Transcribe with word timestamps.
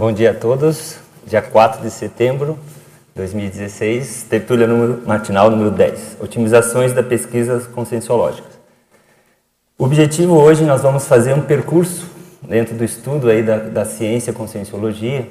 Bom 0.00 0.12
dia 0.12 0.30
a 0.30 0.34
todos. 0.34 0.98
Dia 1.26 1.42
4 1.42 1.82
de 1.82 1.90
setembro 1.90 2.58
de 3.08 3.16
2016, 3.16 4.22
tertúlia 4.30 4.66
número, 4.66 5.06
matinal 5.06 5.50
número 5.50 5.70
10, 5.70 6.16
otimizações 6.22 6.94
da 6.94 7.02
pesquisa 7.02 7.60
conscienciológica. 7.74 8.48
O 9.78 9.84
objetivo 9.84 10.40
hoje 10.40 10.64
nós 10.64 10.80
vamos 10.80 11.06
fazer 11.06 11.34
um 11.34 11.42
percurso 11.42 12.08
dentro 12.40 12.74
do 12.74 12.82
estudo 12.82 13.28
aí 13.28 13.42
da, 13.42 13.58
da 13.58 13.84
ciência 13.84 14.32
conscienciologia 14.32 15.28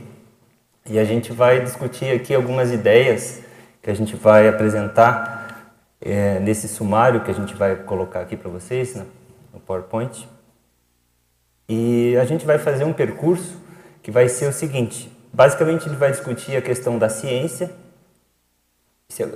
e 0.88 0.99
a 0.99 1.04
gente 1.04 1.33
vai 1.33 1.63
discutir 1.63 2.13
aqui 2.13 2.36
algumas 2.36 2.71
ideias 2.71 3.41
que 3.81 3.89
a 3.89 3.95
gente 3.95 4.15
vai 4.15 4.47
apresentar 4.47 5.73
é, 5.99 6.39
nesse 6.41 6.67
sumário 6.67 7.21
que 7.21 7.31
a 7.31 7.33
gente 7.33 7.55
vai 7.55 7.75
colocar 7.75 8.20
aqui 8.20 8.38
para 8.38 8.51
vocês 8.51 8.93
né, 8.93 9.04
no 9.51 9.59
PowerPoint. 9.59 10.29
E 11.67 12.15
a 12.21 12.25
gente 12.25 12.45
vai 12.45 12.59
fazer 12.59 12.83
um 12.83 12.93
percurso 12.93 13.67
que 14.10 14.12
vai 14.12 14.28
ser 14.28 14.48
o 14.48 14.52
seguinte: 14.52 15.12
basicamente 15.32 15.88
ele 15.88 15.96
vai 15.96 16.10
discutir 16.10 16.57
a 16.57 16.61
questão 16.61 16.97
da 16.97 17.10
ciência, 17.10 17.71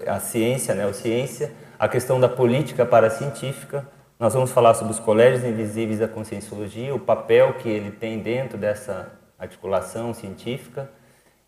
a 0.08 0.20
ciência, 0.20 0.74
né, 0.74 0.84
a 0.84 0.94
ciência, 0.94 1.52
a 1.78 1.88
questão 1.88 2.20
da 2.20 2.28
política 2.28 2.84
para 2.84 3.06
a 3.06 3.10
científica. 3.12 3.88
Nós 4.20 4.34
vamos 4.34 4.52
falar 4.52 4.74
sobre 4.74 4.92
os 4.92 5.00
colégios 5.00 5.44
invisíveis 5.44 6.00
da 6.00 6.08
conscienciologia, 6.08 6.96
o 6.96 7.00
papel 7.00 7.54
que 7.56 7.70
ele 7.70 7.92
tem 7.92 8.20
dentro 8.20 8.58
dessa 8.58 9.12
articulação 9.38 10.14
científica 10.14 10.90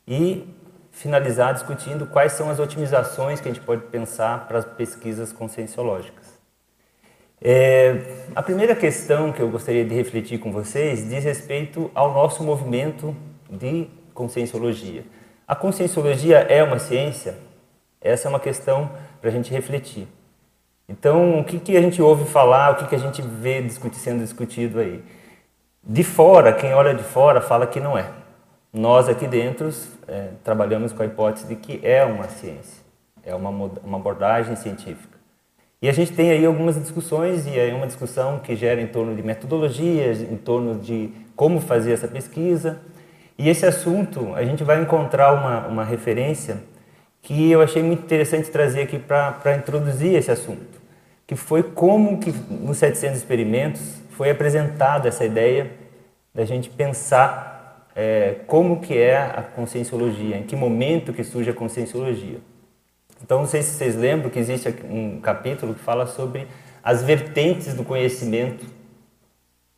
e 0.08 0.48
finalizar 0.92 1.54
discutindo 1.54 2.06
quais 2.06 2.34
são 2.34 2.50
as 2.50 2.60
otimizações 2.60 3.42
que 3.42 3.50
a 3.50 3.54
gente 3.54 3.64
pode 3.64 3.84
pensar 3.88 4.48
para 4.48 4.60
as 4.60 4.66
pesquisas 4.66 5.32
conscienciológicas. 5.34 6.25
É, 7.42 8.02
a 8.34 8.42
primeira 8.42 8.76
questão 8.76 9.32
que 9.32 9.42
eu 9.42 9.50
gostaria 9.50 9.84
de 9.84 9.94
refletir 9.94 10.40
com 10.40 10.52
vocês 10.52 11.08
diz 11.08 11.24
respeito 11.24 11.92
ao 11.94 12.14
nosso 12.14 12.44
movimento 12.44 13.16
de 13.50 13.88
conscienciologia. 14.14 15.04
A 15.48 15.56
conscienciologia 15.56 16.40
é 16.40 16.64
uma 16.64 16.80
ciência? 16.80 17.38
Essa 18.02 18.28
é 18.28 18.30
uma 18.30 18.40
questão 18.40 18.90
para 19.20 19.30
a 19.30 19.34
gente 19.34 19.52
refletir. 19.52 20.08
Então, 20.88 21.40
o 21.40 21.44
que, 21.44 21.60
que 21.60 21.76
a 21.76 21.82
gente 21.82 22.02
ouve 22.02 22.26
falar, 22.26 22.72
o 22.72 22.76
que, 22.76 22.88
que 22.88 22.96
a 22.96 23.00
gente 23.00 23.22
vê 23.22 23.62
discutir, 23.62 24.00
sendo 24.00 24.22
discutido 24.22 24.80
aí? 24.80 25.04
De 25.84 26.04
fora, 26.04 26.54
quem 26.54 26.74
olha 26.74 26.94
de 26.94 27.04
fora 27.04 27.42
fala 27.42 27.68
que 27.68 27.80
não 27.80 27.98
é. 27.98 28.10
Nós 28.72 29.08
aqui 29.08 29.28
dentro 29.28 29.70
é, 30.08 30.30
trabalhamos 30.44 30.92
com 30.92 31.02
a 31.02 31.06
hipótese 31.06 31.48
de 31.48 31.56
que 31.56 31.80
é 31.84 32.04
uma 32.04 32.28
ciência, 32.28 32.84
é 33.24 33.34
uma, 33.34 33.50
uma 33.50 33.98
abordagem 33.98 34.56
científica. 34.56 35.15
E 35.86 35.90
a 35.90 35.92
gente 35.92 36.14
tem 36.14 36.32
aí 36.32 36.44
algumas 36.44 36.82
discussões, 36.82 37.46
e 37.46 37.60
é 37.60 37.72
uma 37.72 37.86
discussão 37.86 38.40
que 38.40 38.56
gera 38.56 38.82
em 38.82 38.88
torno 38.88 39.16
de 39.16 39.22
metodologias, 39.22 40.20
em 40.20 40.36
torno 40.36 40.80
de 40.80 41.12
como 41.36 41.62
fazer 41.62 41.92
essa 41.92 42.08
pesquisa. 42.08 42.80
E 43.38 43.48
esse 43.48 43.68
assunto, 43.68 44.34
a 44.34 44.44
gente 44.44 44.64
vai 44.64 44.82
encontrar 44.82 45.32
uma, 45.34 45.68
uma 45.68 45.84
referência 45.84 46.58
que 47.22 47.52
eu 47.52 47.62
achei 47.62 47.84
muito 47.84 48.02
interessante 48.02 48.50
trazer 48.50 48.82
aqui 48.82 48.98
para 48.98 49.56
introduzir 49.56 50.16
esse 50.16 50.32
assunto, 50.32 50.82
que 51.28 51.36
foi 51.36 51.62
como 51.62 52.18
que 52.18 52.34
nos 52.50 52.78
700 52.78 53.18
experimentos 53.20 54.02
foi 54.10 54.32
apresentada 54.32 55.08
essa 55.08 55.24
ideia 55.24 55.70
da 56.34 56.46
gente 56.46 56.68
pensar 56.68 57.92
é, 57.96 58.38
como 58.48 58.82
que 58.82 58.98
é 58.98 59.18
a 59.18 59.44
conscienciologia, 59.44 60.36
em 60.38 60.44
que 60.46 60.56
momento 60.56 61.14
que 61.14 61.24
surge 61.24 61.52
a 61.52 61.54
conscienciologia. 61.54 62.40
Então, 63.26 63.40
não 63.40 63.48
sei 63.48 63.64
se 63.64 63.72
vocês 63.72 63.96
lembram 63.96 64.30
que 64.30 64.38
existe 64.38 64.70
um 64.88 65.20
capítulo 65.20 65.74
que 65.74 65.80
fala 65.80 66.06
sobre 66.06 66.48
as 66.84 67.02
vertentes 67.02 67.74
do 67.74 67.84
conhecimento 67.84 68.64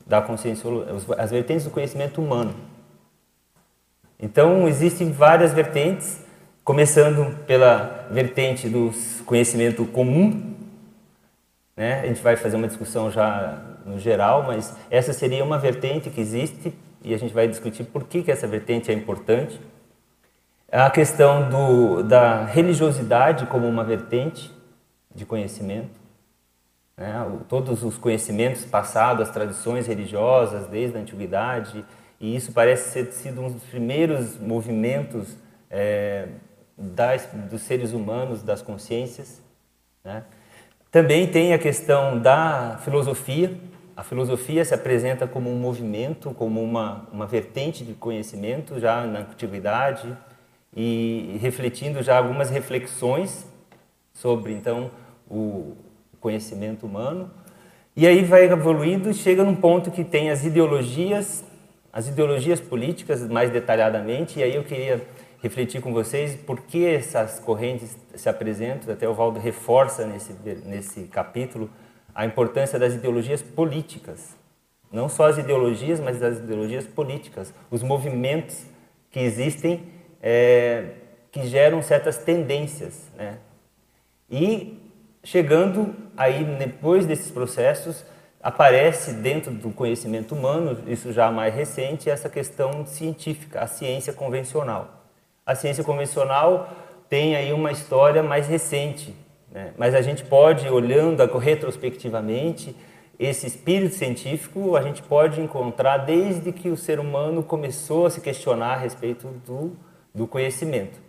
da 0.05 0.21
consciência, 0.21 0.69
as 1.17 1.31
vertentes 1.31 1.63
do 1.63 1.71
conhecimento 1.71 2.21
humano. 2.21 2.53
Então, 4.19 4.67
existem 4.67 5.13
várias 5.13 5.53
vertentes, 5.53 6.19
começando 6.61 7.37
pela 7.45 8.09
vertente 8.11 8.67
do 8.67 8.91
conhecimento 9.25 9.85
comum. 9.85 10.53
Né? 11.73 12.01
A 12.01 12.07
gente 12.07 12.21
vai 12.21 12.35
fazer 12.35 12.57
uma 12.57 12.67
discussão 12.67 13.09
já 13.09 13.63
no 13.85 13.97
geral, 13.97 14.43
mas 14.43 14.75
essa 14.91 15.13
seria 15.13 15.41
uma 15.41 15.57
vertente 15.57 16.09
que 16.09 16.19
existe 16.19 16.73
e 17.01 17.13
a 17.13 17.17
gente 17.17 17.33
vai 17.33 17.47
discutir 17.47 17.85
por 17.85 18.03
que, 18.03 18.23
que 18.23 18.29
essa 18.29 18.45
vertente 18.45 18.91
é 18.91 18.93
importante 18.93 19.57
a 20.71 20.89
questão 20.89 21.49
do, 21.49 22.03
da 22.03 22.43
religiosidade 22.45 23.45
como 23.45 23.67
uma 23.67 23.83
vertente 23.83 24.51
de 25.15 25.25
conhecimento. 25.25 25.97
Né? 26.97 27.13
Todos 27.47 27.83
os 27.83 27.97
conhecimentos 27.97 28.65
passados, 28.65 29.27
as 29.27 29.33
tradições 29.33 29.87
religiosas 29.87 30.67
desde 30.67 30.97
a 30.97 31.01
antiguidade, 31.01 31.85
e 32.19 32.35
isso 32.35 32.51
parece 32.51 33.05
ter 33.05 33.11
sido 33.13 33.41
um 33.41 33.51
dos 33.51 33.63
primeiros 33.63 34.37
movimentos 34.37 35.37
é, 35.69 36.27
das, 36.77 37.27
dos 37.49 37.61
seres 37.61 37.93
humanos, 37.93 38.43
das 38.43 38.61
consciências. 38.61 39.41
Né? 40.03 40.23
Também 40.91 41.27
tem 41.27 41.53
a 41.53 41.59
questão 41.59 42.19
da 42.19 42.79
filosofia. 42.83 43.57
A 43.95 44.03
filosofia 44.03 44.65
se 44.65 44.73
apresenta 44.73 45.27
como 45.27 45.49
um 45.49 45.57
movimento, 45.57 46.33
como 46.33 46.61
uma, 46.61 47.07
uma 47.11 47.25
vertente 47.25 47.83
de 47.83 47.93
conhecimento 47.93 48.79
já 48.79 49.05
na 49.05 49.19
antiguidade, 49.19 50.15
e 50.79 51.39
refletindo 51.41 52.03
já 52.03 52.19
algumas 52.19 52.51
reflexões 52.51 53.47
sobre 54.13 54.53
então 54.53 54.91
o 55.27 55.75
conhecimento 56.19 56.85
humano. 56.85 57.31
E 57.95 58.05
aí 58.05 58.23
vai 58.23 58.43
evoluindo 58.43 59.09
e 59.09 59.13
chega 59.15 59.43
num 59.43 59.55
ponto 59.55 59.89
que 59.89 60.03
tem 60.03 60.29
as 60.29 60.45
ideologias, 60.45 61.43
as 61.91 62.07
ideologias 62.07 62.61
políticas 62.61 63.27
mais 63.27 63.49
detalhadamente, 63.49 64.37
e 64.37 64.43
aí 64.43 64.53
eu 64.53 64.63
queria 64.63 65.03
refletir 65.41 65.81
com 65.81 65.91
vocês 65.91 66.35
por 66.35 66.61
que 66.61 66.85
essas 66.85 67.39
correntes 67.39 67.97
se 68.13 68.29
apresentam, 68.29 68.93
até 68.93 69.09
o 69.09 69.15
Valdo 69.15 69.39
reforça 69.39 70.05
nesse, 70.05 70.33
nesse 70.63 71.05
capítulo 71.05 71.71
a 72.13 72.23
importância 72.23 72.77
das 72.77 72.93
ideologias 72.93 73.41
políticas. 73.41 74.35
Não 74.91 75.09
só 75.09 75.27
as 75.27 75.39
ideologias, 75.39 75.99
mas 75.99 76.21
as 76.21 76.37
ideologias 76.37 76.85
políticas, 76.85 77.51
os 77.71 77.81
movimentos 77.81 78.63
que 79.09 79.19
existem 79.19 79.96
é, 80.21 80.85
que 81.31 81.47
geram 81.47 81.81
certas 81.81 82.17
tendências. 82.17 83.09
Né? 83.15 83.37
E 84.29 84.79
chegando 85.23 85.95
aí, 86.15 86.43
depois 86.43 87.05
desses 87.05 87.31
processos, 87.31 88.05
aparece 88.41 89.13
dentro 89.13 89.51
do 89.51 89.71
conhecimento 89.71 90.33
humano, 90.33 90.77
isso 90.87 91.11
já 91.11 91.31
mais 91.31 91.53
recente, 91.53 92.09
essa 92.09 92.29
questão 92.29 92.85
científica, 92.85 93.61
a 93.61 93.67
ciência 93.67 94.13
convencional. 94.13 95.05
A 95.45 95.55
ciência 95.55 95.83
convencional 95.83 96.69
tem 97.09 97.35
aí 97.35 97.53
uma 97.53 97.71
história 97.71 98.21
mais 98.21 98.47
recente, 98.47 99.15
né? 99.51 99.73
mas 99.77 99.95
a 99.95 100.01
gente 100.01 100.23
pode, 100.23 100.67
olhando 100.69 101.23
retrospectivamente, 101.37 102.75
esse 103.19 103.47
espírito 103.47 103.95
científico 103.95 104.75
a 104.75 104.81
gente 104.81 105.01
pode 105.01 105.41
encontrar 105.41 105.97
desde 105.97 106.51
que 106.51 106.69
o 106.69 106.77
ser 106.77 106.99
humano 106.99 107.41
começou 107.41 108.05
a 108.05 108.09
se 108.09 108.21
questionar 108.21 108.73
a 108.73 108.77
respeito 108.77 109.27
do 109.45 109.75
do 110.17 110.27
conhecimento. 110.27 110.99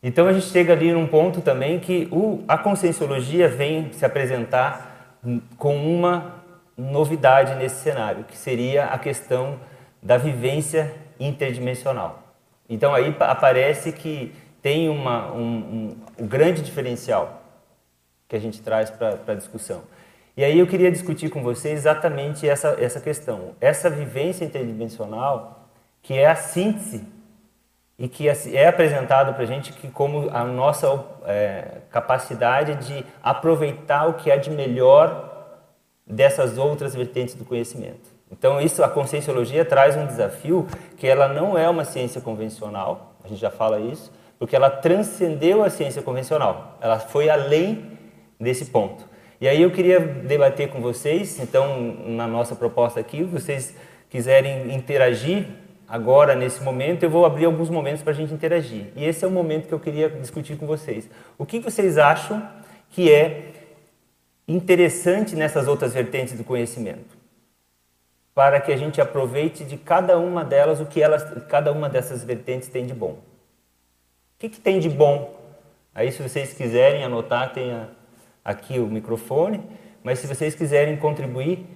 Então 0.00 0.28
a 0.28 0.32
gente 0.32 0.46
chega 0.46 0.72
ali 0.72 0.92
num 0.92 1.08
ponto 1.08 1.40
também 1.40 1.80
que 1.80 2.08
o, 2.12 2.44
a 2.46 2.56
conscienciologia 2.56 3.48
vem 3.48 3.92
se 3.92 4.04
apresentar 4.04 5.18
com 5.56 5.76
uma 5.76 6.36
novidade 6.76 7.56
nesse 7.56 7.82
cenário, 7.82 8.22
que 8.22 8.38
seria 8.38 8.84
a 8.86 8.98
questão 8.98 9.58
da 10.00 10.16
vivência 10.16 10.94
interdimensional. 11.18 12.22
Então 12.68 12.94
aí 12.94 13.14
aparece 13.18 13.90
que 13.90 14.32
tem 14.62 14.88
uma, 14.88 15.32
um, 15.32 15.40
um, 15.40 15.96
um 16.20 16.26
grande 16.26 16.62
diferencial 16.62 17.42
que 18.28 18.36
a 18.36 18.38
gente 18.38 18.62
traz 18.62 18.90
para 18.90 19.18
a 19.26 19.34
discussão. 19.34 19.82
E 20.36 20.44
aí 20.44 20.60
eu 20.60 20.66
queria 20.68 20.92
discutir 20.92 21.28
com 21.28 21.42
vocês 21.42 21.80
exatamente 21.80 22.48
essa, 22.48 22.76
essa 22.78 23.00
questão. 23.00 23.56
Essa 23.60 23.90
vivência 23.90 24.44
interdimensional, 24.44 25.68
que 26.00 26.14
é 26.14 26.26
a 26.26 26.36
síntese 26.36 27.17
e 27.98 28.08
que 28.08 28.28
é 28.28 28.68
apresentado 28.68 29.34
para 29.34 29.42
a 29.42 29.46
gente 29.46 29.72
que 29.72 29.88
como 29.88 30.30
a 30.30 30.44
nossa 30.44 31.04
é, 31.26 31.78
capacidade 31.90 32.76
de 32.86 33.04
aproveitar 33.22 34.06
o 34.06 34.14
que 34.14 34.30
é 34.30 34.36
de 34.36 34.50
melhor 34.50 35.56
dessas 36.06 36.56
outras 36.56 36.94
vertentes 36.94 37.34
do 37.34 37.44
conhecimento. 37.44 38.16
Então 38.30 38.60
isso 38.60 38.84
a 38.84 38.88
conscienciologia 38.88 39.64
traz 39.64 39.96
um 39.96 40.06
desafio 40.06 40.66
que 40.96 41.06
ela 41.06 41.28
não 41.28 41.58
é 41.58 41.68
uma 41.68 41.84
ciência 41.84 42.20
convencional, 42.20 43.16
a 43.24 43.28
gente 43.28 43.40
já 43.40 43.50
fala 43.50 43.80
isso, 43.80 44.12
porque 44.38 44.54
ela 44.54 44.70
transcendeu 44.70 45.64
a 45.64 45.70
ciência 45.70 46.00
convencional. 46.00 46.78
Ela 46.80 47.00
foi 47.00 47.28
além 47.28 47.98
desse 48.38 48.66
ponto. 48.66 49.04
E 49.40 49.48
aí 49.48 49.60
eu 49.62 49.70
queria 49.70 50.00
debater 50.00 50.68
com 50.68 50.80
vocês, 50.80 51.40
então 51.40 51.96
na 52.06 52.26
nossa 52.26 52.54
proposta 52.54 53.00
aqui, 53.00 53.22
vocês 53.22 53.74
quiserem 54.08 54.74
interagir 54.74 55.46
agora, 55.88 56.34
nesse 56.34 56.62
momento, 56.62 57.02
eu 57.02 57.10
vou 57.10 57.24
abrir 57.24 57.46
alguns 57.46 57.70
momentos 57.70 58.02
para 58.02 58.12
a 58.12 58.16
gente 58.16 58.32
interagir. 58.32 58.92
E 58.94 59.04
esse 59.04 59.24
é 59.24 59.28
o 59.28 59.30
momento 59.30 59.66
que 59.66 59.74
eu 59.74 59.80
queria 59.80 60.08
discutir 60.10 60.56
com 60.56 60.66
vocês. 60.66 61.08
O 61.38 61.46
que 61.46 61.58
vocês 61.60 61.96
acham 61.96 62.46
que 62.90 63.12
é 63.12 63.52
interessante 64.46 65.34
nessas 65.34 65.66
outras 65.66 65.94
vertentes 65.94 66.36
do 66.36 66.44
conhecimento? 66.44 67.18
para 68.38 68.60
que 68.60 68.70
a 68.70 68.76
gente 68.76 69.00
aproveite 69.00 69.64
de 69.64 69.76
cada 69.76 70.16
uma 70.16 70.44
delas 70.44 70.78
o 70.78 70.86
que 70.86 71.02
elas, 71.02 71.24
cada 71.48 71.72
uma 71.72 71.88
dessas 71.88 72.22
vertentes 72.22 72.68
tem 72.68 72.86
de 72.86 72.94
bom. 72.94 73.14
O 73.14 73.18
que, 74.38 74.48
que 74.48 74.60
tem 74.60 74.78
de 74.78 74.88
bom? 74.88 75.36
Aí, 75.92 76.12
se 76.12 76.22
vocês 76.22 76.52
quiserem 76.52 77.02
anotar, 77.02 77.52
tem 77.52 77.72
aqui 78.44 78.78
o 78.78 78.86
microfone, 78.86 79.60
mas 80.04 80.20
se 80.20 80.28
vocês 80.28 80.54
quiserem 80.54 80.96
contribuir, 80.96 81.66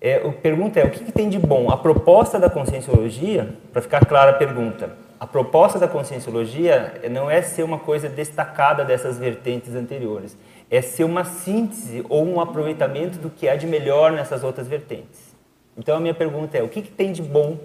é, 0.00 0.16
a 0.16 0.32
pergunta 0.32 0.78
é: 0.78 0.84
o 0.84 0.90
que, 0.90 1.04
que 1.04 1.12
tem 1.12 1.28
de 1.28 1.38
bom? 1.38 1.70
A 1.70 1.76
proposta 1.76 2.38
da 2.38 2.48
conscienciologia, 2.48 3.54
para 3.72 3.82
ficar 3.82 4.04
clara 4.06 4.30
a 4.30 4.34
pergunta, 4.34 4.92
a 5.18 5.26
proposta 5.26 5.78
da 5.78 5.88
conscienciologia 5.88 7.00
não 7.10 7.30
é 7.30 7.42
ser 7.42 7.64
uma 7.64 7.78
coisa 7.78 8.08
destacada 8.08 8.84
dessas 8.84 9.18
vertentes 9.18 9.74
anteriores, 9.74 10.36
é 10.70 10.80
ser 10.80 11.04
uma 11.04 11.24
síntese 11.24 12.04
ou 12.08 12.24
um 12.24 12.40
aproveitamento 12.40 13.18
do 13.18 13.28
que 13.28 13.48
há 13.48 13.56
de 13.56 13.66
melhor 13.66 14.12
nessas 14.12 14.44
outras 14.44 14.68
vertentes. 14.68 15.36
Então 15.76 15.96
a 15.96 16.00
minha 16.00 16.14
pergunta 16.14 16.56
é: 16.56 16.62
o 16.62 16.68
que, 16.68 16.82
que 16.82 16.90
tem 16.90 17.12
de 17.12 17.22
bom 17.22 17.56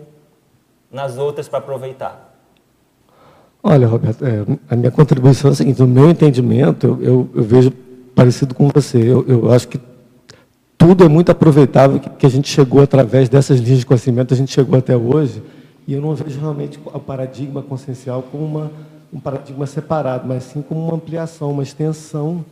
nas 0.92 1.18
outras 1.18 1.48
para 1.48 1.60
aproveitar? 1.60 2.32
Olha, 3.62 3.88
Roberto, 3.88 4.26
é, 4.26 4.46
a 4.70 4.76
minha 4.76 4.92
contribuição 4.92 5.50
é 5.50 5.54
a 5.54 5.56
seguinte: 5.56 5.80
no 5.80 5.88
meu 5.88 6.10
entendimento, 6.10 6.88
eu, 6.88 7.04
eu, 7.04 7.30
eu 7.36 7.44
vejo 7.44 7.72
parecido 8.16 8.54
com 8.54 8.68
você. 8.70 8.98
Eu, 8.98 9.26
eu, 9.28 9.52
acho 9.52 9.68
que 9.68 9.80
tudo 10.78 11.04
é 11.04 11.08
muito 11.08 11.32
aproveitável 11.32 12.00
que, 12.00 12.10
que, 12.10 12.26
a 12.26 12.30
gente 12.30 12.50
chegou 12.50 12.82
através 12.82 13.30
dessas 13.30 13.60
linhas 13.60 13.80
de 13.80 13.86
conhecimento, 13.86 14.34
a 14.34 14.38
gente 14.38 14.52
chegou 14.52 14.78
até 14.78 14.96
hoje, 14.96 15.42
e 15.88 15.94
eu 15.94 16.02
não 16.02 16.16
vejo 16.16 16.40
realmente 16.40 16.80
o 16.84 17.00
paradigma 17.00 17.62
consciencial 17.62 18.24
como 18.24 18.46
uma, 18.46 18.72
um 19.12 19.20
paradigma 19.20 19.66
separado, 19.66 20.28
mas 20.28 20.44
sim 20.44 20.62
como 20.62 20.86
uma 20.86 20.96
ampliação, 20.96 21.52
uma 21.52 21.64
extensão, 21.64 22.46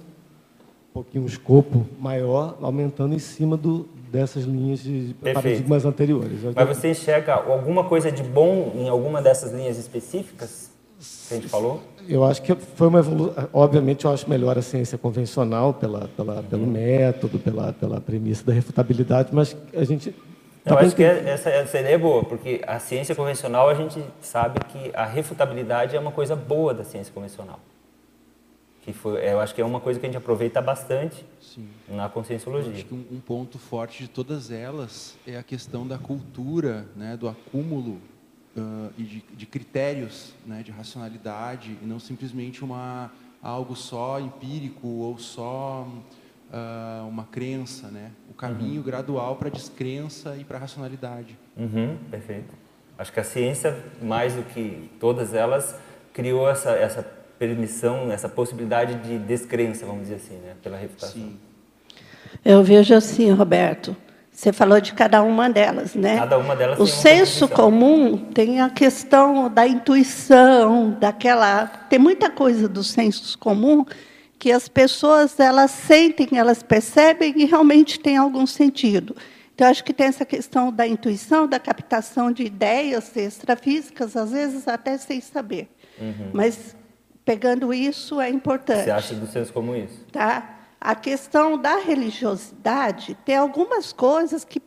um 0.92 0.94
pouquinho 0.94 1.24
um 1.24 1.28
escopo 1.28 1.86
maior, 2.00 2.58
aumentando 2.62 3.16
em 3.16 3.20
cima 3.20 3.56
do, 3.56 3.88
dessas 4.12 4.44
linhas 4.44 4.84
de 4.84 5.16
Perfeito. 5.22 5.34
paradigmas 5.34 5.86
anteriores. 5.86 6.40
Mas 6.54 6.68
você 6.68 6.92
enxerga 6.92 7.34
alguma 7.36 7.86
coisa 7.86 8.12
de 8.12 8.22
bom 8.22 8.74
em 8.76 8.90
alguma 8.90 9.22
dessas 9.22 9.54
linhas 9.54 9.78
específicas 9.78 10.70
que 11.28 11.34
a 11.34 11.38
gente 11.38 11.50
falou? 11.50 11.82
Eu 12.14 12.24
acho 12.24 12.42
que 12.42 12.54
foi 12.56 12.88
uma 12.88 13.00
evolução. 13.00 13.50
Obviamente, 13.54 14.06
eu 14.06 14.12
acho 14.12 14.30
melhor 14.30 14.58
a 14.58 14.62
ciência 14.62 14.98
convencional 14.98 15.74
pela, 15.74 16.08
pela, 16.10 16.36
uhum. 16.36 16.44
pelo 16.44 16.68
método, 16.68 17.40
pela, 17.40 17.74
pela 17.74 18.02
premissa 18.02 18.46
da 18.46 18.54
refutabilidade, 18.54 19.30
mas 19.34 19.56
a 19.74 19.84
gente 19.84 20.14
eu 20.64 20.78
acho 20.78 20.96
que 20.96 21.04
essa, 21.04 21.50
essa 21.50 21.80
ideia 21.80 21.96
é 21.96 21.98
boa, 21.98 22.24
porque 22.24 22.62
a 22.68 22.78
ciência 22.78 23.16
convencional 23.16 23.68
a 23.68 23.74
gente 23.74 24.00
sabe 24.22 24.60
que 24.70 24.92
a 24.94 25.06
refutabilidade 25.08 25.96
é 25.96 26.00
uma 26.00 26.12
coisa 26.12 26.36
boa 26.36 26.72
da 26.72 26.84
ciência 26.84 27.12
convencional 27.12 27.60
que 28.82 28.92
foi, 28.92 29.24
eu 29.24 29.40
acho 29.40 29.54
que 29.54 29.62
é 29.62 29.66
uma 29.66 29.80
coisa 29.80 30.00
que 30.00 30.06
a 30.06 30.10
gente 30.10 30.18
aproveita 30.18 30.60
bastante 30.62 31.24
Sim. 31.40 31.70
na 31.88 32.10
conscienciologia. 32.10 32.72
Eu 32.72 32.76
acho 32.76 32.86
que 32.86 32.94
um, 32.94 33.06
um, 33.12 33.20
ponto 33.20 33.60
forte 33.60 34.04
de 34.04 34.10
todas 34.10 34.50
elas 34.50 35.16
é 35.26 35.38
a 35.38 35.44
questão 35.44 35.88
da 35.88 36.00
cultura, 36.00 36.88
né, 36.96 37.16
do 37.16 37.30
acúmulo 37.30 38.00
uh, 38.56 38.92
e 38.98 39.04
de, 39.04 39.24
de, 39.36 39.46
critérios, 39.46 40.34
né, 40.46 40.64
de 40.64 40.72
racionalidade 40.72 41.78
e 41.82 41.86
não 41.86 42.00
simplesmente 42.00 42.64
uma 42.64 43.12
algo 43.42 43.76
só 43.76 44.20
empírico 44.20 44.88
ou 44.88 45.18
só 45.18 45.88
uh, 46.52 47.08
uma 47.08 47.24
crença, 47.26 47.88
né? 47.88 48.12
O 48.30 48.34
caminho 48.34 48.78
uhum. 48.78 48.86
gradual 48.86 49.36
para 49.36 49.48
a 49.48 49.52
descrença 49.52 50.36
e 50.38 50.44
para 50.44 50.58
a 50.58 50.62
racionalidade. 50.62 51.38
Uhum, 51.58 51.98
perfeito. 52.10 52.54
Acho 52.98 53.12
que 53.12 53.20
a 53.20 53.24
ciência, 53.24 53.84
mais 54.00 54.36
do 54.36 54.44
que 54.44 54.92
todas 55.00 55.34
elas, 55.34 55.76
criou 56.14 56.48
essa 56.48 56.72
essa 56.72 57.02
permissão, 57.40 58.12
essa 58.12 58.30
possibilidade 58.30 58.94
de 59.02 59.18
descrença, 59.18 59.84
vamos 59.84 60.04
dizer 60.04 60.16
assim, 60.16 60.36
né, 60.36 60.56
pela 60.62 60.78
refutação. 60.78 61.14
Sim. 61.14 61.40
Eu 62.46 62.64
vejo 62.64 62.94
assim, 62.94 63.32
Roberto. 63.32 63.96
Você 64.32 64.54
falou 64.54 64.80
de 64.80 64.94
cada 64.94 65.22
uma 65.22 65.50
delas, 65.50 65.94
né? 65.94 66.18
Cada 66.18 66.38
uma 66.38 66.56
delas 66.56 66.80
o 66.80 66.88
senso 66.88 67.48
comum 67.48 68.18
tem 68.18 68.62
a 68.62 68.70
questão 68.70 69.50
da 69.50 69.68
intuição, 69.68 70.92
daquela. 70.92 71.68
Tem 71.68 72.00
muita 72.00 72.30
coisa 72.30 72.68
do 72.68 72.84
senso 72.84 73.38
comum 73.38 73.86
que 74.40 74.52
as 74.52 74.68
pessoas 74.68 75.40
elas 75.40 75.70
sentem, 75.70 76.28
elas 76.32 76.64
percebem 76.64 77.34
e 77.38 77.46
realmente 77.46 78.00
tem 78.00 78.18
algum 78.18 78.48
sentido. 78.48 79.16
Então, 79.54 79.68
acho 79.68 79.84
que 79.84 79.94
tem 79.94 80.08
essa 80.08 80.26
questão 80.26 80.72
da 80.72 80.88
intuição, 80.88 81.48
da 81.48 81.60
captação 81.60 82.32
de 82.32 82.44
ideias 82.44 83.16
extrafísicas, 83.16 84.18
às 84.18 84.32
vezes 84.32 84.68
até 84.68 84.98
sem 84.98 85.22
saber. 85.22 85.70
Uhum. 86.00 86.32
Mas 86.34 86.76
pegando 87.24 87.72
isso 87.72 88.20
é 88.20 88.30
importante. 88.30 88.86
Você 88.86 88.90
acha 88.92 89.14
do 89.14 89.28
senso 89.28 89.54
como 89.54 89.76
isso? 89.76 90.04
Tá. 90.12 90.61
A 90.82 90.96
questão 90.96 91.60
da 91.60 91.78
religiosidade 91.78 93.16
tem 93.24 93.38
algumas 93.38 93.94
coisas 93.94 94.44
que 94.44 94.60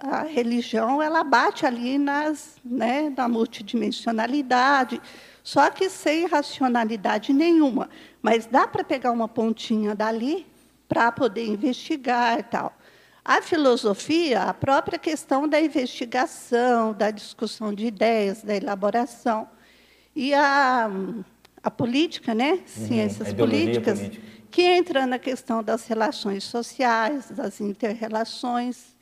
a 0.00 0.22
religião 0.24 1.00
ela 1.00 1.22
bate 1.22 1.64
ali 1.64 1.96
nas, 1.96 2.56
né, 2.64 3.12
na 3.16 3.28
multidimensionalidade, 3.28 5.00
só 5.44 5.70
que 5.70 5.88
sem 5.88 6.26
racionalidade 6.26 7.32
nenhuma. 7.32 7.88
Mas 8.20 8.46
dá 8.46 8.66
para 8.66 8.82
pegar 8.82 9.12
uma 9.12 9.28
pontinha 9.28 9.94
dali 9.94 10.44
para 10.88 11.12
poder 11.12 11.46
investigar 11.46 12.40
e 12.40 12.42
tal. 12.42 12.76
A 13.24 13.40
filosofia, 13.40 14.42
a 14.42 14.52
própria 14.52 14.98
questão 14.98 15.46
da 15.46 15.60
investigação, 15.60 16.92
da 16.92 17.12
discussão 17.12 17.72
de 17.72 17.86
ideias, 17.86 18.42
da 18.42 18.56
elaboração. 18.56 19.48
E 20.16 20.34
a 20.34 20.90
a 21.62 21.70
política, 21.70 22.34
né? 22.34 22.52
Uhum, 22.52 22.60
ciências 22.66 23.32
políticas, 23.32 23.98
política. 23.98 24.26
Que 24.50 24.62
entra 24.62 25.06
na 25.06 25.18
questão 25.18 25.62
das 25.62 25.86
relações 25.86 26.44
sociais, 26.44 27.30
das 27.30 27.60
interrelações. 27.60 28.98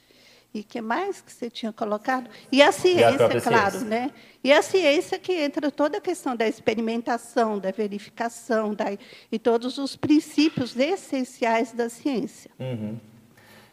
E 0.53 0.63
que 0.63 0.81
mais 0.81 1.21
que 1.21 1.31
você 1.31 1.51
tinha 1.51 1.73
colocado? 1.73 2.29
E 2.51 2.63
a 2.63 2.73
ciência, 2.73 3.03
e 3.03 3.37
a 3.37 3.41
claro, 3.41 3.71
ciência. 3.71 3.89
né? 3.89 4.11
E 4.43 4.53
a 4.53 4.63
ciência 4.63 5.19
que 5.19 5.33
entra 5.33 5.71
toda 5.71 5.99
a 5.99 6.01
questão 6.01 6.35
da 6.35 6.49
experimentação, 6.49 7.59
da 7.59 7.71
verificação, 7.71 8.73
da, 8.73 8.87
e 9.31 9.39
todos 9.39 9.77
os 9.77 9.95
princípios 9.95 10.75
essenciais 10.77 11.73
da 11.73 11.91
ciência. 11.91 12.51
Uhum. 12.59 12.99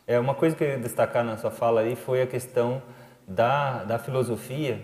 É 0.06 0.20
uma 0.20 0.36
coisa 0.36 0.56
que 0.56 0.64
eu 0.64 0.70
ia 0.70 0.78
destacar 0.78 1.24
na 1.24 1.38
sua 1.38 1.50
fala 1.50 1.82
aí 1.82 1.96
foi 1.96 2.22
a 2.22 2.28
questão 2.28 2.84
da, 3.28 3.84
da 3.86 3.98
filosofia 3.98 4.82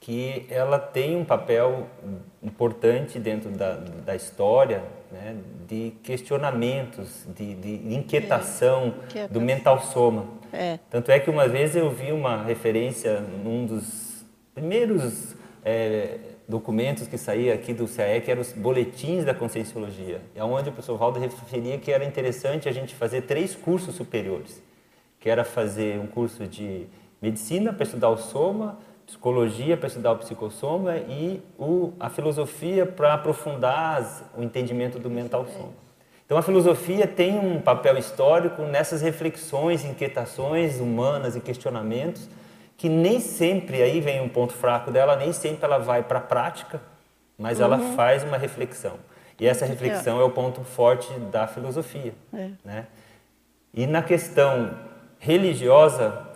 que 0.00 0.46
ela 0.48 0.78
tem 0.78 1.14
um 1.14 1.24
papel 1.24 1.86
importante 2.42 3.18
dentro 3.18 3.50
da, 3.50 3.74
da 3.74 4.16
história, 4.16 4.82
né, 5.12 5.36
de 5.68 5.92
questionamentos, 6.02 7.26
de, 7.36 7.54
de 7.54 7.94
inquietação 7.94 8.94
é, 9.14 9.28
do 9.28 9.40
mental 9.40 9.80
soma. 9.82 10.26
É. 10.52 10.78
Tanto 10.88 11.10
é 11.12 11.20
que 11.20 11.28
uma 11.28 11.46
vez 11.46 11.76
eu 11.76 11.90
vi 11.90 12.12
uma 12.12 12.42
referência 12.42 13.20
num 13.20 13.66
dos 13.66 14.24
primeiros 14.54 15.36
é, 15.64 16.18
documentos 16.48 17.06
que 17.06 17.18
saía 17.18 17.54
aqui 17.54 17.72
do 17.72 17.86
CAE, 17.86 18.20
que 18.22 18.30
eram 18.30 18.40
os 18.40 18.52
boletins 18.52 19.24
da 19.24 19.34
conscienciologia, 19.34 20.20
é 20.34 20.42
onde 20.42 20.70
o 20.70 20.72
professor 20.72 20.96
Valdo 20.96 21.20
referia 21.20 21.78
que 21.78 21.92
era 21.92 22.04
interessante 22.04 22.68
a 22.68 22.72
gente 22.72 22.94
fazer 22.94 23.22
três 23.22 23.54
cursos 23.54 23.94
superiores, 23.94 24.62
que 25.20 25.28
era 25.28 25.44
fazer 25.44 25.98
um 26.00 26.06
curso 26.06 26.46
de 26.46 26.86
medicina 27.22 27.72
para 27.72 27.84
estudar 27.84 28.08
o 28.08 28.16
soma, 28.16 28.78
psicologia 29.10 29.76
para 29.76 29.88
estudar 29.88 30.12
o 30.12 30.18
psicossoma 30.18 30.96
e 30.96 31.42
o, 31.58 31.92
a 31.98 32.08
filosofia 32.08 32.86
para 32.86 33.14
aprofundar 33.14 33.98
as, 33.98 34.22
o 34.36 34.42
entendimento 34.42 35.00
do 35.00 35.10
mental 35.10 35.46
soma. 35.46 35.72
Então 36.24 36.38
a 36.38 36.42
filosofia 36.42 37.08
tem 37.08 37.36
um 37.36 37.60
papel 37.60 37.98
histórico 37.98 38.62
nessas 38.62 39.02
reflexões, 39.02 39.84
inquietações 39.84 40.78
humanas 40.78 41.34
e 41.34 41.40
questionamentos 41.40 42.28
que 42.76 42.88
nem 42.88 43.20
sempre 43.20 43.82
aí 43.82 44.00
vem 44.00 44.22
um 44.22 44.28
ponto 44.28 44.54
fraco 44.54 44.90
dela, 44.90 45.14
nem 45.16 45.34
sempre 45.34 45.66
ela 45.66 45.76
vai 45.76 46.02
para 46.02 46.18
a 46.18 46.22
prática, 46.22 46.80
mas 47.36 47.58
uhum. 47.58 47.64
ela 47.66 47.78
faz 47.94 48.24
uma 48.24 48.38
reflexão. 48.38 48.94
E 49.38 49.46
essa 49.46 49.66
reflexão 49.66 50.18
é 50.18 50.24
o 50.24 50.30
ponto 50.30 50.62
forte 50.62 51.12
da 51.30 51.46
filosofia, 51.46 52.14
é. 52.32 52.50
né? 52.64 52.86
E 53.74 53.86
na 53.86 54.02
questão 54.02 54.70
religiosa, 55.18 56.29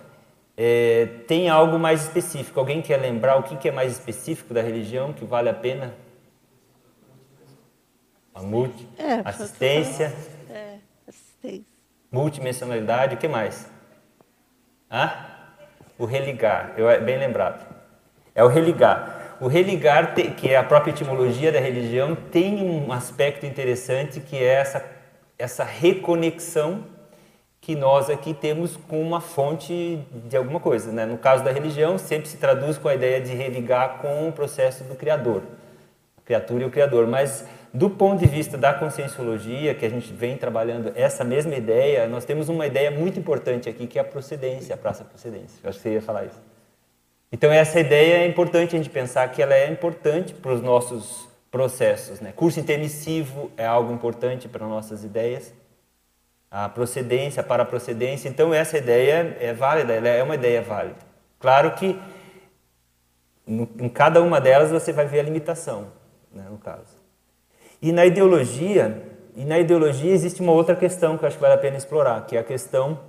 é, 0.57 1.07
tem 1.27 1.49
algo 1.49 1.79
mais 1.79 2.03
específico? 2.03 2.59
Alguém 2.61 2.81
quer 2.81 2.97
lembrar 2.97 3.37
o 3.37 3.43
que, 3.43 3.69
é 3.69 3.73
mais 3.73 3.93
específico 3.93 4.55
da 4.55 4.63
religião 4.63 5.13
que 5.13 5.25
vale 5.25 5.49
a 5.49 5.55
pena? 5.55 5.95
A 8.35 8.43
multi, 8.43 8.89
é, 8.99 9.21
assistência, 9.25 10.13
é, 10.51 10.79
assistência, 11.07 11.65
multidimensionalidade, 12.11 13.15
o 13.15 13.19
que 13.19 13.29
mais? 13.29 13.69
Ah? 14.91 15.31
O 15.99 16.05
religar, 16.05 16.75
eu, 16.77 16.89
é 16.89 16.99
bem 17.01 17.19
lembrado. 17.19 17.65
É 18.35 18.43
o 18.43 18.49
religar. 18.49 19.37
O 19.41 19.47
religar, 19.47 20.15
que 20.15 20.51
é 20.51 20.57
a 20.57 20.65
própria 20.65 20.93
etimologia 20.93 21.53
da 21.53 21.61
religião, 21.61 22.15
tem 22.15 22.63
um 22.63 22.93
aspecto 22.93 23.47
interessante 23.47 24.21
que 24.21 24.37
é 24.37 24.55
essa, 24.55 24.85
essa 25.39 25.65
reconexão 25.65 26.85
que 27.65 27.75
nós 27.75 28.11
aqui 28.11 28.35
temos 28.35 28.77
com 28.77 29.01
uma 29.01 29.23
fonte 29.23 29.99
de 30.27 30.37
alguma 30.37 30.61
coisa. 30.61 30.93
Né? 30.93 31.07
No 31.07 31.17
caso 31.17 31.43
da 31.43 31.51
religião, 31.51 31.97
sempre 31.97 32.29
se 32.29 32.37
traduz 32.37 32.77
com 32.77 32.89
a 32.89 32.95
ideia 32.95 33.21
de 33.21 33.35
religar 33.35 33.99
com 34.03 34.29
o 34.29 34.33
processo 34.33 34.85
do 34.85 34.95
Criador, 34.95 35.43
a 36.19 36.21
criatura 36.27 36.65
e 36.65 36.67
o 36.67 36.71
Criador. 36.71 37.07
Mas 37.07 37.47
Do 37.77 37.91
ponto 37.91 38.21
de 38.21 38.27
vista 38.27 38.57
da 38.57 38.73
conscienciologia, 38.73 39.75
que 39.75 39.85
a 39.85 39.89
gente 39.89 40.13
vem 40.13 40.37
trabalhando 40.37 40.93
essa 40.95 41.25
mesma 41.25 41.57
ideia, 41.57 42.07
nós 42.07 42.25
temos 42.25 42.49
uma 42.49 42.69
ideia 42.69 42.89
muito 42.89 43.19
importante 43.19 43.69
aqui, 43.69 43.89
que 43.89 43.99
é 43.99 44.03
a 44.03 44.05
procedência, 44.05 44.77
a 44.77 44.79
praça 44.79 45.03
procedência. 45.03 45.59
Eu 45.61 45.71
acho 45.71 45.79
que 45.79 45.83
você 45.83 45.95
ia 45.95 46.01
falar 46.01 46.27
isso. 46.27 46.41
Então, 47.33 47.51
essa 47.51 47.81
ideia 47.81 48.19
é 48.19 48.29
importante 48.29 48.77
a 48.77 48.79
gente 48.79 48.91
pensar 48.91 49.27
que 49.33 49.43
ela 49.43 49.55
é 49.55 49.69
importante 49.69 50.33
para 50.33 50.53
os 50.53 50.63
nossos 50.63 51.29
processos. 51.51 52.21
Né? 52.21 52.33
Curso 52.37 52.61
intermissivo 52.61 53.51
é 53.57 53.67
algo 53.67 53.93
importante 53.93 54.47
para 54.47 54.65
nossas 54.69 55.03
ideias. 55.03 55.53
A 56.57 56.69
procedência, 56.69 57.43
para 57.43 57.65
a 57.65 57.67
procedência. 57.67 58.29
Então, 58.29 58.55
essa 58.55 58.79
ideia 58.79 59.37
é 59.41 59.53
válida, 59.53 59.93
ela 59.93 60.09
é 60.09 60.23
uma 60.23 60.37
ideia 60.37 60.63
válida. 60.63 61.01
Claro 61.41 61.73
que 61.73 62.01
no, 63.45 63.69
em 63.81 63.89
cada 63.89 64.23
uma 64.23 64.41
delas 64.41 64.71
você 64.71 64.93
vai 64.93 65.05
ver 65.05 65.19
a 65.19 65.23
limitação, 65.25 65.89
né, 66.33 66.47
no 66.49 66.57
caso. 66.59 66.97
E 67.83 67.91
na 67.91 68.07
ideologia, 68.07 69.03
e 69.35 69.45
na 69.45 69.59
ideologia 69.59 70.13
existe 70.13 70.41
uma 70.41 70.53
outra 70.53 70.77
questão 70.77 71.19
que 71.19 71.25
eu 71.25 71.27
acho 71.27 71.37
que 71.37 71.43
vale 71.43 71.55
a 71.55 71.59
pena 71.59 71.77
explorar, 71.77 72.25
que 72.25 72.37
é 72.37 72.39
a 72.39 72.45
questão 72.45 73.01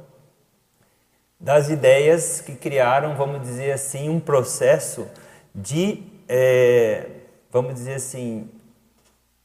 das 1.39 1.69
ideias 1.69 2.41
que 2.41 2.55
criaram, 2.55 3.15
vamos 3.15 3.43
dizer 3.43 3.73
assim, 3.73 4.09
um 4.09 4.19
processo 4.19 5.07
de, 5.53 6.01
é, 6.27 7.05
vamos 7.51 7.75
dizer 7.75 7.93
assim, 7.93 8.49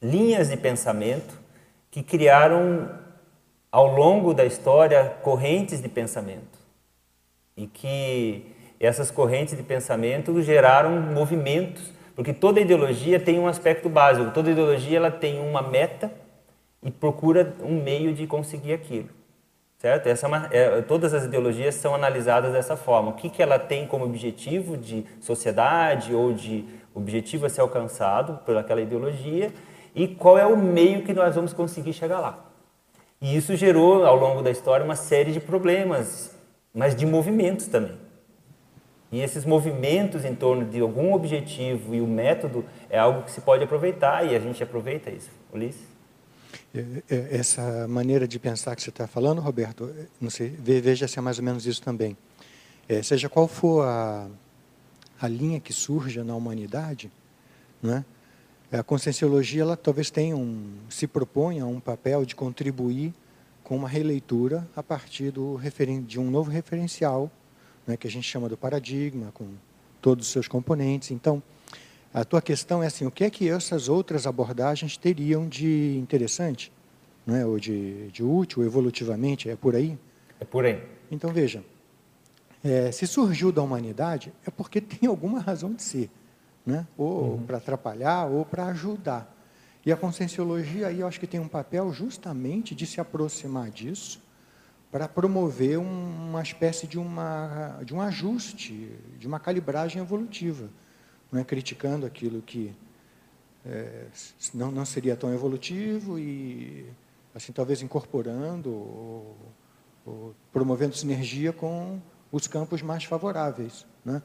linhas 0.01 0.49
de 0.49 0.57
pensamento 0.57 1.39
que 1.91 2.01
criaram 2.01 2.89
ao 3.71 3.87
longo 3.87 4.33
da 4.33 4.45
história 4.45 5.15
correntes 5.21 5.81
de 5.81 5.87
pensamento 5.87 6.59
e 7.55 7.67
que 7.67 8.55
essas 8.79 9.09
correntes 9.09 9.55
de 9.55 9.63
pensamento 9.63 10.41
geraram 10.41 10.99
movimentos 10.99 11.91
porque 12.15 12.33
toda 12.33 12.59
ideologia 12.59 13.19
tem 13.19 13.39
um 13.39 13.47
aspecto 13.47 13.89
básico, 13.89 14.31
toda 14.31 14.51
ideologia 14.51 14.97
ela 14.97 15.11
tem 15.11 15.39
uma 15.39 15.61
meta 15.61 16.11
e 16.83 16.91
procura 16.91 17.55
um 17.63 17.81
meio 17.81 18.13
de 18.13 18.27
conseguir 18.27 18.73
aquilo. 18.73 19.09
Certo? 19.77 20.05
Essa 20.07 20.25
é 20.25 20.27
uma, 20.27 20.49
é, 20.51 20.81
todas 20.83 21.13
as 21.13 21.23
ideologias 21.23 21.73
são 21.73 21.95
analisadas 21.95 22.53
dessa 22.53 22.77
forma. 22.77 23.09
O 23.09 23.13
que, 23.13 23.29
que 23.29 23.41
ela 23.41 23.57
tem 23.57 23.87
como 23.87 24.05
objetivo 24.05 24.77
de 24.77 25.03
sociedade 25.19 26.13
ou 26.13 26.33
de 26.33 26.65
objetivo 26.93 27.47
a 27.47 27.49
ser 27.49 27.61
alcançado 27.61 28.39
por 28.45 28.55
aquela 28.55 28.81
ideologia 28.81 29.51
e 29.95 30.07
qual 30.07 30.37
é 30.37 30.45
o 30.45 30.55
meio 30.55 31.03
que 31.03 31.13
nós 31.13 31.33
vamos 31.33 31.53
conseguir 31.53 31.93
chegar 31.93 32.19
lá. 32.19 32.50
E 33.21 33.37
isso 33.37 33.55
gerou, 33.55 34.03
ao 34.05 34.15
longo 34.15 34.41
da 34.41 34.49
história, 34.49 34.83
uma 34.83 34.95
série 34.95 35.31
de 35.31 35.39
problemas, 35.39 36.31
mas 36.73 36.95
de 36.95 37.05
movimentos 37.05 37.67
também. 37.67 37.95
E 39.11 39.19
esses 39.19 39.45
movimentos 39.45 40.25
em 40.25 40.33
torno 40.33 40.65
de 40.65 40.79
algum 40.79 41.13
objetivo 41.13 41.93
e 41.93 42.01
o 42.01 42.07
método 42.07 42.65
é 42.89 42.97
algo 42.97 43.23
que 43.23 43.31
se 43.31 43.41
pode 43.41 43.63
aproveitar 43.63 44.25
e 44.25 44.35
a 44.35 44.39
gente 44.39 44.63
aproveita 44.63 45.11
isso. 45.11 45.29
Ulisses? 45.53 45.91
É, 46.73 46.79
é, 47.09 47.37
essa 47.37 47.87
maneira 47.87 48.25
de 48.27 48.39
pensar 48.39 48.75
que 48.75 48.81
você 48.81 48.89
está 48.89 49.05
falando, 49.05 49.41
Roberto, 49.41 49.93
não 50.19 50.29
sei, 50.29 50.49
veja 50.49 51.07
se 51.07 51.19
é 51.19 51.21
mais 51.21 51.37
ou 51.37 51.43
menos 51.43 51.65
isso 51.65 51.81
também. 51.81 52.15
É, 52.87 53.03
seja 53.03 53.27
qual 53.27 53.47
for 53.47 53.83
a, 53.83 54.27
a 55.21 55.27
linha 55.27 55.59
que 55.59 55.73
surja 55.73 56.23
na 56.23 56.35
humanidade, 56.35 57.11
né, 57.83 58.05
a 58.77 58.83
conscienciologia 58.83 59.61
ela 59.63 59.75
talvez 59.75 60.09
tenha 60.09 60.35
um, 60.35 60.73
se 60.89 61.07
proponha 61.07 61.65
um 61.65 61.79
papel 61.79 62.25
de 62.25 62.35
contribuir 62.35 63.13
com 63.63 63.75
uma 63.75 63.87
releitura 63.87 64.67
a 64.75 64.81
partir 64.81 65.31
do 65.31 65.59
de 66.05 66.19
um 66.19 66.31
novo 66.31 66.49
referencial 66.49 67.31
né, 67.85 67.97
que 67.97 68.07
a 68.07 68.11
gente 68.11 68.27
chama 68.27 68.47
do 68.47 68.57
paradigma, 68.57 69.31
com 69.33 69.47
todos 70.01 70.27
os 70.27 70.31
seus 70.31 70.47
componentes. 70.47 71.11
Então, 71.11 71.41
a 72.13 72.25
tua 72.25 72.41
questão 72.41 72.83
é 72.83 72.87
assim, 72.87 73.05
o 73.05 73.11
que 73.11 73.23
é 73.23 73.29
que 73.29 73.49
essas 73.49 73.87
outras 73.87 74.27
abordagens 74.27 74.97
teriam 74.97 75.47
de 75.47 75.97
interessante, 75.97 76.71
né, 77.25 77.45
ou 77.45 77.59
de, 77.59 78.07
de 78.09 78.23
útil, 78.23 78.63
evolutivamente, 78.63 79.49
é 79.49 79.55
por 79.55 79.75
aí? 79.75 79.97
É 80.39 80.45
por 80.45 80.65
aí. 80.65 80.81
Então, 81.09 81.31
veja, 81.31 81.63
é, 82.63 82.91
se 82.91 83.07
surgiu 83.07 83.51
da 83.51 83.61
humanidade, 83.61 84.33
é 84.45 84.51
porque 84.51 84.79
tem 84.81 85.07
alguma 85.07 85.39
razão 85.39 85.73
de 85.73 85.83
ser, 85.83 86.09
né? 86.71 86.87
ou 86.97 87.33
uhum. 87.33 87.45
para 87.45 87.57
atrapalhar, 87.57 88.25
ou 88.25 88.45
para 88.45 88.65
ajudar. 88.67 89.35
E 89.85 89.91
a 89.91 89.97
conscienciologia 89.97 90.87
aí 90.87 91.01
eu 91.01 91.07
acho 91.07 91.19
que 91.19 91.27
tem 91.27 91.39
um 91.39 91.47
papel 91.47 91.91
justamente 91.91 92.73
de 92.73 92.85
se 92.85 93.01
aproximar 93.01 93.69
disso, 93.69 94.21
para 94.91 95.07
promover 95.07 95.77
um, 95.79 96.29
uma 96.29 96.41
espécie 96.41 96.85
de, 96.85 96.99
uma, 96.99 97.79
de 97.83 97.93
um 97.93 98.01
ajuste, 98.01 98.89
de 99.17 99.25
uma 99.25 99.39
calibragem 99.39 100.01
evolutiva, 100.01 100.69
não 101.31 101.39
é? 101.39 101.43
criticando 101.43 102.05
aquilo 102.05 102.41
que 102.41 102.73
é, 103.65 104.07
não, 104.53 104.71
não 104.71 104.85
seria 104.85 105.15
tão 105.15 105.33
evolutivo 105.33 106.19
e 106.19 106.85
assim 107.33 107.53
talvez 107.53 107.81
incorporando 107.81 108.69
ou, 108.69 109.37
ou 110.05 110.35
promovendo 110.51 110.95
sinergia 110.95 111.53
com 111.53 112.01
os 112.31 112.47
campos 112.47 112.81
mais 112.81 113.05
favoráveis. 113.05 113.85
Né? 114.03 114.21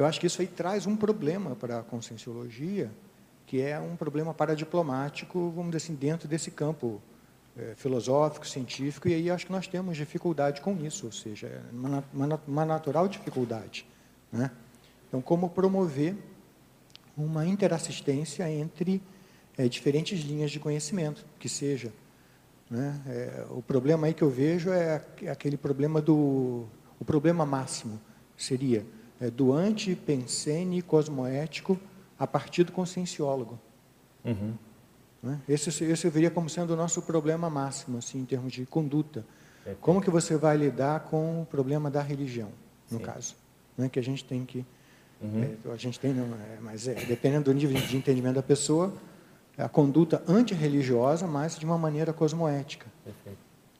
Eu 0.00 0.06
acho 0.06 0.18
que 0.18 0.26
isso 0.26 0.40
aí 0.40 0.48
traz 0.48 0.86
um 0.86 0.96
problema 0.96 1.54
para 1.54 1.80
a 1.80 1.82
conscienciologia, 1.82 2.90
que 3.46 3.60
é 3.60 3.78
um 3.78 3.96
problema 3.96 4.32
paradiplomático, 4.32 5.50
vamos 5.50 5.72
dizer 5.72 5.84
assim, 5.84 5.94
dentro 5.94 6.26
desse 6.26 6.50
campo 6.50 7.02
é, 7.54 7.74
filosófico, 7.76 8.48
científico, 8.48 9.08
e 9.08 9.14
aí 9.14 9.30
acho 9.30 9.44
que 9.44 9.52
nós 9.52 9.66
temos 9.66 9.98
dificuldade 9.98 10.62
com 10.62 10.74
isso, 10.82 11.04
ou 11.04 11.12
seja, 11.12 11.48
é 11.48 11.60
uma, 11.70 12.02
uma, 12.14 12.40
uma 12.48 12.64
natural 12.64 13.08
dificuldade. 13.08 13.86
Né? 14.32 14.50
Então, 15.06 15.20
como 15.20 15.50
promover 15.50 16.16
uma 17.14 17.46
interassistência 17.46 18.50
entre 18.50 19.02
é, 19.58 19.68
diferentes 19.68 20.20
linhas 20.20 20.50
de 20.50 20.58
conhecimento, 20.58 21.26
que 21.38 21.48
seja. 21.48 21.92
Né? 22.70 22.98
É, 23.06 23.46
o 23.50 23.60
problema 23.60 24.06
aí 24.06 24.14
que 24.14 24.22
eu 24.22 24.30
vejo 24.30 24.72
é 24.72 25.04
aquele 25.30 25.58
problema 25.58 26.00
do... 26.00 26.64
O 26.98 27.04
problema 27.04 27.44
máximo 27.44 28.00
seria 28.34 28.86
é, 29.20 29.30
do 29.30 29.52
antipensene 29.52 30.80
cosmoético 30.82 31.78
a 32.18 32.26
partir 32.26 32.64
do 32.64 32.72
conscienciólogo. 32.72 33.58
Uhum. 34.24 34.54
Né? 35.22 35.40
Esse, 35.48 35.84
esse 35.84 36.06
eu 36.06 36.10
veria 36.10 36.30
como 36.30 36.48
sendo 36.48 36.72
o 36.72 36.76
nosso 36.76 37.02
problema 37.02 37.50
máximo, 37.50 37.98
assim, 37.98 38.20
em 38.20 38.24
termos 38.24 38.52
de 38.52 38.64
conduta. 38.66 39.24
Como 39.80 40.00
que 40.00 40.10
você 40.10 40.36
vai 40.36 40.56
lidar 40.56 41.00
com 41.00 41.42
o 41.42 41.46
problema 41.46 41.90
da 41.90 42.02
religião, 42.02 42.48
no 42.90 42.98
Sim. 42.98 43.04
caso? 43.04 43.36
Né? 43.76 43.88
Que 43.88 43.98
a 43.98 44.02
gente 44.02 44.24
tem 44.24 44.44
que... 44.44 44.64
Uhum. 45.20 45.56
É, 45.66 45.72
a 45.72 45.76
gente 45.76 46.00
tem, 46.00 46.14
não, 46.14 46.24
é, 46.24 46.58
mas 46.60 46.88
é, 46.88 46.94
dependendo 46.94 47.44
do 47.44 47.54
nível 47.54 47.78
de 47.80 47.96
entendimento 47.96 48.36
da 48.36 48.42
pessoa, 48.42 48.94
a 49.56 49.68
conduta 49.68 50.22
antirreligiosa, 50.26 51.26
mas 51.26 51.58
de 51.58 51.64
uma 51.64 51.76
maneira 51.76 52.12
cosmoética. 52.12 52.86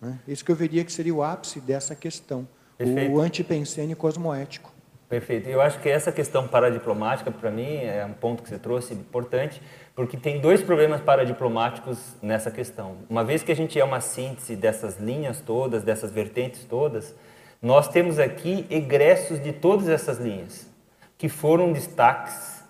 Né? 0.01 0.19
Isso 0.29 0.45
que 0.45 0.53
eu 0.53 0.57
veria 0.57 0.85
que 0.85 0.93
seria 0.93 1.15
o 1.15 1.23
ápice 1.23 1.61
dessa 1.61 1.95
questão, 1.95 2.47
Perfeito. 2.77 3.13
o 3.13 3.21
antipensene 3.21 3.95
cosmoético. 3.95 4.70
Perfeito. 5.11 5.49
Eu 5.49 5.61
acho 5.61 5.81
que 5.81 5.89
essa 5.89 6.13
questão 6.13 6.47
paradiplomática, 6.47 7.33
para 7.33 7.51
mim, 7.51 7.79
é 7.79 8.07
um 8.07 8.13
ponto 8.13 8.45
que 8.45 8.49
você 8.49 8.61
trouxe 8.61 8.95
importante, 8.95 9.61
porque 9.93 10.17
tem 10.17 10.41
dois 10.41 10.63
problemas 10.63 11.01
paradiplomáticos 11.01 12.15
nessa 12.23 12.49
questão. 12.49 12.99
Uma 13.11 13.25
vez 13.25 13.43
que 13.43 13.51
a 13.51 13.57
gente 13.57 13.77
é 13.77 13.83
uma 13.83 14.01
síntese 14.01 14.55
dessas 14.55 15.01
linhas 15.01 15.41
todas, 15.41 15.83
dessas 15.83 16.13
vertentes 16.13 16.65
todas, 16.65 17.13
nós 17.61 17.89
temos 17.89 18.21
aqui 18.21 18.65
egressos 18.71 19.43
de 19.43 19.53
todas 19.53 19.89
essas 19.89 20.21
linhas, 20.21 20.71
que 21.19 21.29
foram 21.29 21.73
destaques, 21.73 22.63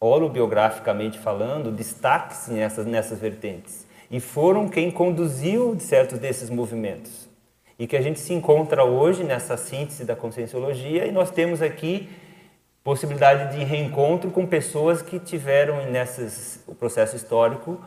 holobiograficamente 0.00 1.20
falando, 1.20 1.70
destaques 1.70 2.48
nessas, 2.48 2.84
nessas 2.84 3.20
vertentes. 3.20 3.86
E 4.10 4.18
foram 4.18 4.68
quem 4.68 4.90
conduziu 4.90 5.78
certos 5.78 6.18
desses 6.18 6.50
movimentos 6.50 7.25
e 7.78 7.86
que 7.86 7.96
a 7.96 8.00
gente 8.00 8.18
se 8.18 8.32
encontra 8.32 8.84
hoje 8.84 9.22
nessa 9.22 9.56
síntese 9.56 10.04
da 10.04 10.16
conscienciologia 10.16 11.06
e 11.06 11.12
nós 11.12 11.30
temos 11.30 11.60
aqui 11.60 12.08
possibilidade 12.82 13.56
de 13.56 13.64
reencontro 13.64 14.30
com 14.30 14.46
pessoas 14.46 15.02
que 15.02 15.18
tiveram 15.18 15.78
o 16.66 16.74
processo 16.74 17.16
histórico 17.16 17.80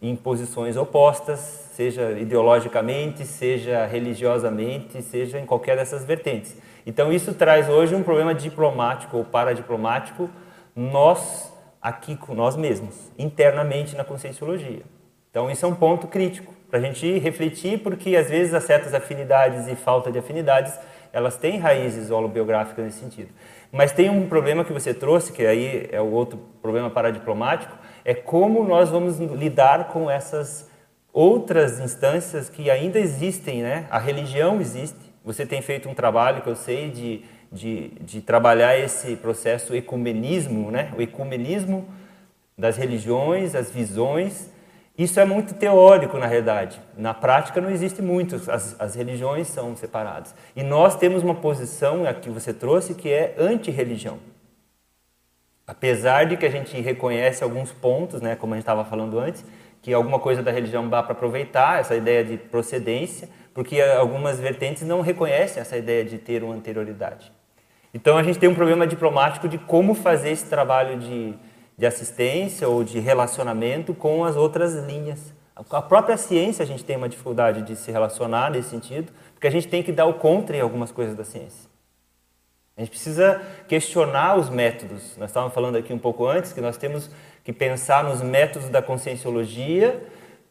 em 0.00 0.16
posições 0.16 0.76
opostas, 0.76 1.40
seja 1.74 2.12
ideologicamente, 2.12 3.24
seja 3.24 3.86
religiosamente, 3.86 5.02
seja 5.02 5.38
em 5.38 5.46
qualquer 5.46 5.76
dessas 5.76 6.04
vertentes. 6.04 6.56
Então 6.86 7.12
isso 7.12 7.34
traz 7.34 7.68
hoje 7.68 7.94
um 7.94 8.02
problema 8.02 8.34
diplomático 8.34 9.16
ou 9.16 9.24
paradiplomático 9.24 10.30
nós 10.74 11.52
aqui 11.80 12.16
com 12.16 12.34
nós 12.34 12.56
mesmos, 12.56 13.12
internamente 13.18 13.94
na 13.94 14.04
conscienciologia. 14.04 14.82
Então 15.30 15.50
isso 15.50 15.64
é 15.64 15.68
um 15.68 15.74
ponto 15.74 16.06
crítico 16.06 16.55
para 16.68 16.78
a 16.78 16.82
gente 16.82 17.18
refletir, 17.18 17.78
porque 17.78 18.16
às 18.16 18.28
vezes 18.28 18.52
as 18.54 18.64
certas 18.64 18.92
afinidades 18.94 19.68
e 19.68 19.74
falta 19.74 20.10
de 20.10 20.18
afinidades, 20.18 20.78
elas 21.12 21.36
têm 21.36 21.58
raízes 21.58 22.10
holobiográficas 22.10 22.84
nesse 22.84 22.98
sentido. 22.98 23.30
Mas 23.72 23.92
tem 23.92 24.10
um 24.10 24.28
problema 24.28 24.64
que 24.64 24.72
você 24.72 24.92
trouxe, 24.92 25.32
que 25.32 25.46
aí 25.46 25.88
é 25.90 26.00
o 26.00 26.10
outro 26.10 26.38
problema 26.60 26.90
paradiplomático, 26.90 27.76
é 28.04 28.14
como 28.14 28.64
nós 28.64 28.90
vamos 28.90 29.18
lidar 29.18 29.88
com 29.88 30.10
essas 30.10 30.70
outras 31.12 31.80
instâncias 31.80 32.48
que 32.48 32.70
ainda 32.70 32.98
existem, 32.98 33.62
né? 33.62 33.86
A 33.90 33.98
religião 33.98 34.60
existe. 34.60 34.98
Você 35.24 35.46
tem 35.46 35.62
feito 35.62 35.88
um 35.88 35.94
trabalho 35.94 36.42
que 36.42 36.48
eu 36.48 36.54
sei 36.54 36.90
de, 36.90 37.24
de, 37.50 37.88
de 38.00 38.20
trabalhar 38.20 38.78
esse 38.78 39.16
processo 39.16 39.74
ecumenismo, 39.74 40.70
né? 40.70 40.92
O 40.96 41.00
ecumenismo 41.00 41.88
das 42.56 42.76
religiões, 42.76 43.54
as 43.54 43.70
visões, 43.70 44.50
Isso 44.98 45.20
é 45.20 45.24
muito 45.26 45.54
teórico, 45.54 46.16
na 46.16 46.26
realidade. 46.26 46.80
Na 46.96 47.12
prática 47.12 47.60
não 47.60 47.70
existe 47.70 48.00
muito, 48.00 48.36
as, 48.50 48.74
as 48.80 48.94
religiões 48.94 49.46
são 49.46 49.76
separadas. 49.76 50.34
E 50.54 50.62
nós 50.62 50.96
temos 50.96 51.22
uma 51.22 51.34
posição, 51.34 52.06
a 52.06 52.14
que 52.14 52.30
você 52.30 52.54
trouxe, 52.54 52.94
que 52.94 53.10
é 53.10 53.34
anti-religião. 53.38 54.18
Apesar 55.66 56.24
de 56.24 56.36
que 56.36 56.46
a 56.46 56.50
gente 56.50 56.80
reconhece 56.80 57.44
alguns 57.44 57.72
pontos, 57.72 58.22
né, 58.22 58.36
como 58.36 58.54
a 58.54 58.56
gente 58.56 58.62
estava 58.62 58.84
falando 58.84 59.18
antes, 59.18 59.44
que 59.82 59.92
alguma 59.92 60.18
coisa 60.18 60.42
da 60.42 60.50
religião 60.50 60.88
dá 60.88 61.02
para 61.02 61.12
aproveitar, 61.12 61.80
essa 61.80 61.94
ideia 61.94 62.24
de 62.24 62.38
procedência, 62.38 63.28
porque 63.52 63.80
algumas 63.80 64.40
vertentes 64.40 64.82
não 64.82 65.00
reconhecem 65.00 65.60
essa 65.60 65.76
ideia 65.76 66.04
de 66.04 66.18
ter 66.18 66.42
uma 66.42 66.54
anterioridade. 66.54 67.30
Então 67.92 68.16
a 68.16 68.22
gente 68.22 68.38
tem 68.38 68.48
um 68.48 68.54
problema 68.54 68.86
diplomático 68.86 69.48
de 69.48 69.58
como 69.58 69.94
fazer 69.94 70.30
esse 70.30 70.46
trabalho 70.46 70.98
de, 70.98 71.34
de 71.76 71.86
assistência 71.86 72.68
ou 72.68 72.82
de 72.82 72.98
relacionamento 72.98 73.94
com 73.94 74.24
as 74.24 74.36
outras 74.36 74.74
linhas. 74.74 75.34
A 75.54 75.82
própria 75.82 76.16
ciência 76.16 76.62
a 76.62 76.66
gente 76.66 76.84
tem 76.84 76.96
uma 76.96 77.08
dificuldade 77.08 77.62
de 77.62 77.76
se 77.76 77.90
relacionar 77.90 78.50
nesse 78.50 78.70
sentido, 78.70 79.12
porque 79.32 79.46
a 79.46 79.50
gente 79.50 79.68
tem 79.68 79.82
que 79.82 79.92
dar 79.92 80.06
o 80.06 80.14
contra 80.14 80.56
em 80.56 80.60
algumas 80.60 80.92
coisas 80.92 81.14
da 81.14 81.24
ciência. 81.24 81.68
A 82.76 82.80
gente 82.80 82.90
precisa 82.90 83.40
questionar 83.66 84.36
os 84.36 84.50
métodos. 84.50 85.16
Nós 85.16 85.30
estávamos 85.30 85.54
falando 85.54 85.76
aqui 85.76 85.94
um 85.94 85.98
pouco 85.98 86.26
antes 86.26 86.52
que 86.52 86.60
nós 86.60 86.76
temos 86.76 87.10
que 87.42 87.52
pensar 87.52 88.04
nos 88.04 88.20
métodos 88.20 88.68
da 88.68 88.82
conscienciologia, 88.82 90.04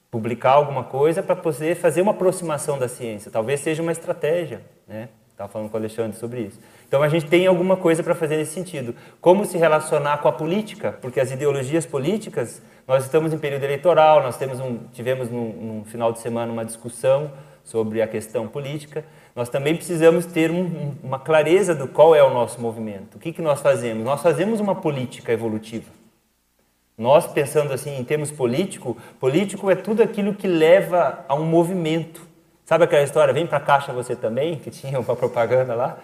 publicar 0.10 0.54
alguma 0.54 0.84
coisa 0.84 1.22
para 1.22 1.36
poder 1.36 1.76
fazer 1.76 2.02
uma 2.02 2.14
aproximação 2.14 2.80
da 2.80 2.88
ciência. 2.88 3.30
Talvez 3.30 3.60
seja 3.60 3.84
uma 3.84 3.92
estratégia, 3.92 4.62
né? 4.88 5.10
Estava 5.30 5.52
falando 5.52 5.70
com 5.70 5.76
o 5.76 5.80
Alexandre 5.80 6.18
sobre 6.18 6.42
isso. 6.42 6.60
Então 6.88 7.02
a 7.02 7.10
gente 7.10 7.26
tem 7.26 7.48
alguma 7.48 7.76
coisa 7.76 8.04
para 8.04 8.16
fazer 8.16 8.38
nesse 8.38 8.54
sentido. 8.54 8.96
Como 9.20 9.46
se 9.46 9.58
relacionar 9.58 10.20
com 10.20 10.28
a 10.28 10.32
política? 10.32 10.98
Porque 11.02 11.20
as 11.20 11.32
ideologias 11.32 11.86
políticas, 11.86 12.62
nós 12.88 13.04
estamos 13.04 13.34
em 13.34 13.38
período 13.38 13.64
eleitoral, 13.64 14.22
nós 14.22 14.38
temos 14.38 14.60
um, 14.60 14.78
tivemos 14.94 15.30
num, 15.30 15.54
num 15.54 15.86
final 15.86 16.12
de 16.12 16.20
semana 16.20 16.52
uma 16.52 16.64
discussão 16.64 17.32
sobre 17.64 18.02
a 18.02 18.08
questão 18.08 18.48
política. 18.48 19.04
Nós 19.36 19.50
também 19.50 19.76
precisamos 19.76 20.26
ter 20.26 20.52
um, 20.52 20.94
uma 21.04 21.20
clareza 21.20 21.76
do 21.76 21.88
qual 21.88 22.16
é 22.16 22.24
o 22.24 22.30
nosso 22.30 22.62
movimento. 22.62 23.16
O 23.16 23.20
que, 23.20 23.34
que 23.34 23.42
nós 23.42 23.60
fazemos? 23.60 24.06
Nós 24.06 24.22
fazemos 24.22 24.60
uma 24.60 24.76
política 24.76 25.34
evolutiva. 25.34 25.92
Nós, 26.98 27.28
pensando 27.28 27.74
assim 27.74 27.98
em 27.98 28.04
termos 28.04 28.32
político, 28.32 28.96
político 29.20 29.70
é 29.70 29.76
tudo 29.76 30.02
aquilo 30.02 30.34
que 30.34 30.48
leva 30.48 31.26
a 31.28 31.36
um 31.36 31.44
movimento. 31.44 32.22
Sabe 32.64 32.86
aquela 32.86 33.04
história, 33.04 33.34
vem 33.34 33.46
para 33.46 33.58
a 33.58 33.62
caixa 33.62 33.92
você 33.92 34.16
também, 34.16 34.56
que 34.58 34.72
tinha 34.72 35.00
uma 35.00 35.16
propaganda 35.16 35.76
lá? 35.76 35.98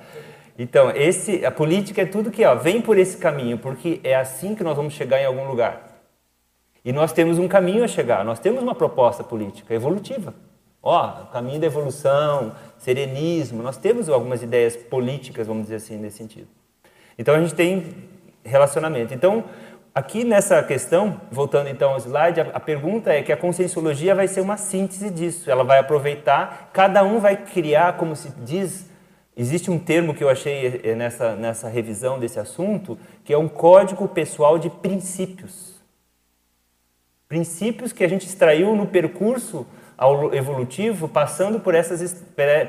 Então, 0.58 0.92
esse, 0.92 1.46
a 1.46 1.52
política 1.52 2.02
é 2.02 2.06
tudo 2.06 2.32
que 2.32 2.46
ó, 2.46 2.56
vem 2.56 2.82
por 2.82 2.98
esse 2.98 3.18
caminho, 3.18 3.58
porque 3.58 4.00
é 4.04 4.16
assim 4.16 4.54
que 4.54 4.64
nós 4.64 4.76
vamos 4.76 4.94
chegar 4.94 5.22
em 5.22 5.26
algum 5.26 5.48
lugar. 5.48 5.92
E 6.84 6.92
nós 6.92 7.14
temos 7.14 7.38
um 7.38 7.48
caminho 7.48 7.84
a 7.84 7.88
chegar, 7.88 8.26
nós 8.26 8.40
temos 8.40 8.62
uma 8.62 8.76
proposta 8.76 9.24
política 9.24 9.74
evolutiva. 9.74 10.34
Ó, 10.84 11.26
caminho 11.32 11.60
da 11.60 11.68
evolução, 11.68 12.56
serenismo, 12.80 13.62
nós 13.62 13.78
temos 13.78 14.10
algumas 14.10 14.42
ideias 14.42 14.76
políticas, 14.76 15.46
vamos 15.46 15.64
dizer 15.64 15.76
assim, 15.76 15.98
nesse 15.98 16.18
sentido. 16.18 16.48
Então 17.18 17.36
a 17.36 17.40
gente 17.40 17.54
tem 17.54 18.10
relacionamento. 18.44 19.14
Então, 19.14 19.44
aqui 19.94 20.24
nessa 20.24 20.64
questão, 20.64 21.22
voltando 21.32 21.70
então 21.70 21.92
ao 21.92 21.98
slide, 21.98 22.42
a, 22.42 22.44
a 22.54 22.60
pergunta 22.60 23.14
é 23.14 23.22
que 23.22 23.32
a 23.32 23.38
conscienciologia 23.38 24.16
vai 24.16 24.28
ser 24.28 24.42
uma 24.42 24.58
síntese 24.58 25.12
disso. 25.12 25.52
Ela 25.52 25.64
vai 25.64 25.78
aproveitar, 25.78 26.72
cada 26.74 27.04
um 27.04 27.20
vai 27.20 27.38
criar, 27.38 27.98
como 27.98 28.16
se 28.16 28.32
diz, 28.44 28.90
existe 29.36 29.72
um 29.72 29.80
termo 29.80 30.14
que 30.14 30.24
eu 30.24 30.30
achei 30.30 30.82
eh, 30.84 30.96
nessa, 30.96 31.36
nessa 31.36 31.68
revisão 31.70 32.20
desse 32.20 32.40
assunto, 32.40 32.98
que 33.24 33.34
é 33.34 33.38
um 33.38 33.48
código 33.48 34.08
pessoal 34.08 34.58
de 34.58 34.70
princípios. 34.70 35.76
Princípios 37.28 37.94
que 37.94 38.04
a 38.04 38.10
gente 38.10 38.28
extraiu 38.28 38.76
no 38.76 38.88
percurso 38.88 39.66
evolutivo, 40.34 41.08
passando 41.08 41.60
por, 41.60 41.76
essas, 41.76 42.24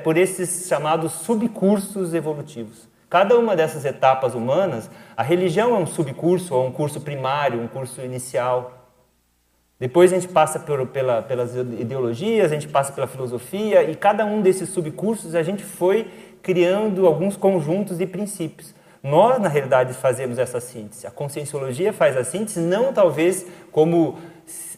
por 0.04 0.16
esses 0.16 0.68
chamados 0.68 1.12
subcursos 1.12 2.12
evolutivos. 2.12 2.88
Cada 3.08 3.38
uma 3.38 3.56
dessas 3.56 3.84
etapas 3.84 4.34
humanas, 4.34 4.90
a 5.16 5.22
religião 5.22 5.74
é 5.74 5.78
um 5.78 5.86
subcurso, 5.86 6.54
ou 6.54 6.66
um 6.66 6.72
curso 6.72 7.00
primário, 7.00 7.60
um 7.60 7.68
curso 7.68 8.00
inicial. 8.02 8.88
Depois 9.78 10.12
a 10.12 10.14
gente 10.14 10.32
passa 10.32 10.60
por, 10.60 10.86
pela, 10.86 11.22
pelas 11.22 11.54
ideologias, 11.56 12.52
a 12.52 12.54
gente 12.54 12.68
passa 12.68 12.92
pela 12.92 13.06
filosofia, 13.06 13.82
e 13.82 13.96
cada 13.96 14.24
um 14.24 14.40
desses 14.40 14.68
subcursos 14.68 15.34
a 15.34 15.42
gente 15.42 15.62
foi 15.64 16.08
criando 16.42 17.06
alguns 17.06 17.36
conjuntos 17.36 17.98
de 17.98 18.06
princípios. 18.06 18.74
Nós, 19.02 19.40
na 19.40 19.48
realidade, 19.48 19.94
fazemos 19.94 20.38
essa 20.38 20.60
síntese. 20.60 21.06
A 21.06 21.10
conscienciologia 21.10 21.92
faz 21.92 22.16
a 22.16 22.24
síntese, 22.24 22.60
não 22.60 22.92
talvez 22.92 23.46
como 23.70 24.18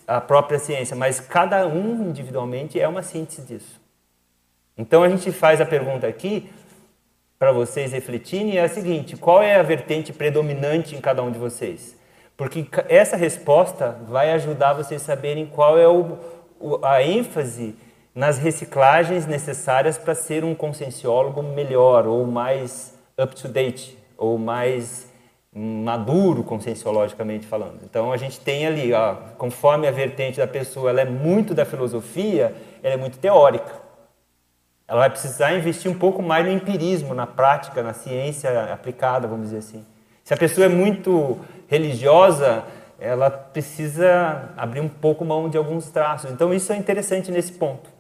a 0.07 0.20
própria 0.20 0.59
ciência, 0.59 0.94
mas 0.94 1.20
cada 1.20 1.66
um 1.66 2.09
individualmente 2.09 2.79
é 2.79 2.87
uma 2.87 3.03
síntese 3.03 3.42
disso. 3.42 3.81
Então 4.77 5.03
a 5.03 5.09
gente 5.09 5.31
faz 5.31 5.61
a 5.61 5.66
pergunta 5.66 6.07
aqui 6.07 6.50
para 7.38 7.53
vocês 7.53 7.92
refletirem 7.92 8.57
é 8.57 8.62
a 8.62 8.68
seguinte: 8.68 9.16
qual 9.16 9.42
é 9.42 9.57
a 9.57 9.62
vertente 9.62 10.12
predominante 10.12 10.94
em 10.94 11.00
cada 11.00 11.22
um 11.22 11.31
de 11.31 11.38
vocês? 11.38 11.96
Porque 12.37 12.66
essa 12.88 13.16
resposta 13.16 13.98
vai 14.09 14.33
ajudar 14.33 14.72
vocês 14.72 15.03
a 15.03 15.05
saberem 15.05 15.46
qual 15.46 15.79
é 15.79 15.87
o, 15.87 16.18
a 16.83 17.03
ênfase 17.03 17.77
nas 18.14 18.38
reciclagens 18.38 19.27
necessárias 19.27 19.98
para 19.98 20.14
ser 20.14 20.44
um 20.44 20.55
conscienciólogo 20.55 21.42
melhor 21.42 22.07
ou 22.07 22.24
mais 22.27 22.96
up 23.20 23.35
to 23.35 23.48
date 23.48 23.98
ou 24.16 24.38
mais 24.38 25.12
maduro 25.53 26.42
conscienciologicamente 26.42 27.46
falando. 27.46 27.81
Então 27.85 28.12
a 28.12 28.16
gente 28.16 28.40
tem 28.40 28.66
ali, 28.66 28.92
ó, 28.92 29.14
conforme 29.37 29.87
a 29.87 29.90
vertente 29.90 30.38
da 30.38 30.46
pessoa 30.46 30.90
ela 30.90 31.00
é 31.00 31.05
muito 31.05 31.55
da 31.55 31.64
filosofia, 31.64 32.55
ela 32.83 32.94
é 32.94 32.96
muito 32.96 33.18
teórica. 33.18 33.83
Ela 34.87 35.00
vai 35.00 35.11
precisar 35.11 35.57
investir 35.57 35.90
um 35.90 35.98
pouco 35.98 36.22
mais 36.22 36.44
no 36.44 36.53
empirismo, 36.53 37.14
na 37.14 37.27
prática, 37.27 37.83
na 37.83 37.94
ciência 37.94 38.72
aplicada, 38.72 39.27
vamos 39.27 39.46
dizer 39.46 39.59
assim. 39.59 39.85
Se 40.22 40.35
a 40.35 40.37
pessoa 40.37 40.66
é 40.66 40.68
muito 40.68 41.38
religiosa, 41.68 42.64
ela 42.98 43.31
precisa 43.31 44.50
abrir 44.57 44.81
um 44.81 44.88
pouco 44.88 45.24
mão 45.24 45.48
de 45.48 45.57
alguns 45.57 45.90
traços. 45.90 46.31
Então 46.31 46.53
isso 46.53 46.72
é 46.72 46.77
interessante 46.77 47.31
nesse 47.31 47.53
ponto. 47.53 47.93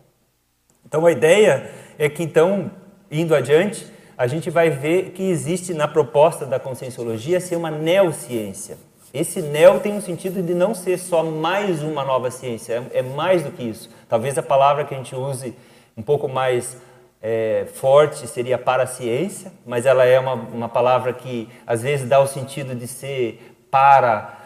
Então 0.94 1.06
a 1.06 1.10
ideia 1.10 1.72
é 1.98 2.08
que 2.08 2.22
então, 2.22 2.70
indo 3.10 3.34
adiante, 3.34 3.84
a 4.16 4.28
gente 4.28 4.48
vai 4.48 4.70
ver 4.70 5.10
que 5.10 5.24
existe 5.24 5.74
na 5.74 5.88
proposta 5.88 6.46
da 6.46 6.60
conscienciologia 6.60 7.40
ser 7.40 7.56
uma 7.56 7.68
neociência. 7.68 8.78
Esse 9.12 9.42
neo 9.42 9.80
tem 9.80 9.92
um 9.92 10.00
sentido 10.00 10.40
de 10.40 10.54
não 10.54 10.72
ser 10.72 10.96
só 10.98 11.24
mais 11.24 11.82
uma 11.82 12.04
nova 12.04 12.30
ciência, 12.30 12.84
é, 12.92 13.00
é 13.00 13.02
mais 13.02 13.42
do 13.42 13.50
que 13.50 13.64
isso. 13.64 13.90
Talvez 14.08 14.38
a 14.38 14.42
palavra 14.42 14.84
que 14.84 14.94
a 14.94 14.96
gente 14.96 15.16
use 15.16 15.52
um 15.96 16.02
pouco 16.02 16.28
mais 16.28 16.76
é, 17.20 17.66
forte 17.74 18.28
seria 18.28 18.56
para 18.56 18.86
ciência, 18.86 19.52
mas 19.66 19.86
ela 19.86 20.04
é 20.04 20.20
uma, 20.20 20.34
uma 20.34 20.68
palavra 20.68 21.12
que 21.12 21.48
às 21.66 21.82
vezes 21.82 22.08
dá 22.08 22.20
o 22.20 22.28
sentido 22.28 22.72
de 22.72 22.86
ser 22.86 23.56
para, 23.68 24.43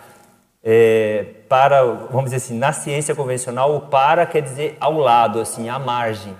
é, 0.62 1.24
para, 1.48 1.82
vamos 1.82 2.24
dizer 2.24 2.36
assim, 2.36 2.58
na 2.58 2.72
ciência 2.72 3.14
convencional, 3.14 3.74
o 3.74 3.80
para 3.82 4.26
quer 4.26 4.42
dizer 4.42 4.76
ao 4.80 4.94
lado, 4.94 5.40
assim, 5.40 5.68
à 5.68 5.78
margem. 5.78 6.34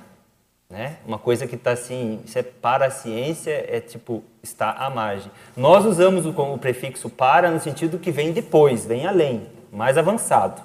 Né? 0.71 0.99
Uma 1.07 1.19
coisa 1.19 1.47
que 1.47 1.55
está 1.55 1.71
assim, 1.71 2.21
isso 2.27 2.39
é 2.39 2.43
para 2.43 2.87
a 2.87 2.91
ciência, 2.91 3.65
é 3.69 3.81
tipo, 3.81 4.23
está 4.43 4.73
à 4.73 4.91
margem. 4.91 5.31
Nós 5.57 5.87
usamos 5.87 6.27
o, 6.27 6.31
o 6.31 6.59
prefixo 6.59 7.09
para 7.09 7.51
no 7.51 7.59
sentido 7.59 7.99
que 7.99 8.11
vem 8.11 8.33
depois, 8.33 8.85
vem 8.85 9.07
além, 9.07 9.47
mais 9.73 9.97
avançado. 9.97 10.61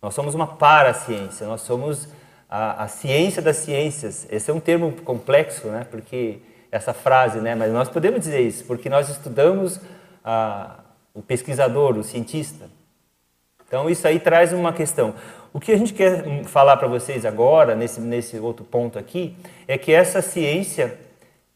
Nós 0.00 0.14
somos 0.14 0.34
uma 0.34 0.46
para-ciência, 0.46 1.46
nós 1.46 1.60
somos 1.60 2.08
a, 2.48 2.84
a, 2.84 2.88
ciência 2.88 3.42
das 3.42 3.56
ciências. 3.56 4.26
Esse 4.30 4.50
é 4.50 4.54
um 4.54 4.60
termo 4.60 4.92
complexo, 5.04 5.68
né? 5.68 5.86
porque 5.90 6.38
essa 6.72 6.94
frase, 6.94 7.38
né? 7.38 7.54
mas 7.54 7.70
nós 7.70 7.90
podemos 7.90 8.20
dizer 8.20 8.40
isso, 8.40 8.64
porque 8.64 8.88
nós 8.88 9.10
estudamos 9.10 9.78
a, 10.24 10.78
o 11.14 11.22
pesquisador, 11.22 11.96
o 11.96 12.04
cientista. 12.04 12.68
Então, 13.66 13.88
isso 13.88 14.06
aí 14.06 14.18
traz 14.18 14.52
uma 14.52 14.72
questão. 14.72 15.14
O 15.52 15.60
que 15.60 15.72
a 15.72 15.76
gente 15.76 15.92
quer 15.92 16.44
falar 16.44 16.76
para 16.76 16.88
vocês 16.88 17.24
agora, 17.24 17.74
nesse, 17.74 18.00
nesse 18.00 18.38
outro 18.38 18.64
ponto 18.64 18.98
aqui, 18.98 19.36
é 19.66 19.76
que 19.76 19.92
essa 19.92 20.22
ciência 20.22 20.98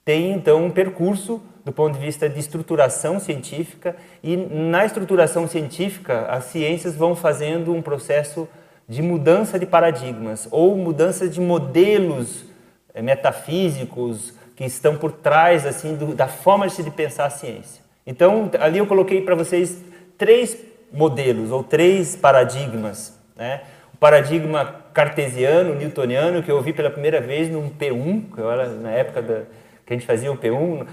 tem 0.05 0.33
então 0.33 0.65
um 0.65 0.71
percurso 0.71 1.41
do 1.65 1.73
ponto 1.73 1.95
de 1.95 2.05
vista 2.05 2.29
de 2.29 2.39
estruturação 2.39 3.19
científica 3.19 3.97
e 4.23 4.37
na 4.37 4.85
estruturação 4.85 5.49
científica 5.49 6.27
as 6.27 6.45
ciências 6.45 6.95
vão 6.95 7.17
fazendo 7.17 7.73
um 7.73 7.81
processo 7.81 8.47
de 8.87 9.01
mudança 9.01 9.59
de 9.59 9.65
paradigmas 9.65 10.47
ou 10.51 10.77
mudança 10.77 11.27
de 11.27 11.41
modelos 11.41 12.45
eh, 12.93 13.01
metafísicos 13.01 14.35
que 14.55 14.65
estão 14.65 14.97
por 14.99 15.11
trás 15.11 15.65
assim 15.65 15.97
do, 15.97 16.15
da 16.15 16.29
forma 16.29 16.67
de 16.67 16.75
se 16.75 16.91
pensar 16.91 17.27
a 17.27 17.31
ciência. 17.31 17.84
Então 18.07 18.51
ali 18.61 18.79
eu 18.79 18.87
coloquei 18.87 19.21
para 19.23 19.35
vocês 19.35 19.83
três 20.19 20.57
modelos 20.93 21.51
ou 21.51 21.63
três 21.63 22.15
paradigmas, 22.17 23.19
né? 23.37 23.63
paradigma 23.99 24.83
cartesiano, 24.93 25.75
newtoniano, 25.75 26.43
que 26.43 26.51
eu 26.51 26.57
ouvi 26.57 26.73
pela 26.73 26.91
primeira 26.91 27.21
vez 27.21 27.51
num 27.51 27.71
P1, 27.71 28.35
que 28.35 28.39
eu 28.39 28.51
era 28.51 28.69
na 28.69 28.91
época 28.91 29.23
da, 29.23 29.43
que 29.87 29.93
a 29.93 29.97
gente 29.97 30.07
fazia 30.07 30.31
o 30.31 30.37
P1, 30.37 30.87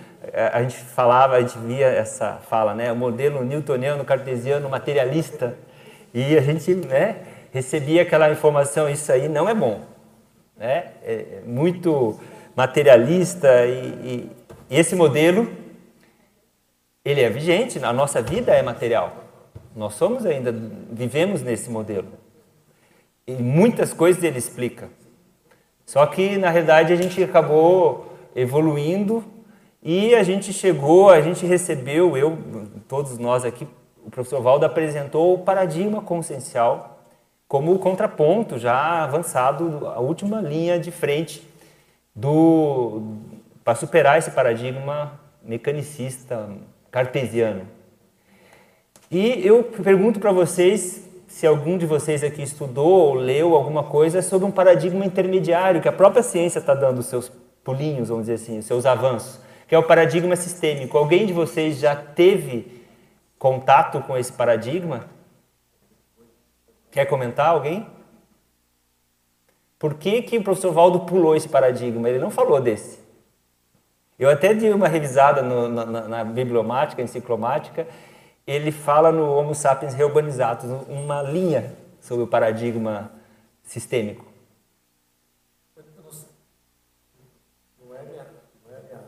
a 0.54 0.62
gente 0.62 0.76
falava, 0.76 1.36
a 1.36 1.42
gente 1.42 1.58
via 1.60 1.88
essa 1.88 2.40
fala, 2.50 2.74
né, 2.74 2.92
o 2.92 2.96
modelo 2.96 3.44
newtoniano, 3.44 4.04
cartesiano, 4.04 4.70
materialista, 4.70 5.58
e 6.14 6.38
a 6.38 6.42
gente, 6.42 6.74
né, 6.74 7.18
recebia 7.52 8.02
aquela 8.02 8.30
informação, 8.32 8.90
isso 8.90 9.12
aí 9.12 9.28
não 9.28 9.48
é 9.48 9.54
bom. 9.54 9.82
Né? 10.58 10.86
É, 11.04 11.14
é 11.14 11.42
muito 11.46 12.20
materialista 12.56 13.66
e, 13.66 13.72
e, 14.04 14.32
e 14.70 14.80
esse 14.80 14.96
modelo, 14.96 15.52
ele 17.04 17.22
é 17.22 17.30
vigente, 17.30 17.84
a 17.84 17.94
nossa 17.94 18.22
vida 18.22 18.54
é 18.54 18.62
material. 18.62 19.14
Nós 19.76 19.94
somos 19.94 20.26
ainda, 20.26 20.54
vivemos 20.92 21.42
nesse 21.42 21.70
modelo. 21.70 22.10
E 23.26 23.34
muitas 23.34 23.94
coisas 23.94 24.24
ele 24.24 24.38
explica. 24.38 24.90
Só 25.86 26.06
que, 26.06 26.38
na 26.38 26.50
realidade, 26.50 26.94
a 26.94 26.96
gente 26.96 27.24
acabou 27.24 28.14
evoluindo 28.36 29.24
e 29.82 30.14
a 30.16 30.24
gente 30.24 30.54
chegou, 30.54 31.10
a 31.10 31.22
gente 31.22 31.46
recebeu, 31.46 32.16
eu, 32.16 32.38
todos 32.88 33.18
nós 33.18 33.44
aqui, 33.44 33.68
o 34.06 34.10
professor 34.10 34.42
Valdo 34.42 34.66
apresentou 34.66 35.34
o 35.34 35.40
paradigma 35.40 36.02
consciencial 36.02 36.92
como 37.52 37.74
o 37.74 37.80
contraponto 37.80 38.58
já 38.58 39.04
avançado, 39.04 39.86
a 39.88 40.00
última 40.00 40.40
linha 40.40 40.80
de 40.80 40.90
frente 40.90 41.46
do 42.16 43.18
para 43.62 43.76
superar 43.76 44.18
esse 44.18 44.32
paradigma 44.32 45.20
mecanicista 45.44 46.50
cartesiano. 46.92 47.66
E 49.10 49.46
eu 49.46 49.64
pergunto 49.64 50.20
para 50.20 50.32
vocês 50.32 51.10
se 51.28 51.48
algum 51.48 51.78
de 51.78 51.86
vocês 51.86 52.24
aqui 52.24 52.44
estudou 52.44 52.90
ou 52.90 53.14
leu 53.14 53.56
alguma 53.56 53.84
coisa 53.84 54.22
sobre 54.22 54.46
um 54.46 54.52
paradigma 54.52 55.06
intermediário 55.06 55.82
que 55.82 55.88
a 55.88 55.94
própria 55.94 56.22
ciência 56.22 56.60
está 56.60 56.74
dando 56.74 57.00
os 57.00 57.06
seus 57.06 57.32
pulinhos, 57.64 58.10
vamos 58.10 58.26
dizer 58.26 58.36
assim, 58.36 58.60
os 58.60 58.66
seus 58.66 58.86
avanços, 58.86 59.40
que 59.68 59.74
é 59.74 59.78
o 59.78 59.84
paradigma 59.84 60.36
sistêmico. 60.36 60.98
Alguém 60.98 61.26
de 61.26 61.34
vocês 61.34 61.80
já 61.80 61.96
teve 61.96 62.84
contato 63.40 64.02
com 64.02 64.18
esse 64.18 64.32
paradigma? 64.32 65.08
Quer 66.92 67.06
comentar 67.06 67.48
alguém? 67.48 67.88
Por 69.80 69.96
que, 69.96 70.22
que 70.22 70.38
o 70.38 70.44
professor 70.44 70.72
Valdo 70.72 71.02
pulou 71.02 71.36
esse 71.36 71.50
paradigma? 71.50 72.08
Ele 72.08 72.20
não 72.20 72.30
falou 72.30 72.62
desse. 72.62 73.01
Eu 74.22 74.30
até 74.30 74.54
dei 74.54 74.72
uma 74.72 74.88
revisada 74.88 75.42
no, 75.42 75.68
na, 75.68 76.08
na 76.08 76.24
bibliomática, 76.24 77.02
enciclomática, 77.02 77.88
ele 78.46 78.72
fala 78.72 79.12
no 79.12 79.26
Homo 79.26 79.56
sapiens 79.56 79.96
reurbanizado, 79.96 80.68
uma 80.88 81.24
linha 81.24 81.74
sobre 82.00 82.26
o 82.26 82.28
paradigma 82.28 83.12
sistêmico. 83.64 84.24
Não 87.84 87.96
é 87.96 88.04
minha, 88.04 88.28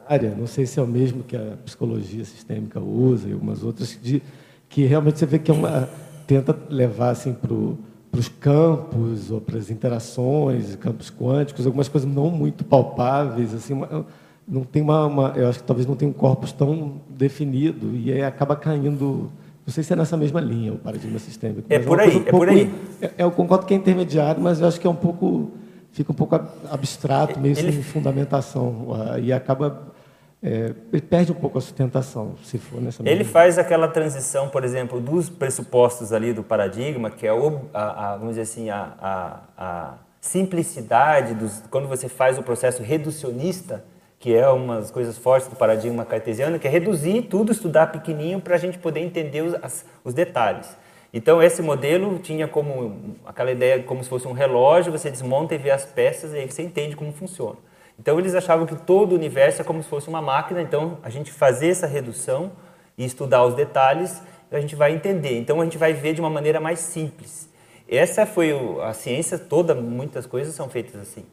área, 0.08 0.34
não 0.36 0.48
sei 0.48 0.66
se 0.66 0.80
é 0.80 0.82
o 0.82 0.88
mesmo 0.88 1.24
que 1.24 1.38
a 1.38 1.58
psicologia 1.64 2.26
sistêmica 2.26 2.80
usa 2.80 3.30
e 3.30 3.34
algumas 3.34 3.64
outras, 3.64 3.96
de, 4.02 4.20
que 4.68 4.84
realmente 4.86 5.20
você 5.20 5.28
vê 5.28 5.38
que 5.38 5.52
é 5.52 5.54
uma, 5.54 5.88
tenta 6.26 6.58
levar 6.70 7.12
assim, 7.12 7.36
para 7.36 7.54
os 8.20 8.28
campos 8.28 9.30
ou 9.30 9.40
para 9.40 9.60
as 9.60 9.70
interações, 9.70 10.76
campos 10.78 11.12
quânticos, 11.12 11.68
algumas 11.68 11.88
coisas 11.88 12.12
não 12.12 12.32
muito 12.32 12.64
palpáveis, 12.64 13.54
assim, 13.54 13.74
uma, 13.74 14.08
não 14.48 14.64
tem 14.64 14.82
uma, 14.82 15.06
uma, 15.06 15.34
eu 15.36 15.48
acho 15.48 15.60
que 15.60 15.66
talvez 15.66 15.88
não 15.88 15.96
tenha 15.96 16.10
um 16.10 16.14
corpus 16.14 16.52
tão 16.52 17.02
definido 17.10 17.96
e 17.96 18.12
aí 18.12 18.24
acaba 18.24 18.56
caindo 18.56 19.32
não 19.66 19.74
sei 19.74 19.82
se 19.82 19.94
é 19.94 19.96
nessa 19.96 20.18
mesma 20.18 20.42
linha 20.42 20.74
o 20.74 20.78
paradigma 20.78 21.18
sistêmico. 21.20 21.66
É 21.70 21.80
por, 21.80 21.98
é 22.00 22.04
aí, 22.04 22.18
é 22.26 22.32
por 22.32 22.50
aí, 22.50 22.74
é, 23.02 23.12
eu 23.18 23.32
concordo 23.32 23.66
que 23.66 23.74
é 23.74 23.78
intermediário, 23.78 24.42
mas 24.42 24.60
eu 24.60 24.68
acho 24.68 24.80
que 24.80 24.86
é 24.86 24.90
um 24.90 24.96
pouco 24.96 25.52
fica 25.92 26.12
um 26.12 26.16
pouco 26.16 26.36
abstrato, 26.70 27.40
meio 27.40 27.58
ele, 27.58 27.72
sem 27.72 27.84
fundamentação 27.84 28.88
e 29.22 29.32
acaba 29.32 29.94
é, 30.42 30.74
perde 31.00 31.32
um 31.32 31.36
pouco 31.36 31.58
a 31.58 31.62
sustentação, 31.62 32.36
se 32.44 32.58
for 32.58 32.82
nessa 32.82 33.02
Ele 33.08 33.24
faz 33.24 33.58
aquela 33.58 33.88
transição, 33.88 34.50
por 34.50 34.66
exemplo, 34.66 35.00
dos 35.00 35.30
pressupostos 35.30 36.12
ali 36.12 36.34
do 36.34 36.44
paradigma, 36.44 37.10
que 37.10 37.26
é 37.26 37.32
o, 37.32 37.62
a, 37.74 38.12
a, 38.12 38.18
vamos 38.18 38.32
dizer 38.32 38.42
assim 38.42 38.70
a, 38.70 38.94
a, 39.02 39.40
a 39.58 39.94
simplicidade 40.20 41.34
dos, 41.34 41.64
quando 41.70 41.88
você 41.88 42.10
faz 42.10 42.38
o 42.38 42.44
processo 42.44 42.84
reducionista 42.84 43.86
que 44.24 44.34
é 44.34 44.48
uma 44.48 44.78
das 44.78 44.90
coisas 44.90 45.18
fortes 45.18 45.50
do 45.50 45.56
paradigma 45.58 46.06
cartesiano, 46.06 46.58
que 46.58 46.66
é 46.66 46.72
reduzir 46.72 47.24
tudo, 47.24 47.52
estudar 47.52 47.88
pequenininho 47.88 48.40
para 48.40 48.56
a 48.56 48.58
gente 48.58 48.78
poder 48.78 49.02
entender 49.02 49.42
os, 49.42 49.54
as, 49.56 49.86
os 50.02 50.14
detalhes. 50.14 50.78
Então 51.14 51.44
esse 51.44 51.62
modelo 51.62 52.18
tinha 52.20 52.48
como 52.48 53.18
aquela 53.26 53.52
ideia 53.52 53.84
como 53.84 54.02
se 54.02 54.10
fosse 54.10 54.26
um 54.26 54.32
relógio, 54.32 54.94
você 54.94 55.12
desmonta 55.12 55.56
e 55.56 55.58
vê 55.58 55.72
as 55.72 55.84
peças 55.84 56.32
e 56.32 56.38
aí 56.38 56.50
você 56.50 56.64
entende 56.64 56.96
como 56.96 57.12
funciona. 57.12 57.58
Então 58.00 58.18
eles 58.18 58.34
achavam 58.34 58.66
que 58.66 58.78
todo 58.78 59.12
o 59.12 59.16
universo 59.16 59.62
é 59.62 59.66
como 59.66 59.84
se 59.84 59.90
fosse 59.90 60.08
uma 60.08 60.22
máquina, 60.22 60.62
então 60.62 61.00
a 61.04 61.10
gente 61.10 61.30
fazer 61.30 61.68
essa 61.68 61.86
redução 61.86 62.54
e 62.98 63.04
estudar 63.04 63.44
os 63.44 63.56
detalhes, 63.56 64.22
a 64.50 64.60
gente 64.62 64.74
vai 64.74 64.94
entender. 64.94 65.38
Então 65.38 65.60
a 65.60 65.66
gente 65.66 65.78
vai 65.78 65.92
ver 65.92 66.14
de 66.14 66.22
uma 66.22 66.30
maneira 66.30 66.62
mais 66.62 66.80
simples. 66.80 67.50
Essa 67.90 68.26
foi 68.26 68.54
a 68.84 68.94
ciência 68.94 69.38
toda, 69.38 69.76
muitas 69.76 70.26
coisas 70.26 70.56
são 70.56 70.70
feitas 70.70 70.96
assim. 70.96 71.26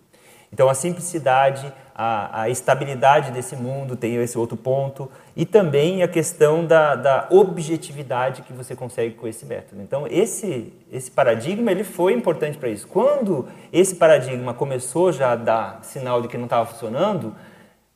Então, 0.52 0.68
a 0.68 0.74
simplicidade, 0.74 1.72
a, 1.94 2.42
a, 2.42 2.48
estabilidade 2.48 3.30
desse 3.30 3.54
mundo 3.54 3.94
tem 3.94 4.16
esse 4.16 4.36
outro 4.36 4.56
ponto, 4.56 5.08
e 5.36 5.46
também 5.46 6.02
a 6.02 6.08
questão 6.08 6.64
da, 6.64 6.96
da, 6.96 7.28
objetividade 7.30 8.42
que 8.42 8.52
você 8.52 8.74
consegue 8.74 9.14
com 9.14 9.28
esse 9.28 9.46
método. 9.46 9.80
Então, 9.80 10.06
esse, 10.08 10.72
esse 10.90 11.10
paradigma 11.10 11.70
ele 11.70 11.84
foi 11.84 12.12
importante 12.12 12.58
para 12.58 12.68
isso. 12.68 12.88
Quando 12.88 13.48
esse 13.72 13.94
paradigma 13.94 14.52
começou 14.52 15.12
já 15.12 15.32
a 15.32 15.36
dar 15.36 15.84
sinal 15.84 16.20
de 16.20 16.26
que 16.26 16.36
não 16.36 16.44
estava 16.44 16.66
funcionando, 16.66 17.34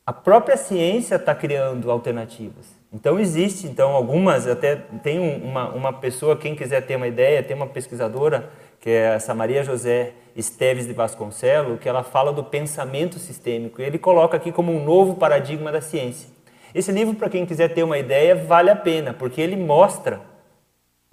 a 0.06 0.12
própria 0.12 0.56
ciência 0.56 1.16
está 1.16 1.34
criando 1.34 1.90
alternativas. 1.90 2.66
Então, 2.92 3.18
existe 3.18 3.66
então 3.66 3.90
algumas, 3.90 4.46
até 4.46 4.76
tem 5.02 5.18
uma, 5.18 5.70
uma 5.70 5.92
pessoa, 5.92 6.36
quem 6.36 6.54
quiser 6.54 6.82
ter 6.82 6.94
uma 6.94 7.08
ideia, 7.08 7.42
tem 7.42 7.56
uma 7.56 7.66
pesquisadora, 7.66 8.48
que 8.84 8.90
é 8.90 9.14
essa 9.14 9.34
Maria 9.34 9.64
José 9.64 10.12
Esteves 10.36 10.86
de 10.86 10.92
Vasconcelos, 10.92 11.80
que 11.80 11.88
ela 11.88 12.02
fala 12.02 12.30
do 12.30 12.44
pensamento 12.44 13.18
sistêmico. 13.18 13.80
E 13.80 13.84
ele 13.86 13.98
coloca 13.98 14.36
aqui 14.36 14.52
como 14.52 14.70
um 14.70 14.84
novo 14.84 15.14
paradigma 15.14 15.72
da 15.72 15.80
ciência. 15.80 16.28
Esse 16.74 16.92
livro, 16.92 17.14
para 17.14 17.30
quem 17.30 17.46
quiser 17.46 17.72
ter 17.72 17.82
uma 17.82 17.96
ideia, 17.96 18.34
vale 18.34 18.68
a 18.68 18.76
pena, 18.76 19.14
porque 19.14 19.40
ele 19.40 19.56
mostra 19.56 20.20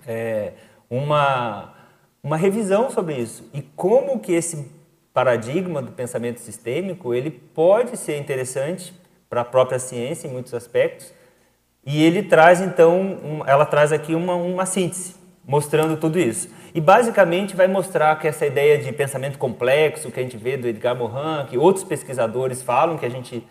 é, 0.06 0.52
uma, 0.90 1.74
uma 2.22 2.36
revisão 2.36 2.92
sobre 2.92 3.16
isso 3.16 3.50
e 3.54 3.62
como 3.62 4.20
que 4.20 4.34
esse 4.34 4.70
paradigma 5.14 5.82
do 5.82 5.94
pensamento 5.94 6.42
sistêmico 6.42 7.14
ele 7.14 7.32
pode 7.32 7.96
ser 7.96 8.18
interessante 8.18 8.94
para 9.30 9.42
a 9.42 9.46
própria 9.46 9.80
ciência 9.80 10.28
em 10.28 10.32
muitos 10.32 10.54
aspectos. 10.54 11.14
E 11.86 12.04
ele 12.04 12.22
traz 12.22 12.60
então, 12.60 13.00
um, 13.00 13.48
ela 13.48 13.66
traz 13.66 13.94
aqui 13.94 14.14
uma, 14.14 14.36
uma 14.36 14.66
síntese 14.66 15.21
mostrando 15.46 15.98
tudo 15.98 16.20
isso. 16.20 16.50
E 16.74 16.80
basicamente 16.80 17.56
vai 17.56 17.68
mostrar 17.68 18.18
que 18.20 18.28
essa 18.28 18.46
ideia 18.46 18.78
de 18.78 18.92
pensamento 18.92 19.38
complexo 19.38 20.12
que 20.12 20.20
a 20.20 20.24
gente 20.24 20.38
vê 20.38 20.56
do 20.56 20.68
Edgar 20.68 20.96
Morin, 20.96 21.46
que 21.50 21.58
outros 21.58 21.84
pesquisadores 21.84 22.62
falam, 22.62 22.98
que 22.98 23.06
a 23.06 23.10
gente 23.10 23.46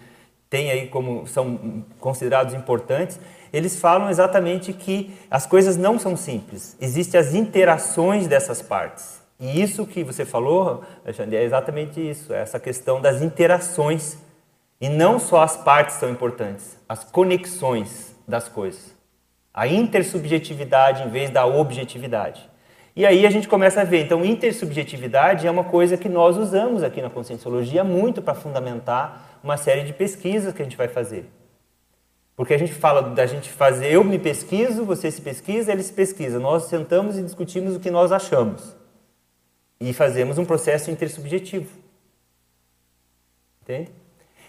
tem 0.48 0.70
aí 0.70 0.88
como 0.88 1.26
são 1.26 1.84
considerados 2.00 2.54
importantes, 2.54 3.20
eles 3.52 3.78
falam 3.78 4.08
exatamente 4.08 4.72
que 4.72 5.14
as 5.30 5.46
coisas 5.46 5.76
não 5.76 5.98
são 5.98 6.16
simples. 6.16 6.76
Existem 6.80 7.20
as 7.20 7.34
interações 7.34 8.26
dessas 8.26 8.62
partes. 8.62 9.20
E 9.38 9.60
isso 9.60 9.86
que 9.86 10.04
você 10.04 10.24
falou, 10.24 10.84
Alexandre, 11.04 11.36
é 11.36 11.44
exatamente 11.44 12.00
isso, 12.00 12.32
é 12.32 12.40
essa 12.40 12.60
questão 12.60 13.00
das 13.00 13.22
interações. 13.22 14.18
E 14.80 14.88
não 14.88 15.18
só 15.18 15.42
as 15.42 15.56
partes 15.56 15.96
são 15.96 16.10
importantes, 16.10 16.76
as 16.88 17.04
conexões 17.04 18.14
das 18.26 18.48
coisas. 18.48 18.99
A 19.60 19.68
intersubjetividade 19.68 21.02
em 21.02 21.10
vez 21.10 21.28
da 21.28 21.44
objetividade. 21.44 22.48
E 22.96 23.04
aí 23.04 23.26
a 23.26 23.30
gente 23.30 23.46
começa 23.46 23.82
a 23.82 23.84
ver, 23.84 24.02
então, 24.02 24.24
intersubjetividade 24.24 25.46
é 25.46 25.50
uma 25.50 25.64
coisa 25.64 25.98
que 25.98 26.08
nós 26.08 26.38
usamos 26.38 26.82
aqui 26.82 27.02
na 27.02 27.10
conscienciologia 27.10 27.84
muito 27.84 28.22
para 28.22 28.32
fundamentar 28.32 29.38
uma 29.44 29.58
série 29.58 29.82
de 29.82 29.92
pesquisas 29.92 30.54
que 30.54 30.62
a 30.62 30.64
gente 30.64 30.78
vai 30.78 30.88
fazer. 30.88 31.28
Porque 32.34 32.54
a 32.54 32.58
gente 32.58 32.72
fala 32.72 33.02
da 33.02 33.26
gente 33.26 33.50
fazer, 33.50 33.92
eu 33.92 34.02
me 34.02 34.18
pesquiso, 34.18 34.82
você 34.82 35.10
se 35.10 35.20
pesquisa, 35.20 35.70
ele 35.70 35.82
se 35.82 35.92
pesquisa. 35.92 36.38
Nós 36.38 36.62
sentamos 36.62 37.18
e 37.18 37.22
discutimos 37.22 37.76
o 37.76 37.80
que 37.80 37.90
nós 37.90 38.12
achamos. 38.12 38.74
E 39.78 39.92
fazemos 39.92 40.38
um 40.38 40.46
processo 40.46 40.90
intersubjetivo. 40.90 41.68
Entende? 43.60 43.90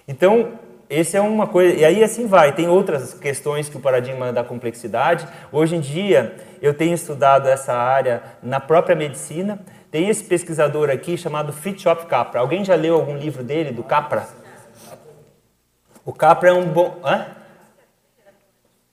Então, 0.07 0.57
esse 0.91 1.15
é 1.15 1.21
uma 1.21 1.47
coisa, 1.47 1.73
e 1.73 1.85
aí 1.85 2.03
assim 2.03 2.27
vai. 2.27 2.53
Tem 2.53 2.67
outras 2.67 3.13
questões 3.13 3.69
que 3.69 3.77
o 3.77 3.79
paradigma 3.79 4.33
da 4.33 4.43
complexidade. 4.43 5.25
Hoje 5.49 5.77
em 5.77 5.79
dia, 5.79 6.35
eu 6.61 6.73
tenho 6.73 6.93
estudado 6.93 7.47
essa 7.47 7.73
área 7.73 8.21
na 8.43 8.59
própria 8.59 8.93
medicina. 8.93 9.57
Tem 9.89 10.09
esse 10.09 10.21
pesquisador 10.21 10.89
aqui 10.89 11.17
chamado 11.17 11.53
Fritjof 11.53 12.05
Capra. 12.07 12.41
Alguém 12.41 12.65
já 12.65 12.75
leu 12.75 12.95
algum 12.95 13.15
livro 13.15 13.41
dele, 13.41 13.71
do 13.71 13.83
Capra? 13.83 14.27
O 16.03 16.11
Capra 16.11 16.49
é 16.49 16.53
um 16.53 16.67
bom. 16.67 16.99
Hã? 17.05 17.27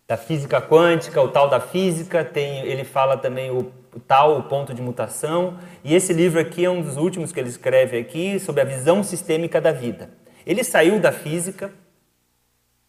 Da 0.06 0.16
física 0.16 0.60
quântica, 0.60 1.20
o 1.20 1.28
tal 1.28 1.48
da 1.48 1.58
física. 1.58 2.24
Tem, 2.24 2.60
ele 2.60 2.84
fala 2.84 3.16
também 3.16 3.50
o, 3.50 3.72
o 3.92 3.98
tal, 3.98 4.38
o 4.38 4.44
ponto 4.44 4.72
de 4.72 4.80
mutação. 4.80 5.58
E 5.82 5.96
esse 5.96 6.12
livro 6.12 6.38
aqui 6.38 6.64
é 6.64 6.70
um 6.70 6.80
dos 6.80 6.96
últimos 6.96 7.32
que 7.32 7.40
ele 7.40 7.48
escreve 7.48 7.98
aqui 7.98 8.38
sobre 8.38 8.60
a 8.60 8.64
visão 8.64 9.02
sistêmica 9.02 9.60
da 9.60 9.72
vida. 9.72 10.10
Ele 10.46 10.62
saiu 10.62 11.00
da 11.00 11.10
física 11.10 11.72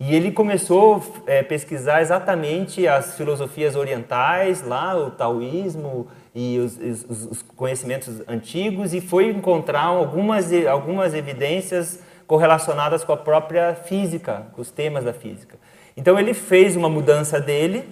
E 0.02 0.16
ele 0.16 0.32
começou 0.32 1.04
a 1.28 1.32
é, 1.32 1.44
pesquisar 1.44 2.02
exatamente 2.02 2.88
as 2.88 3.18
filosofias 3.18 3.76
orientais, 3.76 4.62
lá 4.62 4.96
o 4.98 5.12
taoísmo 5.12 6.08
e 6.34 6.58
os, 6.58 6.78
os, 6.78 7.26
os, 7.26 7.42
conhecimentos 7.42 8.22
antigos, 8.26 8.94
e 8.94 9.02
foi 9.02 9.30
encontrar 9.30 9.84
algumas, 9.84 10.54
algumas 10.68 11.14
evidências 11.14 12.00
correlacionadas 12.26 13.04
com 13.04 13.12
a 13.12 13.18
própria 13.18 13.76
física, 13.76 14.48
com 14.54 14.62
os 14.62 14.72
temas 14.72 15.04
da 15.04 15.12
física. 15.12 15.58
Então 15.98 16.18
ele 16.18 16.34
fez 16.34 16.78
uma 16.78 16.88
mudança 16.88 17.42
dele 17.42 17.84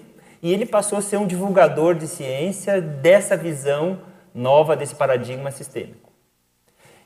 e 0.41 0.54
ele 0.54 0.65
passou 0.65 1.00
a 1.00 1.02
ser 1.02 1.17
um 1.17 1.28
divulgador 1.28 1.93
de 1.93 2.08
ciência 2.08 2.80
dessa 2.80 3.36
visão 3.36 4.00
nova 4.34 4.78
desse 4.78 4.96
paradigma 4.96 5.52
sistêmico. 5.52 6.10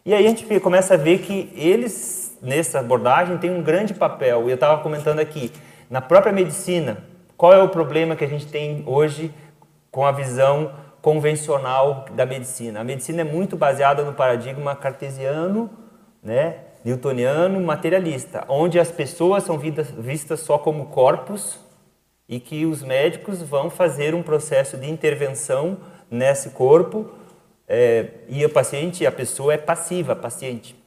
E 0.06 0.14
aí 0.14 0.26
a 0.26 0.30
gente 0.30 0.60
começa 0.60 0.94
a 0.94 0.98
ver 0.98 1.20
que 1.20 1.52
eles 1.56 2.21
nessa 2.42 2.80
abordagem 2.80 3.38
tem 3.38 3.52
um 3.52 3.62
grande 3.62 3.94
papel. 3.94 4.50
Eu 4.50 4.56
estava 4.56 4.82
comentando 4.82 5.20
aqui, 5.20 5.52
na 5.90 6.02
própria 6.02 6.34
medicina, 6.34 7.04
qual 7.38 7.54
é 7.54 7.62
o 7.62 7.70
problema 7.70 8.16
que 8.16 8.24
a 8.24 8.28
gente 8.28 8.48
tem 8.48 8.84
hoje 8.86 9.34
com 9.92 10.06
a 10.06 10.12
visão 10.12 10.74
convencional 11.02 12.06
da 12.12 12.26
medicina? 12.26 12.82
A 12.82 12.84
medicina 12.84 13.22
é 13.22 13.24
muito 13.24 13.56
baseada 13.56 14.04
no 14.04 14.14
paradigma 14.14 14.76
cartesiano, 14.76 15.70
né, 16.24 16.56
newtoniano, 16.84 17.60
materialista, 17.60 18.44
onde 18.48 18.80
as 18.80 18.92
pessoas 18.92 19.44
são 19.44 19.58
vistas 19.58 20.40
só 20.40 20.58
como 20.58 20.86
corpos 20.86 21.60
e 22.28 22.40
que 22.40 22.66
os 22.66 22.82
médicos 22.82 23.42
vão 23.42 23.70
fazer 23.70 24.16
um 24.16 24.24
processo 24.24 24.78
de 24.78 24.90
intervenção 24.90 25.78
nesse 26.10 26.52
corpo 26.52 27.12
é, 27.68 28.08
e 28.28 28.44
o 28.46 28.50
paciente, 28.50 29.06
a 29.06 29.12
pessoa 29.12 29.54
é 29.54 29.58
passiva, 29.58 30.16
paciente. 30.16 30.81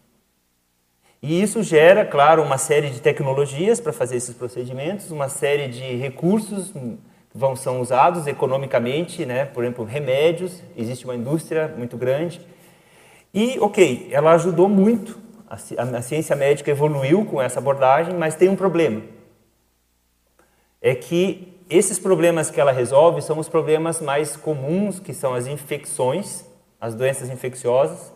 E 1.26 1.40
isso 1.40 1.62
gera, 1.62 2.04
claro, 2.04 2.42
uma 2.42 2.58
série 2.58 2.90
de 2.90 3.00
tecnologias 3.00 3.80
para 3.80 3.94
fazer 3.94 4.16
esses 4.16 4.34
procedimentos, 4.34 5.10
uma 5.10 5.30
série 5.30 5.68
de 5.68 5.96
recursos 5.96 6.70
vão 7.34 7.56
são 7.56 7.80
usados 7.80 8.26
economicamente, 8.26 9.24
né? 9.24 9.46
Por 9.46 9.64
exemplo, 9.64 9.86
remédios, 9.86 10.62
existe 10.76 11.06
uma 11.06 11.16
indústria 11.16 11.74
muito 11.78 11.96
grande. 11.96 12.42
E, 13.32 13.58
ok, 13.58 14.10
ela 14.12 14.32
ajudou 14.32 14.68
muito, 14.68 15.18
a, 15.48 16.02
ciência 16.02 16.36
médica 16.36 16.70
evoluiu 16.70 17.24
com 17.24 17.40
essa 17.40 17.58
abordagem, 17.58 18.12
mas 18.12 18.34
tem 18.34 18.50
um 18.50 18.56
problema. 18.56 19.00
É 20.78 20.94
que 20.94 21.58
esses 21.70 21.98
problemas 21.98 22.50
que 22.50 22.60
ela 22.60 22.70
resolve 22.70 23.22
são 23.22 23.38
os 23.38 23.48
problemas 23.48 23.98
mais 23.98 24.36
comuns, 24.36 25.00
que 25.00 25.14
são 25.14 25.32
as 25.32 25.46
infecções, 25.46 26.44
as 26.78 26.94
doenças 26.94 27.30
infecciosas, 27.30 28.12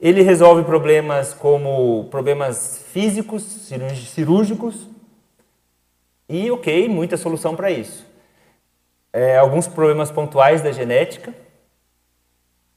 ele 0.00 0.22
resolve 0.22 0.62
problemas 0.62 1.32
como 1.32 2.04
problemas 2.10 2.84
físicos, 2.92 3.42
cirúrgicos, 3.42 4.88
e 6.28 6.50
ok, 6.50 6.88
muita 6.88 7.16
solução 7.16 7.54
para 7.54 7.70
isso. 7.70 8.04
É, 9.12 9.38
alguns 9.38 9.66
problemas 9.66 10.10
pontuais 10.10 10.60
da 10.60 10.72
genética, 10.72 11.32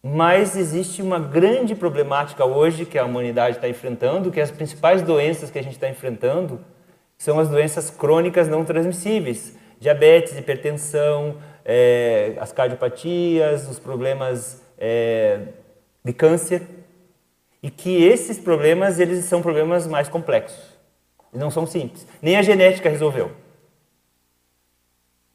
mas 0.02 0.56
existe 0.56 1.02
uma 1.02 1.20
grande 1.20 1.76
problemática 1.76 2.46
hoje 2.46 2.86
que 2.86 2.98
a 2.98 3.04
humanidade 3.04 3.58
está 3.58 3.68
enfrentando, 3.68 4.32
que 4.32 4.40
as 4.40 4.52
principais 4.52 5.02
doenças 5.02 5.52
que 5.52 5.60
a 5.60 5.64
gente 5.64 5.74
está 5.74 5.90
enfrentando 5.90 6.64
são 7.18 7.38
as 7.38 7.50
doenças 7.50 7.90
crônicas 7.90 8.48
não 8.48 8.64
transmissíveis, 8.64 9.58
diabetes, 9.78 10.38
hipertensão, 10.38 11.38
é, 11.66 12.36
as 12.40 12.54
cardiopatias, 12.54 13.68
os 13.68 13.78
problemas 13.78 14.62
é, 14.78 15.40
de 16.06 16.14
câncer 16.14 16.79
e 17.62 17.70
que 17.70 18.04
esses 18.04 18.40
problemas 18.40 19.00
eles 19.00 19.26
são 19.26 19.42
problemas 19.42 19.86
mais 19.86 20.08
complexos. 20.08 20.80
Eles 21.32 21.42
não 21.42 21.52
são 21.52 21.66
simples. 21.66 22.08
Nem 22.22 22.38
a 22.38 22.42
genética 22.42 22.90
resolveu. 22.90 23.32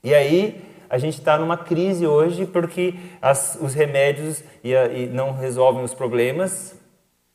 E 0.03 0.15
aí 0.15 0.63
a 0.89 0.99
gente 0.99 1.19
está 1.19 1.39
numa 1.39 1.57
crise 1.57 2.07
hoje 2.07 2.47
porque 2.47 2.95
as, 3.21 3.59
os 3.61 3.75
remédios 3.75 4.43
e, 4.63 4.75
a, 4.77 4.87
e 4.87 5.07
não 5.07 5.33
resolvem 5.33 5.83
os 5.83 5.95
problemas 5.95 6.75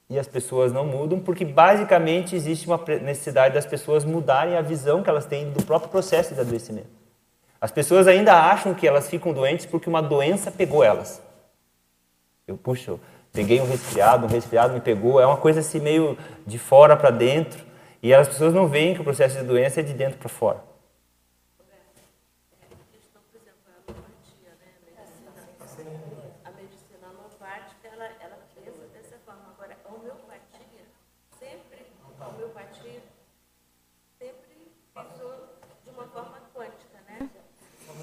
e 0.10 0.18
as 0.18 0.28
pessoas 0.28 0.72
não 0.72 0.86
mudam 0.86 1.20
porque 1.20 1.46
basicamente 1.46 2.36
existe 2.36 2.68
uma 2.68 2.78
necessidade 3.02 3.54
das 3.54 3.66
pessoas 3.66 4.04
mudarem 4.04 4.56
a 4.56 4.62
visão 4.62 5.04
que 5.04 5.10
elas 5.10 5.26
têm 5.26 5.52
do 5.52 5.64
próprio 5.64 5.90
processo 5.90 6.34
de 6.34 6.42
adoecimento. 6.42 7.00
As 7.62 7.72
pessoas 7.72 8.08
ainda 8.08 8.34
acham 8.34 8.74
que 8.74 8.88
elas 8.88 9.10
ficam 9.10 9.34
doentes 9.34 9.66
porque 9.66 9.90
uma 9.90 10.02
doença 10.02 10.50
pegou 10.50 10.84
elas. 10.84 11.22
Eu 12.48 12.58
puxo, 12.58 13.00
peguei 13.40 13.62
um 13.62 13.70
resfriado, 13.70 14.26
um 14.26 14.30
resfriado 14.30 14.74
me 14.74 14.82
pegou, 14.82 15.18
é 15.18 15.26
uma 15.26 15.38
coisa 15.38 15.62
assim 15.62 15.80
meio 15.80 16.18
de 16.46 16.60
fora 16.60 16.98
para 16.98 17.10
dentro, 17.10 17.64
e 18.04 18.14
as 18.14 18.28
pessoas 18.28 18.54
não 18.54 18.68
veem 18.68 18.94
que 18.94 19.00
o 19.00 19.04
processo 19.04 19.38
de 19.38 19.46
doença 19.46 19.80
é 19.80 19.84
de 19.84 19.94
dentro 19.94 20.18
para 20.18 20.28
fora. 20.28 20.70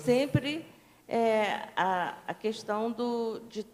sempre 0.06 0.64
é, 1.08 1.68
a, 1.74 2.14
a 2.28 2.34
questão 2.34 2.92
do, 2.92 3.40
de 3.48 3.64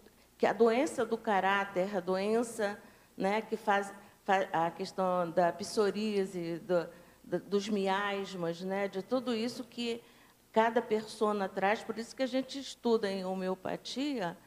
que 0.43 0.47
a 0.47 0.51
doença 0.51 1.05
do 1.05 1.17
caráter, 1.17 1.95
a 1.95 2.01
doença 2.01 2.77
né, 3.15 3.41
que 3.41 3.55
faz, 3.55 3.93
faz 4.25 4.45
a 4.51 4.69
questão 4.69 5.31
da 5.31 5.53
psoríase, 5.53 6.59
do, 6.59 6.85
do, 7.23 7.39
dos 7.39 7.69
miasmas, 7.69 8.59
né, 8.59 8.89
de 8.89 9.01
tudo 9.01 9.33
isso 9.33 9.63
que 9.63 10.03
cada 10.51 10.81
persona 10.81 11.47
traz, 11.47 11.81
por 11.81 11.97
isso 11.97 12.13
que 12.13 12.23
a 12.23 12.27
gente 12.27 12.59
estuda 12.59 13.09
em 13.09 13.23
homeopatia 13.23 14.37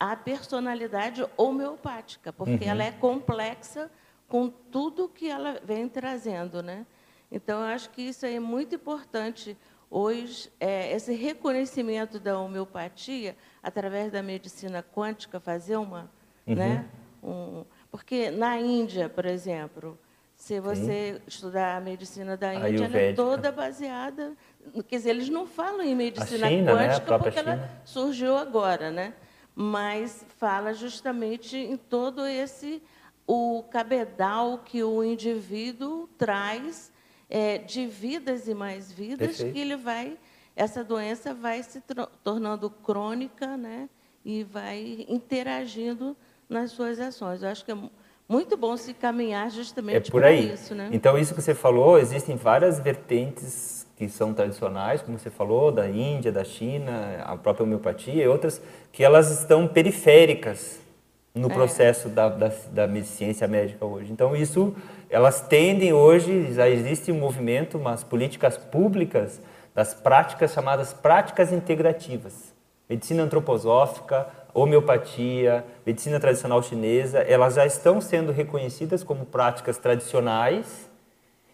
a 0.00 0.16
personalidade 0.16 1.22
homeopática, 1.36 2.32
porque 2.32 2.64
uhum. 2.64 2.70
ela 2.70 2.84
é 2.84 2.92
complexa 2.92 3.90
com 4.26 4.48
tudo 4.48 5.06
que 5.06 5.28
ela 5.28 5.60
vem 5.62 5.86
trazendo, 5.86 6.62
né? 6.62 6.86
Então, 7.30 7.60
eu 7.60 7.66
acho 7.66 7.90
que 7.90 8.00
isso 8.00 8.24
é 8.24 8.40
muito 8.40 8.74
importante 8.76 9.54
hoje, 9.90 10.50
é, 10.58 10.92
esse 10.92 11.12
reconhecimento 11.12 12.18
da 12.18 12.40
homeopatia 12.40 13.36
através 13.62 14.10
da 14.10 14.22
medicina 14.22 14.82
quântica, 14.82 15.38
fazer 15.38 15.76
uma. 15.76 16.10
Uhum. 16.46 16.54
Né, 16.54 16.84
um, 17.22 17.64
porque 17.90 18.30
na 18.30 18.58
Índia, 18.58 19.08
por 19.08 19.26
exemplo, 19.26 19.98
se 20.34 20.58
você 20.58 21.14
Sim. 21.14 21.20
estudar 21.26 21.76
a 21.76 21.80
medicina 21.80 22.36
da 22.36 22.54
Índia, 22.54 22.86
ela 22.86 22.98
é 22.98 23.12
toda 23.12 23.52
baseada. 23.52 24.32
Quer 24.88 24.96
dizer, 24.96 25.10
eles 25.10 25.28
não 25.28 25.46
falam 25.46 25.82
em 25.82 25.94
medicina 25.94 26.48
China, 26.48 26.74
né, 26.74 26.88
quântica 26.88 27.12
né? 27.12 27.18
porque 27.18 27.38
China. 27.38 27.52
ela 27.52 27.82
surgiu 27.84 28.36
agora, 28.36 28.90
né? 28.90 29.14
mas 29.54 30.24
fala 30.38 30.72
justamente 30.72 31.56
em 31.56 31.76
todo 31.76 32.26
esse 32.26 32.82
o 33.26 33.62
cabedal 33.70 34.58
que 34.58 34.82
o 34.82 35.04
indivíduo 35.04 36.08
traz 36.18 36.92
é, 37.28 37.58
de 37.58 37.86
vidas 37.86 38.48
e 38.48 38.54
mais 38.54 38.90
vidas 38.90 39.28
Perfeito. 39.28 39.52
que 39.52 39.60
ele 39.60 39.76
vai 39.76 40.18
essa 40.54 40.84
doença 40.84 41.32
vai 41.34 41.62
se 41.62 41.82
tornando 42.22 42.68
crônica 42.70 43.56
né, 43.56 43.88
e 44.24 44.44
vai 44.44 45.06
interagindo 45.08 46.16
nas 46.48 46.72
suas 46.72 47.00
ações. 47.00 47.42
Eu 47.42 47.48
acho 47.48 47.64
que 47.64 47.72
é 47.72 47.76
muito 48.28 48.56
bom 48.56 48.76
se 48.76 48.94
caminhar 48.94 49.50
justamente 49.50 50.08
é 50.08 50.10
por 50.10 50.24
aí. 50.24 50.52
isso. 50.52 50.74
Né? 50.74 50.90
Então, 50.92 51.18
isso 51.18 51.34
que 51.34 51.42
você 51.42 51.54
falou, 51.54 51.98
existem 51.98 52.36
várias 52.36 52.78
vertentes 52.78 53.86
que 53.96 54.08
são 54.08 54.34
tradicionais, 54.34 55.02
como 55.02 55.18
você 55.18 55.30
falou, 55.30 55.70
da 55.70 55.88
Índia, 55.88 56.32
da 56.32 56.44
China, 56.44 57.22
a 57.24 57.36
própria 57.36 57.64
homeopatia 57.64 58.24
e 58.24 58.28
outras, 58.28 58.60
que 58.90 59.04
elas 59.04 59.30
estão 59.30 59.68
periféricas 59.68 60.80
no 61.34 61.50
é. 61.50 61.54
processo 61.54 62.08
da, 62.08 62.28
da, 62.28 62.48
da 62.48 63.04
ciência 63.04 63.46
médica 63.46 63.84
hoje. 63.84 64.12
Então, 64.12 64.34
isso, 64.34 64.74
elas 65.08 65.40
tendem 65.40 65.92
hoje, 65.92 66.52
já 66.52 66.68
existe 66.68 67.10
um 67.10 67.18
movimento, 67.18 67.78
umas 67.78 68.02
políticas 68.04 68.56
públicas 68.58 69.40
das 69.74 69.94
práticas 69.94 70.52
chamadas 70.52 70.92
práticas 70.92 71.52
integrativas. 71.52 72.52
Medicina 72.88 73.22
antroposófica, 73.22 74.26
homeopatia, 74.54 75.64
medicina 75.86 76.20
tradicional 76.20 76.62
chinesa, 76.62 77.20
elas 77.20 77.54
já 77.54 77.64
estão 77.64 78.00
sendo 78.00 78.32
reconhecidas 78.32 79.02
como 79.02 79.24
práticas 79.24 79.78
tradicionais 79.78 80.90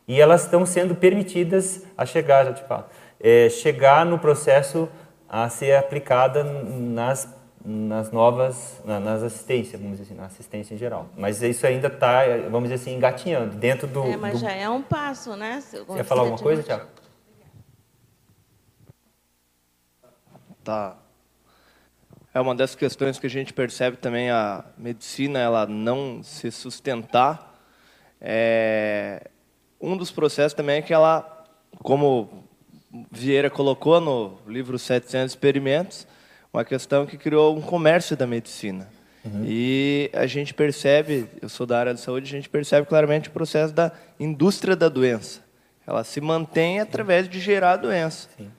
e 0.06 0.20
elas 0.20 0.44
estão 0.44 0.66
sendo 0.66 0.94
permitidas 0.94 1.84
a 1.96 2.04
chegar, 2.04 2.44
já 2.46 2.52
te 2.54 2.64
falo, 2.64 2.86
é, 3.20 3.48
chegar 3.48 4.04
no 4.04 4.18
processo 4.18 4.88
a 5.28 5.48
ser 5.48 5.76
aplicada 5.76 6.42
nas, 6.42 7.28
nas 7.64 8.10
novas, 8.10 8.80
nas 8.84 9.22
assistências, 9.22 9.80
vamos 9.80 9.98
dizer 9.98 10.10
assim, 10.10 10.20
na 10.20 10.26
assistência 10.26 10.74
em 10.74 10.78
geral. 10.78 11.06
Mas 11.16 11.42
isso 11.42 11.66
ainda 11.66 11.88
está, 11.88 12.22
vamos 12.50 12.70
dizer 12.70 12.76
assim, 12.76 12.96
engatinhando 12.96 13.54
dentro 13.56 13.86
do... 13.86 14.02
É, 14.04 14.16
mas 14.16 14.34
do... 14.34 14.38
já 14.40 14.52
é 14.52 14.68
um 14.68 14.82
passo, 14.82 15.36
né? 15.36 15.60
Você 15.60 15.84
quer 15.84 16.04
falar 16.04 16.22
alguma 16.22 16.38
coisa, 16.38 16.62
Tiago? 16.62 16.86
Tá 20.68 20.96
é 22.34 22.40
uma 22.40 22.54
das 22.54 22.74
questões 22.74 23.18
que 23.18 23.26
a 23.26 23.30
gente 23.30 23.52
percebe 23.52 23.96
também 23.96 24.30
a 24.30 24.64
medicina 24.76 25.38
ela 25.38 25.66
não 25.66 26.22
se 26.22 26.50
sustentar 26.50 27.48
é, 28.20 29.28
um 29.80 29.96
dos 29.96 30.10
processos 30.10 30.54
também 30.54 30.78
é 30.78 30.82
que 30.82 30.92
ela, 30.92 31.44
como 31.82 32.44
Vieira 33.10 33.48
colocou 33.48 34.00
no 34.00 34.38
livro 34.46 34.78
700 34.78 35.32
Experimentos, 35.32 36.06
uma 36.52 36.64
questão 36.64 37.06
que 37.06 37.16
criou 37.16 37.56
um 37.56 37.60
comércio 37.60 38.16
da 38.16 38.26
medicina. 38.26 38.88
Uhum. 39.24 39.44
E 39.44 40.10
a 40.14 40.26
gente 40.26 40.54
percebe, 40.54 41.28
eu 41.40 41.48
sou 41.48 41.66
da 41.66 41.78
área 41.78 41.94
de 41.94 42.00
saúde, 42.00 42.26
a 42.26 42.36
gente 42.36 42.48
percebe 42.48 42.86
claramente 42.86 43.28
o 43.28 43.32
processo 43.32 43.72
da 43.72 43.92
indústria 44.18 44.74
da 44.74 44.88
doença. 44.88 45.40
Ela 45.86 46.04
se 46.04 46.20
mantém 46.20 46.80
através 46.80 47.28
de 47.28 47.40
gerar 47.40 47.72
a 47.72 47.76
doença, 47.76 48.28
Sim. 48.36 48.50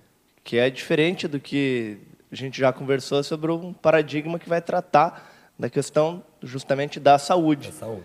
Que 0.50 0.58
é 0.58 0.68
diferente 0.68 1.28
do 1.28 1.40
que 1.40 2.00
a 2.32 2.36
gente 2.36 2.60
já 2.60 2.74
conversou 2.74 3.24
sobre 3.24 3.52
um 3.52 3.72
paradigma 3.72 4.40
que 4.40 4.50
vai 4.50 4.60
tratar 4.60 5.32
da 5.60 5.70
questão 5.70 6.24
justamente 6.42 7.00
da 7.00 7.20
saúde. 7.20 7.68
Da 7.68 7.74
saúde. 7.76 8.04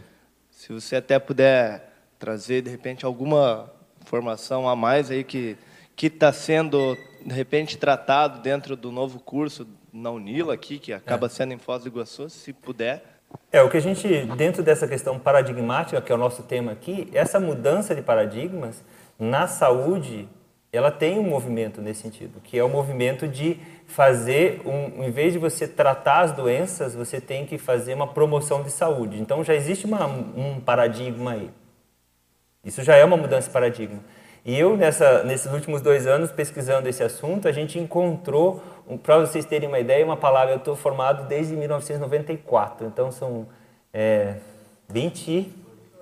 Se 0.51 0.71
você 0.71 0.97
até 0.97 1.19
puder 1.19 1.91
trazer 2.19 2.61
de 2.61 2.69
repente 2.69 3.03
alguma 3.07 3.73
informação 4.03 4.69
a 4.69 4.77
mais 4.77 5.11
aí 5.11 5.25
que 5.25 5.57
que 5.97 6.09
está 6.09 6.35
sendo 6.35 6.99
de 7.25 7.33
repente 7.33 7.79
tratado 7.79 8.43
dentro 8.43 8.77
do 8.77 8.93
novo 8.93 9.21
curso 9.21 9.67
na 9.91 10.11
Unila 10.11 10.53
aqui, 10.53 10.79
que 10.79 10.93
acaba 10.93 11.29
é. 11.29 11.31
sendo 11.31 11.55
em 11.55 11.59
Foz 11.59 11.85
do 11.85 11.89
Iguaçu, 11.89 12.29
se 12.29 12.53
puder. 12.53 13.03
É, 13.51 13.63
o 13.63 13.71
que 13.71 13.79
a 13.79 13.81
gente, 13.81 14.07
dentro 14.37 14.63
dessa 14.63 14.87
questão 14.87 15.19
paradigmática, 15.19 15.99
que 16.03 16.13
é 16.13 16.15
o 16.15 16.19
nosso 16.19 16.43
tema 16.43 16.73
aqui, 16.73 17.09
essa 17.15 17.41
mudança 17.41 17.95
de 17.95 18.03
paradigmas 18.03 18.85
na 19.19 19.47
saúde, 19.47 20.29
ela 20.77 20.91
tem 20.91 21.19
um 21.19 21.23
movimento 21.23 21.81
nesse 21.81 22.03
sentido, 22.03 22.41
que 22.43 22.59
é 22.59 22.65
o 22.65 22.69
movimento 22.69 23.29
de 23.29 23.59
fazer, 23.87 24.61
um, 24.65 25.05
em 25.05 25.11
vez 25.11 25.33
de 25.33 25.39
você 25.39 25.69
tratar 25.69 26.21
as 26.21 26.33
doenças, 26.33 26.95
você 26.95 27.21
tem 27.21 27.47
que 27.47 27.59
fazer 27.59 27.95
uma 27.95 28.09
promoção 28.09 28.63
de 28.63 28.71
saúde. 28.71 29.21
Então 29.21 29.45
já 29.45 29.55
existe 29.55 29.87
uma, 29.87 30.07
um 30.07 30.61
paradigma 30.61 31.33
aí. 31.33 31.51
Isso 32.65 32.83
já 32.83 32.97
é 32.97 33.05
uma 33.05 33.17
mudança 33.17 33.47
de 33.47 33.53
paradigma. 33.53 34.01
E 34.45 34.59
eu, 34.59 34.77
nessa, 34.77 35.23
nesses 35.23 35.51
últimos 35.53 35.81
dois 35.81 36.07
anos, 36.07 36.31
pesquisando 36.31 36.89
esse 36.89 37.03
assunto, 37.03 37.49
a 37.49 37.53
gente 37.53 37.79
encontrou, 37.79 38.63
para 39.03 39.19
vocês 39.19 39.45
terem 39.45 39.69
uma 39.69 39.79
ideia, 39.79 40.05
uma 40.05 40.17
palavra, 40.17 40.53
eu 40.53 40.59
estou 40.59 40.77
formado 40.77 41.27
desde 41.27 41.55
1994, 41.57 42.87
então 42.87 43.11
são 43.11 43.47
é, 43.93 44.35
20, 44.89 45.51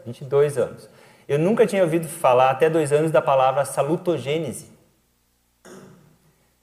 22 0.04 0.58
anos. 0.58 0.88
Eu 1.32 1.38
nunca 1.38 1.66
tinha 1.66 1.82
ouvido 1.82 2.06
falar, 2.06 2.50
até 2.50 2.68
dois 2.68 2.92
anos, 2.92 3.10
da 3.10 3.22
palavra 3.22 3.64
salutogênese. 3.64 4.66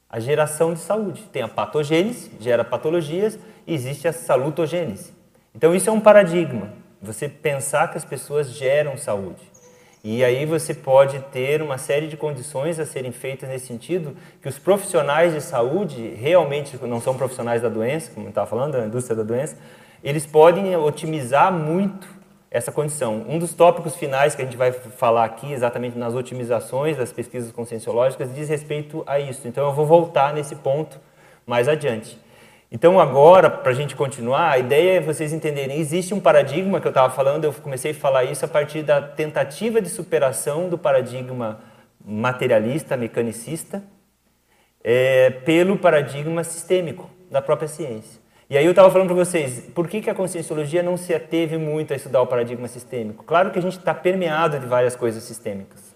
A 0.07 0.19
geração 0.19 0.75
de 0.75 0.79
saúde. 0.79 1.23
Tem 1.33 1.41
a 1.41 1.47
patogênese, 1.47 2.29
gera 2.39 2.63
patologias, 2.63 3.39
e 3.65 3.73
existe 3.73 4.07
a 4.07 4.13
salutogênese. 4.13 5.11
Então 5.55 5.73
isso 5.73 5.89
é 5.89 5.91
um 5.91 5.99
paradigma. 5.99 6.71
Você 7.01 7.27
pensar 7.27 7.89
que 7.89 7.97
as 7.97 8.05
pessoas 8.05 8.51
geram 8.51 8.95
saúde. 8.95 9.41
E 10.03 10.23
aí 10.23 10.45
você 10.45 10.75
pode 10.75 11.17
ter 11.31 11.63
uma 11.63 11.79
série 11.79 12.05
de 12.05 12.15
condições 12.15 12.79
a 12.79 12.85
serem 12.85 13.11
feitas 13.11 13.49
nesse 13.49 13.65
sentido, 13.65 14.15
que 14.39 14.47
os 14.47 14.59
profissionais 14.59 15.33
de 15.33 15.41
saúde, 15.41 16.09
realmente 16.09 16.77
não 16.85 17.01
são 17.01 17.17
profissionais 17.17 17.63
da 17.63 17.69
doença, 17.69 18.11
como 18.13 18.27
eu 18.27 18.29
estava 18.29 18.45
falando, 18.45 18.73
da 18.73 18.85
indústria 18.85 19.15
da 19.15 19.23
doença, 19.23 19.57
eles 20.03 20.27
podem 20.27 20.75
otimizar 20.77 21.51
muito 21.51 22.18
essa 22.51 22.71
condição. 22.71 23.25
Um 23.27 23.37
dos 23.37 23.53
tópicos 23.53 23.95
finais 23.95 24.35
que 24.35 24.41
a 24.41 24.45
gente 24.45 24.57
vai 24.57 24.71
falar 24.71 25.25
aqui, 25.25 25.51
exatamente 25.51 25.97
nas 25.97 26.15
otimizações 26.15 26.97
das 26.97 27.11
pesquisas 27.11 27.51
conscienciológicas, 27.51 28.33
diz 28.33 28.49
respeito 28.49 29.03
a 29.05 29.19
isso. 29.19 29.47
Então 29.47 29.67
eu 29.67 29.73
vou 29.73 29.85
voltar 29.85 30.33
nesse 30.33 30.55
ponto 30.55 30.99
mais 31.45 31.67
adiante. 31.67 32.19
Então, 32.71 32.99
agora, 32.99 33.49
para 33.49 33.71
a 33.71 33.75
gente 33.75 33.95
continuar, 33.95 34.51
a 34.51 34.59
ideia 34.59 34.97
é 34.97 35.01
vocês 35.01 35.33
entenderem: 35.33 35.79
existe 35.79 36.13
um 36.13 36.19
paradigma 36.19 36.79
que 36.79 36.85
eu 36.85 36.91
estava 36.91 37.11
falando, 37.11 37.45
eu 37.45 37.53
comecei 37.53 37.91
a 37.91 37.95
falar 37.95 38.25
isso 38.25 38.45
a 38.45 38.47
partir 38.47 38.83
da 38.83 39.01
tentativa 39.01 39.81
de 39.81 39.89
superação 39.89 40.69
do 40.69 40.77
paradigma 40.77 41.61
materialista, 42.05 42.95
mecanicista, 42.95 43.83
é, 44.83 45.31
pelo 45.31 45.77
paradigma 45.77 46.43
sistêmico 46.43 47.09
da 47.31 47.41
própria 47.41 47.67
ciência. 47.67 48.21
E 48.49 48.57
aí 48.57 48.65
eu 48.65 48.71
estava 48.71 48.89
falando 48.89 49.07
para 49.07 49.15
vocês, 49.15 49.69
por 49.75 49.87
que, 49.87 50.01
que 50.01 50.09
a 50.09 50.15
conscienciologia 50.15 50.81
não 50.81 50.97
se 50.97 51.13
ateve 51.13 51.55
muito 51.55 51.93
a 51.93 51.95
estudar 51.95 52.19
o 52.19 52.25
paradigma 52.25 52.67
sistêmico? 52.67 53.23
Claro 53.23 53.51
que 53.51 53.59
a 53.59 53.61
gente 53.61 53.77
está 53.77 53.93
permeado 53.93 54.59
de 54.59 54.65
várias 54.65 54.95
coisas 54.95 55.23
sistêmicas. 55.23 55.95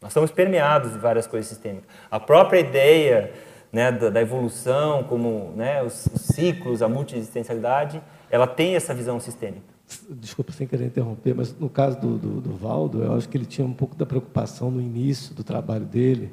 Nós 0.00 0.12
somos 0.12 0.30
permeados 0.30 0.92
de 0.92 0.98
várias 0.98 1.26
coisas 1.26 1.48
sistêmicas. 1.48 1.90
A 2.08 2.20
própria 2.20 2.60
ideia 2.60 3.32
né, 3.72 3.90
da, 3.90 4.08
da, 4.08 4.20
evolução, 4.20 5.02
como 5.02 5.52
né, 5.56 5.82
os, 5.82 6.06
os, 6.06 6.22
ciclos, 6.22 6.80
a 6.80 6.88
multiexistencialidade, 6.88 8.00
ela 8.30 8.46
tem 8.46 8.76
essa 8.76 8.94
visão 8.94 9.18
sistêmica. 9.18 9.74
Desculpa 10.08 10.52
sem 10.52 10.68
querer 10.68 10.86
interromper, 10.86 11.34
mas 11.34 11.52
no 11.58 11.68
caso 11.68 11.98
do, 11.98 12.16
do, 12.16 12.40
do, 12.40 12.56
Valdo, 12.56 13.02
eu 13.02 13.14
acho 13.14 13.28
que 13.28 13.36
ele 13.36 13.46
tinha 13.46 13.66
um 13.66 13.72
pouco 13.72 13.96
da 13.96 14.06
preocupação 14.06 14.70
no 14.70 14.80
início 14.80 15.34
do 15.34 15.42
trabalho 15.42 15.84
dele 15.84 16.30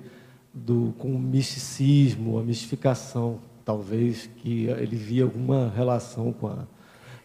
do, 0.54 0.94
com 1.00 1.08
o 1.08 1.20
misticismo, 1.20 2.38
a 2.38 2.44
mistificação, 2.44 3.40
talvez 3.68 4.30
que 4.38 4.68
ele 4.68 4.96
via 4.96 5.26
alguma 5.26 5.70
relação 5.76 6.32
com 6.32 6.48
a. 6.48 6.60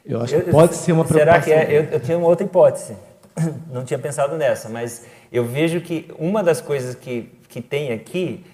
Eu 0.04 0.20
acho 0.20 0.40
que 0.40 0.50
pode 0.50 0.74
ser 0.74 0.90
uma 0.90 1.04
preocupação. 1.04 1.40
Será 1.44 1.64
que 1.64 1.72
é? 1.72 1.78
Eu, 1.78 1.84
eu 1.84 2.00
tinha 2.00 2.18
uma 2.18 2.26
outra 2.26 2.44
hipótese. 2.44 2.96
Não 3.70 3.84
tinha 3.84 3.96
pensado 3.96 4.36
nessa, 4.36 4.68
mas 4.68 5.06
eu 5.30 5.44
vejo 5.44 5.80
que 5.80 6.10
uma 6.18 6.42
das 6.42 6.60
coisas 6.60 6.96
que, 6.96 7.30
que 7.48 7.62
tem 7.62 7.92
aqui 7.92 8.44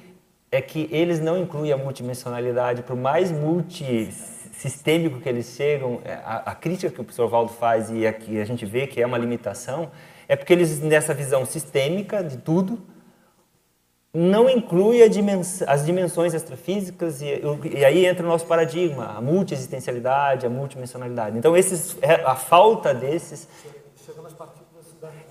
é 0.52 0.60
que 0.60 0.86
eles 0.92 1.18
não 1.20 1.42
incluem 1.42 1.72
a 1.72 1.76
multidimensionalidade, 1.76 2.82
por 2.82 2.96
mais 2.96 3.30
multissistêmico 3.32 5.20
que 5.20 5.28
eles 5.28 5.46
chegam, 5.56 6.00
é, 6.04 6.12
a, 6.24 6.42
a 6.46 6.54
crítica 6.54 6.90
que 6.90 7.00
o 7.00 7.04
professor 7.04 7.28
Valdo 7.28 7.52
faz 7.52 7.90
e 7.90 8.06
aqui 8.06 8.40
a 8.40 8.44
gente 8.44 8.64
vê 8.64 8.86
que 8.86 9.00
é 9.00 9.06
uma 9.06 9.18
limitação, 9.18 9.90
é 10.26 10.36
porque 10.36 10.52
eles, 10.52 10.80
nessa 10.80 11.12
visão 11.12 11.44
sistêmica 11.44 12.22
de 12.22 12.36
tudo, 12.36 12.78
não 14.12 14.48
inclui 14.48 15.06
dimens 15.08 15.62
as 15.62 15.84
dimensões 15.84 16.34
extrafísicas 16.34 17.20
e, 17.20 17.40
e, 17.72 17.84
aí 17.84 18.06
entra 18.06 18.24
o 18.24 18.28
nosso 18.28 18.46
paradigma, 18.46 19.16
a 19.16 19.20
multiexistencialidade, 19.20 20.46
a 20.46 20.50
multidimensionalidade. 20.50 21.36
Então, 21.36 21.56
esses, 21.56 21.96
é, 22.00 22.14
a 22.24 22.34
falta 22.34 22.94
desses 22.94 23.48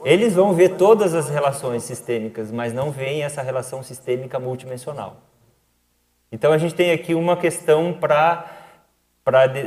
eles 0.05 0.35
vão 0.35 0.53
ver 0.53 0.75
todas 0.77 1.13
as 1.13 1.29
relações 1.29 1.83
sistêmicas, 1.83 2.51
mas 2.51 2.73
não 2.73 2.91
veem 2.91 3.23
essa 3.23 3.41
relação 3.41 3.83
sistêmica 3.83 4.39
multidimensional. 4.39 5.17
Então 6.31 6.51
a 6.51 6.57
gente 6.57 6.75
tem 6.75 6.91
aqui 6.91 7.13
uma 7.13 7.37
questão 7.37 7.93
para 7.93 8.45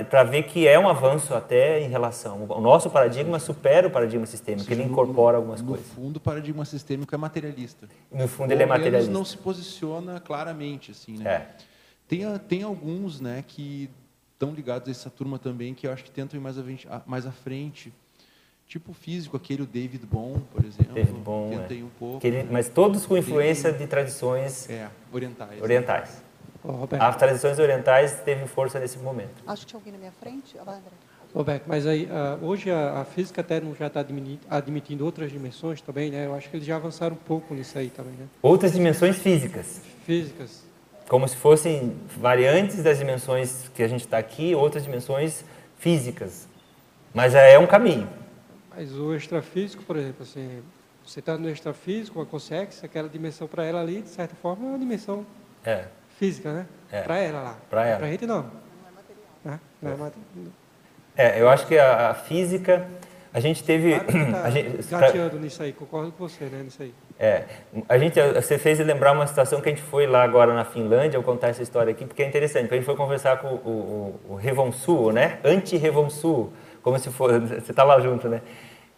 para 0.09 0.25
ver 0.25 0.45
que 0.45 0.67
é 0.67 0.79
um 0.79 0.89
avanço 0.89 1.35
até 1.35 1.83
em 1.83 1.89
relação. 1.89 2.47
O 2.49 2.61
nosso 2.61 2.89
paradigma 2.89 3.39
supera 3.39 3.87
o 3.87 3.91
paradigma 3.91 4.25
sistêmico, 4.25 4.67
seja, 4.67 4.81
ele 4.81 4.91
incorpora 4.91 5.37
algumas 5.37 5.61
no 5.61 5.69
coisas. 5.69 5.87
No 5.87 5.95
fundo, 5.95 6.17
o 6.17 6.21
paradigma 6.21 6.65
sistêmico 6.65 7.15
é 7.15 7.19
materialista. 7.19 7.87
No 8.11 8.27
fundo, 8.27 8.49
Ou 8.49 8.55
ele 8.55 8.63
é 8.63 8.67
materialista. 8.67 9.13
não 9.13 9.25
se 9.25 9.37
posiciona 9.37 10.19
claramente, 10.19 10.93
assim, 10.93 11.19
né? 11.19 11.31
É. 11.31 11.49
Tem, 12.09 12.21
tem 12.49 12.63
alguns, 12.63 13.21
né, 13.21 13.45
que 13.47 13.91
estão 14.33 14.53
ligados 14.53 14.89
a 14.89 14.91
essa 14.91 15.11
turma 15.11 15.39
também, 15.39 15.75
que 15.75 15.87
eu 15.87 15.93
acho 15.93 16.05
que 16.05 16.11
tentam 16.11 16.41
ir 16.41 16.43
mais, 16.43 16.57
a, 16.59 17.03
mais 17.07 17.27
à 17.27 17.31
frente 17.31 17.93
tipo 18.67 18.93
físico, 18.93 19.37
aquele 19.37 19.63
o 19.63 19.67
David 19.67 20.07
Bohm, 20.07 20.41
por 20.53 20.65
exemplo. 20.65 20.95
David 20.95 21.19
Bohm, 21.19 21.51
Tentei 21.51 21.81
é. 21.81 21.85
um 21.85 21.89
pouco. 21.99 22.19
Aquele, 22.19 22.45
mas 22.45 22.69
todos 22.69 23.05
com 23.05 23.19
influência 23.19 23.73
de 23.73 23.85
tradições 23.87 24.71
é, 24.71 24.89
orientais. 25.13 25.61
orientais. 25.61 26.30
As 26.99 27.17
tradições 27.17 27.59
orientais 27.59 28.21
teve 28.21 28.47
força 28.47 28.79
nesse 28.79 28.99
momento. 28.99 29.43
Acho 29.47 29.63
que 29.63 29.69
tinha 29.69 29.79
alguém 29.79 29.93
na 29.93 29.99
minha 29.99 30.13
frente, 30.13 30.59
André. 30.59 30.81
Roberto, 31.35 31.63
mas 31.67 31.87
aí, 31.87 32.07
uh, 32.07 32.45
hoje 32.45 32.73
a, 32.73 33.01
a, 33.01 33.05
física 33.05 33.41
até 33.41 33.61
não 33.61 33.73
já 33.75 33.87
está 33.87 34.01
admitindo, 34.01 34.41
admitindo, 34.51 35.05
outras 35.05 35.31
dimensões 35.31 35.81
também, 35.81 36.11
né? 36.11 36.27
Eu 36.27 36.35
acho 36.35 36.51
que 36.51 36.57
eles 36.57 36.67
já 36.67 36.75
avançaram 36.75 37.15
um 37.15 37.19
pouco 37.19 37.55
nisso 37.55 37.79
aí 37.79 37.89
também, 37.89 38.15
né? 38.15 38.27
Outras 38.43 38.73
dimensões 38.73 39.17
físicas. 39.17 39.81
Físicas. 40.05 40.65
Como 41.09 41.27
se 41.29 41.37
fossem 41.37 41.97
variantes 42.19 42.83
das 42.83 42.99
dimensões 42.99 43.69
que 43.73 43.83
a 43.83 43.87
gente 43.87 44.01
está 44.01 44.19
aqui, 44.19 44.57
outras 44.57 44.83
dimensões 44.83 45.45
físicas. 45.79 46.49
Mas 47.15 47.33
já 47.33 47.43
é 47.43 47.57
um 47.57 47.67
caminho. 47.67 48.09
Mas 48.75 48.93
o 48.93 49.15
extrafísico, 49.15 49.85
por 49.85 49.97
exemplo, 49.97 50.25
assim, 50.25 50.63
você 51.07 51.21
está 51.21 51.39
no 51.39 51.49
extrafísico, 51.49 52.21
a 52.21 52.27
consciência, 52.27 52.87
aquela 52.87 53.09
dimensão 53.09 53.47
para 53.47 53.65
ela 53.65 53.81
ali, 53.81 54.03
de 54.03 54.09
certa 54.09 54.35
forma, 54.35 54.67
é 54.67 54.69
uma 54.71 54.79
dimensão 54.79 55.25
é. 55.65 55.87
Física, 56.21 56.53
né? 56.53 56.67
É. 56.93 57.01
Para 57.01 57.19
ela 57.19 57.41
lá. 57.41 57.57
Para 57.71 57.87
ela. 57.87 57.97
Para 57.97 58.07
a 58.07 58.11
gente 58.11 58.27
não. 58.27 58.43
Não 58.43 58.51
é 58.51 58.93
material. 58.95 59.25
Né? 59.43 59.61
Não 59.81 59.93
é. 59.93 59.97
material. 59.97 60.53
É, 61.17 61.41
eu 61.41 61.49
acho 61.49 61.67
que 61.67 61.79
a, 61.79 62.11
a 62.11 62.15
física, 62.15 62.87
a 63.33 63.41
gente 63.41 63.65
teve... 63.65 63.99
Claro 63.99 64.33
tá 64.33 64.45
a 64.45 64.51
gente, 64.51 64.91
gateando 64.91 65.39
nisso 65.39 65.63
aí, 65.63 65.73
concordo 65.73 66.13
com 66.13 66.29
você, 66.29 66.45
né, 66.45 66.63
nisso 66.63 66.83
aí. 66.83 66.95
É, 67.19 67.45
a 67.89 67.97
gente, 67.97 68.21
você 68.35 68.59
fez 68.59 68.79
lembrar 68.81 69.13
uma 69.13 69.27
situação 69.27 69.63
que 69.63 69.71
a 69.71 69.73
gente 69.73 69.83
foi 69.83 70.07
lá 70.07 70.23
agora 70.23 70.53
na 70.53 70.65
Finlândia, 70.65 71.17
eu 71.17 71.23
vou 71.23 71.33
contar 71.33 71.49
essa 71.49 71.63
história 71.63 71.91
aqui, 71.91 72.05
porque 72.05 72.23
é 72.23 72.29
interessante, 72.29 72.65
porque 72.65 72.75
a 72.75 72.79
gente 72.79 72.87
foi 72.87 72.97
conversar 72.97 73.39
com 73.39 73.49
o, 73.49 74.21
o, 74.29 74.33
o 74.33 74.35
Revonsu, 74.35 75.13
né, 75.13 75.39
anti-Revonsu, 75.43 76.53
como 76.83 76.99
se 76.99 77.11
fosse, 77.11 77.39
você 77.61 77.71
está 77.71 77.83
lá 77.83 77.99
junto, 77.99 78.29
né, 78.29 78.43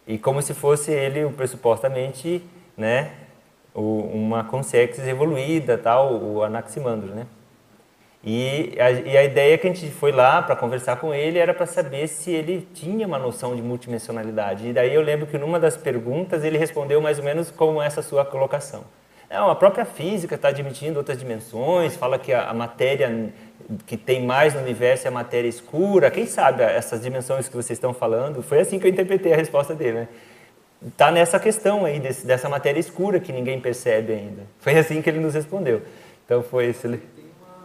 e 0.05 0.17
como 0.17 0.41
se 0.41 0.53
fosse 0.53 0.91
ele, 0.91 1.29
pressupostamente, 1.29 2.43
né, 2.75 3.11
uma 3.75 4.43
consciência 4.43 5.01
evoluída, 5.03 5.77
tal, 5.77 6.13
o 6.13 6.43
Anaximandro, 6.43 7.13
né. 7.13 7.25
E 8.25 8.75
a, 8.79 8.91
e 8.91 9.17
a 9.17 9.23
ideia 9.23 9.57
que 9.57 9.67
a 9.67 9.73
gente 9.73 9.91
foi 9.91 10.13
lá 10.13 10.41
para 10.41 10.55
conversar 10.55 10.95
com 10.95 11.13
ele 11.13 11.37
era 11.37 11.53
para 11.53 11.65
saber 11.65 12.07
se 12.07 12.31
ele 12.31 12.65
tinha 12.73 13.05
uma 13.05 13.19
noção 13.19 13.53
de 13.53 13.61
multidimensionalidade. 13.61 14.69
E 14.69 14.73
daí 14.73 14.93
eu 14.93 15.01
lembro 15.01 15.27
que 15.27 15.37
numa 15.37 15.59
das 15.59 15.75
perguntas 15.75 16.41
ele 16.43 16.57
respondeu 16.57 17.01
mais 17.01 17.19
ou 17.19 17.25
menos 17.25 17.51
como 17.51 17.81
essa 17.81 18.01
sua 18.01 18.23
colocação. 18.23 18.85
Não, 19.29 19.49
a 19.49 19.55
própria 19.55 19.83
física 19.83 20.35
está 20.35 20.49
admitindo 20.49 20.99
outras 20.99 21.17
dimensões, 21.17 21.97
fala 21.97 22.17
que 22.17 22.31
a, 22.31 22.49
a, 22.49 22.53
matéria 22.53 23.33
que 23.85 23.97
tem 23.97 24.23
mais 24.25 24.53
no 24.53 24.61
universo 24.61 25.05
é 25.05 25.09
a 25.09 25.11
matéria 25.11 25.49
escura. 25.49 26.09
Quem 26.09 26.25
sabe 26.25 26.63
essas 26.63 27.01
dimensões 27.01 27.49
que 27.49 27.55
vocês 27.55 27.77
estão 27.77 27.93
falando? 27.93 28.41
Foi 28.41 28.59
assim 28.59 28.79
que 28.79 28.87
eu 28.87 28.91
interpretei 28.91 29.33
a 29.33 29.35
resposta 29.35 29.75
dele, 29.75 30.01
né? 30.01 30.07
Está 30.87 31.11
nessa 31.11 31.39
questão 31.39 31.85
aí, 31.85 31.99
desse, 31.99 32.25
dessa 32.25 32.49
matéria 32.49 32.79
escura 32.79 33.19
que 33.19 33.31
ninguém 33.31 33.59
percebe 33.59 34.13
ainda. 34.13 34.43
Foi 34.59 34.77
assim 34.77 35.01
que 35.01 35.09
ele 35.09 35.19
nos 35.19 35.33
respondeu. 35.33 35.81
Então 36.25 36.43
foi 36.43 36.67
esse 36.67 36.87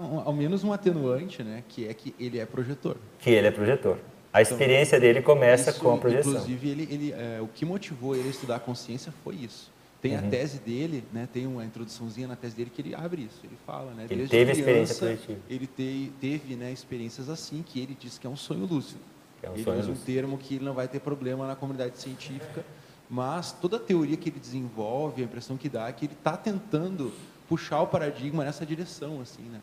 um, 0.01 0.21
ao 0.21 0.33
menos 0.33 0.65
um 0.65 0.73
atenuante, 0.73 1.43
né, 1.43 1.63
que 1.69 1.87
é 1.87 1.95
que 1.95 2.15
ele 2.19 2.39
é 2.39 2.47
projetor. 2.47 2.97
Que 3.19 3.31
ele 3.31 3.49
é 3.49 3.51
projetor. 3.51 3.99
A 4.33 4.43
então, 4.43 4.53
experiência 4.53 5.01
dele 5.01 5.23
começa 5.23 5.71
isso, 5.71 5.81
com 5.81 5.95
a 5.95 5.99
projeção. 5.99 6.33
Inclusive, 6.33 6.69
ele, 6.69 6.89
ele, 6.91 7.13
é, 7.13 7.41
o 7.41 7.49
que 7.49 7.65
motivou 7.65 8.15
ele 8.15 8.29
a 8.29 8.31
estudar 8.31 8.57
a 8.57 8.61
consciência 8.61 9.13
foi 9.25 9.37
isso. 9.37 9.73
Tem 10.01 10.13
uhum. 10.13 10.27
a 10.27 10.31
tese 10.31 10.61
dele, 10.61 11.03
né, 11.13 11.29
tem 11.33 11.47
uma 11.47 11.65
introduçãozinha 11.65 12.29
na 12.29 12.37
tese 12.37 12.55
dele 12.55 12.71
que 12.73 12.81
ele 12.81 12.95
abre 12.95 13.23
isso. 13.23 13.41
Ele 13.43 13.57
fala, 13.67 13.93
né, 13.95 14.07
ele 14.09 14.29
teve 14.29 14.53
criança, 14.53 14.61
experiência 14.61 14.97
projetiva. 14.97 15.39
Ele 15.51 15.67
te, 15.67 16.13
teve 16.21 16.55
né, 16.55 16.71
experiências 16.71 17.29
assim 17.29 17.65
que 17.67 17.81
ele 17.81 17.97
diz 17.99 18.17
que 18.19 18.27
é 18.27 18.31
um 18.31 18.37
sonho 18.37 18.65
lúcido. 18.65 19.01
É 19.43 19.51
um 19.51 19.55
ele 19.55 19.65
sonho 19.65 19.81
usa 19.81 19.91
um 19.91 19.97
termo 19.97 20.39
que 20.39 20.57
ele 20.57 20.65
não 20.65 20.75
vai 20.75 20.87
ter 20.87 21.01
problema 21.01 21.47
na 21.47 21.57
comunidade 21.57 21.99
científica, 21.99 22.65
mas 23.09 23.53
toda 23.53 23.77
a 23.77 23.81
teoria 23.81 24.17
que 24.17 24.29
ele 24.29 24.39
desenvolve, 24.39 25.23
a 25.23 25.25
impressão 25.25 25.57
que 25.57 25.69
dá 25.69 25.89
é 25.89 25.93
que 25.93 26.07
ele 26.07 26.13
está 26.13 26.37
tentando 26.37 27.13
puxar 27.49 27.81
o 27.81 27.87
paradigma 27.87 28.45
nessa 28.45 28.67
direção, 28.67 29.21
assim, 29.21 29.43
né? 29.43 29.61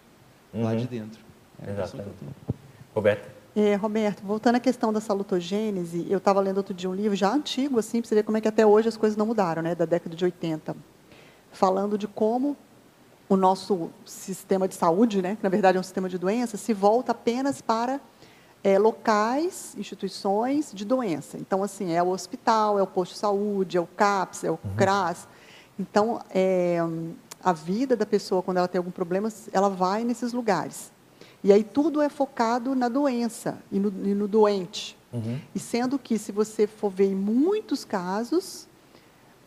uhum. 0.55 0.63
lá 0.63 0.75
de 0.75 0.87
dentro. 0.87 1.19
É 1.61 1.71
Exatamente. 1.71 2.15
Roberto? 2.93 3.29
É, 3.55 3.75
Roberto, 3.75 4.21
voltando 4.21 4.55
à 4.55 4.59
questão 4.59 4.91
da 4.91 4.99
salutogênese, 4.99 6.05
eu 6.09 6.17
estava 6.17 6.41
lendo 6.41 6.57
outro 6.57 6.73
dia 6.73 6.89
um 6.89 6.93
livro 6.93 7.15
já 7.15 7.33
antigo, 7.33 7.79
assim, 7.79 8.01
para 8.01 8.09
você 8.09 8.15
ver 8.15 8.23
como 8.23 8.37
é 8.37 8.41
que 8.41 8.47
até 8.47 8.65
hoje 8.65 8.89
as 8.89 8.97
coisas 8.97 9.15
não 9.15 9.25
mudaram, 9.25 9.61
né, 9.61 9.73
da 9.73 9.85
década 9.85 10.15
de 10.15 10.25
80, 10.25 10.75
falando 11.51 11.97
de 11.97 12.07
como 12.07 12.57
o 13.29 13.37
nosso 13.37 13.89
sistema 14.05 14.67
de 14.67 14.75
saúde, 14.75 15.21
né, 15.21 15.37
que 15.37 15.43
na 15.43 15.49
verdade 15.49 15.77
é 15.77 15.79
um 15.79 15.83
sistema 15.83 16.09
de 16.09 16.17
doença, 16.17 16.57
se 16.57 16.73
volta 16.73 17.13
apenas 17.13 17.61
para 17.61 18.01
é, 18.65 18.79
locais, 18.79 19.75
instituições 19.77 20.71
de 20.73 20.83
doença. 20.83 21.37
Então, 21.37 21.61
assim, 21.61 21.93
é 21.93 22.01
o 22.01 22.07
hospital, 22.07 22.79
é 22.79 22.81
o 22.81 22.87
posto 22.87 23.11
de 23.11 23.19
saúde, 23.19 23.77
é 23.77 23.79
o 23.79 23.85
CAPS, 23.85 24.43
é 24.43 24.49
o 24.49 24.53
uhum. 24.53 24.75
CRAS. 24.75 25.27
Então, 25.77 26.19
é, 26.31 26.79
a 27.43 27.53
vida 27.53 27.95
da 27.95 28.07
pessoa, 28.07 28.41
quando 28.41 28.57
ela 28.57 28.67
tem 28.67 28.79
algum 28.79 28.89
problema, 28.89 29.31
ela 29.53 29.69
vai 29.69 30.03
nesses 30.03 30.33
lugares. 30.33 30.91
E 31.43 31.53
aí 31.53 31.63
tudo 31.63 32.01
é 32.01 32.09
focado 32.09 32.73
na 32.73 32.89
doença 32.89 33.59
e 33.71 33.77
no, 33.77 33.89
e 34.03 34.15
no 34.15 34.27
doente. 34.27 34.97
Uhum. 35.13 35.39
E 35.53 35.59
sendo 35.59 35.99
que, 35.99 36.17
se 36.17 36.31
você 36.31 36.65
for 36.65 36.89
ver 36.89 37.05
em 37.05 37.15
muitos 37.15 37.85
casos, 37.85 38.67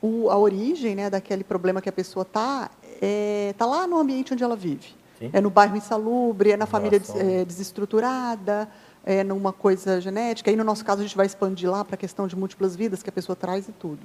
o, 0.01 0.31
a 0.31 0.39
origem 0.39 0.95
né, 0.95 1.11
daquele 1.11 1.43
problema 1.43 1.83
que 1.83 1.89
a 1.89 1.93
pessoa 1.93 2.23
está 2.23 2.71
é, 3.03 3.53
tá 3.59 3.67
lá 3.67 3.85
no 3.85 3.99
ambiente 3.99 4.33
onde 4.33 4.45
ela 4.45 4.55
vive. 4.55 4.97
Sim. 5.19 5.31
É 5.33 5.41
no 5.41 5.51
bairro 5.51 5.77
insalubre, 5.77 6.53
é 6.53 6.57
na 6.57 6.67
família 6.67 7.01
des, 7.01 7.13
é, 7.17 7.45
desestruturada, 7.45 8.69
é 9.09 9.25
numa 9.25 9.55
coisa 9.55 10.03
genética. 10.03 10.51
Aí, 10.51 10.57
no 10.57 10.63
nosso 10.63 10.85
caso, 10.85 11.01
a 11.01 11.03
gente 11.03 11.17
vai 11.17 11.25
expandir 11.25 11.71
lá 11.71 11.83
para 11.83 11.95
a 11.95 11.99
questão 11.99 12.27
de 12.27 12.37
múltiplas 12.37 12.77
vidas 12.77 13.03
que 13.03 13.09
a 13.09 13.13
pessoa 13.13 13.35
traz 13.35 13.67
e 13.67 13.73
tudo. 13.73 14.01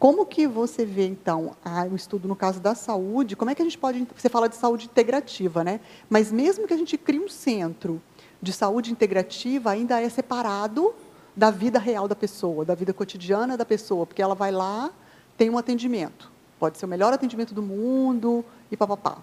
Como 0.00 0.26
que 0.26 0.48
você 0.48 0.84
vê, 0.84 1.06
então, 1.06 1.54
o 1.88 1.94
estudo 1.94 2.26
no 2.26 2.34
caso 2.34 2.58
da 2.58 2.74
saúde, 2.74 3.36
como 3.36 3.52
é 3.52 3.54
que 3.54 3.62
a 3.62 3.64
gente 3.64 3.78
pode, 3.78 4.04
você 4.16 4.28
fala 4.28 4.48
de 4.48 4.56
saúde 4.56 4.86
integrativa, 4.86 5.62
né? 5.62 5.78
Mas 6.10 6.32
mesmo 6.32 6.66
que 6.66 6.74
a 6.74 6.76
gente 6.76 6.98
crie 6.98 7.20
um 7.20 7.28
centro 7.28 8.02
de 8.42 8.52
saúde 8.52 8.90
integrativa, 8.90 9.70
ainda 9.70 10.00
é 10.00 10.08
separado 10.08 10.92
da 11.36 11.52
vida 11.52 11.78
real 11.78 12.08
da 12.08 12.16
pessoa, 12.16 12.64
da 12.64 12.74
vida 12.74 12.92
cotidiana 12.92 13.56
da 13.56 13.64
pessoa, 13.64 14.04
porque 14.04 14.20
ela 14.20 14.34
vai 14.34 14.50
lá, 14.50 14.90
tem 15.36 15.48
um 15.50 15.56
atendimento. 15.56 16.32
Pode 16.58 16.78
ser 16.78 16.86
o 16.86 16.88
melhor 16.88 17.12
atendimento 17.12 17.54
do 17.54 17.62
mundo 17.62 18.44
e 18.72 18.76
papapá. 18.76 19.18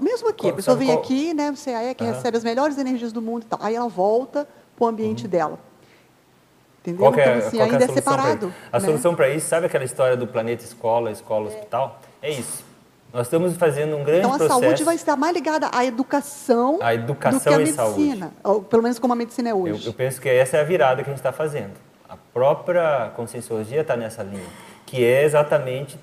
Mesmo 0.00 0.28
aqui, 0.28 0.48
a 0.48 0.52
pessoa 0.52 0.76
vem 0.76 0.92
aqui, 0.92 1.32
né, 1.32 1.50
você 1.50 1.70
é 1.70 1.94
que 1.94 2.04
uhum. 2.04 2.12
recebe 2.12 2.36
as 2.36 2.44
melhores 2.44 2.78
energias 2.78 3.12
do 3.12 3.22
mundo 3.22 3.44
e 3.44 3.46
tal. 3.46 3.58
Aí 3.62 3.74
ela 3.74 3.88
volta 3.88 4.48
para 4.76 4.84
o 4.84 4.88
ambiente 4.88 5.24
uhum. 5.24 5.30
dela. 5.30 5.58
Entendeu? 6.80 7.00
Qual 7.00 7.14
é, 7.14 7.22
então, 7.22 7.48
assim, 7.48 7.60
ainda 7.60 7.84
é, 7.84 7.88
a 7.88 7.90
é 7.90 7.94
separado. 7.94 8.54
A 8.72 8.78
né? 8.78 8.86
solução 8.86 9.14
para 9.14 9.28
isso, 9.28 9.48
sabe 9.48 9.66
aquela 9.66 9.84
história 9.84 10.16
do 10.16 10.26
planeta 10.26 10.64
escola, 10.64 11.10
escola, 11.10 11.46
é. 11.46 11.54
hospital? 11.54 12.00
É 12.22 12.30
isso. 12.30 12.64
Nós 13.12 13.26
estamos 13.26 13.56
fazendo 13.56 13.96
um 13.96 14.04
grande 14.04 14.20
então, 14.20 14.34
a 14.34 14.36
processo. 14.36 14.60
saúde 14.60 14.84
vai 14.84 14.94
estar 14.94 15.16
mais 15.16 15.34
ligada 15.34 15.70
à 15.72 15.84
educação, 15.84 16.78
a 16.82 16.94
educação 16.94 17.38
do 17.38 17.42
que 17.42 17.80
à 17.80 17.84
medicina. 17.86 18.32
Ou, 18.44 18.62
pelo 18.62 18.82
menos 18.82 18.98
como 18.98 19.12
a 19.12 19.16
medicina 19.16 19.48
é 19.48 19.54
hoje. 19.54 19.86
Eu, 19.86 19.90
eu 19.90 19.94
penso 19.94 20.20
que 20.20 20.28
essa 20.28 20.58
é 20.58 20.60
a 20.60 20.64
virada 20.64 21.02
que 21.02 21.08
a 21.08 21.12
gente 21.12 21.18
está 21.18 21.32
fazendo. 21.32 21.72
A 22.08 22.16
própria 22.16 23.10
conscienciologia 23.16 23.80
está 23.80 23.96
nessa 23.96 24.22
linha, 24.22 24.44
que 24.84 25.04
é 25.04 25.24
exatamente 25.24 25.98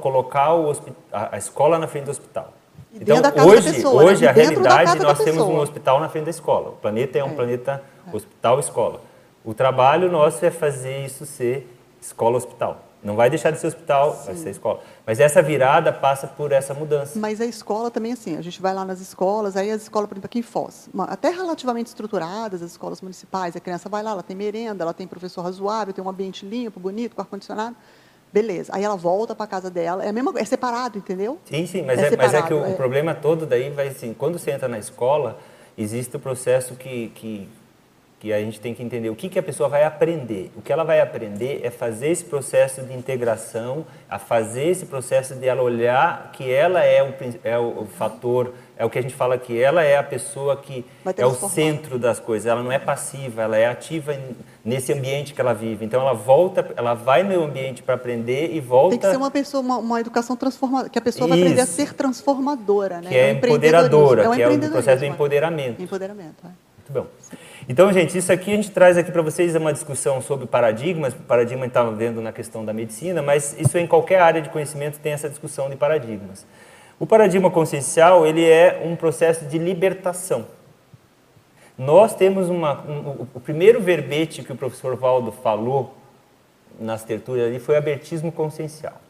colocar 0.00 0.54
o 0.54 0.70
a, 1.12 1.34
a, 1.34 1.38
escola 1.38 1.78
na 1.78 1.86
frente 1.86 2.04
do 2.04 2.10
hospital. 2.10 2.52
Então, 2.94 3.16
hoje, 3.46 3.72
pessoa, 3.72 4.04
hoje 4.04 4.22
né? 4.22 4.30
a 4.30 4.32
realidade, 4.32 4.98
nós 5.00 5.18
temos 5.18 5.42
um 5.42 5.58
hospital 5.58 6.00
na 6.00 6.08
frente 6.08 6.24
da 6.24 6.30
escola. 6.30 6.70
O 6.70 6.72
planeta 6.72 7.18
é 7.18 7.24
um 7.24 7.30
é. 7.30 7.34
planeta 7.34 7.82
hospital-escola. 8.12 9.00
O 9.44 9.54
trabalho 9.54 10.10
nosso 10.10 10.44
é 10.44 10.50
fazer 10.50 11.04
isso 11.04 11.24
ser 11.24 11.66
escola-hospital. 12.00 12.80
Não 13.02 13.16
vai 13.16 13.28
deixar 13.28 13.50
de 13.50 13.58
ser 13.58 13.66
hospital, 13.66 14.14
Sim. 14.14 14.26
vai 14.26 14.36
ser 14.36 14.50
escola. 14.50 14.80
Mas 15.04 15.18
essa 15.18 15.42
virada 15.42 15.92
passa 15.92 16.28
por 16.28 16.52
essa 16.52 16.72
mudança. 16.72 17.18
Mas 17.18 17.40
a 17.40 17.44
escola 17.44 17.90
também, 17.90 18.12
assim, 18.12 18.36
a 18.36 18.42
gente 18.42 18.62
vai 18.62 18.72
lá 18.72 18.84
nas 18.84 19.00
escolas, 19.00 19.56
aí 19.56 19.72
as 19.72 19.82
escolas, 19.82 20.08
por 20.08 20.14
exemplo, 20.14 20.26
aqui 20.26 20.38
em 20.38 20.42
Foz, 20.42 20.88
até 21.08 21.30
relativamente 21.30 21.88
estruturadas, 21.88 22.62
as 22.62 22.70
escolas 22.70 23.00
municipais, 23.00 23.56
a 23.56 23.60
criança 23.60 23.88
vai 23.88 24.04
lá, 24.04 24.12
ela 24.12 24.22
tem 24.22 24.36
merenda, 24.36 24.84
ela 24.84 24.94
tem 24.94 25.08
professor 25.08 25.42
razoável, 25.42 25.92
tem 25.92 26.04
um 26.04 26.08
ambiente 26.08 26.46
limpo, 26.46 26.78
bonito, 26.78 27.16
com 27.16 27.22
ar-condicionado. 27.22 27.74
Beleza. 28.32 28.72
Aí 28.74 28.82
ela 28.82 28.96
volta 28.96 29.34
para 29.34 29.46
casa 29.46 29.70
dela. 29.70 30.04
É 30.04 30.08
a 30.08 30.12
mesma 30.12 30.32
é 30.36 30.44
separado, 30.44 30.98
entendeu? 30.98 31.38
Sim, 31.44 31.66
sim, 31.66 31.82
mas 31.82 31.98
é, 31.98 32.06
é 32.12 32.16
mas 32.16 32.32
é 32.32 32.42
que 32.42 32.54
o, 32.54 32.64
é. 32.64 32.70
o, 32.70 32.76
problema 32.76 33.14
todo 33.14 33.44
daí 33.44 33.70
vai 33.70 33.88
assim, 33.88 34.14
quando 34.14 34.38
você 34.38 34.52
entra 34.52 34.68
na 34.68 34.78
escola, 34.78 35.38
existe 35.76 36.16
o 36.16 36.20
processo 36.20 36.74
que, 36.74 37.08
que 37.14 37.48
que 38.22 38.32
a 38.32 38.38
gente 38.38 38.60
tem 38.60 38.72
que 38.72 38.80
entender 38.84 39.10
o 39.10 39.16
que, 39.16 39.28
que 39.28 39.36
a 39.36 39.42
pessoa 39.42 39.68
vai 39.68 39.82
aprender. 39.82 40.52
O 40.56 40.62
que 40.62 40.72
ela 40.72 40.84
vai 40.84 41.00
aprender 41.00 41.60
é 41.64 41.70
fazer 41.70 42.06
esse 42.06 42.24
processo 42.24 42.80
de 42.80 42.94
integração, 42.94 43.84
a 44.08 44.16
fazer 44.16 44.68
esse 44.68 44.86
processo 44.86 45.34
de 45.34 45.48
ela 45.48 45.60
olhar 45.60 46.30
que 46.30 46.48
ela 46.48 46.84
é 46.84 47.02
o, 47.02 47.12
é 47.42 47.58
o, 47.58 47.84
fator, 47.84 48.54
é 48.76 48.84
o 48.84 48.90
que 48.90 48.96
a 48.96 49.02
gente 49.02 49.12
fala 49.12 49.36
que 49.36 49.60
ela 49.60 49.82
é 49.82 49.96
a 49.96 50.04
pessoa 50.04 50.56
que 50.56 50.84
é 51.16 51.26
o 51.26 51.34
centro 51.34 51.98
das 51.98 52.20
coisas. 52.20 52.46
Ela 52.46 52.62
não 52.62 52.70
é 52.70 52.78
passiva, 52.78 53.42
ela 53.42 53.56
é 53.56 53.66
ativa 53.66 54.16
nesse 54.64 54.92
ambiente 54.92 55.34
que 55.34 55.40
ela 55.40 55.52
vive. 55.52 55.84
Então 55.84 56.00
ela 56.00 56.14
volta, 56.14 56.64
ela 56.76 56.94
vai 56.94 57.24
no 57.24 57.42
ambiente 57.42 57.82
para 57.82 57.96
aprender 57.96 58.54
e 58.54 58.60
volta. 58.60 58.90
Tem 58.90 59.00
que 59.00 59.10
ser 59.10 59.16
uma 59.16 59.32
pessoa, 59.32 59.60
uma, 59.60 59.78
uma 59.78 60.00
educação 60.00 60.36
transformadora, 60.36 60.88
que 60.88 60.98
a 61.00 61.02
pessoa 61.02 61.26
Isso. 61.26 61.34
vai 61.34 61.42
aprender 61.42 61.60
a 61.60 61.66
ser 61.66 61.92
transformadora, 61.92 63.00
né? 63.00 63.08
Que 63.08 63.16
é, 63.16 63.30
é 63.30 63.32
empoderadora, 63.32 64.26
é 64.26 64.36
que 64.36 64.42
é 64.42 64.48
o 64.48 64.70
processo 64.70 65.00
do 65.00 65.06
empoderamento. 65.06 65.82
Empoderamento. 65.82 66.36
É. 66.44 66.72
Muito 66.78 66.92
bom. 66.92 67.06
Então, 67.68 67.92
gente, 67.92 68.18
isso 68.18 68.32
aqui 68.32 68.52
a 68.52 68.56
gente 68.56 68.72
traz 68.72 68.98
aqui 68.98 69.12
para 69.12 69.22
vocês 69.22 69.54
uma 69.54 69.72
discussão 69.72 70.20
sobre 70.20 70.46
paradigmas. 70.46 71.14
O 71.14 71.18
paradigma 71.18 71.66
está 71.66 71.84
vendo 71.84 72.20
na 72.20 72.32
questão 72.32 72.64
da 72.64 72.72
medicina, 72.72 73.22
mas 73.22 73.56
isso 73.58 73.78
em 73.78 73.86
qualquer 73.86 74.20
área 74.20 74.42
de 74.42 74.48
conhecimento 74.48 74.98
tem 74.98 75.12
essa 75.12 75.28
discussão 75.28 75.70
de 75.70 75.76
paradigmas. 75.76 76.44
O 76.98 77.06
paradigma 77.06 77.50
consciencial 77.50 78.26
ele 78.26 78.44
é 78.44 78.82
um 78.84 78.96
processo 78.96 79.44
de 79.44 79.58
libertação. 79.58 80.46
Nós 81.78 82.14
temos 82.14 82.48
uma, 82.48 82.80
um, 82.82 83.26
o 83.32 83.40
primeiro 83.40 83.80
verbete 83.80 84.42
que 84.42 84.52
o 84.52 84.56
professor 84.56 84.96
Valdo 84.96 85.30
falou 85.30 85.94
nas 86.80 87.04
tertulias 87.04 87.46
ali 87.46 87.60
foi 87.60 87.76
abertismo 87.76 88.32
consciencial. 88.32 89.00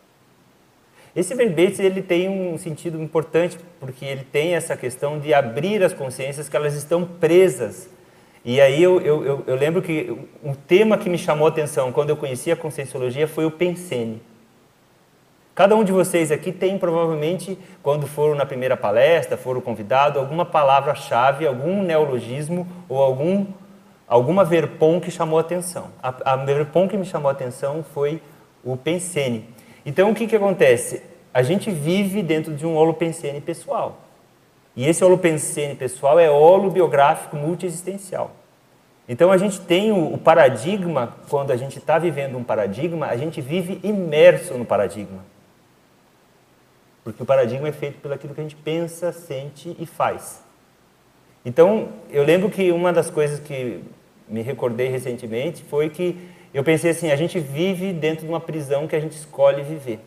Esse 1.17 1.35
verbete 1.35 1.83
ele 1.83 2.03
tem 2.03 2.29
um 2.29 2.57
sentido 2.59 3.01
importante 3.01 3.59
porque 3.81 4.05
ele 4.05 4.25
tem 4.25 4.55
essa 4.55 4.77
questão 4.77 5.19
de 5.19 5.33
abrir 5.33 5.83
as 5.83 5.93
consciências 5.93 6.49
que 6.49 6.57
elas 6.57 6.75
estão 6.75 7.05
presas 7.05 7.89
e 8.45 8.61
aí 8.61 8.83
eu, 8.83 9.01
eu, 9.01 9.45
eu, 9.47 9.55
lembro 9.55 9.81
que 9.81 10.17
um 10.43 10.53
tema 10.53 10.99
que 10.99 11.09
me 11.09 11.17
chamou 11.17 11.47
a 11.47 11.51
atenção 11.51 11.93
quando 11.93 12.11
eu 12.11 12.17
conheci 12.17 12.51
a 12.51 12.57
Conscienciologia 12.57 13.29
foi 13.29 13.45
o 13.45 13.51
Pensene. 13.53 14.21
Cada 15.55 15.77
um 15.77 15.85
de 15.85 15.93
vocês 15.93 16.33
aqui 16.33 16.51
tem 16.51 16.77
provavelmente, 16.77 17.57
quando 17.83 18.07
foram 18.07 18.35
na 18.35 18.45
primeira 18.45 18.77
palestra, 18.77 19.37
foram 19.37 19.61
convidados, 19.61 20.19
alguma 20.19 20.45
palavra-chave, 20.45 21.47
algum 21.47 21.83
neologismo 21.83 22.67
ou 22.89 23.01
algum, 23.01 23.47
alguma 24.09 24.45
verpom 24.45 24.99
que 24.99 25.11
chamou 25.11 25.39
a 25.39 25.43
atenção. 25.43 25.91
A, 26.03 26.35
a 26.35 26.89
que 26.89 26.97
me 26.97 27.05
chamou 27.05 27.29
a 27.29 27.33
atenção 27.33 27.85
foi 27.95 28.21
o 28.65 28.77
Pensene. 28.77 29.45
Então 29.87 30.11
o 30.11 30.15
que, 30.15 30.27
que 30.27 30.35
acontece? 30.35 31.03
A 31.33 31.43
gente 31.43 31.71
vive 31.71 32.23
dentro 32.23 32.55
de 32.55 32.67
um 32.67 32.75
holopensene 32.75 33.41
pessoal. 33.41 34.01
E 34.75 34.87
esse 34.87 35.05
holopensene 35.05 35.75
pessoal 35.75 36.19
é 36.19 36.31
holobiográfico 36.31 37.37
multiexistencial. 37.37 38.31
Então 39.09 39.31
a 39.31 39.37
gente 39.37 39.61
tem 39.61 39.93
o, 39.93 40.17
paradigma, 40.17 41.17
quando 41.29 41.51
a 41.51 41.57
gente 41.57 41.79
está 41.79 41.99
vivendo 41.99 42.39
um 42.39 42.45
paradigma, 42.45 43.07
a 43.07 43.17
gente 43.17 43.41
vive 43.41 43.81
imerso 43.83 44.55
no 44.55 44.65
paradigma. 44.65 45.25
Porque 47.05 47.23
o 47.23 47.27
paradigma 47.27 47.69
é 47.69 47.73
feito 47.73 48.01
pelo 48.01 48.15
aquilo 48.15 48.33
que 48.33 48.41
a 48.41 48.45
gente 48.45 48.57
pensa, 48.57 49.13
sente 49.13 49.77
e 49.79 49.85
faz. 49.85 50.43
Então, 51.45 51.89
eu 52.11 52.23
lembro 52.23 52.49
que 52.49 52.71
uma 52.71 52.93
das 52.93 53.11
coisas 53.11 53.41
que 53.41 53.83
me 54.29 54.41
recordei 54.41 54.89
recentemente 54.89 55.65
foi 55.65 55.91
que 55.91 56.17
eu 56.55 56.63
pensei 56.63 56.93
assim, 56.93 57.11
a 57.11 57.17
gente 57.17 57.41
vive 57.41 57.93
dentro 57.93 58.25
de 58.25 58.31
uma 58.31 58.41
prisão 58.41 58.87
que 58.87 58.95
a 58.95 59.01
gente 59.01 59.17
escolhe 59.17 59.63
viver. 59.63 59.99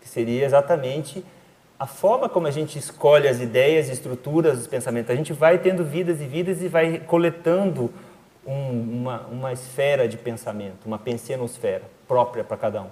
Que 0.00 0.08
seria 0.08 0.44
exatamente 0.44 1.24
a 1.80 1.86
forma 1.86 2.28
como 2.28 2.46
a 2.46 2.50
gente 2.50 2.78
escolhe 2.78 3.26
as 3.26 3.40
ideias, 3.40 3.88
estruturas, 3.88 4.58
os 4.58 4.66
pensamentos. 4.66 5.10
A 5.10 5.14
gente 5.14 5.32
vai 5.32 5.56
tendo 5.56 5.82
vidas 5.82 6.20
e 6.20 6.26
vidas 6.26 6.62
e 6.62 6.68
vai 6.68 6.98
coletando 6.98 7.90
um, 8.46 9.00
uma, 9.00 9.20
uma 9.32 9.50
esfera 9.50 10.06
de 10.06 10.18
pensamento, 10.18 10.84
uma 10.84 10.98
pensenosfera 10.98 11.84
própria 12.06 12.44
para 12.44 12.58
cada 12.58 12.82
um. 12.82 12.90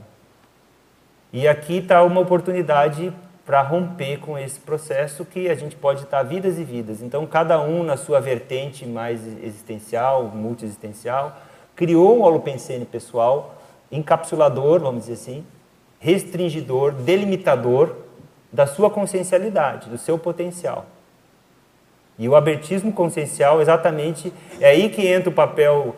E 1.31 1.47
aqui 1.47 1.81
está 1.81 2.03
uma 2.03 2.23
oportunidade 2.23 3.13
para 3.45 3.61
romper 3.61 4.21
com 4.21 4.39
esse 4.39 4.59
processo 4.59 5.23
que 5.23 5.51
a 5.51 5.55
gente 5.55 5.77
pode 5.77 6.05
estar 6.05 6.23
vidas 6.23 6.59
e 6.59 6.65
vidas. 6.65 7.03
Então, 7.03 7.27
cada 7.27 7.61
um 7.61 7.83
na 7.83 7.99
sua 7.99 8.21
vertente 8.21 8.87
mais 8.87 9.21
existencial, 9.45 10.25
multiexistencial, 10.25 11.37
criou 11.77 12.17
um 12.17 12.23
holopensene 12.23 12.87
pessoal, 12.87 13.55
encapsulador, 13.93 14.81
vamos 14.81 15.03
dizer 15.03 15.13
assim, 15.13 15.45
restringidor, 15.99 16.93
delimitador 16.93 18.08
da 18.53 18.67
sua 18.67 18.91
consciencialidade, 18.91 19.89
do 19.89 19.99
seu 19.99 20.19
potencial. 20.19 20.87
E 22.19 22.29
o 22.29 22.35
abertismo 22.35 22.93
consciencial, 22.93 23.61
exatamente, 23.61 24.33
é 24.61 24.71
aí 24.71 24.89
que 24.89 25.07
entra 25.07 25.31
o 25.31 25.33
papel 25.33 25.95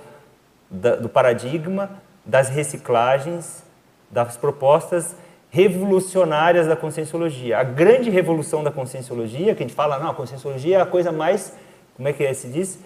da, 0.71 0.97
do 0.97 1.09
paradigma, 1.09 1.91
das 2.25 2.51
reciclagens, 2.51 3.65
das 4.11 4.37
propostas 4.37 5.17
revolucionárias 5.51 6.67
da 6.67 6.77
conscienciologia. 6.77 7.59
A 7.59 7.65
grande 7.65 8.11
revolução 8.11 8.63
da 8.63 8.71
conscienciologia, 8.71 9.55
que 9.55 9.63
a 9.63 9.67
gente 9.67 9.75
fala, 9.75 9.99
não, 9.99 10.11
a 10.11 10.15
conscienciologia 10.15 10.79
é 10.79 10.81
a 10.81 10.87
coisa 10.87 11.11
mais, 11.11 11.57
como 11.97 12.09
é 12.09 12.13
que 12.13 12.33
se 12.35 12.49
diz? 12.49 12.79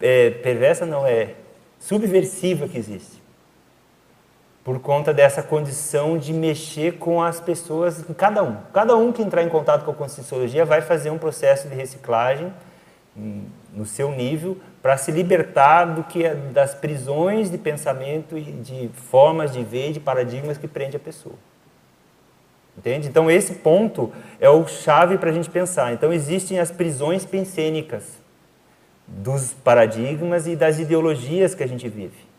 É, 0.00 0.30
perversa 0.30 0.84
não, 0.84 1.06
é 1.06 1.34
subversiva 1.78 2.68
que 2.68 2.76
existe. 2.76 3.21
Por 4.64 4.78
conta 4.78 5.12
dessa 5.12 5.42
condição 5.42 6.16
de 6.16 6.32
mexer 6.32 6.98
com 6.98 7.20
as 7.20 7.40
pessoas, 7.40 8.04
cada 8.16 8.42
um. 8.44 8.56
Cada 8.72 8.96
um 8.96 9.12
que 9.12 9.20
entrar 9.20 9.42
em 9.42 9.48
contato 9.48 9.84
com 9.84 9.90
a 9.90 9.94
conscienciologia 9.94 10.64
vai 10.64 10.80
fazer 10.80 11.10
um 11.10 11.18
processo 11.18 11.68
de 11.68 11.74
reciclagem 11.74 12.52
hum, 13.16 13.46
no 13.72 13.84
seu 13.84 14.12
nível 14.12 14.56
para 14.80 14.96
se 14.96 15.10
libertar 15.10 15.86
do 15.86 16.04
que 16.04 16.24
é, 16.24 16.34
das 16.34 16.74
prisões 16.74 17.50
de 17.50 17.58
pensamento 17.58 18.38
e 18.38 18.42
de 18.42 18.88
formas 19.10 19.52
de 19.52 19.64
ver, 19.64 19.92
de 19.92 19.98
paradigmas 19.98 20.58
que 20.58 20.68
prende 20.68 20.96
a 20.96 21.00
pessoa. 21.00 21.34
Entende? 22.76 23.08
Então, 23.08 23.30
esse 23.30 23.54
ponto 23.54 24.12
é 24.40 24.48
o 24.48 24.66
chave 24.66 25.18
para 25.18 25.30
a 25.30 25.32
gente 25.32 25.50
pensar. 25.50 25.92
Então, 25.92 26.12
existem 26.12 26.58
as 26.58 26.70
prisões 26.70 27.24
pensênicas 27.24 28.20
dos 29.06 29.52
paradigmas 29.52 30.46
e 30.46 30.56
das 30.56 30.78
ideologias 30.78 31.54
que 31.54 31.62
a 31.62 31.68
gente 31.68 31.88
vive. 31.88 32.31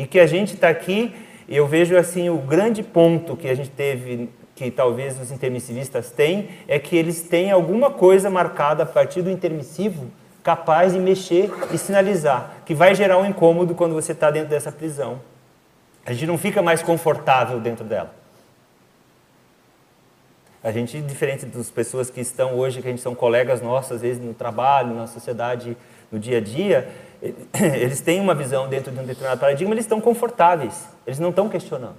E 0.00 0.06
que 0.06 0.18
a 0.18 0.26
gente 0.26 0.54
está 0.54 0.70
aqui, 0.70 1.14
eu 1.46 1.66
vejo 1.66 1.94
assim, 1.94 2.30
o 2.30 2.38
grande 2.38 2.82
ponto 2.82 3.36
que 3.36 3.46
a 3.46 3.54
gente 3.54 3.68
teve, 3.68 4.30
que 4.54 4.70
talvez 4.70 5.20
os 5.20 5.30
intermissivistas 5.30 6.10
têm, 6.10 6.48
é 6.66 6.78
que 6.78 6.96
eles 6.96 7.20
têm 7.20 7.50
alguma 7.50 7.90
coisa 7.90 8.30
marcada 8.30 8.84
a 8.84 8.86
partir 8.86 9.20
do 9.20 9.30
intermissivo 9.30 10.10
capaz 10.42 10.94
de 10.94 10.98
mexer 10.98 11.52
e 11.70 11.76
sinalizar, 11.76 12.62
que 12.64 12.74
vai 12.74 12.94
gerar 12.94 13.18
um 13.18 13.26
incômodo 13.26 13.74
quando 13.74 13.92
você 13.92 14.12
está 14.12 14.30
dentro 14.30 14.48
dessa 14.48 14.72
prisão. 14.72 15.20
A 16.06 16.14
gente 16.14 16.26
não 16.26 16.38
fica 16.38 16.62
mais 16.62 16.82
confortável 16.82 17.60
dentro 17.60 17.84
dela. 17.84 18.14
A 20.64 20.72
gente, 20.72 20.98
diferente 21.02 21.44
das 21.44 21.68
pessoas 21.68 22.08
que 22.08 22.22
estão 22.22 22.54
hoje, 22.54 22.80
que 22.80 22.88
a 22.88 22.90
gente 22.90 23.02
são 23.02 23.14
colegas 23.14 23.60
nossos, 23.60 23.92
às 23.92 24.00
vezes 24.00 24.24
no 24.24 24.32
trabalho, 24.32 24.94
na 24.94 25.06
sociedade, 25.06 25.76
no 26.10 26.18
dia 26.18 26.38
a 26.38 26.40
dia, 26.40 26.88
eles 27.52 28.00
têm 28.00 28.20
uma 28.20 28.34
visão 28.34 28.68
dentro 28.68 28.92
de 28.92 28.98
um 28.98 29.04
determinado 29.04 29.40
paradigma, 29.40 29.74
eles 29.74 29.84
estão 29.84 30.00
confortáveis, 30.00 30.88
eles 31.06 31.18
não 31.18 31.30
estão 31.30 31.48
questionando. 31.48 31.96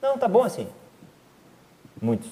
Não, 0.00 0.16
tá 0.16 0.28
bom 0.28 0.42
assim. 0.42 0.68
Muitos. 2.00 2.30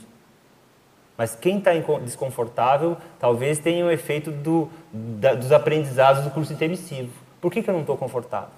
Mas 1.19 1.35
quem 1.35 1.59
está 1.59 1.73
desconfortável 2.05 2.97
talvez 3.19 3.59
tenha 3.59 3.85
o 3.85 3.89
um 3.89 3.91
efeito 3.91 4.31
do, 4.31 4.69
da, 4.93 5.35
dos 5.35 5.51
aprendizados 5.51 6.23
do 6.23 6.31
curso 6.31 6.53
intermissivo. 6.53 7.11
Por 7.41 7.51
que, 7.51 7.63
que 7.63 7.71
eu 7.71 7.75
não 7.75 7.81
estou 7.81 7.97
confortável? 7.97 8.51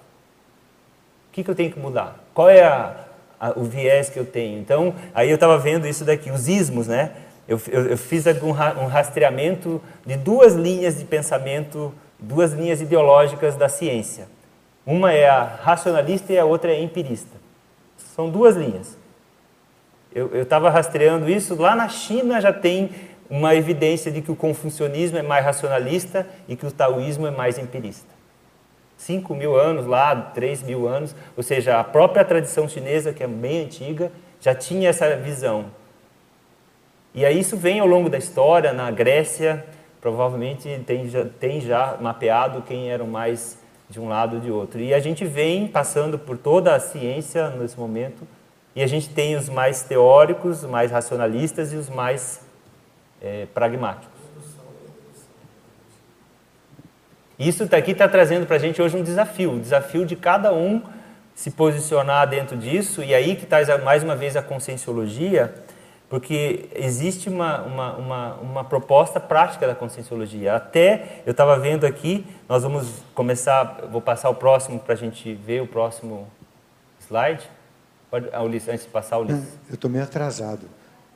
O 1.29 1.31
que, 1.31 1.43
que 1.43 1.49
eu 1.49 1.55
tenho 1.55 1.71
que 1.71 1.79
mudar? 1.79 2.19
Qual 2.33 2.49
é 2.49 2.63
a, 2.63 3.05
a, 3.39 3.57
o 3.57 3.63
viés 3.63 4.09
que 4.09 4.19
eu 4.19 4.25
tenho. 4.25 4.59
Então, 4.59 4.93
aí 5.13 5.29
eu 5.29 5.35
estava 5.35 5.57
vendo 5.57 5.87
isso 5.87 6.03
daqui, 6.03 6.29
os 6.29 6.47
ismos, 6.47 6.87
né? 6.87 7.11
Eu, 7.47 7.59
eu, 7.71 7.87
eu 7.87 7.97
fiz 7.97 8.25
um, 8.27 8.49
um 8.49 8.87
rastreamento 8.87 9.81
de 10.05 10.17
duas 10.17 10.53
linhas 10.53 10.99
de 10.99 11.05
pensamento, 11.05 11.93
duas 12.19 12.53
linhas 12.53 12.81
ideológicas 12.81 13.55
da 13.55 13.69
ciência. 13.69 14.27
Uma 14.85 15.13
é 15.13 15.29
a 15.29 15.43
racionalista 15.43 16.33
e 16.33 16.39
a 16.39 16.45
outra 16.45 16.71
é 16.71 16.75
a 16.75 16.81
empirista. 16.81 17.37
São 17.97 18.29
duas 18.29 18.55
linhas. 18.55 18.97
Eu 20.13 20.41
estava 20.41 20.69
rastreando 20.69 21.29
isso, 21.29 21.55
lá 21.55 21.75
na 21.75 21.87
China 21.87 22.41
já 22.41 22.51
tem 22.51 22.89
uma 23.29 23.53
evidência 23.53 24.11
de 24.11 24.21
que 24.21 24.31
o 24.31 24.35
confucionismo 24.35 25.17
é 25.19 25.21
mais 25.21 25.45
racionalista 25.45 26.27
e 26.47 26.55
que 26.55 26.65
o 26.65 26.71
taoísmo 26.71 27.27
é 27.27 27.31
mais 27.31 27.59
empirista. 27.59 28.09
5 28.97 29.33
mil 29.35 29.55
anos 29.55 29.85
lá, 29.85 30.15
3 30.15 30.63
mil 30.63 30.87
anos, 30.87 31.15
ou 31.37 31.43
seja, 31.43 31.79
a 31.79 31.83
própria 31.83 32.25
tradição 32.25 32.67
chinesa, 32.67 33.13
que 33.13 33.23
é 33.23 33.27
bem 33.27 33.63
antiga, 33.63 34.11
já 34.41 34.55
tinha 34.55 34.89
essa 34.89 35.15
visão. 35.15 35.67
E 37.13 37.25
aí 37.25 37.39
isso 37.39 37.55
vem 37.55 37.79
ao 37.79 37.87
longo 37.87 38.09
da 38.09 38.17
história, 38.17 38.73
na 38.73 38.89
Grécia, 38.91 39.65
provavelmente 40.01 40.81
tem 40.85 41.09
já, 41.09 41.25
tem 41.25 41.61
já 41.61 41.97
mapeado 41.99 42.61
quem 42.61 42.89
eram 42.89 43.07
mais 43.07 43.57
de 43.89 43.99
um 43.99 44.07
lado 44.07 44.35
ou 44.35 44.41
de 44.41 44.51
outro. 44.51 44.79
E 44.79 44.93
a 44.93 44.99
gente 44.99 45.25
vem 45.25 45.67
passando 45.67 46.17
por 46.17 46.37
toda 46.37 46.75
a 46.75 46.79
ciência 46.79 47.49
nesse 47.49 47.77
momento, 47.77 48.27
e 48.75 48.83
a 48.83 48.87
gente 48.87 49.09
tem 49.09 49.35
os 49.35 49.49
mais 49.49 49.81
teóricos, 49.81 50.63
os 50.63 50.69
mais 50.69 50.91
racionalistas 50.91 51.73
e 51.73 51.75
os 51.75 51.89
mais 51.89 52.41
é, 53.21 53.47
pragmáticos. 53.53 54.19
Isso 57.37 57.65
daqui 57.65 57.91
está 57.91 58.07
trazendo 58.07 58.45
para 58.45 58.57
a 58.57 58.59
gente 58.59 58.81
hoje 58.81 58.97
um 58.97 59.03
desafio, 59.03 59.53
o 59.53 59.59
desafio 59.59 60.05
de 60.05 60.15
cada 60.15 60.53
um 60.53 60.81
se 61.33 61.51
posicionar 61.51 62.27
dentro 62.27 62.57
disso, 62.57 63.01
e 63.01 63.15
aí 63.15 63.33
que 63.35 63.45
traz 63.45 63.69
mais 63.81 64.03
uma 64.03 64.13
vez 64.13 64.35
a 64.35 64.41
conscienciologia, 64.41 65.53
porque 66.09 66.67
existe 66.73 67.29
uma, 67.29 67.61
uma, 67.61 67.95
uma, 67.95 68.33
uma 68.35 68.63
proposta 68.63 69.19
prática 69.19 69.67
da 69.67 69.75
conscienciologia. 69.75 70.55
Até, 70.55 71.21
eu 71.25 71.31
estava 71.31 71.57
vendo 71.59 71.85
aqui, 71.85 72.25
nós 72.47 72.63
vamos 72.63 73.03
começar, 73.13 73.87
vou 73.91 74.01
passar 74.01 74.29
o 74.31 74.35
próximo 74.35 74.79
para 74.79 74.95
a 74.95 74.97
gente 74.97 75.35
ver 75.35 75.61
o 75.61 75.67
próximo 75.67 76.27
slide. 76.99 77.47
Pode, 78.09 78.27
ah, 78.33 78.41
Ulisses, 78.41 78.69
antes 78.69 78.85
de 78.85 78.91
passar, 78.91 79.19
Ulisses. 79.19 79.53
Eu 79.67 79.75
estou 79.75 79.89
meio 79.89 80.03
atrasado. 80.03 80.67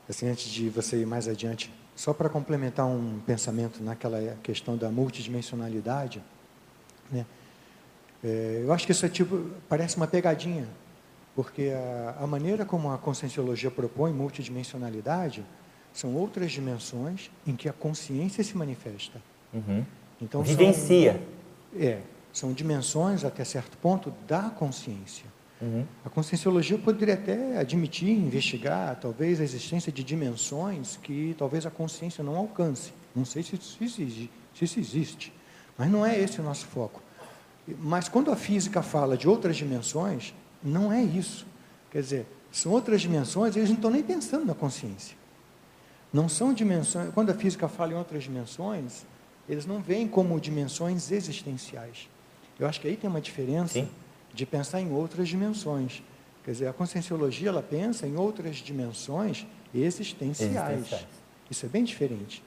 Assim, 0.08 0.30
antes 0.30 0.46
de 0.46 0.70
você 0.70 0.98
ir 0.98 1.08
mais 1.08 1.28
adiante, 1.28 1.74
só 1.96 2.14
para 2.14 2.30
complementar 2.30 2.86
um 2.86 3.20
pensamento 3.26 3.82
naquela 3.82 4.38
questão 4.44 4.78
da 4.78 4.90
multidimensionalidade, 4.90 6.22
né? 7.12 7.26
É, 8.24 8.62
eu 8.64 8.72
acho 8.72 8.86
que 8.86 8.92
isso 8.92 9.06
é 9.06 9.10
tipo, 9.10 9.50
parece 9.68 9.98
uma 9.98 10.08
pegadinha, 10.08 10.68
porque 11.36 11.72
a, 11.74 12.24
a, 12.24 12.28
maneira 12.28 12.66
como 12.66 12.92
a 12.92 12.98
conscienciologia 12.98 13.72
propõe 13.72 14.12
multidimensionalidade 14.12 15.44
são 15.92 16.16
outras 16.16 16.52
dimensões 16.52 17.32
em 17.46 17.56
que 17.56 17.68
a 17.68 17.74
consciência 17.74 18.44
se 18.44 18.56
manifesta. 18.58 19.22
Uhum. 19.54 19.86
Então, 20.22 20.44
Vivencia. 20.44 21.14
São, 21.72 21.82
é, 21.82 22.00
são 22.32 22.54
dimensões, 22.54 23.24
até 23.24 23.44
certo 23.44 23.78
ponto, 23.78 24.14
da 24.28 24.50
consciência. 24.50 25.26
Uhum. 25.62 25.86
A 26.04 26.10
conscienciologia 26.10 26.78
poderia 26.78 27.14
até 27.14 27.58
admitir, 27.58 28.10
investigar, 28.10 29.00
talvez, 29.00 29.40
a 29.40 29.44
existência 29.44 29.92
de 29.92 30.04
dimensões 30.04 30.98
que 31.02 31.36
talvez 31.38 31.66
a 31.66 31.72
consciência 31.72 32.24
não 32.24 32.36
alcance. 32.36 32.92
Não 33.16 33.24
sei 33.24 33.44
se 33.44 33.56
isso, 33.56 33.78
existe, 33.82 34.32
se 34.54 34.66
isso 34.66 34.80
existe, 34.80 35.34
mas 35.78 35.90
não 35.90 36.06
é 36.06 36.20
esse 36.20 36.42
o 36.42 36.44
nosso 36.44 36.66
foco. 36.66 37.02
Mas 37.80 38.10
quando 38.10 38.32
a 38.32 38.36
física 38.36 38.82
fala 38.82 39.16
de 39.16 39.28
outras 39.28 39.56
dimensões, 39.56 40.34
não 40.64 40.92
é 40.92 41.02
isso. 41.02 41.46
Quer 41.92 42.02
dizer, 42.02 42.26
são 42.52 42.72
outras 42.72 43.02
dimensões, 43.02 43.56
eles 43.56 43.70
não 43.70 43.76
estão 43.76 43.92
nem 43.92 44.04
pensando 44.04 44.46
na 44.46 44.54
consciência. 44.54 45.16
Não 46.12 46.30
são 46.30 46.54
dimensões. 46.54 47.14
Quando 47.14 47.32
a 47.32 47.34
física 47.34 47.68
fala 47.68 47.94
em 47.94 47.96
outras 47.96 48.24
dimensões, 48.24 49.04
eles 49.50 49.66
não 49.66 49.82
veem 49.82 50.08
como 50.08 50.40
dimensões 50.40 51.12
existenciais. 51.12 52.08
Eu 52.60 52.68
acho 52.68 52.80
que 52.80 52.88
aí 52.88 52.96
tem 52.96 53.10
uma 53.10 53.22
diferença. 53.22 53.74
Sim 53.74 53.90
de 54.34 54.46
pensar 54.46 54.82
em 54.82 54.92
outras 54.92 55.30
dimensões. 55.30 56.02
Quer 56.44 56.52
dizer, 56.52 56.68
a 56.68 56.74
conscienciologia 56.74 57.50
ela 57.50 57.62
pensa 57.62 58.08
em 58.08 58.16
outras 58.18 58.58
dimensões 58.58 59.46
existenciais. 59.74 60.80
existenciais. 60.80 61.08
Isso 61.50 61.66
é 61.66 61.70
bem 61.70 61.84
diferente. 61.84 62.44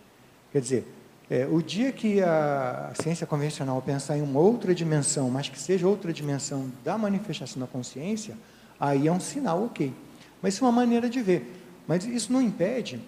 Quer 0.52 0.60
dizer, 0.60 0.86
é, 1.28 1.46
o 1.46 1.60
dia 1.60 1.90
que 1.90 2.22
a 2.22 2.92
ciência 3.00 3.26
convencional 3.26 3.82
pensar 3.82 4.16
em 4.16 4.22
uma 4.22 4.38
outra 4.38 4.74
dimensão, 4.74 5.28
mas 5.28 5.48
que 5.48 5.58
seja 5.58 5.86
outra 5.86 6.12
dimensão 6.12 6.70
da 6.84 6.96
manifestação 6.96 7.58
da 7.60 7.66
consciência, 7.66 8.36
aí 8.78 9.08
é 9.08 9.12
um 9.12 9.18
sinal 9.18 9.64
ok. 9.64 9.92
Mas 10.40 10.54
isso 10.54 10.64
é 10.64 10.68
uma 10.68 10.72
maneira 10.72 11.08
de 11.08 11.20
ver. 11.20 11.62
Mas 11.88 12.04
isso 12.04 12.32
não 12.32 12.40
impede 12.40 13.00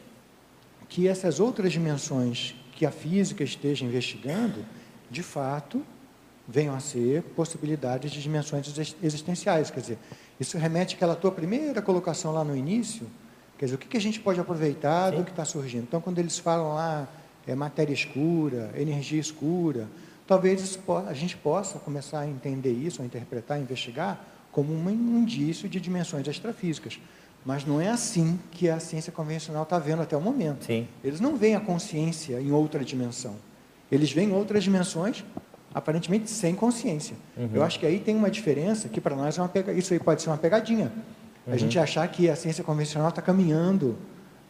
que 0.88 1.06
essas 1.06 1.38
outras 1.38 1.70
dimensões 1.72 2.56
que 2.72 2.84
a 2.84 2.90
física 2.90 3.44
esteja 3.44 3.84
investigando, 3.84 4.64
de 5.10 5.22
fato, 5.22 5.84
venham 6.46 6.74
a 6.74 6.80
ser 6.80 7.22
possibilidades 7.22 8.10
de 8.10 8.22
dimensões 8.22 8.66
existenciais. 9.02 9.70
Quer 9.70 9.80
dizer, 9.80 9.98
isso 10.40 10.56
remete 10.58 10.96
àquela 10.96 11.14
tua 11.14 11.30
primeira 11.30 11.82
colocação 11.82 12.32
lá 12.32 12.42
no 12.42 12.56
início. 12.56 13.06
Quer 13.58 13.66
dizer, 13.66 13.74
o 13.76 13.78
que, 13.78 13.86
que 13.86 13.96
a 13.96 14.00
gente 14.00 14.18
pode 14.18 14.40
aproveitar 14.40 15.12
Sim. 15.12 15.18
do 15.18 15.24
que 15.24 15.30
está 15.30 15.44
surgindo? 15.44 15.82
Então, 15.82 16.00
quando 16.00 16.18
eles 16.18 16.38
falam 16.38 16.74
lá, 16.74 17.08
é 17.50 17.54
matéria 17.54 17.92
escura, 17.92 18.70
energia 18.76 19.20
escura, 19.20 19.88
talvez 20.26 20.78
a 21.06 21.14
gente 21.14 21.36
possa 21.36 21.78
começar 21.78 22.20
a 22.20 22.26
entender 22.26 22.72
isso, 22.72 23.02
a 23.02 23.04
interpretar, 23.04 23.56
a 23.56 23.60
investigar, 23.60 24.24
como 24.52 24.72
um 24.72 24.90
indício 24.90 25.68
de 25.68 25.80
dimensões 25.80 26.26
extrafísicas. 26.26 26.98
Mas 27.44 27.64
não 27.64 27.80
é 27.80 27.88
assim 27.88 28.38
que 28.50 28.68
a 28.68 28.80
ciência 28.80 29.12
convencional 29.12 29.62
está 29.62 29.78
vendo 29.78 30.02
até 30.02 30.16
o 30.16 30.20
momento. 30.20 30.64
Sim. 30.64 30.86
Eles 31.02 31.20
não 31.20 31.36
veem 31.36 31.54
a 31.54 31.60
consciência 31.60 32.40
em 32.40 32.50
outra 32.50 32.84
dimensão. 32.84 33.36
Eles 33.90 34.12
veem 34.12 34.32
outras 34.32 34.64
dimensões 34.64 35.24
aparentemente 35.72 36.30
sem 36.30 36.54
consciência. 36.54 37.16
Uhum. 37.36 37.50
Eu 37.54 37.62
acho 37.62 37.78
que 37.78 37.86
aí 37.86 37.98
tem 37.98 38.16
uma 38.16 38.30
diferença 38.30 38.88
que 38.88 39.00
para 39.00 39.14
nós 39.14 39.38
é 39.38 39.42
uma 39.42 39.48
pega... 39.48 39.72
isso 39.72 39.92
aí 39.92 40.00
pode 40.00 40.22
ser 40.22 40.30
uma 40.30 40.36
pegadinha. 40.36 40.92
Uhum. 41.46 41.54
A 41.54 41.56
gente 41.56 41.78
achar 41.78 42.06
que 42.08 42.28
a 42.28 42.36
ciência 42.36 42.64
convencional 42.64 43.10
está 43.10 43.22
caminhando 43.22 43.96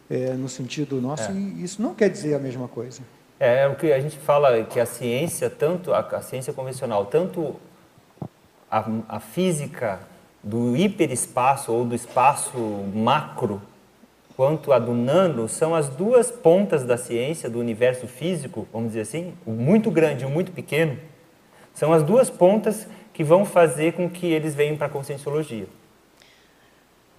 é, 0.09 0.33
no 0.33 0.49
sentido 0.49 0.99
nosso 0.99 1.29
é. 1.29 1.33
e 1.33 1.63
isso 1.63 1.81
não 1.81 1.93
quer 1.93 2.09
dizer 2.09 2.33
a 2.33 2.39
mesma 2.39 2.67
coisa. 2.67 3.01
É, 3.39 3.63
é 3.63 3.67
o 3.67 3.75
que 3.75 3.93
a 3.93 3.99
gente 3.99 4.17
fala 4.17 4.63
que 4.63 4.79
a 4.79 4.85
ciência, 4.85 5.49
tanto 5.49 5.93
a, 5.93 5.99
a 5.99 6.21
ciência 6.21 6.51
convencional, 6.51 7.05
tanto 7.05 7.55
a, 8.69 8.85
a 9.07 9.19
física 9.19 9.99
do 10.43 10.75
hiperespaço 10.75 11.71
ou 11.71 11.85
do 11.85 11.95
espaço 11.95 12.57
macro, 12.93 13.61
quanto 14.35 14.71
a 14.71 14.79
do 14.79 14.93
nano, 14.93 15.49
são 15.49 15.75
as 15.75 15.89
duas 15.89 16.31
pontas 16.31 16.83
da 16.83 16.97
ciência, 16.97 17.49
do 17.49 17.59
universo 17.59 18.07
físico, 18.07 18.67
vamos 18.71 18.89
dizer 18.89 19.01
assim, 19.01 19.33
o 19.45 19.51
muito 19.51 19.91
grande 19.91 20.23
e 20.23 20.25
o 20.25 20.29
muito 20.29 20.51
pequeno, 20.51 20.97
são 21.73 21.93
as 21.93 22.03
duas 22.03 22.29
pontas 22.29 22.87
que 23.13 23.23
vão 23.23 23.45
fazer 23.45 23.93
com 23.93 24.09
que 24.09 24.27
eles 24.27 24.55
venham 24.55 24.77
para 24.77 24.87
a 24.87 24.89
conscienciologia. 24.89 25.67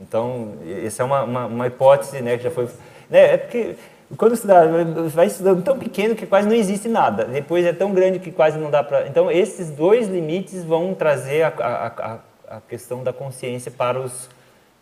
Então, 0.00 0.54
essa 0.84 1.02
é 1.02 1.06
uma, 1.06 1.22
uma, 1.22 1.46
uma, 1.46 1.66
hipótese 1.66 2.20
né, 2.22 2.36
que 2.36 2.44
já 2.44 2.50
foi... 2.50 2.68
Né, 3.08 3.34
é 3.34 3.36
porque 3.36 3.76
quando 4.16 4.34
estudar, 4.34 4.66
vai 5.08 5.26
estudando 5.26 5.62
tão 5.62 5.78
pequeno 5.78 6.14
que 6.14 6.26
quase 6.26 6.48
não 6.48 6.54
existe 6.54 6.88
nada. 6.88 7.24
Depois 7.26 7.64
é 7.64 7.72
tão 7.72 7.92
grande 7.92 8.18
que 8.18 8.32
quase 8.32 8.58
não 8.58 8.70
dá 8.70 8.82
para... 8.82 9.06
Então, 9.06 9.30
esses 9.30 9.70
dois 9.70 10.08
limites 10.08 10.64
vão 10.64 10.94
trazer 10.94 11.42
a, 11.42 11.48
a, 11.48 11.86
a, 11.86 12.56
a 12.56 12.60
questão 12.62 13.04
da 13.04 13.12
consciência 13.12 13.70
para 13.70 14.00
os... 14.00 14.28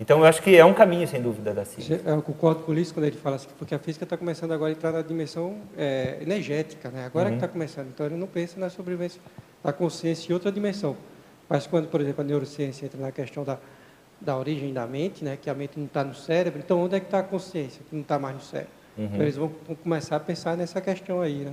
Então, 0.01 0.21
eu 0.21 0.27
acho 0.27 0.41
que 0.41 0.57
é 0.57 0.64
um 0.64 0.73
caminho, 0.73 1.09
sem 1.09 1.21
dúvida, 1.21 1.53
da 1.53 1.64
ciência. 1.64 2.01
Eu 2.07 2.23
concordo 2.23 2.62
com 2.62 2.71
o 2.71 2.75
Ulisses 2.75 2.93
quando 2.93 3.07
ele 3.07 3.16
fala 3.16 3.35
assim, 3.35 3.49
porque 3.59 3.75
a 3.75 3.81
física 3.81 4.05
está 4.05 4.16
começando 4.16 4.53
agora 4.53 4.71
a 4.71 4.73
entrar 4.73 4.93
na 4.93 5.03
dimensão 5.03 5.57
é, 5.77 6.19
energética, 6.21 6.89
né? 6.89 7.05
agora 7.05 7.27
uhum. 7.27 7.33
que 7.33 7.37
está 7.39 7.49
começando. 7.49 7.89
Então, 7.89 8.07
ele 8.07 8.14
não 8.14 8.29
pensa 8.29 8.61
na 8.61 8.71
sobrevivência 8.71 9.21
da 9.62 9.73
consciência 9.73 10.31
em 10.31 10.35
outra 10.35 10.53
dimensão. 10.53 10.97
Mas 11.49 11.66
quando, 11.66 11.89
por 11.89 12.01
exemplo, 12.01 12.21
a 12.23 12.25
neurociência 12.25 12.87
entra 12.87 13.01
na 13.01 13.11
questão 13.11 13.43
da, 13.43 13.59
da 14.21 14.37
origem 14.37 14.73
da 14.73 14.87
mente, 14.87 15.25
né, 15.25 15.39
que 15.41 15.49
a 15.49 15.55
mente 15.55 15.79
não 15.79 15.87
está 15.87 16.03
no 16.03 16.14
cérebro, 16.14 16.61
então 16.64 16.81
onde 16.81 16.97
é 16.97 17.01
que 17.01 17.07
está 17.07 17.21
a 17.21 17.23
consciência, 17.23 17.83
que 17.89 17.95
não 17.95 18.03
está 18.03 18.19
mais 18.19 18.35
no 18.35 18.43
cérebro? 18.43 18.73
Uhum. 18.97 19.05
Então, 19.05 19.23
eles 19.23 19.37
vão, 19.37 19.53
vão, 19.66 19.77
começar 19.77 20.16
a 20.16 20.21
pensar 20.21 20.57
nessa 20.57 20.81
questão 20.81 21.21
aí. 21.21 21.45
Né? 21.45 21.53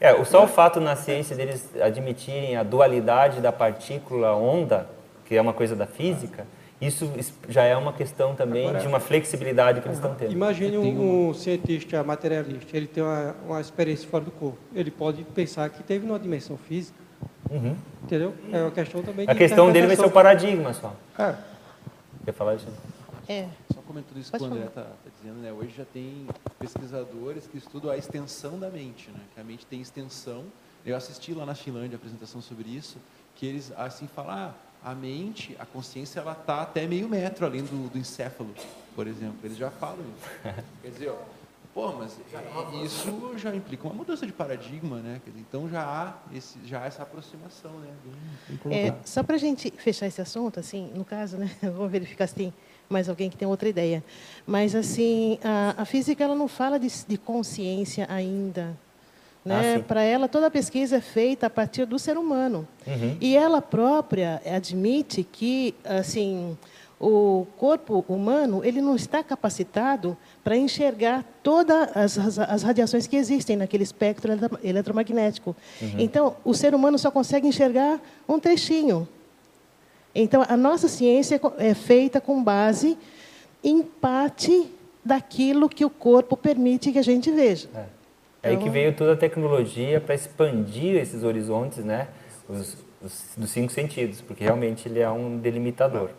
É, 0.00 0.24
só 0.24 0.44
o 0.44 0.48
fato 0.48 0.80
na 0.80 0.94
ciência 0.94 1.34
deles 1.34 1.70
admitirem 1.80 2.56
a 2.56 2.62
dualidade 2.62 3.40
da 3.40 3.50
partícula-onda, 3.50 4.88
que 5.24 5.34
é 5.34 5.40
uma 5.40 5.52
coisa 5.52 5.74
da 5.74 5.86
física, 5.86 6.46
isso 6.82 7.08
já 7.48 7.62
é 7.62 7.76
uma 7.76 7.92
questão 7.92 8.34
também 8.34 8.66
Agora, 8.66 8.80
de 8.80 8.88
uma 8.88 8.98
flexibilidade 8.98 9.80
que 9.80 9.86
eles 9.86 9.98
estão 9.98 10.16
tendo. 10.16 10.32
Imagine 10.32 10.76
um, 10.76 11.28
um, 11.28 11.34
cientista 11.34 12.02
materialista, 12.02 12.76
ele 12.76 12.88
tem 12.88 13.04
uma, 13.04 13.36
uma 13.46 13.60
experiência 13.60 14.08
fora 14.08 14.24
do 14.24 14.32
corpo. 14.32 14.58
Ele 14.74 14.90
pode 14.90 15.22
pensar 15.22 15.70
que 15.70 15.80
teve 15.84 16.04
numa 16.04 16.18
dimensão 16.18 16.56
física, 16.56 16.98
uhum. 17.48 17.76
entendeu? 18.02 18.34
É 18.52 18.62
uma 18.62 18.72
questão 18.72 19.00
também 19.00 19.26
A 19.28 19.34
questão 19.34 19.70
dele 19.70 19.86
vai 19.86 19.94
ser 19.94 20.04
o 20.04 20.10
paradigma 20.10 20.72
só. 20.72 20.92
É. 21.16 21.51
Quer 22.24 22.32
falar 22.32 22.54
isso? 22.54 22.66
É. 23.28 23.48
Só 23.72 23.80
comentando 23.82 24.18
isso 24.18 24.30
Pode 24.30 24.44
que 24.44 24.50
o 24.50 24.52
André 24.52 24.66
está 24.66 24.82
tá 24.82 25.10
dizendo, 25.18 25.40
né? 25.40 25.52
hoje 25.52 25.72
já 25.76 25.84
tem 25.84 26.26
pesquisadores 26.58 27.46
que 27.46 27.58
estudam 27.58 27.90
a 27.90 27.96
extensão 27.96 28.58
da 28.58 28.70
mente, 28.70 29.10
né? 29.10 29.20
que 29.34 29.40
a 29.40 29.44
mente 29.44 29.66
tem 29.66 29.80
extensão. 29.80 30.44
Eu 30.84 30.96
assisti 30.96 31.32
lá 31.32 31.46
na 31.46 31.54
Finlândia 31.54 31.96
a 31.96 31.98
apresentação 31.98 32.40
sobre 32.40 32.68
isso, 32.68 32.98
que 33.36 33.46
eles 33.46 33.72
assim 33.76 34.06
falam, 34.06 34.34
ah, 34.34 34.54
a 34.84 34.94
mente, 34.94 35.56
a 35.58 35.66
consciência, 35.66 36.20
ela 36.20 36.32
está 36.32 36.62
até 36.62 36.86
meio 36.86 37.08
metro 37.08 37.46
além 37.46 37.62
do, 37.62 37.88
do 37.88 37.98
encéfalo, 37.98 38.52
por 38.94 39.06
exemplo. 39.06 39.38
Eles 39.44 39.56
já 39.56 39.70
falam 39.70 40.00
isso. 40.00 40.30
Quer 40.82 40.90
dizer, 40.90 41.08
ó, 41.10 41.18
pô, 41.74 41.92
mas 41.92 42.18
isso 42.84 43.32
já 43.36 43.54
implica 43.54 43.84
uma 43.86 43.94
mudança 43.94 44.26
de 44.26 44.32
paradigma, 44.32 44.98
né? 44.98 45.20
Então 45.36 45.68
já 45.68 45.82
há, 45.82 46.36
esse, 46.36 46.58
já 46.64 46.82
há 46.82 46.86
essa 46.86 47.02
aproximação, 47.02 47.72
né? 47.80 47.88
É, 48.70 48.94
só 49.04 49.22
para 49.22 49.36
a 49.36 49.38
gente 49.38 49.70
fechar 49.78 50.06
esse 50.06 50.20
assunto, 50.20 50.60
assim, 50.60 50.90
no 50.94 51.04
caso, 51.04 51.36
né? 51.36 51.50
Vamos 51.62 51.90
verificar 51.90 52.26
se 52.26 52.34
tem 52.34 52.54
mais 52.88 53.08
alguém 53.08 53.30
que 53.30 53.36
tem 53.36 53.48
outra 53.48 53.68
ideia. 53.68 54.04
Mas 54.46 54.74
assim, 54.74 55.38
a, 55.42 55.82
a 55.82 55.84
física 55.84 56.22
ela 56.22 56.34
não 56.34 56.46
fala 56.48 56.78
de, 56.78 56.88
de 57.08 57.16
consciência 57.16 58.06
ainda. 58.08 58.76
Né? 59.44 59.76
Ah, 59.76 59.80
Para 59.80 60.02
ela, 60.02 60.28
toda 60.28 60.46
a 60.46 60.50
pesquisa 60.50 60.96
é 60.96 61.00
feita 61.00 61.46
a 61.46 61.50
partir 61.50 61.84
do 61.84 61.98
ser 61.98 62.16
humano. 62.16 62.68
Uhum. 62.86 63.16
E 63.20 63.36
ela 63.36 63.60
própria 63.60 64.40
admite 64.46 65.24
que 65.24 65.74
assim, 65.84 66.56
o 67.02 67.46
corpo 67.58 68.04
humano 68.08 68.64
ele 68.64 68.80
não 68.80 68.94
está 68.94 69.24
capacitado 69.24 70.16
para 70.44 70.56
enxergar 70.56 71.24
todas 71.42 71.88
as, 71.96 72.16
as, 72.16 72.38
as, 72.38 72.62
radiações 72.62 73.08
que 73.08 73.16
existem 73.16 73.56
naquele 73.56 73.82
espectro 73.82 74.32
eletromagnético. 74.62 75.56
Uhum. 75.80 75.94
Então, 75.98 76.36
o 76.44 76.54
ser 76.54 76.76
humano 76.76 76.96
só 76.96 77.10
consegue 77.10 77.48
enxergar 77.48 78.00
um 78.28 78.38
trechinho. 78.38 79.08
Então, 80.14 80.44
a 80.48 80.56
nossa 80.56 80.86
ciência 80.86 81.40
é 81.58 81.74
feita 81.74 82.20
com 82.20 82.42
base 82.42 82.96
em 83.64 83.82
parte 83.82 84.70
daquilo 85.04 85.68
que 85.68 85.84
o 85.84 85.90
corpo 85.90 86.36
permite 86.36 86.92
que 86.92 86.98
a 87.00 87.02
gente 87.02 87.32
veja. 87.32 87.68
É. 87.74 88.02
É 88.44 88.50
aí 88.50 88.56
que 88.56 88.62
então 88.62 88.72
veio 88.72 88.92
toda 88.94 89.12
a 89.12 89.16
tecnologia 89.16 90.00
para 90.00 90.14
expandir 90.14 90.96
esses 90.96 91.22
horizontes, 91.22 91.84
né? 91.84 92.08
Os, 92.48 92.76
os, 93.00 93.24
dos 93.36 93.50
cinco 93.50 93.72
sentidos, 93.72 94.20
porque 94.20 94.42
realmente 94.42 94.88
ele 94.88 94.98
é 94.98 95.08
um 95.08 95.38
delimitador. 95.38 96.10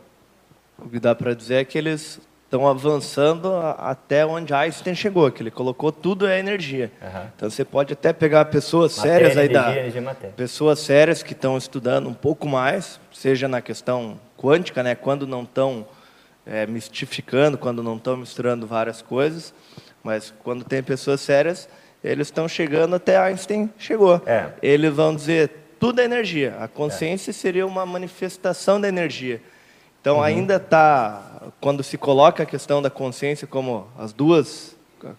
O 0.78 0.90
que 0.90 1.00
dá 1.00 1.14
para 1.16 1.34
dizer 1.34 1.56
é 1.56 1.66
que 1.66 1.78
eles 1.78 2.20
estão 2.46 2.68
avançando 2.68 3.52
até 3.78 4.26
onde 4.26 4.54
Einstein 4.54 4.94
chegou, 4.94 5.32
que 5.32 5.42
ele 5.42 5.50
colocou 5.50 5.92
tudo 5.92 6.28
é 6.28 6.40
energia. 6.40 6.92
Uhum. 7.02 7.22
Então 7.36 7.50
você 7.50 7.66
pode 7.66 7.94
até 7.94 8.14
pegar 8.14 8.46
pessoas 8.46 8.96
matéria, 8.98 9.30
sérias 9.32 9.38
aí 9.38 9.46
energia, 9.46 9.62
da 9.62 9.80
energia, 9.80 10.34
pessoas 10.36 10.80
sérias 10.80 11.24
que 11.24 11.34
estão 11.34 11.58
estudando 11.58 12.08
um 12.08 12.14
pouco 12.14 12.48
mais, 12.48 13.00
seja 13.12 13.48
na 13.48 13.62
questão 13.62 14.20
quântica, 14.38 14.84
né, 14.84 14.94
quando 14.94 15.26
não 15.26 15.44
estão 15.44 15.88
é, 16.46 16.68
mistificando, 16.68 17.58
quando 17.58 17.82
não 17.82 17.96
estão 17.96 18.18
misturando 18.18 18.68
várias 18.68 19.02
coisas, 19.02 19.54
mas 20.04 20.32
quando 20.44 20.64
tem 20.64 20.84
pessoas 20.84 21.22
sérias 21.22 21.68
eles 22.04 22.28
estão 22.28 22.48
chegando 22.48 22.96
até 22.96 23.18
Einstein 23.18 23.72
chegou. 23.78 24.22
É. 24.26 24.50
Eles 24.62 24.94
vão 24.94 25.16
dizer 25.16 25.50
tudo 25.80 26.02
é 26.02 26.06
energia. 26.06 26.56
A 26.60 26.68
consciência 26.68 27.32
é. 27.32 27.34
seria 27.34 27.66
uma 27.66 27.86
manifestação 27.86 28.80
da 28.80 28.88
energia. 28.88 29.42
Então 30.04 30.18
uhum. 30.18 30.22
ainda 30.22 30.58
está 30.58 31.50
quando 31.62 31.82
se 31.82 31.98
coloca 31.98 32.44
a 32.44 32.46
questão 32.46 32.82
da 32.82 32.90
consciência 32.90 33.48
como 33.48 33.88
as 33.98 34.12
duas 34.12 34.76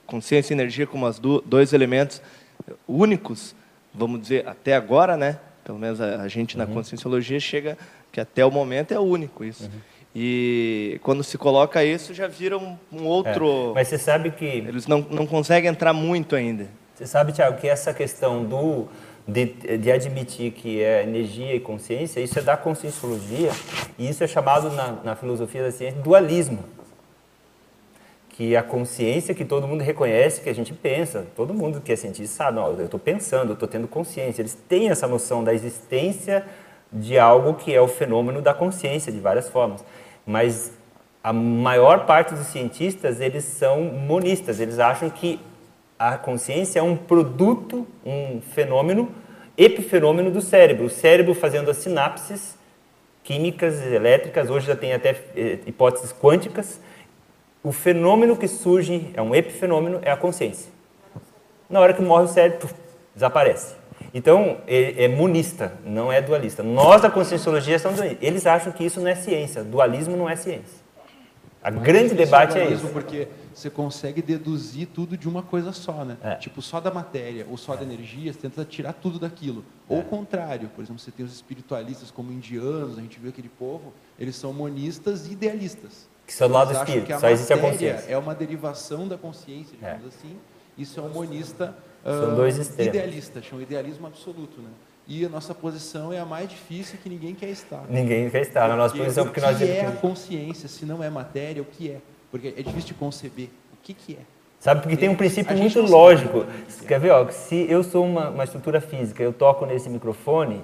consciência 0.07 0.53
e 0.53 0.57
energia 0.57 0.87
como 0.87 1.07
as 1.07 1.18
do, 1.18 1.41
dois 1.41 1.72
elementos 1.72 2.20
únicos, 2.87 3.57
vamos 3.95 4.20
dizer 4.20 4.47
até 4.47 4.74
agora, 4.74 5.16
né? 5.16 5.39
Pelo 5.64 5.78
menos 5.78 6.03
a, 6.03 6.20
a 6.20 6.28
gente 6.28 6.55
uhum. 6.55 6.66
na 6.66 6.66
conscienciologia 6.66 7.41
chega 7.41 7.78
que 8.12 8.20
até 8.20 8.45
o 8.45 8.51
momento 8.51 8.93
é 8.93 9.01
único 9.01 9.43
isso. 9.43 9.64
Uhum. 9.64 9.80
E 10.14 11.01
quando 11.03 11.24
se 11.24 11.39
coloca 11.39 11.82
isso, 11.82 12.12
já 12.12 12.28
vira 12.28 12.59
um, 12.59 12.76
um 12.93 13.07
outro. 13.07 13.70
É, 13.70 13.74
mas 13.76 13.89
você 13.89 13.97
sabe 13.97 14.32
que. 14.32 14.45
Eles 14.45 14.87
não, 14.87 15.01
não 15.11 15.26
conseguem 15.26 15.70
entrar 15.70 15.95
muito 15.95 16.37
ainda. 16.37 16.68
Você 16.95 17.07
sabe, 17.07 17.32
Tiago, 17.32 17.57
que 17.59 17.66
essa 17.66 17.95
questão 17.95 18.45
do, 18.45 18.87
de, 19.27 19.47
de, 19.79 19.91
admitir 19.91 20.53
que 20.53 20.83
é 20.83 21.03
energia 21.03 21.55
e 21.55 21.61
consciência, 21.61 22.20
isso 22.20 22.39
é 22.39 22.43
da 22.43 22.57
conscienciologia, 22.57 23.51
e 23.99 24.09
isso 24.09 24.22
é 24.22 24.27
chamado 24.27 24.70
na, 24.70 24.93
na 25.03 25.16
filosofia 25.16 25.62
da 25.62 25.70
ciência 25.70 26.01
dualismo. 26.01 26.64
Que 28.29 28.57
a 28.57 28.62
consciência 28.62 29.35
que 29.35 29.45
todo 29.45 29.66
mundo 29.66 29.83
reconhece, 29.83 30.41
que 30.41 30.51
a 30.51 30.55
gente 30.55 30.72
pensa, 30.75 31.27
todo 31.37 31.55
mundo 31.55 31.81
que 31.81 31.93
é 31.93 31.97
cientista 31.97 32.37
sabe, 32.37 32.57
não, 32.57 32.72
eu 32.72 32.85
estou 32.85 33.01
pensando, 33.01 33.51
eu 33.51 33.55
estou 33.55 33.68
tendo 33.68 33.89
consciência, 33.89 34.43
eles 34.43 34.55
têm 34.68 34.91
essa 34.91 35.07
noção 35.07 35.43
da 35.43 35.55
existência 35.55 36.45
de 36.93 37.18
algo 37.18 37.55
que 37.55 37.75
é 37.75 37.81
o 37.81 37.89
fenômeno 37.89 38.43
da 38.43 38.53
consciência, 38.53 39.11
de 39.11 39.20
várias 39.20 39.49
formas. 39.49 39.85
Mas 40.27 40.72
a 41.22 41.33
maior 41.33 42.05
parte 42.05 42.35
dos 42.35 42.49
cientistas, 42.49 43.20
eles 43.20 43.45
são 43.45 43.85
monistas, 43.85 44.61
eles 44.61 44.79
acham 44.79 45.09
que 45.09 45.41
a 46.09 46.18
consciência 46.18 46.80
é 46.80 46.82
um 46.82 46.96
produto, 46.96 47.86
um 48.05 48.40
fenômeno, 48.40 49.11
epifenômeno 49.57 50.30
do 50.30 50.42
cérebro. 50.42 50.84
O 50.84 50.90
cérebro 50.90 51.34
fazendo 51.34 51.70
as 51.70 51.78
sinapses 51.78 52.59
químicas, 53.22 53.80
elétricas, 53.80 54.50
hoje 54.50 54.66
já 54.66 54.76
tem 54.76 54.92
até 54.92 55.16
eh, 55.34 55.61
hipóteses 55.66 56.12
quânticas. 56.12 56.78
O 57.62 57.72
fenômeno 57.72 58.36
que 58.36 58.46
surge, 58.46 59.11
é 59.14 59.22
um 59.22 59.34
epifenômeno, 59.34 59.98
é 60.02 60.11
a 60.11 60.16
consciência. 60.16 60.70
Na 61.70 61.80
hora 61.80 61.94
que 61.94 62.02
morre 62.02 62.24
o 62.24 62.28
cérebro, 62.28 62.68
desaparece. 63.14 63.74
Então, 64.12 64.59
é, 64.66 65.05
é 65.05 65.09
monista, 65.09 65.72
não 65.86 66.12
é 66.12 66.20
dualista. 66.20 66.62
Nós 66.62 67.00
da 67.00 67.09
conscienciologia 67.09 67.78
dualistas. 67.78 68.18
Eles 68.20 68.46
acham 68.46 68.72
que 68.72 68.84
isso 68.84 69.00
não 69.00 69.09
é 69.09 69.14
ciência. 69.14 69.64
Dualismo 69.64 70.16
não 70.18 70.28
é 70.28 70.36
ciência. 70.36 70.84
A 71.65 71.71
grande 71.71 72.15
debate 72.15 72.59
é 72.59 72.71
isso. 72.71 72.89
Porque 72.89 73.27
você 73.55 73.71
consegue 73.71 74.21
deduzir 74.21 74.87
tudo 74.89 75.17
de 75.17 75.27
uma 75.27 75.43
coisa 75.43 75.73
só, 75.73 76.05
né? 76.05 76.19
É. 76.23 76.35
Tipo, 76.35 76.61
só 76.61 76.79
da 76.79 76.91
matéria 76.91 77.47
ou 77.49 77.57
só 77.57 77.75
da 77.75 77.83
energia, 77.83 78.31
você 78.31 78.39
tenta 78.39 78.62
tirar 78.67 78.93
tudo 78.93 79.19
daquilo. 79.19 79.65
Ou 79.89 80.01
o 80.01 80.05
contrário, 80.05 80.69
por 80.69 80.85
exemplo, 80.85 81.01
você 81.01 81.11
tem 81.11 81.25
os 81.25 81.33
espiritualistas 81.33 82.11
como 82.11 82.31
indianos, 82.31 82.99
a 82.99 83.01
gente 83.01 83.19
viu 83.19 83.31
aquele 83.31 83.49
povo, 83.49 83.95
eles 84.19 84.37
são 84.37 84.53
monistas 84.53 85.27
e 85.27 85.33
idealistas. 85.33 86.07
Que 86.27 86.35
são 86.35 86.49
do 86.49 86.55
lado 86.55 86.73
espírito, 86.73 87.19
só 87.19 87.29
existe 87.31 87.53
a 87.53 87.59
consciência. 87.59 88.11
É 88.11 88.19
uma 88.19 88.35
derivação 88.35 89.09
da 89.09 89.17
consciência, 89.17 89.75
digamos 89.75 90.07
assim. 90.07 90.37
Isso 90.77 91.01
é 91.01 91.03
um 91.03 91.09
monista 91.09 91.75
São 92.03 92.33
ah, 92.33 92.35
dois 92.35 92.59
extremos. 92.59 92.95
idealista, 92.95 93.41
chama 93.41 93.62
idealismo 93.62 94.07
absoluto, 94.07 94.61
né? 94.61 94.71
E 95.07 95.24
a 95.24 95.28
nossa 95.28 95.55
posição 95.55 96.12
é 96.12 96.18
a 96.18 96.24
mais 96.24 96.48
difícil 96.48 96.98
que 97.02 97.09
ninguém 97.09 97.34
quer 97.34 97.50
estar. 97.50 97.84
Ninguém 97.88 98.30
quer 98.30 98.40
estar 98.40 98.68
na 98.68 98.76
nossa 98.76 98.94
Porque 98.94 99.05
posição 99.05 99.24
o 99.24 99.26
porque 99.26 99.40
que 99.40 99.46
nós 99.46 99.61
é 99.61 99.86
a 99.86 99.92
consciência, 99.92 100.66
se 100.66 100.86
não 100.86 101.02
é 101.02 101.11
matéria, 101.11 101.61
o 101.61 101.64
que 101.64 101.90
é? 101.90 101.98
Porque 102.30 102.48
é 102.48 102.62
difícil 102.62 102.88
de 102.88 102.94
conceber. 102.94 103.48
O 103.72 103.76
que, 103.82 103.92
que 103.92 104.14
é? 104.14 104.34
Sabe, 104.59 104.80
porque 104.80 104.96
tem 104.96 105.11
um 105.11 105.14
princípio 105.14 105.55
muito 105.55 105.80
lógico. 105.82 106.46
que 106.78 106.84
é. 106.84 106.88
Quer 106.88 107.00
ver? 107.00 107.11
Ó, 107.11 107.28
se 107.30 107.70
eu 107.70 107.84
sou 107.84 108.02
uma, 108.02 108.30
uma 108.30 108.44
estrutura 108.44 108.80
física, 108.80 109.22
eu 109.22 109.30
toco 109.30 109.66
nesse 109.66 109.90
microfone, 109.90 110.62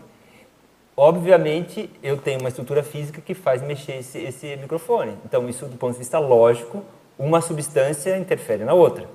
obviamente 0.96 1.90
eu 2.02 2.16
tenho 2.16 2.40
uma 2.40 2.48
estrutura 2.48 2.82
física 2.82 3.20
que 3.20 3.34
faz 3.34 3.60
mexer 3.60 3.98
esse, 3.98 4.18
esse 4.18 4.56
microfone. 4.56 5.18
Então, 5.26 5.46
isso 5.50 5.66
do 5.66 5.76
ponto 5.76 5.92
de 5.92 5.98
vista 5.98 6.18
lógico, 6.18 6.82
uma 7.18 7.42
substância 7.42 8.16
interfere 8.16 8.64
na 8.64 8.72
outra. 8.72 9.06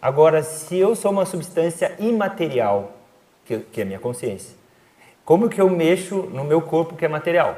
Agora, 0.00 0.44
se 0.44 0.76
eu 0.76 0.94
sou 0.94 1.10
uma 1.10 1.26
substância 1.26 1.96
imaterial, 1.98 2.92
que, 3.60 3.64
que 3.72 3.80
é 3.80 3.84
a 3.84 3.86
minha 3.86 3.98
consciência, 3.98 4.56
como 5.24 5.48
que 5.48 5.60
eu 5.60 5.68
mexo 5.70 6.22
no 6.32 6.44
meu 6.44 6.60
corpo 6.60 6.96
que 6.96 7.04
é 7.04 7.08
material? 7.08 7.56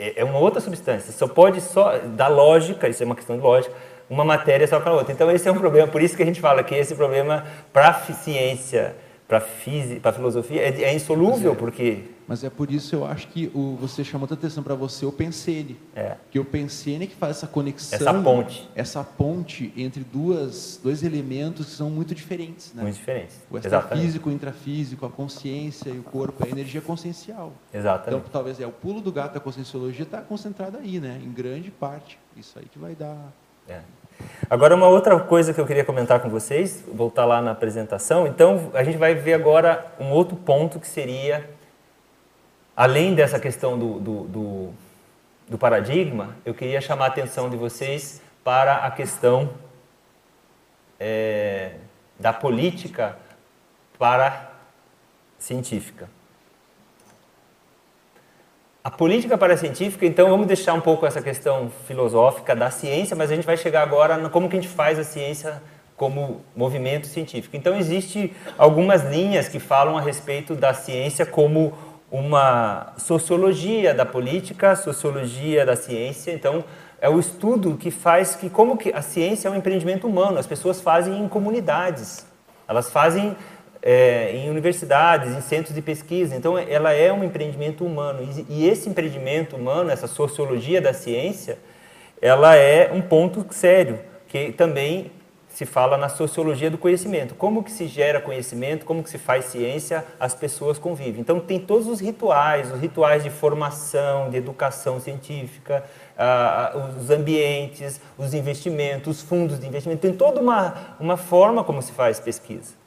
é 0.00 0.20
é 0.20 0.24
uma 0.24 0.38
outra 0.38 0.60
substância. 0.60 1.12
Só 1.12 1.28
pode 1.28 1.60
só 1.60 1.98
da 1.98 2.26
lógica, 2.26 2.88
isso 2.88 3.02
é 3.02 3.06
uma 3.06 3.14
questão 3.14 3.36
de 3.36 3.42
lógica, 3.42 3.74
uma 4.08 4.24
matéria 4.24 4.66
só 4.66 4.80
para 4.80 4.92
outra. 4.92 5.12
Então 5.12 5.30
esse 5.30 5.46
é 5.46 5.52
um 5.52 5.58
problema, 5.58 5.86
por 5.86 6.02
isso 6.02 6.16
que 6.16 6.22
a 6.22 6.26
gente 6.26 6.40
fala 6.40 6.64
que 6.64 6.74
esse 6.74 6.94
problema 6.94 7.44
para 7.72 7.90
a 7.90 7.94
ciência, 7.94 8.96
para 9.30 9.40
física, 9.40 10.00
para 10.00 10.12
filosofia 10.12 10.60
é, 10.60 10.82
é 10.82 10.92
insolúvel, 10.92 11.54
porque 11.54 12.02
Mas 12.26 12.42
é 12.42 12.50
por 12.50 12.68
isso 12.68 12.96
eu 12.96 13.04
acho 13.04 13.28
que 13.28 13.48
o, 13.54 13.76
você 13.76 14.02
chamou 14.02 14.26
tanta 14.26 14.40
atenção 14.40 14.60
para 14.60 14.74
você 14.74 15.06
o 15.06 15.12
pensene. 15.12 15.78
É. 15.94 16.16
Que 16.32 16.40
o 16.40 16.44
pensene 16.44 17.04
é 17.04 17.06
que 17.06 17.14
faz 17.14 17.36
essa 17.36 17.46
conexão. 17.46 17.96
Essa 17.96 18.12
ponte. 18.12 18.68
Essa 18.74 19.04
ponte 19.04 19.72
entre 19.76 20.02
duas, 20.02 20.80
dois 20.82 21.04
elementos 21.04 21.66
que 21.66 21.72
são 21.72 21.88
muito 21.88 22.12
diferentes. 22.12 22.74
Né? 22.74 22.82
muito 22.82 22.96
diferentes. 22.96 23.38
O 23.48 23.56
extrafísico, 23.56 24.30
o 24.30 24.32
intrafísico, 24.32 25.06
a 25.06 25.10
consciência 25.10 25.90
e 25.90 25.98
o 26.00 26.02
corpo, 26.02 26.44
a 26.44 26.48
energia 26.48 26.80
consciencial. 26.80 27.52
Exatamente. 27.72 28.18
Então, 28.18 28.32
talvez 28.32 28.58
é 28.58 28.66
o 28.66 28.72
pulo 28.72 29.00
do 29.00 29.12
gato 29.12 29.34
da 29.34 29.40
conscienciologia 29.40 30.02
está 30.02 30.20
concentrado 30.20 30.76
aí, 30.76 30.98
né? 30.98 31.20
Em 31.24 31.30
grande 31.30 31.70
parte. 31.70 32.18
Isso 32.36 32.58
aí 32.58 32.64
que 32.64 32.80
vai 32.80 32.96
dar. 32.96 33.32
É. 33.68 33.80
Agora, 34.48 34.74
uma 34.74 34.88
outra 34.88 35.18
coisa 35.20 35.54
que 35.54 35.60
eu 35.60 35.66
queria 35.66 35.84
comentar 35.84 36.20
com 36.20 36.28
vocês, 36.28 36.84
voltar 36.92 37.24
lá 37.24 37.40
na 37.40 37.52
apresentação. 37.52 38.26
Então, 38.26 38.70
a 38.74 38.82
gente 38.82 38.98
vai 38.98 39.14
ver 39.14 39.34
agora 39.34 39.86
um 39.98 40.10
outro 40.10 40.36
ponto 40.36 40.80
que 40.80 40.88
seria, 40.88 41.48
além 42.76 43.14
dessa 43.14 43.38
questão 43.38 43.78
do, 43.78 44.00
do, 44.00 44.24
do, 44.24 44.70
do 45.48 45.58
paradigma, 45.58 46.36
eu 46.44 46.52
queria 46.52 46.80
chamar 46.80 47.06
a 47.06 47.08
atenção 47.08 47.48
de 47.48 47.56
vocês 47.56 48.20
para 48.42 48.76
a 48.76 48.90
questão 48.90 49.50
é, 50.98 51.74
da 52.18 52.32
política 52.32 53.16
para 53.98 54.50
científica. 55.38 56.08
A 58.82 58.90
política 58.90 59.36
paracientífica, 59.36 60.06
então 60.06 60.30
vamos 60.30 60.46
deixar 60.46 60.72
um 60.72 60.80
pouco 60.80 61.04
essa 61.04 61.20
questão 61.20 61.70
filosófica 61.86 62.56
da 62.56 62.70
ciência, 62.70 63.14
mas 63.14 63.30
a 63.30 63.34
gente 63.34 63.44
vai 63.44 63.58
chegar 63.58 63.82
agora 63.82 64.16
no 64.16 64.30
como 64.30 64.48
que 64.48 64.56
a 64.56 64.60
gente 64.60 64.72
faz 64.72 64.98
a 64.98 65.04
ciência 65.04 65.62
como 65.98 66.40
movimento 66.56 67.06
científico. 67.06 67.54
Então 67.54 67.76
existe 67.76 68.34
algumas 68.56 69.04
linhas 69.04 69.48
que 69.48 69.60
falam 69.60 69.98
a 69.98 70.00
respeito 70.00 70.54
da 70.54 70.72
ciência 70.72 71.26
como 71.26 71.74
uma 72.10 72.94
sociologia 72.96 73.92
da 73.92 74.06
política, 74.06 74.74
sociologia 74.74 75.66
da 75.66 75.76
ciência. 75.76 76.32
Então 76.32 76.64
é 77.02 77.08
o 77.10 77.20
estudo 77.20 77.76
que 77.76 77.90
faz 77.90 78.34
que 78.34 78.48
como 78.48 78.78
que 78.78 78.94
a 78.94 79.02
ciência 79.02 79.48
é 79.48 79.50
um 79.50 79.56
empreendimento 79.56 80.06
humano. 80.06 80.38
As 80.38 80.46
pessoas 80.46 80.80
fazem 80.80 81.22
em 81.22 81.28
comunidades. 81.28 82.26
Elas 82.66 82.90
fazem 82.90 83.36
é, 83.82 84.32
em 84.34 84.50
universidades, 84.50 85.34
em 85.34 85.40
centros 85.40 85.74
de 85.74 85.82
pesquisa. 85.82 86.34
Então, 86.36 86.58
ela 86.58 86.92
é 86.92 87.12
um 87.12 87.24
empreendimento 87.24 87.84
humano. 87.84 88.22
E, 88.22 88.46
e 88.48 88.68
esse 88.68 88.88
empreendimento 88.88 89.56
humano, 89.56 89.90
essa 89.90 90.06
sociologia 90.06 90.80
da 90.80 90.92
ciência, 90.92 91.58
ela 92.20 92.54
é 92.56 92.90
um 92.92 93.00
ponto 93.00 93.46
sério, 93.50 93.98
que 94.28 94.52
também 94.52 95.10
se 95.48 95.66
fala 95.66 95.96
na 95.96 96.08
sociologia 96.08 96.70
do 96.70 96.78
conhecimento. 96.78 97.34
Como 97.34 97.62
que 97.64 97.72
se 97.72 97.86
gera 97.86 98.20
conhecimento, 98.20 98.86
como 98.86 99.02
que 99.02 99.10
se 99.10 99.18
faz 99.18 99.46
ciência, 99.46 100.04
as 100.18 100.34
pessoas 100.34 100.78
convivem. 100.78 101.20
Então, 101.20 101.40
tem 101.40 101.58
todos 101.58 101.86
os 101.86 102.00
rituais, 102.00 102.70
os 102.72 102.80
rituais 102.80 103.24
de 103.24 103.30
formação, 103.30 104.30
de 104.30 104.36
educação 104.36 105.00
científica, 105.00 105.84
ah, 106.16 106.72
os 106.98 107.10
ambientes, 107.10 108.00
os 108.16 108.32
investimentos, 108.32 109.18
os 109.18 109.22
fundos 109.22 109.58
de 109.58 109.66
investimento. 109.66 110.00
Tem 110.00 110.12
toda 110.12 110.40
uma, 110.40 110.96
uma 111.00 111.16
forma 111.16 111.64
como 111.64 111.82
se 111.82 111.92
faz 111.92 112.20
pesquisa. 112.20 112.79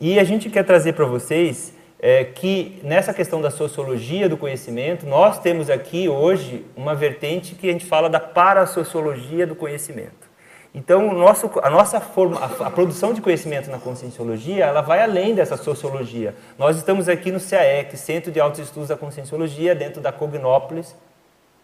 E 0.00 0.18
a 0.18 0.24
gente 0.24 0.48
quer 0.48 0.64
trazer 0.64 0.92
para 0.92 1.04
vocês 1.04 1.74
é, 1.98 2.24
que 2.24 2.80
nessa 2.84 3.12
questão 3.12 3.40
da 3.40 3.50
sociologia 3.50 4.28
do 4.28 4.36
conhecimento, 4.36 5.04
nós 5.04 5.40
temos 5.40 5.68
aqui 5.68 6.08
hoje 6.08 6.64
uma 6.76 6.94
vertente 6.94 7.54
que 7.54 7.68
a 7.68 7.72
gente 7.72 7.84
fala 7.84 8.08
da 8.08 8.20
parasociologia 8.20 9.46
do 9.46 9.56
conhecimento. 9.56 10.28
Então, 10.72 11.12
nosso, 11.12 11.50
a 11.62 11.70
nossa 11.70 12.00
forma, 12.00 12.38
a, 12.38 12.66
a 12.66 12.70
produção 12.70 13.12
de 13.12 13.20
conhecimento 13.20 13.70
na 13.70 13.78
conscienciologia, 13.78 14.66
ela 14.66 14.80
vai 14.80 15.02
além 15.02 15.34
dessa 15.34 15.56
sociologia. 15.56 16.34
Nós 16.56 16.76
estamos 16.76 17.08
aqui 17.08 17.32
no 17.32 17.40
CAEC, 17.40 17.96
Centro 17.96 18.30
de 18.30 18.38
Altos 18.38 18.60
Estudos 18.60 18.88
da 18.88 18.96
Conscienciologia, 18.96 19.74
dentro 19.74 20.00
da 20.00 20.12
Cognópolis, 20.12 20.94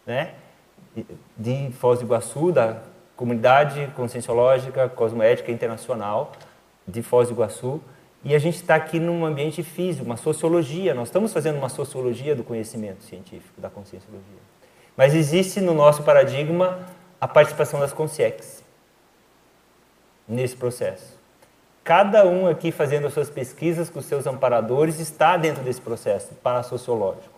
né, 0.05 0.31
de 1.37 1.71
Foz 1.79 1.99
do 1.99 2.05
Iguaçu, 2.05 2.51
da 2.51 2.77
Comunidade 3.15 3.89
Conscienciológica 3.95 4.89
Cosmoética 4.89 5.49
Internacional 5.51 6.33
de 6.85 7.01
Foz 7.01 7.29
do 7.29 7.35
Iguaçu. 7.35 7.81
E 8.25 8.33
a 8.33 8.39
gente 8.39 8.55
está 8.55 8.73
aqui 8.73 8.99
num 8.99 9.23
ambiente 9.23 9.61
físico, 9.61 10.03
uma 10.03 10.17
sociologia. 10.17 10.95
Nós 10.95 11.09
estamos 11.09 11.31
fazendo 11.31 11.57
uma 11.59 11.69
sociologia 11.69 12.35
do 12.35 12.43
conhecimento 12.43 13.03
científico, 13.03 13.61
da 13.61 13.69
conscienciologia. 13.69 14.39
Mas 14.97 15.13
existe 15.13 15.61
no 15.61 15.75
nosso 15.75 16.01
paradigma 16.01 16.79
a 17.21 17.27
participação 17.27 17.79
das 17.79 17.93
consciex 17.93 18.63
nesse 20.27 20.55
processo. 20.55 21.19
Cada 21.83 22.25
um 22.25 22.47
aqui 22.47 22.71
fazendo 22.71 23.05
as 23.05 23.13
suas 23.13 23.29
pesquisas 23.29 23.91
com 23.91 23.99
os 23.99 24.05
seus 24.05 24.25
amparadores 24.25 24.99
está 24.99 25.37
dentro 25.37 25.61
desse 25.63 25.79
processo 25.79 26.33
parasociológico. 26.41 27.35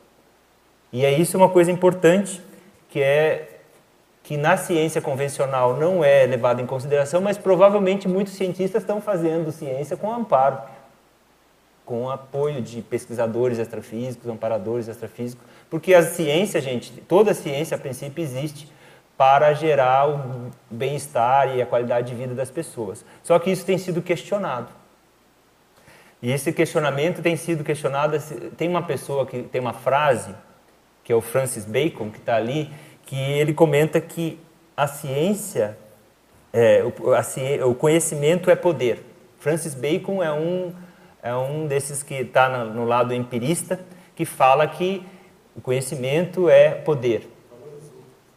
E 0.93 1.03
é 1.03 1.11
isso 1.11 1.35
uma 1.35 1.49
coisa 1.49 1.69
importante, 1.69 2.41
que 2.87 3.01
é 3.01 3.57
que 4.23 4.35
na 4.37 4.55
ciência 4.57 5.01
convencional 5.01 5.75
não 5.77 6.03
é 6.03 6.25
levado 6.25 6.61
em 6.61 6.65
consideração, 6.65 7.21
mas 7.21 7.37
provavelmente 7.37 8.07
muitos 8.07 8.33
cientistas 8.33 8.83
estão 8.83 9.01
fazendo 9.01 9.51
ciência 9.53 9.95
com 9.95 10.11
amparo, 10.11 10.61
com 11.87 12.09
apoio 12.09 12.61
de 12.61 12.81
pesquisadores 12.81 13.57
extrafísicos, 13.57 14.29
amparadores 14.29 14.89
extrafísicos, 14.89 15.47
porque 15.69 15.93
a 15.93 16.03
ciência, 16.03 16.59
gente, 16.59 16.91
toda 17.07 17.31
a 17.31 17.33
ciência 17.33 17.77
a 17.77 17.79
princípio 17.79 18.21
existe 18.21 18.69
para 19.17 19.53
gerar 19.53 20.09
o 20.09 20.51
bem-estar 20.69 21.55
e 21.55 21.61
a 21.61 21.65
qualidade 21.65 22.09
de 22.09 22.15
vida 22.15 22.35
das 22.35 22.51
pessoas. 22.51 23.05
Só 23.23 23.39
que 23.39 23.49
isso 23.49 23.65
tem 23.65 23.77
sido 23.77 24.01
questionado. 24.01 24.67
E 26.21 26.29
esse 26.29 26.51
questionamento 26.51 27.21
tem 27.21 27.37
sido 27.37 27.63
questionado. 27.63 28.19
Tem 28.57 28.67
uma 28.67 28.83
pessoa 28.83 29.25
que 29.25 29.43
tem 29.43 29.61
uma 29.61 29.73
frase, 29.73 30.35
que 31.05 31.13
é 31.13 31.15
o 31.15 31.21
Francis 31.21 31.63
Bacon, 31.63 32.11
que 32.11 32.19
está 32.19 32.35
ali, 32.35 32.69
que 33.05 33.15
ele 33.15 33.53
comenta 33.53 34.01
que 34.01 34.37
a 34.75 34.87
ciência, 34.87 35.77
é, 36.51 36.83
o, 36.83 37.13
a 37.13 37.23
ciência, 37.23 37.65
o 37.65 37.73
conhecimento 37.73 38.51
é 38.51 38.57
poder. 38.57 39.05
Francis 39.39 39.73
Bacon 39.73 40.21
é 40.21 40.33
um, 40.33 40.73
é 41.27 41.35
um 41.35 41.67
desses 41.67 42.01
que 42.01 42.13
está 42.15 42.47
no, 42.65 42.85
lado 42.85 43.13
empirista, 43.13 43.79
que 44.15 44.23
fala 44.23 44.65
que 44.65 45.05
o 45.55 45.61
conhecimento 45.61 46.49
é 46.49 46.69
poder. 46.69 47.29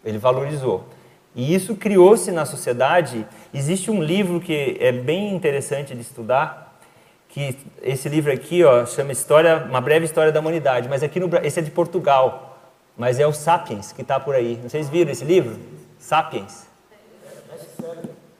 Ele 0.04 0.18
valorizou. 0.18 0.84
E 1.34 1.54
isso 1.54 1.76
criou-se 1.76 2.32
na 2.32 2.44
sociedade. 2.44 3.24
Existe 3.54 3.90
um 3.90 4.02
livro 4.02 4.40
que 4.40 4.76
é 4.80 4.90
bem 4.90 5.32
interessante 5.32 5.94
de 5.94 6.00
estudar, 6.00 6.80
que 7.28 7.56
esse 7.80 8.08
livro 8.08 8.32
aqui, 8.32 8.64
ó, 8.64 8.84
chama 8.84 9.12
História, 9.12 9.64
uma 9.68 9.80
breve 9.80 10.04
história 10.04 10.32
da 10.32 10.40
humanidade, 10.40 10.88
mas 10.88 11.04
aqui 11.04 11.20
no 11.20 11.30
esse 11.44 11.60
é 11.60 11.62
de 11.62 11.70
Portugal, 11.70 12.58
mas 12.96 13.20
é 13.20 13.26
o 13.26 13.32
Sapiens 13.32 13.92
que 13.92 14.02
está 14.02 14.18
por 14.18 14.34
aí. 14.34 14.58
Vocês 14.64 14.88
viram 14.88 15.12
esse 15.12 15.24
livro? 15.24 15.56
Sapiens. 15.96 16.66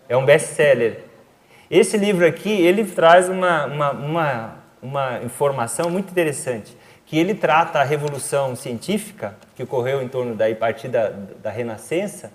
É 0.08 0.16
um 0.16 0.24
best-seller. 0.24 1.09
Esse 1.70 1.96
livro 1.96 2.26
aqui, 2.26 2.50
ele 2.50 2.84
traz 2.84 3.28
uma, 3.28 3.66
uma, 3.66 3.90
uma, 3.92 4.54
uma 4.82 5.22
informação 5.22 5.88
muito 5.88 6.10
interessante, 6.10 6.76
que 7.06 7.16
ele 7.16 7.32
trata 7.32 7.78
a 7.78 7.84
revolução 7.84 8.56
científica, 8.56 9.36
que 9.54 9.62
ocorreu 9.62 10.02
em 10.02 10.08
torno 10.08 10.34
da 10.34 10.46
a 10.46 10.54
partir 10.56 10.88
da, 10.88 11.10
da 11.10 11.50
Renascença, 11.50 12.32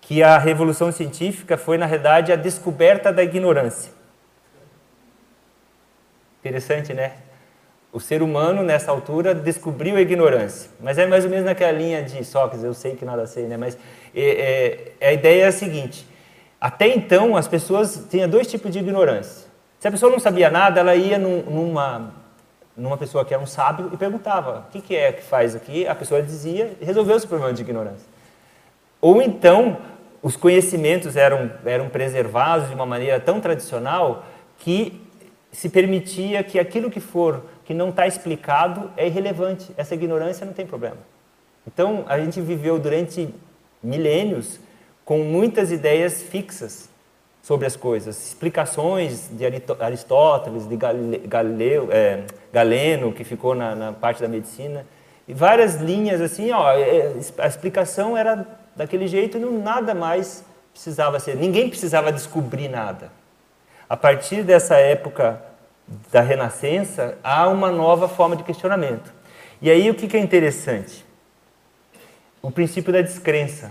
que 0.00 0.20
a 0.22 0.36
revolução 0.36 0.90
científica 0.90 1.56
foi, 1.56 1.78
na 1.78 1.86
realidade, 1.86 2.32
a 2.32 2.36
descoberta 2.36 3.12
da 3.12 3.22
ignorância. 3.22 3.92
Interessante, 6.40 6.92
né? 6.92 7.12
O 7.92 8.00
ser 8.00 8.20
humano, 8.20 8.62
nessa 8.62 8.90
altura, 8.90 9.34
descobriu 9.34 9.96
a 9.96 10.00
ignorância. 10.00 10.70
Mas 10.80 10.98
é 10.98 11.06
mais 11.06 11.24
ou 11.24 11.30
menos 11.30 11.44
naquela 11.44 11.72
linha 11.72 12.02
de 12.02 12.24
Sócrates, 12.24 12.64
eu 12.64 12.74
sei 12.74 12.94
que 12.94 13.04
nada 13.04 13.26
sei, 13.26 13.46
né? 13.46 13.56
Mas 13.56 13.78
é, 14.14 14.92
é, 15.00 15.08
a 15.08 15.12
ideia 15.12 15.44
é 15.44 15.46
a 15.46 15.52
seguinte: 15.52 16.06
até 16.60 16.88
então, 16.88 17.36
as 17.36 17.46
pessoas 17.46 18.06
tinham 18.10 18.28
dois 18.28 18.46
tipos 18.46 18.70
de 18.70 18.78
ignorância. 18.78 19.46
Se 19.78 19.86
a 19.86 19.90
pessoa 19.90 20.10
não 20.10 20.18
sabia 20.18 20.50
nada, 20.50 20.80
ela 20.80 20.94
ia 20.94 21.18
num, 21.18 21.42
numa, 21.42 22.14
numa 22.76 22.96
pessoa 22.96 23.24
que 23.24 23.34
era 23.34 23.42
um 23.42 23.46
sábio 23.46 23.90
e 23.92 23.96
perguntava: 23.96 24.66
o 24.68 24.72
que, 24.72 24.80
que 24.80 24.96
é 24.96 25.12
que 25.12 25.22
faz 25.22 25.54
aqui? 25.54 25.86
A 25.86 25.94
pessoa 25.94 26.22
dizia 26.22 26.76
e 26.80 26.84
resolveu 26.84 27.16
o 27.16 27.28
problema 27.28 27.52
de 27.52 27.62
ignorância. 27.62 28.06
Ou 29.00 29.20
então, 29.20 29.76
os 30.22 30.36
conhecimentos 30.36 31.14
eram, 31.14 31.50
eram 31.64 31.88
preservados 31.88 32.68
de 32.68 32.74
uma 32.74 32.86
maneira 32.86 33.20
tão 33.20 33.40
tradicional 33.40 34.24
que 34.58 35.00
se 35.52 35.68
permitia 35.68 36.42
que 36.42 36.58
aquilo 36.58 36.90
que 36.90 37.00
for 37.00 37.42
que 37.64 37.74
não 37.74 37.90
está 37.90 38.06
explicado 38.06 38.90
é 38.96 39.06
irrelevante. 39.06 39.72
Essa 39.76 39.94
ignorância 39.94 40.46
não 40.46 40.52
tem 40.52 40.66
problema. 40.66 40.98
Então, 41.66 42.04
a 42.08 42.18
gente 42.18 42.40
viveu 42.40 42.78
durante 42.78 43.28
milênios 43.82 44.60
com 45.06 45.20
muitas 45.20 45.70
ideias 45.70 46.20
fixas 46.20 46.90
sobre 47.40 47.64
as 47.64 47.76
coisas, 47.76 48.26
explicações 48.26 49.30
de 49.30 49.44
Aristóteles, 49.80 50.66
de 50.66 50.76
Galileu, 50.76 51.88
é, 51.92 52.24
Galeno, 52.52 53.12
que 53.12 53.22
ficou 53.22 53.54
na, 53.54 53.72
na, 53.76 53.92
parte 53.92 54.20
da 54.20 54.26
medicina, 54.26 54.84
e 55.28 55.32
várias 55.32 55.76
linhas 55.76 56.20
assim, 56.20 56.50
ó, 56.50 56.72
é, 56.72 57.12
a 57.38 57.46
explicação 57.46 58.16
era 58.16 58.44
daquele 58.74 59.06
jeito 59.06 59.38
não 59.38 59.52
nada 59.62 59.94
mais 59.94 60.44
precisava 60.72 61.20
ser, 61.20 61.36
ninguém 61.36 61.68
precisava 61.68 62.10
descobrir 62.10 62.68
nada. 62.68 63.12
A 63.88 63.96
partir 63.96 64.42
dessa 64.42 64.74
época 64.74 65.40
da 66.10 66.20
Renascença, 66.20 67.16
há 67.22 67.48
uma 67.48 67.70
nova 67.70 68.08
forma 68.08 68.34
de 68.34 68.42
questionamento. 68.42 69.14
E 69.62 69.70
aí 69.70 69.88
o 69.88 69.94
que 69.94 70.16
é 70.16 70.20
interessante? 70.20 71.06
O 72.42 72.50
princípio 72.50 72.92
da 72.92 73.00
descrença. 73.00 73.70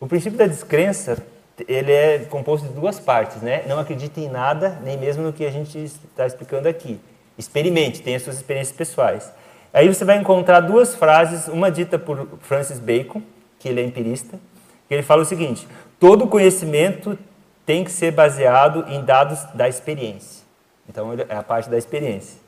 O 0.00 0.06
princípio 0.06 0.38
da 0.38 0.46
descrença 0.46 1.18
ele 1.66 1.90
é 1.90 2.18
composto 2.20 2.68
de 2.68 2.74
duas 2.74 3.00
partes, 3.00 3.42
né? 3.42 3.64
Não 3.66 3.78
acredite 3.78 4.20
em 4.20 4.28
nada, 4.28 4.78
nem 4.82 4.96
mesmo 4.96 5.24
no 5.24 5.32
que 5.32 5.44
a 5.44 5.50
gente 5.50 5.76
está 5.78 6.26
explicando 6.26 6.68
aqui. 6.68 7.00
Experimente, 7.36 8.02
tenha 8.02 8.20
suas 8.20 8.36
experiências 8.36 8.76
pessoais. 8.76 9.32
Aí 9.72 9.88
você 9.88 10.04
vai 10.04 10.18
encontrar 10.18 10.60
duas 10.60 10.94
frases, 10.94 11.48
uma 11.48 11.70
dita 11.70 11.98
por 11.98 12.28
Francis 12.40 12.78
Bacon, 12.78 13.22
que 13.58 13.68
ele 13.68 13.80
é 13.80 13.84
empirista, 13.84 14.38
que 14.86 14.94
ele 14.94 15.02
fala 15.02 15.22
o 15.22 15.24
seguinte: 15.24 15.66
todo 15.98 16.28
conhecimento 16.28 17.18
tem 17.66 17.84
que 17.84 17.90
ser 17.90 18.12
baseado 18.12 18.84
em 18.88 19.04
dados 19.04 19.44
da 19.54 19.68
experiência. 19.68 20.44
Então, 20.88 21.12
é 21.28 21.36
a 21.36 21.42
parte 21.42 21.68
da 21.68 21.76
experiência. 21.76 22.40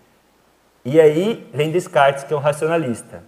E 0.85 0.99
aí 0.99 1.47
vem 1.53 1.71
Descartes, 1.71 2.25
que 2.25 2.33
é 2.33 2.37
um 2.37 2.41
racionalista. 2.41 3.23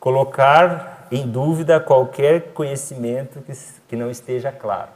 Colocar 0.00 0.97
em 1.10 1.26
dúvida 1.26 1.80
qualquer 1.80 2.52
conhecimento 2.52 3.40
que, 3.42 3.52
que 3.88 3.96
não 3.96 4.10
esteja 4.10 4.52
claro. 4.52 4.90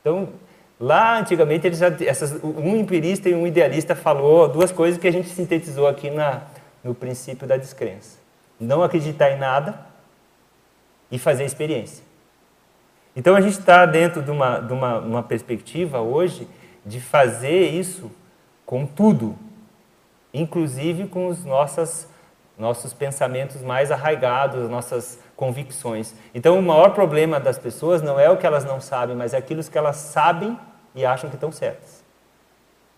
Então, 0.00 0.28
lá 0.78 1.18
antigamente, 1.18 1.66
eles 1.66 1.78
já, 1.78 1.88
essas, 2.04 2.42
um 2.42 2.76
empirista 2.76 3.28
e 3.28 3.34
um 3.34 3.46
idealista 3.46 3.94
falou 3.94 4.48
duas 4.48 4.72
coisas 4.72 5.00
que 5.00 5.06
a 5.06 5.12
gente 5.12 5.28
sintetizou 5.28 5.86
aqui 5.86 6.10
na, 6.10 6.42
no 6.82 6.94
princípio 6.94 7.46
da 7.46 7.56
descrença. 7.56 8.18
Não 8.58 8.82
acreditar 8.82 9.30
em 9.30 9.38
nada 9.38 9.86
e 11.10 11.18
fazer 11.18 11.44
experiência. 11.44 12.04
Então 13.14 13.34
a 13.34 13.40
gente 13.40 13.58
está 13.58 13.84
dentro 13.86 14.22
de, 14.22 14.30
uma, 14.30 14.60
de 14.60 14.72
uma, 14.72 14.98
uma 14.98 15.22
perspectiva 15.22 16.00
hoje 16.00 16.46
de 16.84 17.00
fazer 17.00 17.70
isso 17.70 18.10
com 18.64 18.86
tudo, 18.86 19.36
inclusive 20.32 21.08
com 21.08 21.26
os 21.26 21.44
nossas, 21.44 22.08
nossos 22.60 22.92
pensamentos 22.92 23.62
mais 23.62 23.90
arraigados, 23.90 24.68
nossas 24.68 25.18
convicções. 25.34 26.14
Então, 26.34 26.58
o 26.58 26.62
maior 26.62 26.90
problema 26.90 27.40
das 27.40 27.58
pessoas 27.58 28.02
não 28.02 28.20
é 28.20 28.28
o 28.28 28.36
que 28.36 28.46
elas 28.46 28.64
não 28.64 28.80
sabem, 28.80 29.16
mas 29.16 29.32
é 29.32 29.38
aquilo 29.38 29.64
que 29.64 29.78
elas 29.78 29.96
sabem 29.96 30.58
e 30.94 31.04
acham 31.04 31.30
que 31.30 31.36
estão 31.36 31.50
certas. 31.50 32.04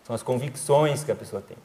São 0.02 0.14
as 0.14 0.22
convicções 0.22 1.04
que 1.04 1.12
a 1.12 1.14
pessoa 1.14 1.40
tem. 1.40 1.56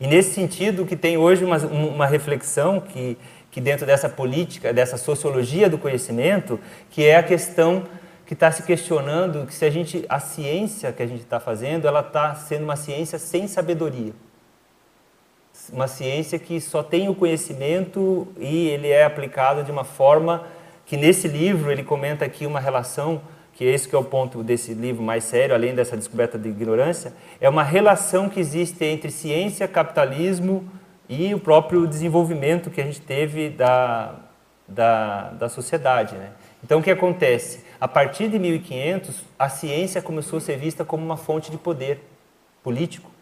E 0.00 0.08
nesse 0.08 0.34
sentido, 0.34 0.84
que 0.84 0.96
tem 0.96 1.16
hoje 1.16 1.44
uma, 1.44 1.56
uma 1.58 2.06
reflexão 2.06 2.80
que, 2.80 3.16
que 3.50 3.60
dentro 3.60 3.86
dessa 3.86 4.08
política, 4.08 4.72
dessa 4.72 4.96
sociologia 4.96 5.70
do 5.70 5.78
conhecimento, 5.78 6.58
que 6.90 7.04
é 7.06 7.16
a 7.16 7.22
questão 7.22 7.84
que 8.26 8.34
está 8.34 8.50
se 8.50 8.64
questionando 8.64 9.46
que 9.46 9.54
se 9.54 9.64
a 9.64 9.70
gente, 9.70 10.04
a 10.08 10.18
ciência 10.18 10.92
que 10.92 11.00
a 11.00 11.06
gente 11.06 11.22
está 11.22 11.38
fazendo, 11.38 11.86
ela 11.86 12.00
está 12.00 12.34
sendo 12.34 12.64
uma 12.64 12.74
ciência 12.74 13.20
sem 13.20 13.46
sabedoria. 13.46 14.12
Uma 15.72 15.88
ciência 15.88 16.38
que 16.38 16.60
só 16.60 16.82
tem 16.82 17.08
o 17.08 17.14
conhecimento 17.14 18.28
e 18.38 18.68
ele 18.68 18.88
é 18.88 19.04
aplicado 19.04 19.64
de 19.64 19.70
uma 19.70 19.84
forma 19.84 20.46
que 20.84 20.96
nesse 20.96 21.26
livro 21.26 21.70
ele 21.70 21.82
comenta 21.82 22.24
aqui 22.24 22.46
uma 22.46 22.60
relação, 22.60 23.20
que 23.52 23.64
é 23.64 23.72
esse 23.72 23.88
que 23.88 23.94
é 23.94 23.98
o 23.98 24.04
ponto 24.04 24.42
desse 24.42 24.72
livro 24.74 25.02
mais 25.02 25.24
sério, 25.24 25.54
além 25.54 25.74
dessa 25.74 25.96
descoberta 25.96 26.38
de 26.38 26.48
ignorância, 26.48 27.12
é 27.40 27.48
uma 27.48 27.64
relação 27.64 28.28
que 28.28 28.38
existe 28.38 28.84
entre 28.84 29.10
ciência, 29.10 29.66
capitalismo 29.66 30.70
e 31.08 31.34
o 31.34 31.40
próprio 31.40 31.86
desenvolvimento 31.86 32.70
que 32.70 32.80
a 32.80 32.84
gente 32.84 33.00
teve 33.00 33.50
da, 33.50 34.14
da, 34.68 35.30
da 35.30 35.48
sociedade. 35.48 36.14
Né? 36.14 36.30
Então, 36.62 36.80
o 36.80 36.82
que 36.82 36.90
acontece? 36.90 37.64
A 37.80 37.88
partir 37.88 38.28
de 38.28 38.38
1500, 38.38 39.22
a 39.38 39.48
ciência 39.48 40.00
começou 40.00 40.38
a 40.38 40.40
ser 40.40 40.56
vista 40.56 40.84
como 40.84 41.04
uma 41.04 41.16
fonte 41.16 41.50
de 41.50 41.58
poder 41.58 42.00
político. 42.62 43.15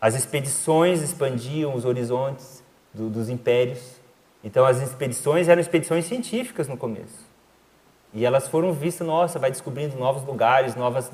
As 0.00 0.14
expedições 0.14 1.02
expandiam 1.02 1.74
os 1.74 1.84
horizontes 1.84 2.62
do, 2.92 3.08
dos 3.08 3.28
impérios. 3.28 3.96
Então, 4.42 4.64
as 4.64 4.80
expedições 4.80 5.48
eram 5.48 5.60
expedições 5.60 6.04
científicas 6.04 6.68
no 6.68 6.76
começo. 6.76 7.26
E 8.14 8.24
elas 8.24 8.48
foram 8.48 8.72
vistas, 8.72 9.06
nossa, 9.06 9.38
vai 9.38 9.50
descobrindo 9.50 9.96
novos 9.96 10.24
lugares, 10.24 10.74
novas. 10.74 11.10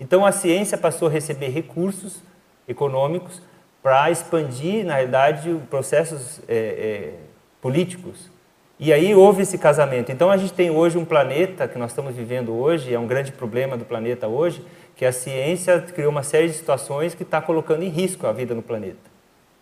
Então, 0.00 0.26
a 0.26 0.32
ciência 0.32 0.76
passou 0.76 1.08
a 1.08 1.10
receber 1.10 1.48
recursos 1.48 2.22
econômicos 2.66 3.40
para 3.82 4.10
expandir, 4.10 4.84
na 4.84 4.94
realidade, 4.94 5.60
processos 5.68 6.40
é, 6.48 6.56
é, 6.56 7.14
políticos. 7.60 8.30
E 8.78 8.92
aí 8.92 9.14
houve 9.14 9.42
esse 9.42 9.56
casamento. 9.56 10.10
Então 10.10 10.30
a 10.30 10.36
gente 10.36 10.52
tem 10.52 10.70
hoje 10.70 10.98
um 10.98 11.04
planeta 11.04 11.68
que 11.68 11.78
nós 11.78 11.90
estamos 11.90 12.14
vivendo 12.14 12.52
hoje, 12.52 12.92
é 12.92 12.98
um 12.98 13.06
grande 13.06 13.30
problema 13.30 13.76
do 13.76 13.84
planeta 13.84 14.26
hoje, 14.26 14.64
que 14.96 15.04
a 15.04 15.12
ciência 15.12 15.80
criou 15.80 16.10
uma 16.10 16.22
série 16.22 16.48
de 16.48 16.54
situações 16.54 17.14
que 17.14 17.22
está 17.22 17.40
colocando 17.40 17.82
em 17.82 17.88
risco 17.88 18.26
a 18.26 18.32
vida 18.32 18.54
no 18.54 18.62
planeta. 18.62 19.12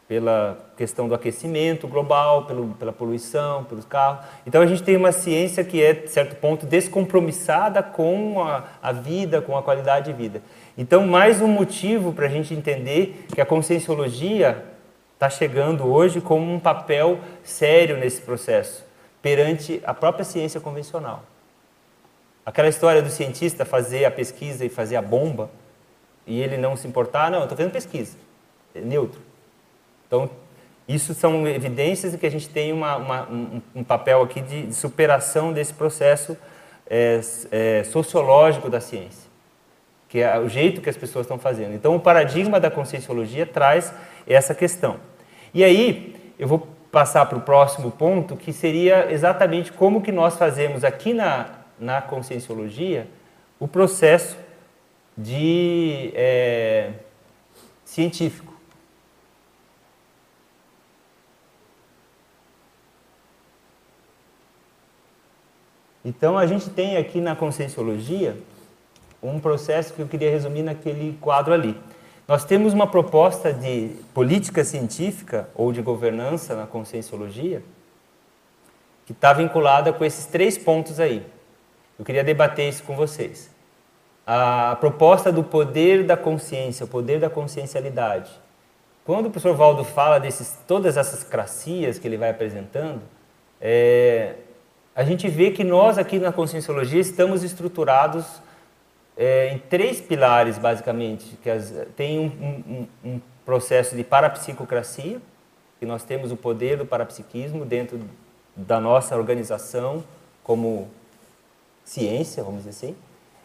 Pela 0.06 0.58
questão 0.76 1.08
do 1.08 1.14
aquecimento 1.14 1.88
global, 1.88 2.44
pelo, 2.44 2.68
pela 2.74 2.92
poluição, 2.92 3.64
pelos 3.64 3.84
carros. 3.84 4.26
Então 4.46 4.60
a 4.60 4.66
gente 4.66 4.82
tem 4.82 4.96
uma 4.96 5.10
ciência 5.10 5.64
que 5.64 5.82
é, 5.82 5.94
de 5.94 6.08
certo 6.08 6.36
ponto, 6.36 6.66
descompromissada 6.66 7.82
com 7.82 8.42
a, 8.42 8.64
a 8.82 8.92
vida, 8.92 9.40
com 9.40 9.56
a 9.56 9.62
qualidade 9.62 10.12
de 10.12 10.12
vida. 10.12 10.42
Então, 10.76 11.06
mais 11.06 11.40
um 11.40 11.48
motivo 11.48 12.12
para 12.12 12.26
a 12.26 12.28
gente 12.28 12.52
entender 12.52 13.26
que 13.34 13.40
a 13.40 13.46
conscienciologia 13.46 14.64
está 15.14 15.30
chegando 15.30 15.86
hoje 15.86 16.20
como 16.20 16.52
um 16.52 16.58
papel 16.58 17.18
sério 17.42 17.96
nesse 17.96 18.20
processo 18.20 18.84
perante 19.22 19.80
a 19.84 19.94
própria 19.94 20.24
ciência 20.24 20.60
convencional. 20.60 21.22
Aquela 22.44 22.68
história 22.68 23.00
do 23.00 23.08
cientista 23.08 23.64
fazer 23.64 24.04
a 24.04 24.10
pesquisa 24.10 24.64
e 24.64 24.68
fazer 24.68 24.96
a 24.96 25.02
bomba 25.02 25.50
e 26.26 26.40
ele 26.40 26.56
não 26.56 26.76
se 26.76 26.86
importar, 26.86 27.30
não, 27.30 27.38
eu 27.38 27.44
estou 27.44 27.56
fazendo 27.56 27.72
pesquisa, 27.72 28.16
é 28.74 28.80
neutro. 28.80 29.20
Então, 30.06 30.30
isso 30.86 31.14
são 31.14 31.46
evidências 31.46 32.12
de 32.12 32.18
que 32.18 32.26
a 32.26 32.30
gente 32.30 32.48
tem 32.48 32.72
uma, 32.72 32.96
uma, 32.96 33.22
um, 33.30 33.62
um, 33.74 33.84
papel 33.84 34.22
aqui 34.22 34.40
de, 34.40 34.66
de 34.66 34.74
superação 34.74 35.52
desse 35.52 35.72
processo 35.72 36.36
é, 36.88 37.20
é, 37.50 37.84
sociológico 37.84 38.68
da 38.68 38.80
ciência, 38.80 39.30
que 40.08 40.20
é 40.20 40.38
o 40.38 40.48
jeito 40.48 40.80
que 40.80 40.90
as 40.90 40.96
pessoas 40.96 41.24
estão 41.24 41.38
fazendo. 41.38 41.74
Então, 41.74 41.94
o 41.94 42.00
paradigma 42.00 42.58
da 42.58 42.70
conscienciologia 42.70 43.46
traz 43.46 43.92
essa 44.26 44.54
questão. 44.54 44.96
E 45.54 45.62
aí, 45.62 46.34
eu 46.38 46.48
vou 46.48 46.68
passar 46.90 47.24
para 47.26 47.38
o 47.38 47.40
próximo 47.40 47.90
ponto, 47.90 48.36
que 48.36 48.52
seria 48.52 49.10
exatamente 49.10 49.72
como 49.72 50.02
que 50.02 50.12
nós 50.12 50.36
fazemos 50.36 50.84
aqui 50.84 51.14
na, 51.14 51.61
na 51.82 52.00
conscienciologia 52.00 53.08
o 53.58 53.66
processo 53.66 54.36
de 55.18 56.12
é, 56.14 56.92
científico. 57.84 58.52
Então 66.04 66.36
a 66.36 66.46
gente 66.46 66.70
tem 66.70 66.96
aqui 66.96 67.20
na 67.20 67.36
conscienciologia 67.36 68.36
um 69.22 69.38
processo 69.38 69.92
que 69.92 70.00
eu 70.00 70.08
queria 70.08 70.30
resumir 70.30 70.62
naquele 70.62 71.16
quadro 71.20 71.52
ali. 71.52 71.78
Nós 72.26 72.44
temos 72.44 72.72
uma 72.72 72.86
proposta 72.86 73.52
de 73.52 73.90
política 74.14 74.64
científica 74.64 75.48
ou 75.54 75.72
de 75.72 75.82
governança 75.82 76.56
na 76.56 76.66
conscienciologia 76.66 77.62
que 79.04 79.12
está 79.12 79.32
vinculada 79.32 79.92
com 79.92 80.04
esses 80.04 80.26
três 80.26 80.56
pontos 80.56 80.98
aí. 80.98 81.24
Eu 81.98 82.04
queria 82.04 82.24
debater 82.24 82.68
isso 82.68 82.82
com 82.82 82.96
vocês. 82.96 83.50
A 84.26 84.76
proposta 84.80 85.32
do 85.32 85.42
poder 85.42 86.04
da 86.04 86.16
consciência, 86.16 86.84
o 86.84 86.88
poder 86.88 87.20
da 87.20 87.28
consciencialidade. 87.28 88.30
Quando 89.04 89.26
o 89.26 89.30
professor 89.30 89.56
Valdo 89.56 89.84
fala 89.84 90.20
desses 90.20 90.58
todas 90.66 90.96
essas 90.96 91.24
cracias 91.24 91.98
que 91.98 92.06
ele 92.06 92.16
vai 92.16 92.30
apresentando, 92.30 93.02
é, 93.60 94.34
a 94.94 95.02
gente 95.04 95.28
vê 95.28 95.50
que 95.50 95.64
nós 95.64 95.98
aqui 95.98 96.18
na 96.18 96.32
conscienciologia 96.32 97.00
estamos 97.00 97.42
estruturados 97.42 98.24
é, 99.16 99.48
em 99.48 99.58
três 99.58 100.00
pilares, 100.00 100.58
basicamente. 100.58 101.36
Que 101.42 101.50
as, 101.50 101.72
tem 101.96 102.18
um, 102.18 102.86
um, 103.04 103.10
um, 103.10 103.20
processo 103.44 103.96
de 103.96 104.04
parapsicocracia, 104.04 105.20
que 105.80 105.86
nós 105.86 106.04
temos 106.04 106.30
o 106.30 106.36
poder 106.36 106.76
do 106.76 106.86
parapsiquismo 106.86 107.64
dentro 107.64 108.00
da 108.54 108.80
nossa 108.80 109.16
organização 109.16 110.04
como 110.44 110.88
ciência, 111.84 112.42
vamos 112.42 112.64
dizer 112.64 112.70
assim. 112.70 112.96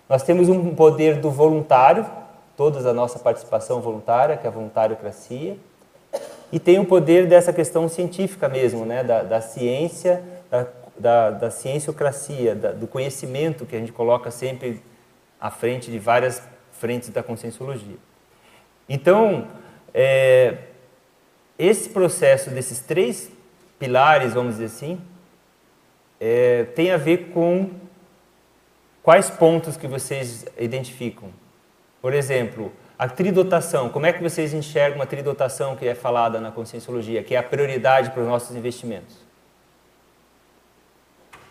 Nós 0.10 0.24
temos 0.24 0.48
um 0.48 0.74
poder 0.74 1.20
do 1.20 1.30
voluntário, 1.30 2.06
toda 2.56 2.90
a 2.90 2.94
nossa 2.94 3.20
participação 3.20 3.82
voluntária, 3.82 4.38
que 4.38 4.46
é 4.46 4.50
a 4.50 4.54
voluntariocracia. 4.54 5.58
E 6.52 6.60
tem 6.60 6.80
o 6.80 6.86
poder 6.86 7.28
dessa 7.28 7.52
questão 7.52 7.90
científica 7.90 8.48
mesmo, 8.48 8.86
né? 8.86 9.04
da, 9.04 9.22
da 9.22 9.42
ciência, 9.42 10.24
da, 10.50 10.68
da, 10.98 11.32
da 11.32 11.52
cienciocracia, 11.52 12.56
da, 12.56 12.72
do 12.72 12.88
conhecimento 12.88 13.66
que 13.66 13.76
a 13.76 13.80
gente 13.80 13.92
coloca 13.92 14.32
sempre 14.32 14.82
à 15.40 15.52
frente 15.52 15.92
de 15.92 16.00
várias 16.00 16.42
frentes 16.72 17.10
da 17.10 17.22
conscienciologia. 17.22 17.98
Então, 18.88 19.48
é, 19.94 20.58
esse 21.60 21.90
processo 21.90 22.50
desses 22.50 22.80
três 22.80 23.30
pilares, 23.78 24.34
vamos 24.34 24.54
dizer 24.54 24.66
assim, 24.66 25.02
é, 26.20 26.64
tem 26.76 26.92
a 26.92 26.98
ver 26.98 27.32
com 27.34 27.70
quais 29.08 29.30
pontos 29.30 29.78
que 29.78 29.88
vocês 29.88 30.46
identificam. 30.60 31.30
Por 32.02 32.14
exemplo, 32.14 32.74
a 33.00 33.08
tridotação. 33.08 33.88
Como 33.88 34.06
é 34.06 34.12
que 34.12 34.22
vocês 34.22 34.54
enxergam 34.54 35.02
a 35.02 35.06
tridotação 35.06 35.78
que 35.78 35.88
é 35.88 35.96
falada 35.96 36.42
na 36.42 36.52
conscienciologia, 36.52 37.24
que 37.24 37.34
é 37.34 37.38
a 37.38 37.44
prioridade 37.44 38.12
para 38.12 38.22
os 38.22 38.28
nossos 38.28 38.54
investimentos? 38.54 39.16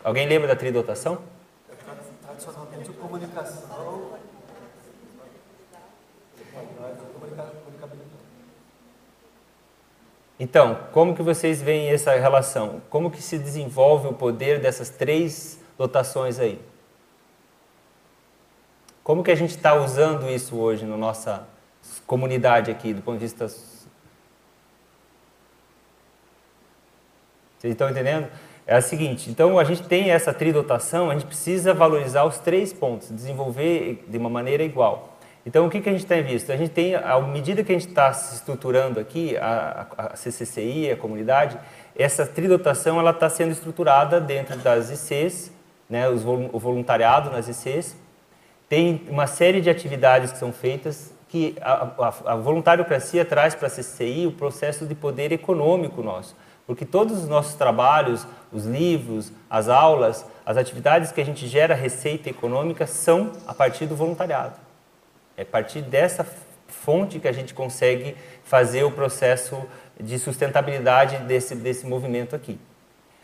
Alguém 0.05 0.29
lembra 0.29 0.47
da 0.47 0.55
tridotação? 0.55 1.23
Tradicionalmente, 2.23 2.91
comunicação 2.91 4.19
Então, 10.39 10.79
como 10.93 11.17
que 11.17 11.23
vocês 11.23 11.63
veem 11.63 11.89
essa 11.89 12.13
relação? 12.17 12.83
Como 12.91 13.11
que 13.11 13.23
se 13.23 13.39
desenvolve 13.39 14.09
o 14.09 14.13
poder 14.13 14.61
dessas 14.61 14.91
três 14.91 15.59
dotações 15.79 16.39
aí? 16.39 16.61
Como 19.07 19.23
que 19.23 19.31
a 19.31 19.37
gente 19.37 19.51
está 19.51 19.73
usando 19.73 20.29
isso 20.29 20.57
hoje 20.57 20.85
na 20.85 20.97
nossa 20.97 21.47
comunidade 22.09 22.73
aqui, 22.73 22.93
do 22.93 23.01
ponto 23.01 23.19
de 23.19 23.25
vista... 23.25 23.47
Vocês 23.47 23.87
estão 27.63 27.89
entendendo? 27.89 28.27
É 28.67 28.77
o 28.77 28.83
seguinte, 28.83 29.31
então 29.31 29.61
a 29.61 29.63
gente 29.63 29.85
tem 29.85 30.11
essa 30.11 30.35
tridotação, 30.35 31.09
a 31.09 31.15
gente 31.15 31.27
precisa 31.27 31.73
valorizar 31.73 32.25
os 32.25 32.39
três 32.39 32.73
pontos, 32.73 33.13
desenvolver 33.13 34.05
de 34.09 34.19
uma 34.19 34.29
maneira 34.29 34.65
igual. 34.65 35.17
Então, 35.47 35.69
o 35.69 35.71
que, 35.71 35.81
que 35.81 35.89
a 35.89 35.93
gente 35.93 36.05
tem 36.05 36.25
visto? 36.25 36.51
A 36.51 36.57
gente 36.57 36.73
tem, 36.73 36.97
à 36.97 37.21
medida 37.21 37.63
que 37.63 37.71
a 37.71 37.79
gente 37.79 37.87
está 37.89 38.13
se 38.13 38.35
estruturando 38.35 38.99
aqui, 38.99 39.37
a, 39.37 39.87
a 39.97 40.17
CCCI, 40.17 40.91
a 40.91 40.97
comunidade, 40.97 41.57
essa 41.97 42.27
tridotação 42.27 42.99
ela 42.99 43.13
está 43.13 43.29
sendo 43.31 43.53
estruturada 43.53 44.21
dentro 44.21 44.59
das 44.59 44.91
ICs, 44.91 45.53
né, 45.89 46.09
os, 46.09 46.25
o 46.25 46.59
voluntariado 46.59 47.31
nas 47.31 47.47
ICs. 47.47 48.05
Tem 48.69 49.07
uma 49.09 49.27
série 49.27 49.61
de 49.61 49.71
atividades 49.71 50.33
que 50.33 50.39
são 50.39 50.53
feitas 50.53 51.13
que 51.29 51.57
a, 51.61 51.89
a, 51.99 52.33
a 52.33 52.37
voluntariocracia 52.37 53.25
traz 53.25 53.55
para 53.55 53.69
a 53.69 53.71
CCI 53.71 54.27
o 54.27 54.33
processo 54.33 54.87
de 54.87 54.95
poder 54.95 55.33
econômico 55.33 56.03
nosso. 56.03 56.37
Porque 56.67 56.85
todos 56.85 57.19
os 57.19 57.29
nossos 57.29 57.55
trabalhos, 57.55 58.27
os 58.53 58.65
livros, 58.65 59.33
as 59.49 59.69
aulas, 59.69 60.27
as 60.45 60.57
atividades 60.57 61.13
que 61.13 61.21
a 61.21 61.25
gente 61.25 61.47
gera 61.47 61.75
receita 61.75 62.29
econômica 62.29 62.87
são 62.87 63.33
a 63.47 63.55
partir 63.55 63.87
do 63.87 63.95
voluntariado. 63.95 64.57
É 65.37 65.43
a 65.43 65.47
partir 65.47 65.83
dessa 65.83 66.27
fonte 66.67 67.21
que 67.21 67.29
a 67.29 67.33
gente 67.33 67.55
consegue 67.55 68.17
fazer 68.43 68.83
o 68.83 68.91
processo 68.91 69.63
de 70.01 70.19
sustentabilidade 70.19 71.19
desse, 71.19 71.55
desse 71.55 71.87
movimento 71.87 72.35
aqui. 72.35 72.59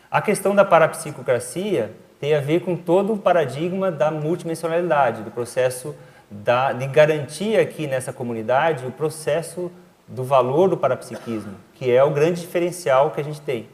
A 0.09 0.21
questão 0.21 0.55
da 0.55 0.63
parapsicocracia 0.63 1.91
tem 2.23 2.35
a 2.35 2.39
ver 2.39 2.61
com 2.61 2.77
todo 2.77 3.11
o 3.11 3.17
paradigma 3.17 3.91
da 3.91 4.09
multidimensionalidade, 4.09 5.23
do 5.23 5.29
processo 5.29 5.93
da, 6.31 6.71
de 6.71 6.87
garantir 6.87 7.59
aqui 7.59 7.85
nessa 7.85 8.13
comunidade 8.13 8.85
o 8.85 8.91
processo 8.91 9.69
do 10.07 10.23
valor 10.23 10.69
do 10.69 10.77
parapsiquismo, 10.77 11.55
que 11.73 11.91
é 11.91 12.01
o 12.01 12.11
grande 12.11 12.39
diferencial 12.39 13.11
que 13.11 13.19
a 13.19 13.23
gente 13.25 13.41
tem. 13.41 13.67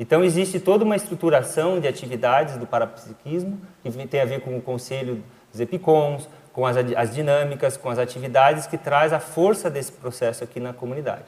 Então, 0.00 0.24
existe 0.24 0.58
toda 0.58 0.82
uma 0.84 0.96
estruturação 0.96 1.78
de 1.78 1.86
atividades 1.86 2.56
do 2.56 2.66
parapsiquismo, 2.66 3.60
que 3.84 4.06
tem 4.08 4.20
a 4.20 4.24
ver 4.24 4.40
com 4.40 4.58
o 4.58 4.60
conselho 4.60 5.22
dos 5.52 5.60
EPICONs, 5.60 6.28
com 6.52 6.66
as, 6.66 6.76
as 6.76 7.14
dinâmicas, 7.14 7.76
com 7.76 7.88
as 7.88 8.00
atividades 8.00 8.66
que 8.66 8.76
traz 8.76 9.12
a 9.12 9.20
força 9.20 9.70
desse 9.70 9.92
processo 9.92 10.42
aqui 10.42 10.58
na 10.58 10.72
comunidade. 10.72 11.26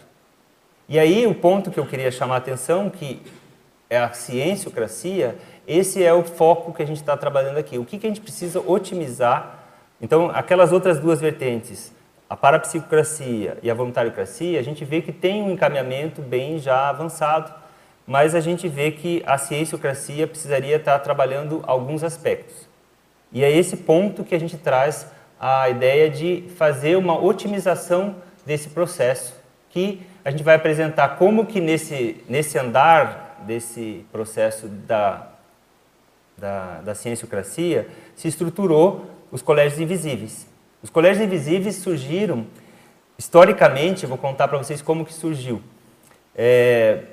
E 0.88 0.98
aí 0.98 1.24
o 1.24 1.36
ponto 1.36 1.70
que 1.70 1.78
eu 1.78 1.86
queria 1.86 2.10
chamar 2.10 2.34
a 2.34 2.38
atenção, 2.38 2.90
que 2.90 3.22
é 3.92 3.98
a 3.98 4.10
cienciocracia, 4.14 5.36
esse 5.66 6.02
é 6.02 6.12
o 6.12 6.22
foco 6.22 6.72
que 6.72 6.82
a 6.82 6.86
gente 6.86 6.98
está 6.98 7.16
trabalhando 7.16 7.58
aqui. 7.58 7.78
O 7.78 7.84
que, 7.84 7.98
que 7.98 8.06
a 8.06 8.10
gente 8.10 8.20
precisa 8.20 8.60
otimizar? 8.60 9.58
Então, 10.00 10.30
aquelas 10.34 10.72
outras 10.72 10.98
duas 10.98 11.20
vertentes, 11.20 11.92
a 12.28 12.36
parapsicocracia 12.36 13.58
e 13.62 13.70
a 13.70 13.74
voluntariocracia, 13.74 14.58
a 14.58 14.62
gente 14.62 14.84
vê 14.84 15.00
que 15.00 15.12
tem 15.12 15.42
um 15.42 15.52
encaminhamento 15.52 16.20
bem 16.20 16.58
já 16.58 16.88
avançado, 16.88 17.52
mas 18.06 18.34
a 18.34 18.40
gente 18.40 18.68
vê 18.68 18.90
que 18.90 19.22
a 19.24 19.38
cienciocracia 19.38 20.26
precisaria 20.26 20.76
estar 20.76 20.98
trabalhando 20.98 21.62
alguns 21.66 22.02
aspectos. 22.02 22.68
E 23.32 23.44
é 23.44 23.50
esse 23.50 23.76
ponto 23.76 24.24
que 24.24 24.34
a 24.34 24.40
gente 24.40 24.58
traz 24.58 25.06
a 25.38 25.68
ideia 25.68 26.10
de 26.10 26.44
fazer 26.56 26.96
uma 26.96 27.18
otimização 27.18 28.16
desse 28.44 28.68
processo, 28.68 29.34
que 29.70 30.02
a 30.24 30.30
gente 30.30 30.42
vai 30.42 30.56
apresentar 30.56 31.16
como 31.16 31.46
que 31.46 31.60
nesse, 31.60 32.22
nesse 32.28 32.58
andar 32.58 33.42
desse 33.46 34.04
processo 34.12 34.68
da, 34.68 35.31
da, 36.42 36.80
da 36.80 36.92
cienciocracia 36.92 37.88
se 38.16 38.26
estruturou 38.26 39.06
os 39.30 39.40
colégios 39.40 39.80
invisíveis. 39.80 40.44
Os 40.82 40.90
colégios 40.90 41.24
invisíveis 41.24 41.76
surgiram, 41.76 42.44
historicamente, 43.16 44.04
vou 44.06 44.18
contar 44.18 44.48
para 44.48 44.58
vocês 44.58 44.82
como 44.82 45.04
que 45.04 45.14
surgiu. 45.14 45.62
É, 46.34 47.04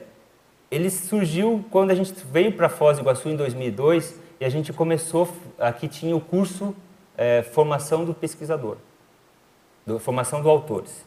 ele 0.72 0.90
surgiu 0.90 1.64
quando 1.70 1.92
a 1.92 1.96
gente 1.96 2.12
veio 2.32 2.54
para 2.54 2.68
Foz 2.70 2.98
do 2.98 3.04
Iguaçu 3.04 3.30
em 3.30 3.36
2002 3.36 4.20
e 4.40 4.46
a 4.46 4.50
gente 4.50 4.74
começou, 4.74 5.30
aqui 5.60 5.88
tinha 5.88 6.16
o 6.16 6.20
curso 6.20 6.76
é, 7.16 7.44
Formação 7.44 8.04
do 8.06 8.16
Pesquisador, 8.16 8.78
do, 9.86 10.00
Formação 10.00 10.42
do 10.42 10.50
Autores. 10.50 11.06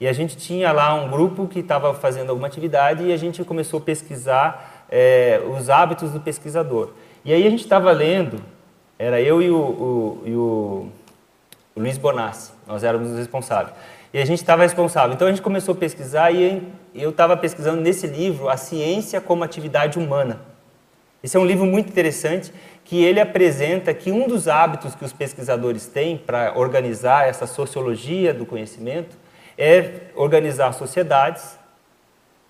E 0.00 0.08
a 0.08 0.12
gente 0.12 0.36
tinha 0.36 0.72
lá 0.72 0.94
um 0.94 1.08
grupo 1.08 1.46
que 1.46 1.60
estava 1.60 1.94
fazendo 1.94 2.30
alguma 2.30 2.48
atividade 2.48 3.04
e 3.04 3.12
a 3.12 3.16
gente 3.16 3.44
começou 3.44 3.78
a 3.78 3.82
pesquisar 3.82 4.84
é, 4.90 5.40
os 5.56 5.70
hábitos 5.70 6.10
do 6.10 6.18
pesquisador. 6.18 6.90
E 7.24 7.32
aí 7.32 7.46
a 7.46 7.50
gente 7.50 7.62
estava 7.62 7.92
lendo, 7.92 8.42
era 8.98 9.20
eu 9.20 9.40
e 9.40 9.48
o, 9.48 9.56
o, 9.56 10.22
e 10.26 10.34
o, 10.34 10.88
o 11.74 11.80
Luiz 11.80 11.96
Bonassi, 11.96 12.52
nós 12.66 12.82
éramos 12.82 13.10
os 13.10 13.16
responsáveis. 13.16 13.76
E 14.12 14.18
a 14.18 14.24
gente 14.24 14.40
estava 14.40 14.62
responsável. 14.62 15.14
Então 15.14 15.28
a 15.28 15.30
gente 15.30 15.40
começou 15.40 15.74
a 15.74 15.78
pesquisar 15.78 16.32
e 16.32 16.62
eu 16.94 17.10
estava 17.10 17.36
pesquisando 17.36 17.80
nesse 17.80 18.06
livro 18.06 18.48
a 18.48 18.56
ciência 18.56 19.20
como 19.20 19.44
atividade 19.44 19.98
humana. 19.98 20.40
Esse 21.22 21.36
é 21.36 21.40
um 21.40 21.46
livro 21.46 21.64
muito 21.64 21.88
interessante 21.88 22.52
que 22.84 23.02
ele 23.02 23.20
apresenta 23.20 23.94
que 23.94 24.10
um 24.10 24.26
dos 24.26 24.48
hábitos 24.48 24.94
que 24.96 25.04
os 25.04 25.12
pesquisadores 25.12 25.86
têm 25.86 26.18
para 26.18 26.58
organizar 26.58 27.28
essa 27.28 27.46
sociologia 27.46 28.34
do 28.34 28.44
conhecimento 28.44 29.16
é 29.56 30.00
organizar 30.16 30.72
sociedades, 30.72 31.56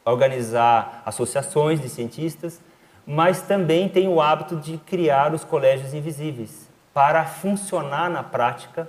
organizar 0.05 1.03
associações 1.05 1.81
de 1.81 1.89
cientistas, 1.91 2.61
mas 3.07 3.43
também 3.43 3.89
tem 3.89 4.09
o 4.09 4.21
hábito 4.21 4.57
de 4.57 4.79
criar 4.79 5.35
os 5.35 5.45
colégios 5.45 5.93
invisíveis 5.95 6.69
para 6.95 7.25
funcionar 7.25 8.11
na 8.11 8.23
prática 8.23 8.89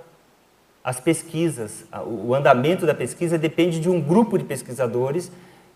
as 0.82 1.00
pesquisas. 1.00 1.84
O 2.06 2.34
andamento 2.34 2.84
da 2.84 2.94
pesquisa 2.94 3.38
depende 3.38 3.80
de 3.80 3.88
um 3.88 4.00
grupo 4.00 4.38
de 4.38 4.44
pesquisadores 4.44 5.32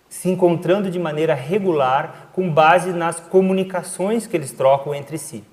se 0.08 0.28
encontrando 0.28 0.90
de 0.90 0.98
maneira 0.98 1.34
regular 1.34 2.30
com 2.32 2.50
base 2.50 2.92
nas 2.92 3.20
comunicações 3.20 4.26
que 4.26 4.36
eles 4.36 4.52
trocam 4.52 4.94
entre 4.94 5.18
si. 5.18 5.44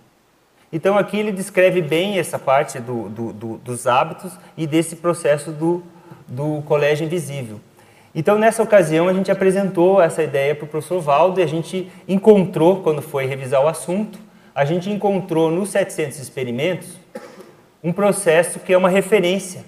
Então 0.72 0.98
aqui 0.98 1.18
ele 1.18 1.32
descreve 1.32 1.82
bem 1.82 2.20
essa 2.20 2.38
parte 2.38 2.80
do, 2.80 3.10
do, 3.10 3.34
do, 3.34 3.58
dos 3.58 3.88
hábitos 3.88 4.38
e 4.58 4.66
desse 4.68 4.98
processo 4.98 5.52
do, 5.52 5.84
do 6.28 6.62
colégio 6.64 7.06
invisível. 7.06 7.60
Então 8.16 8.40
nessa 8.40 8.64
ocasião 8.64 9.10
a 9.10 9.14
gente 9.14 9.30
apresentou 9.30 10.02
essa 10.02 10.24
ideia 10.24 10.56
para 10.56 10.64
o 10.64 10.68
professor 10.70 11.02
Valdo 11.02 11.42
e 11.42 11.44
a 11.44 11.48
gente 11.48 11.92
encontrou, 12.08 12.82
quando 12.82 13.02
foi 13.02 13.26
revisar 13.26 13.62
o 13.62 13.68
assunto, 13.68 14.18
a 14.56 14.64
gente 14.64 14.90
encontrou 14.90 15.52
nos 15.52 15.70
700 15.72 16.18
experimentos 16.20 16.98
um 17.84 17.92
processo 17.92 18.58
que 18.60 18.72
é 18.72 18.78
uma 18.78 18.88
referência, 18.88 19.66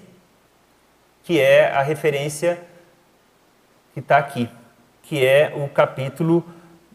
que 1.25 1.41
é 1.41 1.69
a 1.69 1.81
referência 1.81 2.57
que 3.93 3.99
está 3.99 4.17
aqui, 4.17 4.49
que 5.03 5.25
é 5.25 5.53
o 5.53 5.67
capítulo 5.67 6.41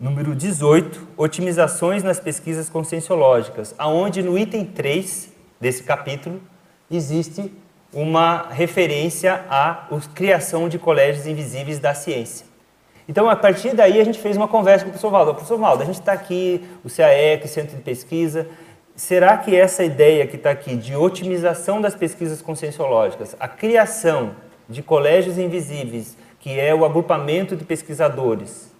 número 0.00 0.34
18, 0.34 1.06
otimizações 1.18 2.02
nas 2.02 2.18
pesquisas 2.18 2.70
conscienciológicas, 2.70 3.74
aonde 3.76 4.22
no 4.22 4.38
item 4.38 4.64
3 4.64 5.30
desse 5.60 5.82
capítulo 5.82 6.40
existe 6.90 7.52
uma 7.92 8.48
referência 8.50 9.44
à 9.50 9.86
criação 10.14 10.68
de 10.68 10.78
colégios 10.78 11.26
invisíveis 11.26 11.78
da 11.78 11.94
ciência. 11.94 12.46
Então, 13.08 13.28
a 13.28 13.36
partir 13.36 13.74
daí, 13.74 14.00
a 14.00 14.04
gente 14.04 14.18
fez 14.18 14.36
uma 14.36 14.48
conversa 14.48 14.84
com 14.84 14.90
o 14.90 14.92
professor 14.92 15.10
Valdo. 15.10 15.34
Professor 15.34 15.58
Valdo, 15.58 15.82
a 15.82 15.86
gente 15.86 16.00
está 16.00 16.12
aqui, 16.12 16.64
o 16.84 16.88
CAEC, 16.88 17.46
Centro 17.48 17.76
de 17.76 17.82
Pesquisa, 17.82 18.48
será 18.96 19.36
que 19.36 19.54
essa 19.54 19.84
ideia 19.84 20.26
que 20.26 20.36
está 20.36 20.50
aqui 20.50 20.76
de 20.76 20.94
otimização 20.94 21.80
das 21.80 21.94
pesquisas 21.94 22.40
conscienciológicas, 22.40 23.36
a 23.38 23.48
criação 23.48 24.36
de 24.68 24.82
colégios 24.82 25.36
invisíveis, 25.38 26.16
que 26.38 26.58
é 26.58 26.74
o 26.74 26.84
agrupamento 26.84 27.56
de 27.56 27.64
pesquisadores, 27.64 28.72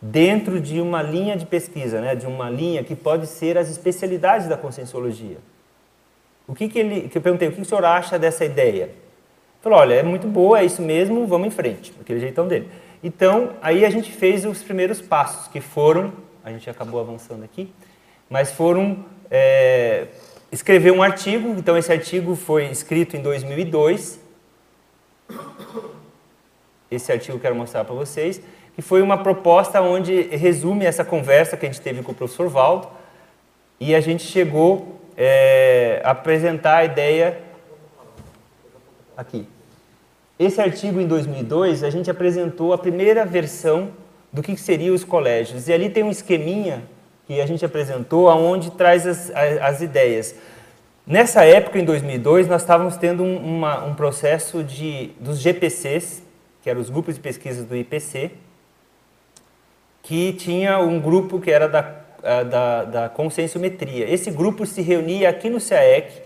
dentro 0.00 0.60
de 0.60 0.80
uma 0.80 1.00
linha 1.00 1.36
de 1.36 1.46
pesquisa, 1.46 2.00
né, 2.00 2.16
de 2.16 2.26
uma 2.26 2.50
linha 2.50 2.82
que 2.82 2.96
pode 2.96 3.26
ser 3.28 3.56
as 3.56 3.70
especialidades 3.70 4.48
da 4.48 4.56
conscienciologia. 4.56 5.38
O 6.46 6.54
que, 6.54 6.68
que 6.68 6.78
ele, 6.78 7.08
que 7.08 7.18
eu 7.18 7.22
perguntei, 7.22 7.48
o 7.48 7.50
que, 7.50 7.56
que 7.58 7.62
o 7.62 7.64
senhor 7.64 7.84
acha 7.84 8.18
dessa 8.18 8.44
ideia? 8.44 8.84
Ele 8.84 8.94
falou, 9.60 9.78
olha, 9.78 9.94
é 9.94 10.02
muito 10.02 10.26
boa, 10.26 10.60
é 10.60 10.64
isso 10.64 10.82
mesmo, 10.82 11.26
vamos 11.26 11.48
em 11.48 11.50
frente, 11.50 11.92
aquele 12.00 12.20
jeitão 12.20 12.48
dele. 12.48 12.68
Então, 13.02 13.50
aí 13.62 13.84
a 13.84 13.90
gente 13.90 14.10
fez 14.12 14.44
os 14.44 14.62
primeiros 14.62 15.00
passos, 15.00 15.48
que 15.48 15.60
foram, 15.60 16.12
a 16.44 16.50
gente 16.50 16.68
acabou 16.68 17.00
avançando 17.00 17.44
aqui, 17.44 17.72
mas 18.28 18.52
foram 18.52 19.04
é, 19.30 20.08
escrever 20.50 20.92
um 20.92 21.02
artigo, 21.02 21.48
então 21.56 21.76
esse 21.76 21.92
artigo 21.92 22.34
foi 22.34 22.66
escrito 22.66 23.16
em 23.16 23.22
2002, 23.22 24.20
esse 26.90 27.10
artigo 27.10 27.36
eu 27.36 27.40
quero 27.40 27.54
mostrar 27.54 27.84
para 27.84 27.94
vocês, 27.94 28.40
que 28.74 28.82
foi 28.82 29.02
uma 29.02 29.22
proposta 29.22 29.80
onde 29.80 30.22
resume 30.22 30.84
essa 30.84 31.04
conversa 31.04 31.56
que 31.56 31.66
a 31.66 31.68
gente 31.68 31.80
teve 31.80 32.02
com 32.02 32.12
o 32.12 32.14
professor 32.14 32.48
Valdo 32.48 32.88
e 33.80 33.94
a 33.94 34.00
gente 34.00 34.22
chegou 34.22 35.00
é, 35.16 36.00
apresentar 36.04 36.78
a 36.78 36.84
ideia 36.84 37.38
aqui. 39.16 39.46
Esse 40.38 40.60
artigo 40.60 41.00
em 41.00 41.06
2002 41.06 41.84
a 41.84 41.90
gente 41.90 42.10
apresentou 42.10 42.72
a 42.72 42.78
primeira 42.78 43.24
versão 43.24 43.90
do 44.32 44.42
que 44.42 44.56
seriam 44.56 44.94
os 44.94 45.04
colégios 45.04 45.68
e 45.68 45.72
ali 45.72 45.90
tem 45.90 46.02
um 46.02 46.10
esqueminha 46.10 46.82
que 47.26 47.40
a 47.40 47.46
gente 47.46 47.64
apresentou 47.64 48.28
aonde 48.28 48.70
traz 48.72 49.06
as, 49.06 49.30
as, 49.30 49.60
as 49.60 49.80
ideias. 49.82 50.34
Nessa 51.06 51.44
época, 51.44 51.78
em 51.78 51.84
2002, 51.84 52.46
nós 52.46 52.62
estávamos 52.62 52.96
tendo 52.96 53.22
um, 53.22 53.36
uma, 53.36 53.84
um 53.84 53.94
processo 53.94 54.62
de, 54.62 55.10
dos 55.18 55.38
GPCs, 55.38 56.22
que 56.62 56.70
eram 56.70 56.80
os 56.80 56.88
grupos 56.88 57.16
de 57.16 57.20
pesquisa 57.20 57.64
do 57.64 57.76
IPC, 57.76 58.30
que 60.02 60.32
tinha 60.32 60.78
um 60.78 61.00
grupo 61.00 61.40
que 61.40 61.50
era 61.50 61.68
da, 61.68 61.82
da, 62.22 62.84
da 62.84 63.08
conscienciometria. 63.08 64.08
Esse 64.08 64.30
grupo 64.30 64.64
se 64.64 64.80
reunia 64.80 65.28
aqui 65.28 65.50
no 65.50 65.60
CAEC, 65.60 66.22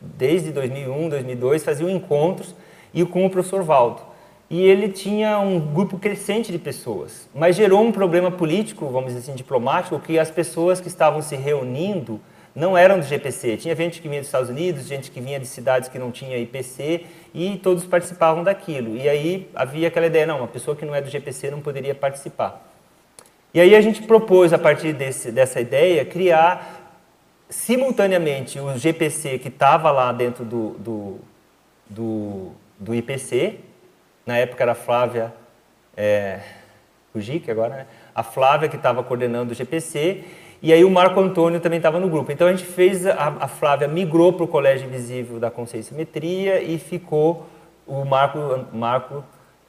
desde 0.00 0.52
2001, 0.52 1.08
2002, 1.08 1.64
faziam 1.64 1.90
encontros 1.90 2.54
e 2.92 3.04
com 3.04 3.24
o 3.26 3.30
professor 3.30 3.62
Valdo. 3.62 4.02
E 4.48 4.62
ele 4.62 4.90
tinha 4.90 5.38
um 5.38 5.58
grupo 5.58 5.98
crescente 5.98 6.52
de 6.52 6.58
pessoas, 6.58 7.28
mas 7.34 7.56
gerou 7.56 7.82
um 7.82 7.90
problema 7.90 8.30
político, 8.30 8.86
vamos 8.86 9.14
dizer 9.14 9.20
assim, 9.20 9.34
diplomático, 9.34 9.98
que 9.98 10.18
as 10.18 10.30
pessoas 10.30 10.78
que 10.78 10.88
estavam 10.88 11.22
se 11.22 11.34
reunindo 11.36 12.20
não 12.54 12.76
eram 12.76 12.98
do 12.98 13.04
GPC. 13.06 13.56
Tinha 13.56 13.74
gente 13.74 14.02
que 14.02 14.08
vinha 14.08 14.20
dos 14.20 14.28
Estados 14.28 14.50
Unidos, 14.50 14.86
gente 14.86 15.10
que 15.10 15.22
vinha 15.22 15.40
de 15.40 15.46
cidades 15.46 15.88
que 15.88 15.98
não 15.98 16.10
tinha 16.10 16.36
IPC 16.36 17.06
e 17.32 17.56
todos 17.62 17.86
participavam 17.86 18.44
daquilo. 18.44 18.94
E 18.94 19.08
aí 19.08 19.48
havia 19.54 19.88
aquela 19.88 20.06
ideia, 20.06 20.26
não, 20.26 20.38
uma 20.38 20.48
pessoa 20.48 20.76
que 20.76 20.84
não 20.84 20.94
é 20.94 21.00
do 21.00 21.08
GPC 21.08 21.50
não 21.50 21.60
poderia 21.60 21.94
participar. 21.94 22.71
E 23.54 23.60
aí 23.60 23.76
a 23.76 23.80
gente 23.82 24.02
propôs, 24.02 24.52
a 24.52 24.58
partir 24.58 24.94
desse, 24.94 25.30
dessa 25.30 25.60
ideia, 25.60 26.04
criar 26.06 26.82
simultaneamente 27.50 28.58
o 28.58 28.78
GPC 28.78 29.38
que 29.38 29.48
estava 29.48 29.90
lá 29.90 30.10
dentro 30.10 30.42
do, 30.42 30.70
do, 30.78 31.18
do, 31.88 32.52
do, 32.78 32.94
IPC, 32.94 33.60
na 34.24 34.38
época 34.38 34.64
era 34.64 34.72
a 34.72 34.74
Flávia 34.74 35.34
é, 35.94 36.40
Fujic, 37.12 37.50
agora, 37.50 37.76
né? 37.76 37.86
a 38.14 38.22
Flávia 38.22 38.70
que 38.70 38.76
estava 38.76 39.02
coordenando 39.02 39.52
o 39.52 39.54
GPC, 39.54 40.24
e 40.62 40.72
aí 40.72 40.82
o 40.82 40.90
Marco 40.90 41.20
Antônio 41.20 41.60
também 41.60 41.76
estava 41.76 42.00
no 42.00 42.08
grupo. 42.08 42.32
Então 42.32 42.46
a 42.46 42.52
gente 42.52 42.64
fez, 42.64 43.06
a, 43.06 43.36
a 43.40 43.48
Flávia 43.48 43.86
migrou 43.86 44.32
para 44.32 44.44
o 44.44 44.48
Colégio 44.48 44.86
Invisível 44.86 45.38
da 45.38 45.50
Conscienciometria 45.50 46.62
e 46.62 46.78
ficou 46.78 47.46
o 47.86 48.02
Marco, 48.04 48.38
Marco 48.72 49.22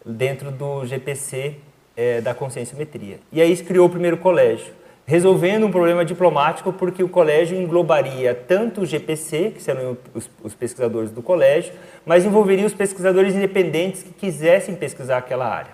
dentro 0.05 0.51
do 0.51 0.86
GPC 0.86 1.57
é, 1.95 2.21
da 2.21 2.33
conscienciometria. 2.33 3.19
E 3.31 3.41
aí 3.41 3.55
se 3.55 3.63
criou 3.63 3.87
o 3.87 3.89
primeiro 3.89 4.17
colégio, 4.17 4.73
resolvendo 5.05 5.65
um 5.65 5.71
problema 5.71 6.03
diplomático, 6.05 6.71
porque 6.73 7.03
o 7.03 7.09
colégio 7.09 7.57
englobaria 7.57 8.33
tanto 8.33 8.81
o 8.81 8.85
GPC, 8.85 9.51
que 9.55 9.61
seriam 9.61 9.97
os, 10.13 10.29
os 10.41 10.55
pesquisadores 10.55 11.11
do 11.11 11.21
colégio, 11.21 11.73
mas 12.05 12.25
envolveria 12.25 12.65
os 12.65 12.73
pesquisadores 12.73 13.35
independentes 13.35 14.03
que 14.03 14.11
quisessem 14.11 14.75
pesquisar 14.75 15.17
aquela 15.17 15.47
área. 15.47 15.71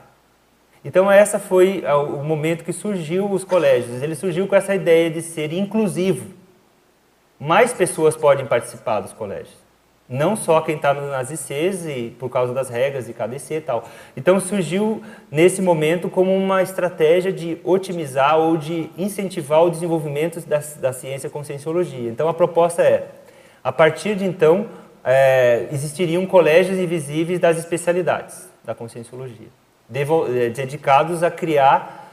Então 0.84 1.12
essa 1.12 1.38
foi 1.38 1.84
o 1.86 2.24
momento 2.24 2.64
que 2.64 2.72
surgiu 2.72 3.30
os 3.30 3.44
colégios. 3.44 4.02
Ele 4.02 4.16
surgiu 4.16 4.48
com 4.48 4.56
essa 4.56 4.74
ideia 4.74 5.10
de 5.10 5.22
ser 5.22 5.52
inclusivo. 5.52 6.34
Mais 7.38 7.74
pessoas 7.74 8.16
podem 8.16 8.46
participar 8.46 9.02
dos 9.02 9.12
colégios 9.12 9.69
não 10.10 10.36
só 10.36 10.60
quem 10.62 10.76
está 10.76 10.92
nas 10.92 11.30
ICs 11.30 11.86
e 11.86 12.16
por 12.18 12.30
causa 12.30 12.52
das 12.52 12.68
regras 12.68 13.06
de 13.06 13.14
cada 13.14 13.36
IC 13.36 13.54
e 13.54 13.62
tal. 13.62 13.88
Então 14.18 14.40
surgiu 14.40 15.04
nesse 15.30 15.62
momento 15.62 16.10
como 16.10 16.36
uma 16.36 16.64
estratégia 16.64 17.32
de 17.32 17.60
otimizar 17.64 18.38
ou 18.38 18.58
de 18.58 18.90
incentivar 18.98 19.64
o 19.64 19.70
desenvolvimento 19.70 20.40
da, 20.48 20.60
da 20.82 20.92
ciência 20.92 21.30
conscienciologia. 21.30 22.10
Então 22.10 22.28
a 22.28 22.34
proposta 22.34 22.82
é, 22.82 23.08
a 23.64 23.72
partir 23.72 24.16
de 24.16 24.26
então, 24.26 24.68
é, 25.04 25.68
existiriam 25.72 26.26
colégios 26.26 26.78
invisíveis 26.78 27.40
das 27.40 27.58
especialidades 27.58 28.50
da 28.64 28.74
conscienciologia, 28.74 29.48
é, 29.94 30.50
dedicados 30.50 31.24
a 31.24 31.30
criar 31.30 32.08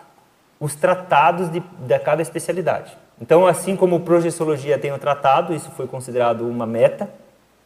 os 0.59 0.75
tratados 0.75 1.51
de, 1.51 1.61
de 1.61 1.99
cada 1.99 2.23
especialidade. 2.23 2.97
Então, 3.21 3.47
assim 3.47 3.77
como 3.77 4.01
Projeciologia 4.01 4.79
tem 4.79 4.93
o 4.93 4.99
tratado, 4.99 5.55
isso 5.55 5.71
foi 5.71 5.87
considerado 5.87 6.47
uma 6.47 6.67
meta, 6.67 7.09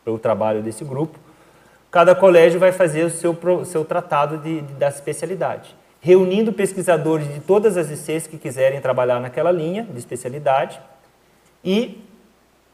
para 0.05 0.12
o 0.12 0.18
trabalho 0.18 0.62
desse 0.62 0.84
grupo, 0.84 1.18
cada 1.90 2.14
colégio 2.14 2.61
vai 2.61 2.72
fazer 2.72 3.05
o 3.05 3.11
seu, 3.11 3.36
seu 3.64 3.84
tratado 3.84 4.38
de, 4.38 4.61
de, 4.61 4.72
da 4.74 4.89
especialidade, 4.89 5.74
reunindo 6.01 6.52
pesquisadores 6.52 7.32
de 7.32 7.40
todas 7.40 7.77
as 7.77 7.90
ICs 7.90 8.27
que 8.27 8.39
quiserem 8.39 8.81
trabalhar 8.81 9.20
naquela 9.20 9.51
linha 9.51 9.85
de 9.85 9.98
especialidade 9.98 10.81
e 11.64 12.02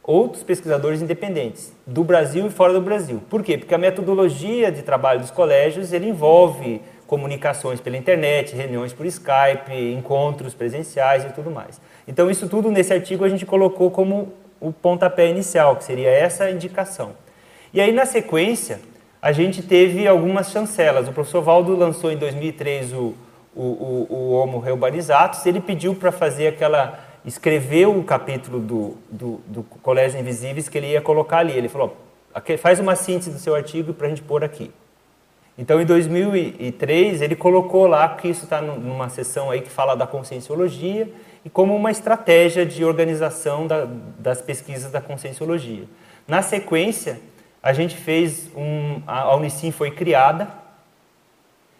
outros 0.03 0.45
pesquisadores 0.45 1.03
independentes, 1.03 1.73
do 1.85 2.05
Brasil 2.05 2.47
e 2.47 2.51
fora 2.51 2.73
do 2.73 2.81
Brasil. 2.81 3.21
Por 3.29 3.43
quê? 3.43 3.59
Porque 3.59 3.75
a 3.75 3.79
metodologia 3.79 4.71
de 4.71 4.83
trabalho 4.83 5.19
dos 5.19 5.33
colégios 5.33 5.93
ele 5.93 6.09
envolve 6.09 6.81
comunicações 7.09 7.81
pela 7.81 7.97
internet, 7.97 8.55
reuniões 8.55 8.93
por 8.93 9.05
Skype, 9.07 9.73
encontros 9.97 10.55
presenciais 10.55 11.25
e 11.25 11.31
tudo 11.31 11.51
mais. 11.51 11.81
Então, 12.07 12.31
isso 12.31 12.49
tudo 12.49 12.71
nesse 12.71 12.93
artigo 12.93 13.25
a 13.25 13.29
gente 13.29 13.45
colocou 13.45 13.91
como 13.91 14.33
o 14.61 14.73
pontapé 14.73 15.29
inicial, 15.29 15.77
que 15.77 15.85
seria 15.85 16.11
essa 16.11 16.51
indicação. 16.51 17.13
E 17.73 17.81
aí, 17.81 17.93
na 17.93 18.07
sequência, 18.07 18.81
a 19.21 19.33
gente 19.33 19.63
teve 19.63 20.07
algumas 20.07 20.51
chancelas. 20.51 21.09
O 21.09 21.13
professor 21.13 21.43
Valdo 21.43 21.75
lançou 21.77 22.11
em 22.11 22.17
2003 22.17 22.93
o, 22.93 23.15
o, 23.55 23.63
o, 23.63 24.07
o 24.11 24.33
Homo 24.33 24.59
Reubarizatus. 24.59 25.45
Ele 25.47 25.61
pediu 25.61 25.95
para 25.95 26.13
fazer 26.13 26.49
aquela. 26.49 26.99
escrever 27.25 27.87
o 27.87 28.03
capítulo 28.03 28.61
do, 28.61 28.97
do, 29.11 29.41
do 29.47 29.63
Colégio 29.63 30.21
Invisíveis 30.21 30.69
que 30.69 30.79
ele 30.79 30.93
ia 30.93 31.01
colocar 31.01 31.39
ali. 31.39 31.53
Ele 31.53 31.69
falou: 31.69 31.97
faz 32.59 32.79
uma 32.79 32.95
síntese 32.95 33.31
do 33.31 33.39
seu 33.39 33.55
artigo 33.55 33.93
para 33.93 34.07
a 34.07 34.11
gente 34.11 34.23
pôr 34.23 34.45
aqui. 34.45 34.71
Então, 35.59 35.81
em 35.81 35.87
2003, 35.87 37.23
ele 37.23 37.35
colocou 37.35 37.87
lá 37.87 38.09
que 38.11 38.29
isso 38.29 38.45
está 38.45 38.61
numa 38.61 39.09
sessão 39.09 39.51
aí 39.51 39.63
que 39.63 39.71
fala 39.71 39.95
da 39.95 40.07
conscienciologia 40.07 41.09
e 41.47 41.49
como 41.49 41.77
uma 41.77 41.93
estratégia 41.93 42.67
de 42.67 42.85
organização 42.85 43.69
da, 43.69 43.87
das 44.19 44.43
pesquisas 44.43 44.91
da 44.91 45.01
conscienciologia. 45.01 45.85
Na 46.27 46.43
sequência, 46.43 47.21
a 47.63 47.73
gente 47.73 47.97
fez 47.97 48.51
um, 48.57 49.01
a 49.07 49.33
Unicim 49.37 49.71
foi 49.71 49.93
criada 49.93 50.49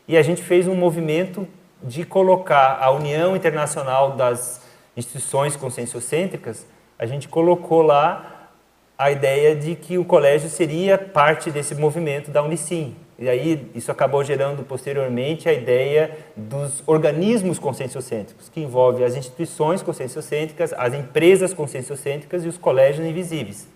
e 0.07 0.17
a 0.17 0.23
gente 0.23 0.41
fez 0.41 0.69
um 0.69 0.77
movimento 0.77 1.49
de 1.83 2.07
colocar 2.07 2.79
a 2.81 2.93
União 2.93 3.35
Internacional 3.35 4.13
das 4.13 4.63
Instituições 4.97 5.57
Conscienciocêntricas 5.57 6.65
a 6.97 7.05
gente 7.05 7.29
colocou 7.29 7.83
lá 7.83 8.53
a 8.97 9.11
ideia 9.11 9.57
de 9.57 9.75
que 9.75 9.99
o 9.99 10.05
colégio 10.05 10.49
seria 10.49 10.97
parte 10.97 11.51
desse 11.51 11.75
movimento 11.75 12.31
da 12.31 12.41
Unicim. 12.41 12.97
E 13.19 13.29
aí 13.29 13.71
isso 13.75 13.91
acabou 13.91 14.23
gerando 14.23 14.63
posteriormente 14.63 15.49
a 15.49 15.53
ideia 15.53 16.19
dos 16.37 16.83
organismos 16.87 17.59
conscienciocêntricos, 17.59 18.51
que 18.51 18.61
envolve 18.61 19.03
as 19.03 19.17
instituições 19.17 19.83
conscienciocêntricas, 19.83 20.75
as 20.75 20.93
empresas 20.93 21.55
conscienciocêntricas 21.55 22.45
e 22.45 22.49
os 22.49 22.59
colégios 22.59 23.07
invisíveis. 23.07 23.67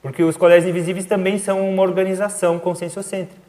Porque 0.00 0.22
os 0.22 0.36
colégios 0.36 0.70
invisíveis 0.70 1.04
também 1.04 1.36
são 1.38 1.68
uma 1.68 1.82
organização 1.82 2.60
conscienciocêntrica. 2.60 3.42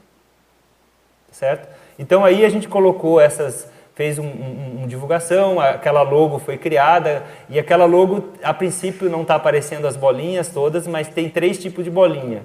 Certo? 1.31 1.68
Então 1.99 2.26
aí 2.26 2.43
a 2.43 2.49
gente 2.49 2.68
colocou 2.68 3.19
essas 3.19 3.69
fez 3.97 4.19
uma 4.19 4.30
um, 4.30 4.84
um 4.84 4.88
divulgação, 4.88 5.59
aquela 5.59 6.03
logo 6.03 6.38
foi 6.38 6.55
criada 6.55 7.23
e 7.49 7.57
aquela 7.57 7.85
logo, 7.85 8.31
a 8.43 8.53
princípio, 8.53 9.09
não 9.09 9.23
está 9.23 9.34
aparecendo 9.34 9.88
as 9.88 9.97
bolinhas 9.97 10.49
todas, 10.49 10.85
mas 10.85 11.07
tem 11.07 11.27
três 11.27 11.57
tipos 11.57 11.84
de 11.84 11.89
bolinha. 11.89 12.43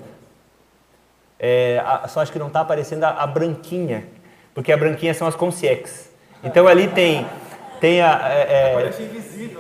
É, 1.45 1.83
a, 1.85 2.07
só 2.07 2.21
acho 2.21 2.31
que 2.31 2.39
não 2.39 2.47
está 2.47 2.61
aparecendo 2.61 3.03
a, 3.03 3.09
a, 3.09 3.27
branquinha, 3.27 4.05
porque 4.55 4.71
a 4.71 4.77
branquinha 4.77 5.13
são 5.13 5.27
as 5.27 5.35
consciex. 5.35 6.09
Então 6.45 6.69
ali 6.69 6.87
tem 6.87 7.27
tem 7.81 8.01
a 8.01 8.31
é, 8.31 8.87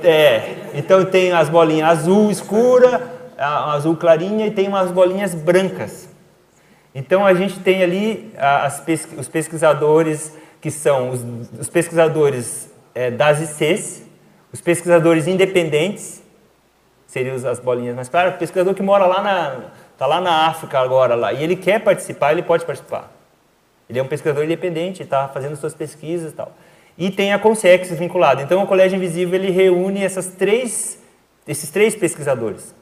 é, 0.00 0.08
é, 0.08 0.56
então 0.74 1.04
tem 1.04 1.32
as 1.32 1.48
bolinhas 1.48 1.88
azul 1.88 2.30
escura, 2.30 3.02
a, 3.36 3.72
azul 3.72 3.96
clarinha 3.96 4.46
e 4.46 4.52
tem 4.52 4.68
umas 4.68 4.92
bolinhas 4.92 5.34
brancas. 5.34 6.08
Então 6.94 7.26
a 7.26 7.34
gente 7.34 7.58
tem 7.58 7.82
ali 7.82 8.32
as, 8.38 8.80
os 9.18 9.28
pesquisadores 9.28 10.32
que 10.60 10.70
são 10.70 11.10
os, 11.10 11.20
os 11.58 11.68
pesquisadores 11.68 12.72
é, 12.94 13.10
das 13.10 13.40
ICs, 13.40 14.04
os 14.52 14.60
pesquisadores 14.60 15.26
independentes, 15.26 16.22
seriam 17.08 17.34
as 17.34 17.58
bolinhas 17.58 17.96
mais 17.96 18.08
claras, 18.08 18.36
o 18.36 18.38
pesquisador 18.38 18.72
que 18.72 18.82
mora 18.82 19.04
lá 19.04 19.20
na, 19.20 19.60
está 20.02 20.06
lá 20.06 20.20
na 20.20 20.48
África 20.48 20.80
agora 20.80 21.14
lá, 21.14 21.32
e 21.32 21.44
ele 21.44 21.54
quer 21.54 21.78
participar, 21.78 22.32
ele 22.32 22.42
pode 22.42 22.64
participar. 22.64 23.12
Ele 23.88 24.00
é 24.00 24.02
um 24.02 24.08
pesquisador 24.08 24.42
independente, 24.42 25.00
está 25.02 25.28
fazendo 25.28 25.54
suas 25.54 25.74
pesquisas 25.74 26.32
e 26.32 26.34
tal. 26.34 26.52
E 26.98 27.08
tem 27.08 27.32
a 27.32 27.38
Consex 27.38 27.90
vinculada. 27.92 28.42
Então 28.42 28.62
o 28.62 28.66
Colégio 28.66 28.96
Invisível 28.96 29.36
ele 29.36 29.50
reúne 29.50 30.02
essas 30.02 30.26
três, 30.26 31.00
esses 31.46 31.70
três 31.70 31.94
pesquisadores. 31.94 32.74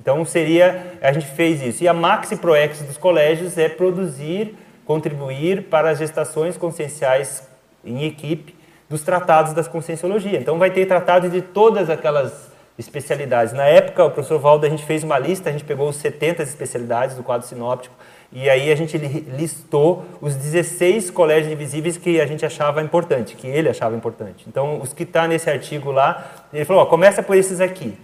Então 0.00 0.24
seria, 0.24 0.98
a 1.02 1.12
gente 1.12 1.26
fez 1.26 1.60
isso. 1.62 1.82
E 1.82 1.88
a 1.88 1.92
Maxi 1.92 2.36
Proex 2.36 2.82
dos 2.82 2.96
colégios 2.96 3.58
é 3.58 3.68
produzir 3.68 4.56
contribuir 4.84 5.64
para 5.64 5.90
as 5.90 5.98
gestações 5.98 6.56
conscienciais 6.56 7.48
em 7.84 8.04
equipe 8.04 8.54
dos 8.88 9.02
tratados 9.02 9.52
da 9.52 9.64
conscienciologia. 9.64 10.38
Então 10.38 10.58
vai 10.58 10.70
ter 10.70 10.86
tratado 10.86 11.28
de 11.28 11.42
todas 11.42 11.90
aquelas 11.90 12.49
especialidades. 12.80 13.52
Na 13.52 13.64
época, 13.64 14.04
o 14.04 14.10
professor 14.10 14.38
Valdo, 14.38 14.66
a 14.66 14.68
gente 14.68 14.84
fez 14.84 15.04
uma 15.04 15.18
lista, 15.18 15.48
a 15.48 15.52
gente 15.52 15.64
pegou 15.64 15.88
os 15.88 15.96
70 15.96 16.42
especialidades 16.42 17.16
do 17.16 17.22
quadro 17.22 17.46
sinóptico 17.46 17.94
e 18.32 18.48
aí 18.48 18.70
a 18.70 18.76
gente 18.76 18.96
listou 18.96 20.04
os 20.20 20.34
16 20.34 21.10
colégios 21.10 21.52
invisíveis 21.52 21.96
que 21.96 22.20
a 22.20 22.26
gente 22.26 22.46
achava 22.46 22.80
importante, 22.80 23.34
que 23.34 23.46
ele 23.46 23.68
achava 23.68 23.96
importante. 23.96 24.44
Então, 24.48 24.80
os 24.80 24.92
que 24.92 25.02
estão 25.02 25.22
tá 25.22 25.28
nesse 25.28 25.50
artigo 25.50 25.90
lá, 25.90 26.46
ele 26.52 26.64
falou, 26.64 26.82
ó, 26.82 26.86
começa 26.86 27.22
por 27.22 27.36
esses 27.36 27.60
aqui. 27.60 27.96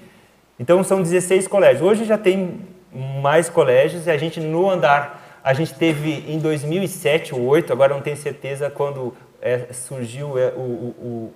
Então, 0.59 0.83
são 0.83 1.03
16 1.03 1.47
colégios. 1.47 1.83
Hoje 1.83 2.05
já 2.05 2.19
tem 2.19 2.61
mais 2.93 3.49
colégios 3.49 4.07
e 4.07 4.11
a 4.11 4.17
gente 4.17 4.41
no 4.41 4.71
andar 4.71 5.25
a 5.47 5.55
gente 5.55 5.73
teve 5.75 6.25
em 6.27 6.41
2007 6.41 7.33
ou 7.33 7.39
2008, 7.39 7.73
agora 7.73 7.95
não 7.95 8.03
tenho 8.03 8.17
certeza, 8.17 8.69
quando 8.69 9.15
é, 9.41 9.73
surgiu 9.73 10.37
é, 10.37 10.49
o, 10.57 10.61
o, 10.61 11.35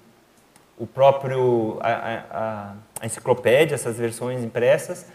o, 0.78 0.84
próprio, 0.84 1.78
a, 1.80 1.92
a, 1.92 2.22
a, 2.32 2.72
enciclopédia, 3.06 3.74
essas 3.74 3.96
versões 3.96 4.42
impressas, 4.42 5.06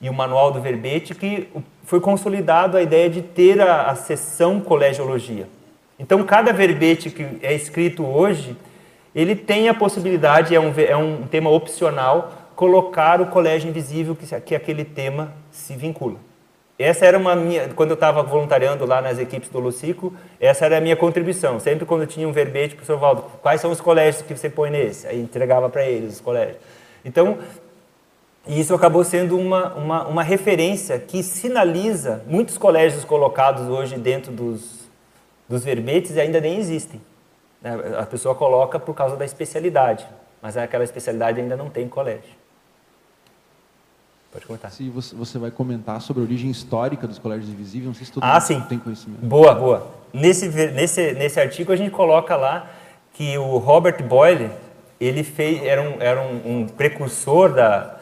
e 0.00 0.08
o 0.10 0.12
manual 0.12 0.50
do 0.50 0.60
verbete, 0.60 1.14
que 1.14 1.48
foi 1.84 2.00
consolidado 2.00 2.76
a 2.76 2.82
ideia 2.82 3.08
de 3.08 3.22
ter 3.22 3.60
a, 3.60 3.82
a 3.82 3.94
seção 3.94 4.60
colegiologia. 4.60 5.48
Então, 5.98 6.24
cada 6.24 6.52
verbete 6.52 7.10
que 7.10 7.38
é 7.42 7.54
escrito 7.54 8.04
hoje, 8.04 8.56
ele 9.14 9.36
tem 9.36 9.68
a 9.68 9.74
possibilidade, 9.74 10.54
é 10.54 10.60
um, 10.60 10.72
é 10.76 10.96
um 10.96 11.22
tema 11.26 11.50
opcional, 11.50 12.32
colocar 12.56 13.20
o 13.20 13.26
colégio 13.26 13.68
invisível 13.68 14.16
que, 14.16 14.26
que 14.40 14.54
aquele 14.54 14.84
tema 14.84 15.32
se 15.50 15.76
vincula. 15.76 16.16
Essa 16.78 17.06
era 17.06 17.16
uma 17.16 17.36
minha, 17.36 17.68
quando 17.68 17.90
eu 17.90 17.94
estava 17.94 18.22
voluntariando 18.22 18.84
lá 18.84 19.00
nas 19.00 19.18
equipes 19.18 19.48
do 19.50 19.60
Lucico, 19.60 20.12
essa 20.40 20.64
era 20.64 20.78
a 20.78 20.80
minha 20.80 20.96
contribuição. 20.96 21.60
Sempre 21.60 21.86
quando 21.86 22.06
tinha 22.06 22.26
um 22.26 22.32
verbete, 22.32 22.74
professor 22.74 22.98
Valdo, 22.98 23.24
quais 23.40 23.60
são 23.60 23.70
os 23.70 23.80
colégios 23.80 24.22
que 24.22 24.34
você 24.34 24.50
põe 24.50 24.70
nesse? 24.70 25.06
Aí 25.06 25.20
entregava 25.20 25.68
para 25.68 25.84
eles 25.84 26.14
os 26.14 26.20
colégios. 26.20 26.56
Então, 27.04 27.38
isso 28.46 28.74
acabou 28.74 29.04
sendo 29.04 29.38
uma, 29.38 29.74
uma, 29.74 30.06
uma 30.06 30.22
referência 30.22 30.98
que 30.98 31.22
sinaliza 31.22 32.22
muitos 32.26 32.58
colégios 32.58 33.04
colocados 33.04 33.68
hoje 33.68 33.96
dentro 33.96 34.32
dos, 34.32 34.88
dos 35.48 35.64
verbetes 35.64 36.16
ainda 36.16 36.40
nem 36.40 36.58
existem. 36.58 37.00
Né? 37.60 37.72
A 37.98 38.06
pessoa 38.06 38.34
coloca 38.34 38.78
por 38.78 38.94
causa 38.94 39.16
da 39.16 39.24
especialidade, 39.24 40.06
mas 40.40 40.56
aquela 40.56 40.84
especialidade 40.84 41.40
ainda 41.40 41.56
não 41.56 41.70
tem 41.70 41.88
colégio. 41.88 42.42
Pode 44.32 44.46
comentar. 44.46 44.70
Se 44.70 44.88
você, 44.88 45.14
você 45.14 45.38
vai 45.38 45.50
comentar 45.50 46.00
sobre 46.00 46.22
a 46.22 46.24
origem 46.24 46.50
histórica 46.50 47.06
dos 47.06 47.18
colégios 47.18 47.50
invisíveis, 47.50 47.86
não 47.86 47.94
sei 47.94 48.06
se 48.06 48.12
todo 48.12 48.24
ah, 48.24 48.32
mundo 48.32 48.42
sim. 48.42 48.60
tem 48.62 48.78
conhecimento. 48.78 49.20
Boa, 49.20 49.54
boa. 49.54 49.86
Nesse, 50.12 50.48
nesse, 50.48 51.12
nesse 51.12 51.38
artigo 51.38 51.70
a 51.70 51.76
gente 51.76 51.90
coloca 51.90 52.34
lá 52.34 52.70
que 53.12 53.36
o 53.36 53.58
Robert 53.58 54.02
Boyle, 54.02 54.50
ele 55.04 55.24
fez, 55.24 55.62
era 55.62 55.82
um, 55.82 56.00
era 56.00 56.20
um, 56.20 56.60
um 56.60 56.66
precursor 56.66 57.52
da, 57.52 57.98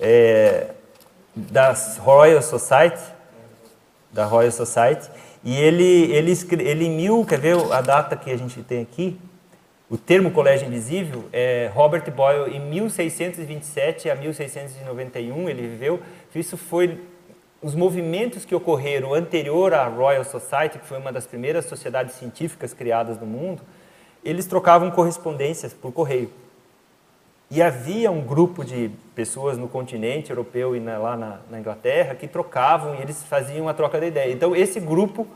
é, 0.00 0.68
das 1.34 1.98
Royal 1.98 2.42
Society, 2.42 3.02
da 4.12 4.24
Royal 4.24 4.50
Society, 4.52 5.08
e 5.44 5.56
ele, 5.56 6.12
ele, 6.12 6.32
ele 6.60 6.86
em 6.86 6.90
mil, 6.90 7.24
quer 7.24 7.38
ver 7.38 7.56
a 7.72 7.80
data 7.80 8.16
que 8.16 8.30
a 8.30 8.36
gente 8.36 8.62
tem 8.62 8.82
aqui? 8.82 9.18
O 9.90 9.96
termo 9.96 10.30
colégio 10.30 10.66
invisível 10.66 11.24
é 11.32 11.70
Robert 11.72 12.10
Boyle 12.10 12.54
em 12.54 12.60
1627 12.60 14.10
a 14.10 14.14
1691 14.14 15.48
ele 15.48 15.62
viveu. 15.62 16.02
Isso 16.34 16.58
foi 16.58 17.00
os 17.62 17.74
movimentos 17.74 18.44
que 18.44 18.54
ocorreram 18.54 19.14
anterior 19.14 19.72
à 19.72 19.86
Royal 19.86 20.24
Society, 20.24 20.78
que 20.78 20.86
foi 20.86 20.98
uma 20.98 21.10
das 21.10 21.26
primeiras 21.26 21.64
sociedades 21.64 22.16
científicas 22.16 22.74
criadas 22.74 23.18
no 23.18 23.26
mundo. 23.26 23.62
Eles 24.24 24.46
trocavam 24.46 24.90
correspondências 24.90 25.72
por 25.72 25.92
correio. 25.92 26.30
E 27.50 27.62
havia 27.62 28.10
um 28.10 28.20
grupo 28.20 28.62
de 28.62 28.90
pessoas 29.14 29.56
no 29.56 29.68
continente 29.68 30.30
europeu 30.30 30.76
e 30.76 30.80
na, 30.80 30.98
lá 30.98 31.16
na, 31.16 31.40
na, 31.50 31.58
Inglaterra 31.58 32.14
que 32.14 32.28
trocavam 32.28 32.94
e 32.94 33.00
eles 33.00 33.22
faziam 33.22 33.68
a 33.68 33.74
troca 33.74 33.98
de 33.98 34.06
ideia. 34.06 34.30
Então, 34.30 34.54
esse 34.54 34.78
grupo, 34.78 35.26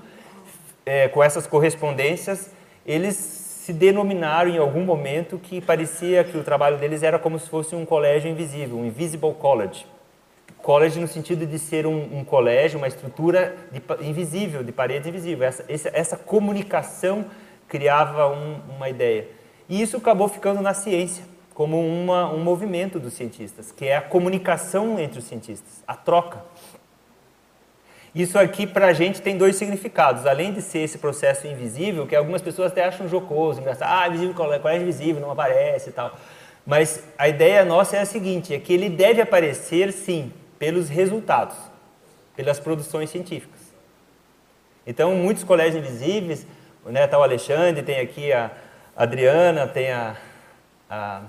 é, 0.84 1.08
com 1.08 1.22
essas 1.22 1.46
correspondências, 1.46 2.50
eles 2.84 3.14
se 3.16 3.72
denominaram 3.72 4.50
em 4.50 4.58
algum 4.58 4.84
momento 4.84 5.38
que 5.38 5.60
parecia 5.60 6.22
que 6.22 6.36
o 6.36 6.44
trabalho 6.44 6.76
deles 6.76 7.02
era 7.02 7.18
como 7.18 7.38
se 7.38 7.48
fosse 7.48 7.74
um 7.74 7.86
colégio 7.86 8.30
invisível, 8.30 8.76
um 8.76 8.84
invisible 8.84 9.32
college. 9.34 9.86
College 10.58 11.00
no 11.00 11.08
sentido 11.08 11.46
de 11.46 11.58
ser 11.58 11.86
um, 11.86 12.18
um 12.18 12.24
colégio, 12.24 12.76
uma 12.76 12.88
estrutura 12.88 13.56
de, 13.70 13.80
invisível, 14.06 14.62
de 14.62 14.70
paredes 14.70 15.08
invisíveis. 15.08 15.60
Essa, 15.60 15.64
essa, 15.72 15.90
essa 15.94 16.16
comunicação 16.16 17.24
criava 17.72 18.28
um, 18.28 18.60
uma 18.76 18.90
ideia. 18.90 19.26
E 19.66 19.80
isso 19.80 19.96
acabou 19.96 20.28
ficando 20.28 20.60
na 20.60 20.74
ciência, 20.74 21.24
como 21.54 21.80
uma, 21.80 22.30
um 22.30 22.44
movimento 22.44 23.00
dos 23.00 23.14
cientistas, 23.14 23.72
que 23.72 23.86
é 23.86 23.96
a 23.96 24.02
comunicação 24.02 25.00
entre 25.00 25.18
os 25.18 25.24
cientistas, 25.24 25.82
a 25.88 25.94
troca. 25.94 26.44
Isso 28.14 28.38
aqui 28.38 28.66
para 28.66 28.88
a 28.88 28.92
gente 28.92 29.22
tem 29.22 29.38
dois 29.38 29.56
significados. 29.56 30.26
Além 30.26 30.52
de 30.52 30.60
ser 30.60 30.80
esse 30.80 30.98
processo 30.98 31.46
invisível, 31.46 32.06
que 32.06 32.14
algumas 32.14 32.42
pessoas 32.42 32.70
até 32.70 32.84
acham 32.84 33.08
jocoso, 33.08 33.60
engraçado, 33.60 33.88
ah, 33.90 34.06
invisível, 34.06 34.34
colégio 34.34 34.68
é 34.68 34.76
invisível, 34.76 35.22
não 35.22 35.30
aparece 35.30 35.88
e 35.88 35.92
tal. 35.94 36.14
Mas 36.66 37.02
a 37.16 37.26
ideia 37.26 37.64
nossa 37.64 37.96
é 37.96 38.00
a 38.00 38.04
seguinte, 38.04 38.52
é 38.52 38.58
que 38.58 38.70
ele 38.70 38.90
deve 38.90 39.22
aparecer, 39.22 39.94
sim, 39.94 40.30
pelos 40.58 40.90
resultados, 40.90 41.56
pelas 42.36 42.60
produções 42.60 43.08
científicas. 43.08 43.60
Então, 44.86 45.14
muitos 45.14 45.42
colégios 45.42 45.76
invisíveis, 45.82 46.46
né, 46.86 47.06
tá 47.06 47.18
o 47.18 47.22
Alexandre, 47.22 47.82
tem 47.82 48.00
aqui 48.00 48.32
a 48.32 48.50
Adriana, 48.96 49.66
tem 49.66 49.90
a, 49.90 50.16
a, 50.90 51.22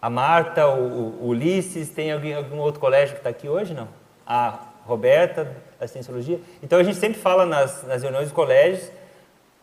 a 0.00 0.10
Marta, 0.10 0.68
o, 0.68 1.20
o 1.20 1.28
Ulisses, 1.28 1.90
tem 1.90 2.12
alguém, 2.12 2.34
algum 2.34 2.58
outro 2.58 2.80
colégio 2.80 3.14
que 3.14 3.20
está 3.20 3.30
aqui 3.30 3.48
hoje, 3.48 3.74
não? 3.74 3.88
A 4.26 4.60
Roberta, 4.86 5.56
da 5.78 5.86
Cienciologia. 5.86 6.40
Então, 6.62 6.78
a 6.78 6.82
gente 6.82 6.96
sempre 6.96 7.20
fala 7.20 7.44
nas, 7.44 7.82
nas 7.84 8.02
reuniões 8.02 8.26
dos 8.26 8.32
colégios 8.32 8.90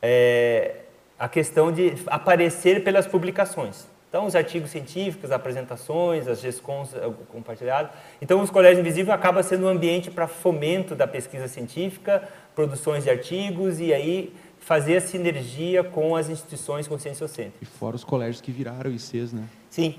é, 0.01 0.75
a 1.17 1.27
questão 1.27 1.71
de 1.71 1.93
aparecer 2.07 2.83
pelas 2.83 3.07
publicações. 3.07 3.87
Então, 4.09 4.25
os 4.25 4.35
artigos 4.35 4.71
científicos, 4.71 5.25
as 5.25 5.31
apresentações, 5.31 6.27
as 6.27 6.41
GESCONs 6.41 6.95
é, 6.95 7.11
compartilhadas. 7.31 7.91
Então, 8.21 8.41
os 8.41 8.49
colégios 8.49 8.79
invisíveis 8.79 9.09
acaba 9.09 9.43
sendo 9.43 9.65
um 9.65 9.69
ambiente 9.69 10.09
para 10.09 10.27
fomento 10.27 10.95
da 10.95 11.05
pesquisa 11.05 11.47
científica, 11.47 12.23
produções 12.55 13.03
de 13.03 13.09
artigos 13.09 13.79
e 13.79 13.93
aí 13.93 14.33
fazer 14.69 14.97
a 14.97 15.01
sinergia 15.01 15.83
com 15.83 16.15
as 16.15 16.29
instituições 16.29 16.87
conscienciocêntricas. 16.87 17.59
E 17.59 17.65
fora 17.65 17.95
os 17.95 18.03
colégios 18.03 18.39
que 18.39 18.51
viraram 18.51 18.91
ICs, 18.91 19.33
né? 19.33 19.45
Sim. 19.67 19.95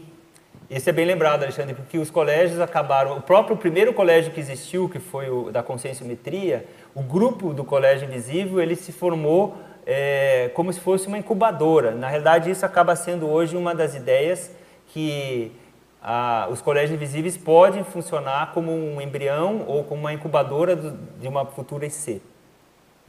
Isso 0.71 0.89
é 0.89 0.93
bem 0.93 1.05
lembrado, 1.05 1.43
Alexandre, 1.43 1.75
porque 1.75 1.99
os 1.99 2.09
colégios 2.09 2.61
acabaram. 2.61 3.17
O 3.17 3.21
próprio 3.21 3.57
primeiro 3.57 3.93
colégio 3.93 4.33
que 4.33 4.39
existiu, 4.39 4.89
que 4.89 5.01
foi 5.01 5.29
o 5.29 5.51
da 5.51 5.61
Conscienciometria, 5.61 6.65
o 6.95 7.03
grupo 7.03 7.53
do 7.53 7.65
Colégio 7.65 8.07
Invisível, 8.07 8.61
ele 8.61 8.77
se 8.77 8.93
formou 8.93 9.57
é, 9.85 10.53
como 10.55 10.73
se 10.73 10.79
fosse 10.79 11.09
uma 11.09 11.19
incubadora. 11.19 11.91
Na 11.91 12.07
realidade, 12.07 12.49
isso 12.49 12.65
acaba 12.65 12.95
sendo 12.95 13.27
hoje 13.27 13.57
uma 13.57 13.75
das 13.75 13.97
ideias 13.97 14.53
que 14.87 15.51
os 16.49 16.63
colégios 16.63 16.93
invisíveis 16.93 17.37
podem 17.37 17.83
funcionar 17.83 18.53
como 18.53 18.71
um 18.73 19.01
embrião 19.01 19.65
ou 19.67 19.83
como 19.83 20.03
uma 20.03 20.13
incubadora 20.13 20.77
do, 20.77 20.97
de 21.21 21.27
uma 21.27 21.45
futura 21.45 21.87
IC. 21.87 22.23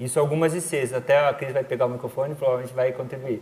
Isso 0.04 0.20
algumas 0.20 0.54
ICs, 0.54 0.94
até 0.94 1.28
a 1.28 1.34
Cris 1.34 1.54
vai 1.54 1.64
pegar 1.64 1.86
o 1.86 1.90
microfone 1.90 2.34
e 2.34 2.36
provavelmente 2.36 2.74
vai 2.74 2.92
contribuir 2.92 3.42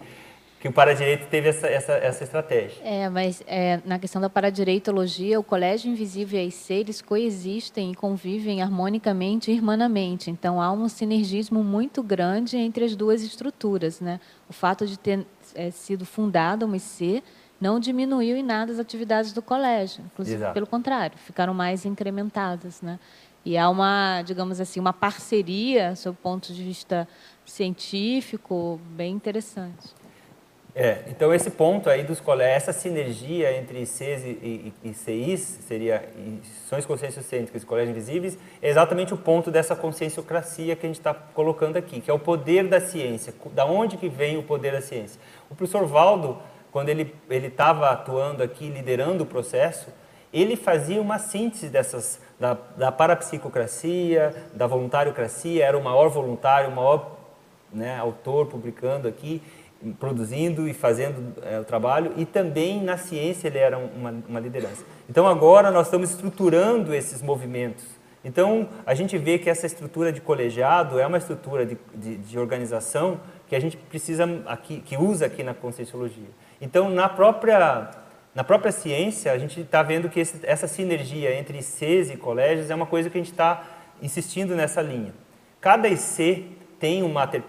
que 0.59 0.67
o 0.67 0.73
Paradireito 0.73 1.25
teve 1.27 1.47
essa, 1.47 1.67
essa, 1.67 1.93
essa 1.93 2.23
estratégia. 2.25 2.83
É, 2.83 3.07
mas 3.07 3.41
é, 3.47 3.79
na 3.85 3.97
questão 3.97 4.21
da 4.21 4.29
Paradireitologia, 4.29 5.39
o 5.39 5.43
Colégio 5.43 5.89
Invisível 5.89 6.37
e 6.37 6.43
a 6.43 6.45
IC, 6.45 6.73
eles 6.73 7.01
coexistem 7.01 7.91
e 7.91 7.95
convivem 7.95 8.61
harmonicamente 8.61 9.49
e 9.49 9.55
irmanamente. 9.55 10.29
Então, 10.29 10.61
há 10.61 10.69
um 10.71 10.89
sinergismo 10.89 11.63
muito 11.63 12.03
grande 12.03 12.57
entre 12.57 12.83
as 12.83 12.93
duas 12.93 13.23
estruturas. 13.23 14.01
Né? 14.01 14.19
O 14.49 14.53
fato 14.53 14.85
de 14.85 14.99
ter 14.99 15.25
é, 15.55 15.71
sido 15.71 16.05
fundada 16.05 16.65
uma 16.65 16.75
IC 16.75 17.23
não 17.59 17.79
diminuiu 17.79 18.35
em 18.35 18.43
nada 18.43 18.71
as 18.71 18.79
atividades 18.79 19.31
do 19.31 19.41
colégio. 19.41 20.03
Inclusive, 20.11 20.37
Exato. 20.37 20.53
pelo 20.53 20.67
contrário, 20.67 21.17
ficaram 21.17 21.53
mais 21.53 21.85
incrementadas. 21.85 22.81
Né? 22.81 22.99
E 23.49 23.57
há 23.57 23.67
uma, 23.67 24.21
digamos 24.21 24.61
assim, 24.61 24.79
uma 24.79 24.93
parceria, 24.93 25.95
sob 25.95 26.15
o 26.15 26.21
ponto 26.21 26.53
de 26.53 26.63
vista 26.63 27.07
científico, 27.43 28.79
bem 28.91 29.11
interessante. 29.11 29.87
É, 30.75 30.99
então 31.07 31.33
esse 31.33 31.49
ponto 31.49 31.89
aí 31.89 32.03
dos 32.03 32.19
colégios, 32.19 32.69
essa 32.69 32.73
sinergia 32.73 33.51
entre 33.57 33.79
ICs 33.79 33.99
e, 33.99 34.03
e, 34.03 34.73
e 34.83 34.93
CIs, 34.93 35.61
seria 35.67 36.07
instituições 36.15 36.85
conscienciocêntricas 36.85 37.63
e 37.63 37.65
colégios 37.65 37.97
invisíveis, 37.97 38.37
é 38.61 38.69
exatamente 38.69 39.15
o 39.15 39.17
ponto 39.17 39.49
dessa 39.49 39.75
conscienciocracia 39.75 40.75
que 40.75 40.85
a 40.85 40.89
gente 40.89 40.99
está 40.99 41.15
colocando 41.15 41.75
aqui, 41.75 42.01
que 42.01 42.11
é 42.11 42.13
o 42.13 42.19
poder 42.19 42.67
da 42.67 42.79
ciência. 42.79 43.33
Da 43.55 43.65
onde 43.65 43.97
que 43.97 44.07
vem 44.07 44.37
o 44.37 44.43
poder 44.43 44.73
da 44.73 44.81
ciência? 44.81 45.19
O 45.49 45.55
professor 45.55 45.87
Valdo, 45.87 46.37
quando 46.71 46.89
ele 46.89 47.11
estava 47.31 47.89
atuando 47.89 48.43
aqui, 48.43 48.69
liderando 48.69 49.23
o 49.23 49.25
processo, 49.25 49.87
ele 50.33 50.55
fazia 50.55 51.01
uma 51.01 51.17
síntese 51.17 51.69
dessas, 51.69 52.19
da, 52.39 52.57
da 52.77 52.91
parapsicocracia, 52.91 54.33
da 54.53 54.67
voluntariocracia, 54.67 55.65
era 55.65 55.77
o 55.77 55.83
maior 55.83 56.09
voluntário, 56.09 56.69
o 56.69 56.75
maior 56.75 57.17
né, 57.73 57.97
autor 57.97 58.47
publicando 58.47 59.07
aqui, 59.07 59.41
produzindo 59.99 60.67
e 60.67 60.73
fazendo 60.73 61.33
é, 61.43 61.59
o 61.59 61.63
trabalho 61.63 62.13
e 62.17 62.25
também 62.25 62.83
na 62.83 62.97
ciência 62.97 63.47
ele 63.47 63.57
era 63.57 63.77
uma, 63.77 64.13
uma, 64.27 64.39
liderança. 64.39 64.83
Então 65.09 65.25
agora 65.25 65.71
nós 65.71 65.87
estamos 65.87 66.11
estruturando 66.11 66.93
esses 66.93 67.21
movimentos. 67.21 67.85
Então 68.23 68.67
a 68.85 68.93
gente 68.93 69.17
vê 69.17 69.37
que 69.37 69.49
essa 69.49 69.65
estrutura 69.65 70.11
de 70.11 70.19
colegiado 70.19 70.99
é 70.99 71.07
uma 71.07 71.17
estrutura 71.17 71.65
de, 71.65 71.77
de, 71.95 72.17
de 72.17 72.37
organização 72.37 73.21
que 73.47 73.55
a 73.55 73.59
gente 73.59 73.77
precisa 73.77 74.25
aqui, 74.45 74.81
que 74.81 74.97
usa 74.97 75.25
aqui 75.25 75.43
na 75.43 75.53
conscienciologia. 75.53 76.29
Então 76.59 76.89
na 76.89 77.07
própria 77.07 77.89
na 78.33 78.43
própria 78.43 78.71
ciência 78.71 79.31
a 79.31 79.37
gente 79.37 79.61
está 79.61 79.81
vendo 79.81 80.09
que 80.09 80.19
esse, 80.19 80.39
essa 80.43 80.67
sinergia 80.67 81.33
entre 81.35 81.57
ICs 81.57 82.11
e 82.11 82.17
colégios 82.17 82.69
é 82.69 82.75
uma 82.75 82.85
coisa 82.85 83.09
que 83.09 83.17
a 83.17 83.21
gente 83.21 83.31
está 83.31 83.63
insistindo 84.01 84.55
nessa 84.55 84.81
linha. 84.81 85.13
Cada 85.59 85.87
IC 85.87 86.57
tem 86.79 87.03
um 87.03 87.11
Mater 87.11 87.43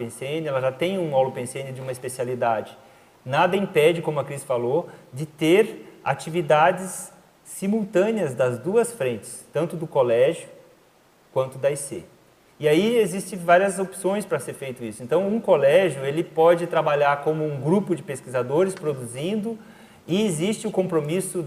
ela 0.44 0.60
já 0.60 0.72
tem 0.72 0.98
um 0.98 1.30
Pensene 1.30 1.72
de 1.72 1.80
uma 1.80 1.92
especialidade. 1.92 2.76
Nada 3.24 3.56
impede, 3.56 4.02
como 4.02 4.18
a 4.18 4.24
Cris 4.24 4.42
falou, 4.42 4.88
de 5.12 5.26
ter 5.26 6.00
atividades 6.02 7.12
simultâneas 7.44 8.34
das 8.34 8.58
duas 8.58 8.92
frentes, 8.92 9.46
tanto 9.52 9.76
do 9.76 9.86
colégio 9.86 10.48
quanto 11.32 11.58
da 11.58 11.70
IC. 11.70 12.04
E 12.58 12.68
aí 12.68 12.96
existem 12.98 13.38
várias 13.38 13.78
opções 13.78 14.24
para 14.24 14.38
ser 14.38 14.54
feito 14.54 14.84
isso. 14.84 15.02
Então, 15.02 15.26
um 15.26 15.40
colégio 15.40 16.04
ele 16.04 16.22
pode 16.22 16.66
trabalhar 16.66 17.22
como 17.22 17.44
um 17.44 17.60
grupo 17.60 17.94
de 17.94 18.02
pesquisadores 18.02 18.74
produzindo 18.74 19.58
e 20.10 20.26
existe 20.26 20.66
o 20.66 20.72
compromisso 20.72 21.46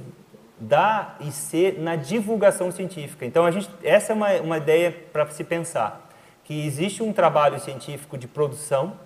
da 0.57 1.17
IC 1.19 1.77
na 1.79 1.97
divulgação 1.97 2.71
científica. 2.71 3.25
Então, 3.25 3.45
a 3.45 3.51
gente, 3.51 3.69
essa 3.83 4.13
é 4.13 4.15
uma, 4.15 4.31
uma 4.35 4.57
ideia 4.57 4.89
para 5.11 5.29
se 5.29 5.43
pensar 5.43 6.09
que 6.45 6.65
existe 6.65 7.03
um 7.03 7.11
trabalho 7.11 7.59
científico 7.59 8.17
de 8.17 8.25
produção, 8.25 8.97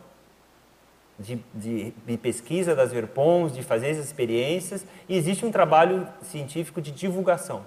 de, 1.17 1.39
de, 1.55 1.91
de, 2.05 2.17
pesquisa 2.19 2.75
das 2.75 2.91
verpons, 2.91 3.51
de 3.51 3.63
fazer 3.63 3.89
as 3.89 3.97
experiências, 3.97 4.85
e 5.09 5.17
existe 5.17 5.43
um 5.43 5.51
trabalho 5.51 6.07
científico 6.21 6.79
de 6.79 6.91
divulgação. 6.91 7.65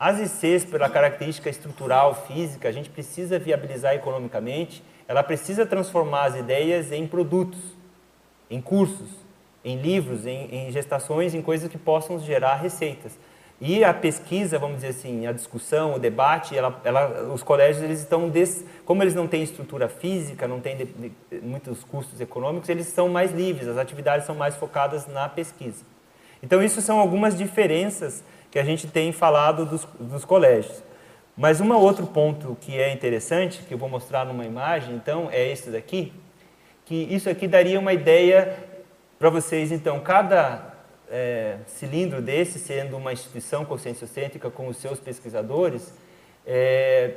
As 0.00 0.18
ICs, 0.18 0.64
pela 0.64 0.90
característica 0.90 1.48
estrutural, 1.48 2.26
física, 2.26 2.68
a 2.68 2.72
gente 2.72 2.90
precisa 2.90 3.38
viabilizar 3.38 3.94
economicamente, 3.94 4.82
ela 5.06 5.22
precisa 5.22 5.64
transformar 5.64 6.24
as 6.24 6.34
ideias 6.34 6.90
em 6.90 7.06
produtos, 7.06 7.60
em 8.50 8.60
cursos, 8.60 9.19
em 9.64 9.76
livros, 9.76 10.26
em, 10.26 10.68
em 10.68 10.72
gestações, 10.72 11.34
em 11.34 11.42
coisas 11.42 11.70
que 11.70 11.78
possam 11.78 12.18
gerar 12.18 12.56
receitas. 12.56 13.18
E 13.60 13.84
a 13.84 13.92
pesquisa, 13.92 14.58
vamos 14.58 14.76
dizer 14.76 14.88
assim, 14.88 15.26
a 15.26 15.32
discussão, 15.32 15.94
o 15.94 15.98
debate, 15.98 16.56
ela, 16.56 16.80
ela, 16.82 17.24
os 17.30 17.42
colégios 17.42 17.84
eles 17.84 17.98
estão, 17.98 18.30
des, 18.30 18.64
como 18.86 19.02
eles 19.02 19.14
não 19.14 19.26
têm 19.26 19.42
estrutura 19.42 19.86
física, 19.86 20.48
não 20.48 20.60
têm 20.60 20.78
de, 20.78 20.84
de, 20.86 21.12
muitos 21.42 21.84
custos 21.84 22.18
econômicos, 22.22 22.70
eles 22.70 22.86
são 22.86 23.10
mais 23.10 23.32
livres, 23.32 23.68
as 23.68 23.76
atividades 23.76 24.24
são 24.24 24.34
mais 24.34 24.56
focadas 24.56 25.06
na 25.06 25.28
pesquisa. 25.28 25.84
Então, 26.42 26.62
isso 26.62 26.80
são 26.80 26.98
algumas 26.98 27.36
diferenças 27.36 28.24
que 28.50 28.58
a 28.58 28.64
gente 28.64 28.86
tem 28.86 29.12
falado 29.12 29.66
dos, 29.66 29.86
dos 30.00 30.24
colégios. 30.24 30.82
Mas 31.36 31.60
um 31.60 31.70
outro 31.74 32.06
ponto 32.06 32.56
que 32.62 32.78
é 32.78 32.90
interessante, 32.90 33.62
que 33.68 33.74
eu 33.74 33.78
vou 33.78 33.90
mostrar 33.90 34.24
numa 34.24 34.46
imagem, 34.46 34.94
então, 34.94 35.28
é 35.30 35.46
esse 35.46 35.68
daqui, 35.68 36.14
que 36.86 36.94
isso 36.94 37.28
aqui 37.28 37.46
daria 37.46 37.78
uma 37.78 37.92
ideia 37.92 38.69
para 39.20 39.28
vocês, 39.28 39.70
então, 39.70 40.00
cada 40.00 40.72
é, 41.10 41.58
cilindro 41.66 42.22
desse, 42.22 42.58
sendo 42.58 42.96
uma 42.96 43.12
instituição 43.12 43.66
conscienciocêntrica 43.66 44.50
com 44.50 44.66
os 44.66 44.78
seus 44.78 44.98
pesquisadores, 44.98 45.92
é, 46.46 47.16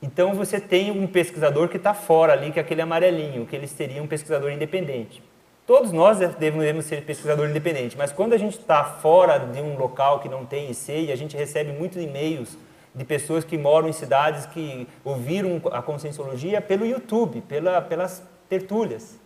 então 0.00 0.32
você 0.32 0.58
tem 0.58 0.90
um 0.90 1.06
pesquisador 1.06 1.68
que 1.68 1.76
está 1.76 1.92
fora 1.92 2.32
ali, 2.32 2.50
que 2.50 2.58
é 2.58 2.62
aquele 2.62 2.80
amarelinho, 2.80 3.44
que 3.44 3.54
ele 3.54 3.66
seria 3.66 4.02
um 4.02 4.06
pesquisador 4.06 4.50
independente. 4.50 5.22
Todos 5.66 5.92
nós 5.92 6.16
devemos 6.36 6.86
ser 6.86 7.02
pesquisador 7.02 7.46
independente, 7.46 7.94
mas 7.94 8.10
quando 8.10 8.32
a 8.32 8.38
gente 8.38 8.58
está 8.58 8.82
fora 8.82 9.36
de 9.36 9.60
um 9.60 9.76
local 9.76 10.20
que 10.20 10.30
não 10.30 10.46
tem 10.46 10.70
IC 10.70 11.08
e 11.08 11.12
a 11.12 11.16
gente 11.16 11.36
recebe 11.36 11.72
muitos 11.72 12.02
e-mails 12.02 12.56
de 12.94 13.04
pessoas 13.04 13.44
que 13.44 13.58
moram 13.58 13.86
em 13.86 13.92
cidades 13.92 14.46
que 14.46 14.88
ouviram 15.04 15.60
a 15.72 15.82
conscienciologia 15.82 16.62
pelo 16.62 16.86
YouTube, 16.86 17.42
pela, 17.42 17.82
pelas 17.82 18.22
tertúlias. 18.48 19.25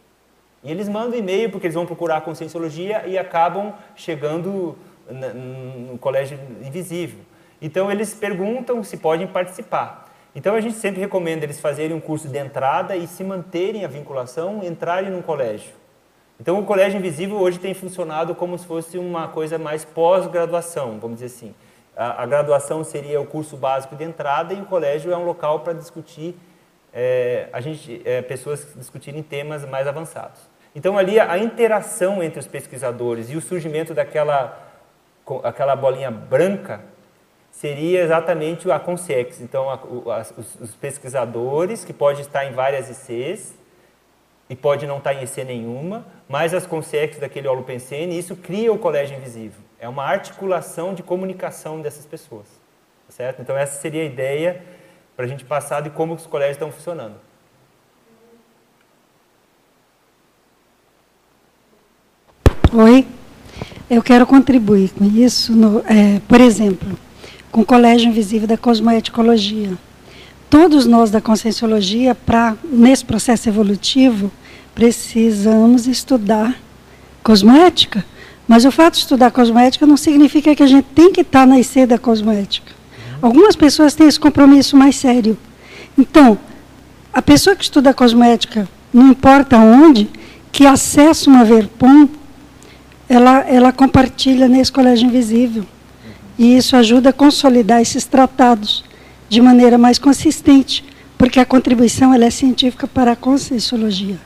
E 0.63 0.71
eles 0.71 0.89
mandam 0.89 1.19
e-mail 1.19 1.51
porque 1.51 1.67
eles 1.67 1.75
vão 1.75 1.87
procurar 1.87 2.19
a 2.19 2.21
conscienciologia 2.21 3.07
e 3.07 3.17
acabam 3.17 3.73
chegando 3.97 4.77
no 5.11 5.99
colégio 5.99 6.39
invisível. 6.63 7.21
Então 7.61 7.91
eles 7.91 8.15
perguntam 8.15 8.83
se 8.83 8.97
podem 8.97 9.27
participar. 9.27 10.09
Então 10.35 10.55
a 10.55 10.61
gente 10.61 10.77
sempre 10.77 11.01
recomenda 11.01 11.45
eles 11.45 11.61
fazerem 11.61 11.97
um 11.97 12.01
curso 12.01 12.29
de 12.29 12.39
entrada 12.39 12.97
e 12.97 13.07
se 13.07 13.25
manterem 13.25 13.85
a 13.85 13.89
vinculação, 13.89 14.63
entrarem 14.63 15.11
no 15.11 15.23
colégio. 15.23 15.73
Então 16.39 16.59
o 16.59 16.65
colégio 16.65 16.99
invisível 16.99 17.39
hoje 17.39 17.59
tem 17.59 17.75
funcionado 17.75 18.35
como 18.35 18.57
se 18.57 18.67
fosse 18.67 18.97
uma 18.97 19.29
coisa 19.29 19.59
mais 19.59 19.85
pós-graduação, 19.85 20.99
vamos 20.99 21.21
dizer 21.21 21.27
assim. 21.27 21.55
A, 21.97 22.23
a, 22.23 22.27
graduação 22.27 22.83
seria 22.83 23.21
o 23.21 23.27
curso 23.27 23.57
básico 23.57 23.95
de 23.97 24.05
entrada 24.05 24.55
e 24.55 24.63
o 24.63 24.65
colégio 24.65 25.13
é 25.13 25.17
um 25.17 25.25
local 25.25 25.61
para 25.61 25.75
discutir, 25.75 26.35
é, 26.95 27.49
a 27.53 27.61
gente, 27.61 28.01
é, 28.05 28.23
pessoas 28.23 28.67
discutirem 28.77 29.23
temas 29.23 29.67
mais 29.67 29.87
avançados. 29.87 30.50
Então, 30.75 30.97
ali, 30.97 31.19
a 31.19 31.37
interação 31.39 32.23
entre 32.23 32.39
os 32.39 32.47
pesquisadores 32.47 33.31
e 33.31 33.37
o 33.37 33.41
surgimento 33.41 33.93
daquela 33.93 34.67
aquela 35.45 35.77
bolinha 35.77 36.11
branca 36.11 36.81
seria 37.51 38.03
exatamente 38.03 38.71
a 38.71 38.79
CONSEX. 38.81 39.41
Então, 39.41 39.69
a, 39.69 39.79
os, 40.37 40.57
os, 40.61 40.75
pesquisadores, 40.75 41.85
que 41.85 41.93
pode 41.93 42.23
estar 42.23 42.45
em 42.45 42.53
várias 42.53 42.89
ICs, 42.89 43.55
e 44.49 44.57
pode 44.57 44.87
não 44.87 44.99
estar 44.99 45.15
em 45.15 45.23
IC 45.23 45.45
nenhuma, 45.45 46.05
mas 46.29 46.53
as 46.53 46.67
CONSEX 46.67 47.19
daquele 47.19 47.47
holopensene, 47.47 48.19
isso 48.19 48.35
cria 48.35 48.73
o 48.73 48.79
colégio 48.79 49.17
invisível. 49.17 49.61
É 49.79 49.89
uma 49.89 50.05
articulação 50.05 50.93
de 50.93 51.03
comunicação 51.03 51.81
dessas 51.81 52.05
pessoas. 52.05 52.47
Certo? 53.09 53.43
Então, 53.43 53.57
essa 53.57 53.81
seria 53.81 54.03
a 54.03 54.05
ideia 54.05 54.63
para 55.17 55.25
a 55.25 55.29
gente 55.29 55.45
passar 55.45 55.83
de 55.83 55.91
como 55.91 56.15
os 56.15 56.27
colégios 56.27 56.57
estão 56.57 56.73
funcionando. 56.73 57.15
Oi, 62.73 63.05
eu 63.91 64.01
quero 64.01 64.25
contribuir 64.25 64.91
com 64.91 65.05
isso, 65.05 65.53
no, 65.53 65.83
é, 65.89 66.21
por 66.29 66.41
exemplo, 66.41 66.89
com 67.51 67.63
o 67.63 67.65
Colégio 67.65 68.09
Invisível 68.09 68.47
da 68.47 68.57
Cosmoeticologia. 68.57 69.73
Todos 70.49 70.87
nós 70.87 71.11
da 71.11 71.21
Conscienciologia, 71.21 72.15
pra, 72.15 72.57
nesse 72.63 73.05
processo 73.05 73.49
evolutivo, 73.49 74.31
precisamos 74.73 75.89
estudar 75.89 76.57
cosmoética, 77.25 78.05
Mas 78.47 78.65
o 78.65 78.71
fato 78.71 78.95
de 78.95 79.01
estudar 79.01 79.33
cosmética 79.33 79.85
não 79.85 79.97
significa 79.97 80.55
que 80.55 80.63
a 80.63 80.67
gente 80.69 80.87
tem 80.95 81.13
que 81.13 81.23
estar 81.23 81.49
na 81.49 81.59
IC 81.59 81.87
da 81.87 81.99
cosmética. 81.99 82.73
Algumas 83.21 83.57
pessoas 83.57 83.95
têm 83.95 84.07
esse 84.07 84.19
compromisso 84.19 84.77
mais 84.77 84.95
sério. 84.95 85.37
Então, 85.99 86.39
a 87.13 87.21
pessoa 87.21 87.57
que 87.57 87.65
estuda 87.65 87.93
cosmética, 87.93 88.69
não 88.93 89.09
importa 89.09 89.59
onde, 89.59 90.09
que 90.53 90.65
acessa 90.65 91.29
uma 91.29 91.45
Verpom, 91.45 92.09
ela, 93.11 93.41
ela 93.41 93.73
compartilha 93.73 94.47
nesse 94.47 94.71
colégio 94.71 95.09
invisível. 95.09 95.65
E 96.39 96.57
isso 96.57 96.77
ajuda 96.77 97.11
a 97.11 97.13
consolidar 97.13 97.81
esses 97.81 98.05
tratados 98.05 98.85
de 99.29 99.41
maneira 99.41 99.77
mais 99.77 99.99
consistente, 99.99 100.85
porque 101.19 101.41
a 101.41 101.45
contribuição 101.45 102.15
ela 102.15 102.25
é 102.25 102.31
científica 102.31 102.87
para 102.87 103.13
a 103.13 103.17
conscienciologia. 103.17 104.17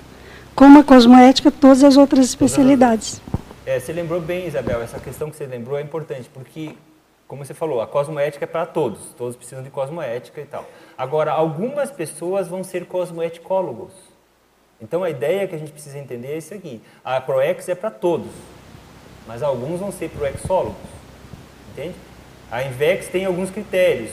Como 0.54 0.78
a 0.78 0.84
cosmoética, 0.84 1.50
todas 1.50 1.82
as 1.82 1.96
outras 1.96 2.26
especialidades. 2.26 3.22
É, 3.64 3.80
você 3.80 3.90
lembrou 3.90 4.20
bem, 4.20 4.46
Isabel, 4.46 4.82
essa 4.82 5.00
questão 5.00 5.30
que 5.30 5.36
você 5.36 5.46
lembrou 5.46 5.78
é 5.78 5.82
importante, 5.82 6.28
porque, 6.32 6.72
como 7.26 7.42
você 7.42 7.54
falou, 7.54 7.80
a 7.80 7.86
cosmoética 7.86 8.44
é 8.44 8.46
para 8.46 8.66
todos, 8.66 9.00
todos 9.16 9.34
precisam 9.34 9.64
de 9.64 9.70
cosmoética 9.70 10.42
e 10.42 10.44
tal. 10.44 10.68
Agora, 10.96 11.32
algumas 11.32 11.90
pessoas 11.90 12.48
vão 12.48 12.62
ser 12.62 12.84
cosmoeticólogos. 12.84 13.92
Então, 14.78 15.02
a 15.02 15.08
ideia 15.08 15.48
que 15.48 15.54
a 15.54 15.58
gente 15.58 15.72
precisa 15.72 15.98
entender 15.98 16.28
é 16.28 16.36
isso 16.36 16.52
aqui. 16.52 16.82
A 17.02 17.18
ProEx 17.18 17.66
é 17.70 17.74
para 17.74 17.90
todos, 17.90 18.30
mas 19.26 19.42
alguns 19.42 19.80
vão 19.80 19.90
ser 19.90 20.10
proexólogos. 20.10 20.76
Entende? 21.72 21.94
A 22.50 22.62
Invex 22.62 23.08
tem 23.08 23.24
alguns 23.24 23.50
critérios. 23.50 24.10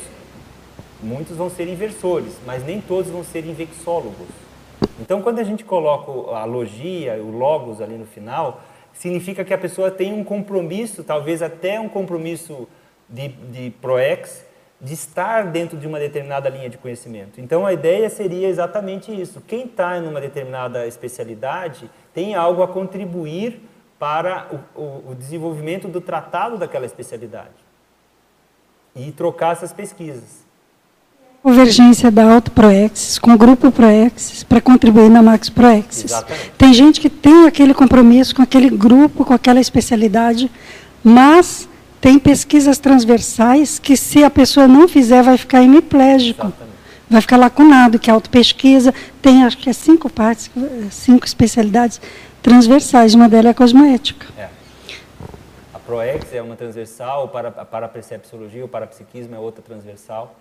Muitos 1.02 1.36
vão 1.36 1.50
ser 1.50 1.68
inversores, 1.68 2.34
mas 2.46 2.64
nem 2.64 2.80
todos 2.80 3.12
vão 3.12 3.24
ser 3.24 3.46
invexólogos. 3.46 4.28
Então, 5.00 5.22
quando 5.22 5.40
a 5.40 5.44
gente 5.44 5.64
coloca 5.64 6.36
a 6.36 6.46
logia, 6.46 7.16
o 7.16 7.32
logos 7.32 7.82
ali 7.82 7.96
no 7.96 8.06
final, 8.06 8.62
significa 8.94 9.44
que 9.44 9.54
a 9.54 9.58
pessoa 9.58 9.90
tem 9.90 10.14
um 10.14 10.24
compromisso, 10.24 11.04
talvez 11.04 11.42
até 11.42 11.80
um 11.80 11.90
compromisso 11.90 12.68
de, 13.10 13.30
de 13.30 13.72
ProEx, 13.82 14.46
de 14.80 14.94
estar 14.94 15.46
dentro 15.46 15.78
de 15.78 15.86
uma 15.86 16.00
determinada 16.00 16.50
linha 16.50 16.70
de 16.70 16.78
conhecimento. 16.78 17.40
Então, 17.40 17.66
a 17.66 17.74
ideia 17.74 18.10
seria 18.10 18.48
exatamente 18.48 19.12
isso. 19.12 19.42
Quem 19.42 19.66
está 19.66 19.98
em 19.98 20.08
uma 20.08 20.20
determinada 20.20 20.88
especialidade 20.88 21.90
tem 22.14 22.34
algo 22.34 22.64
a 22.64 22.68
contribuir 22.68 23.62
para 24.02 24.48
o, 24.76 24.82
o, 24.82 25.12
o 25.12 25.16
desenvolvimento 25.16 25.88
do 25.88 26.02
tratado 26.02 26.58
daquela 26.58 26.88
especialidade 26.88 27.54
e 28.96 29.12
trocar 29.12 29.52
essas 29.52 29.72
pesquisas. 29.72 30.44
Convergência 31.44 32.10
da 32.10 32.34
Auto 32.34 32.50
Proexis 32.50 33.20
com 33.20 33.32
o 33.32 33.38
Grupo 33.38 33.72
Proexis 33.72 34.44
para 34.44 34.60
contribuir 34.60 35.08
na 35.12 35.22
Max 35.22 35.52
Proexis. 35.52 36.14
Tem 36.58 36.74
gente 36.74 37.00
que 37.00 37.12
tem 37.12 37.46
aquele 37.46 37.76
compromisso 37.76 38.36
com 38.36 38.42
aquele 38.42 38.72
grupo, 38.72 39.24
com 39.24 39.36
aquela 39.36 39.60
especialidade, 39.60 40.50
mas 41.04 41.70
tem 42.00 42.18
pesquisas 42.18 42.80
transversais 42.80 43.78
que, 43.78 43.96
se 43.96 44.24
a 44.24 44.32
pessoa 44.32 44.68
não 44.68 44.88
fizer, 44.88 45.22
vai 45.22 45.38
ficar 45.38 45.62
hemiplégico. 45.62 46.48
Exatamente. 46.48 46.72
Vai 47.08 47.22
ficar 47.22 47.38
lacunado, 47.38 48.00
que 48.00 48.10
a 48.10 48.16
autopesquisa 48.16 48.94
tem, 49.22 49.44
acho 49.44 49.58
que 49.58 49.70
é 49.70 49.74
cinco 49.74 50.10
partes, 50.10 50.50
cinco 50.90 51.26
especialidades 51.26 52.02
transversais, 52.42 53.14
uma 53.14 53.30
delas 53.30 53.48
é 53.48 53.50
a 53.50 53.54
cosmoética. 53.54 54.28
É. 54.38 54.50
A 55.74 55.80
ProEx 55.80 56.34
é 56.34 56.42
uma 56.42 56.56
transversal, 56.56 57.28
para, 57.30 57.50
a 57.50 57.66
parapercepciologia, 57.66 58.64
o 58.64 58.68
parapsiquismo 58.68 59.36
é 59.36 59.40
outra 59.40 59.62
transversal, 59.62 60.36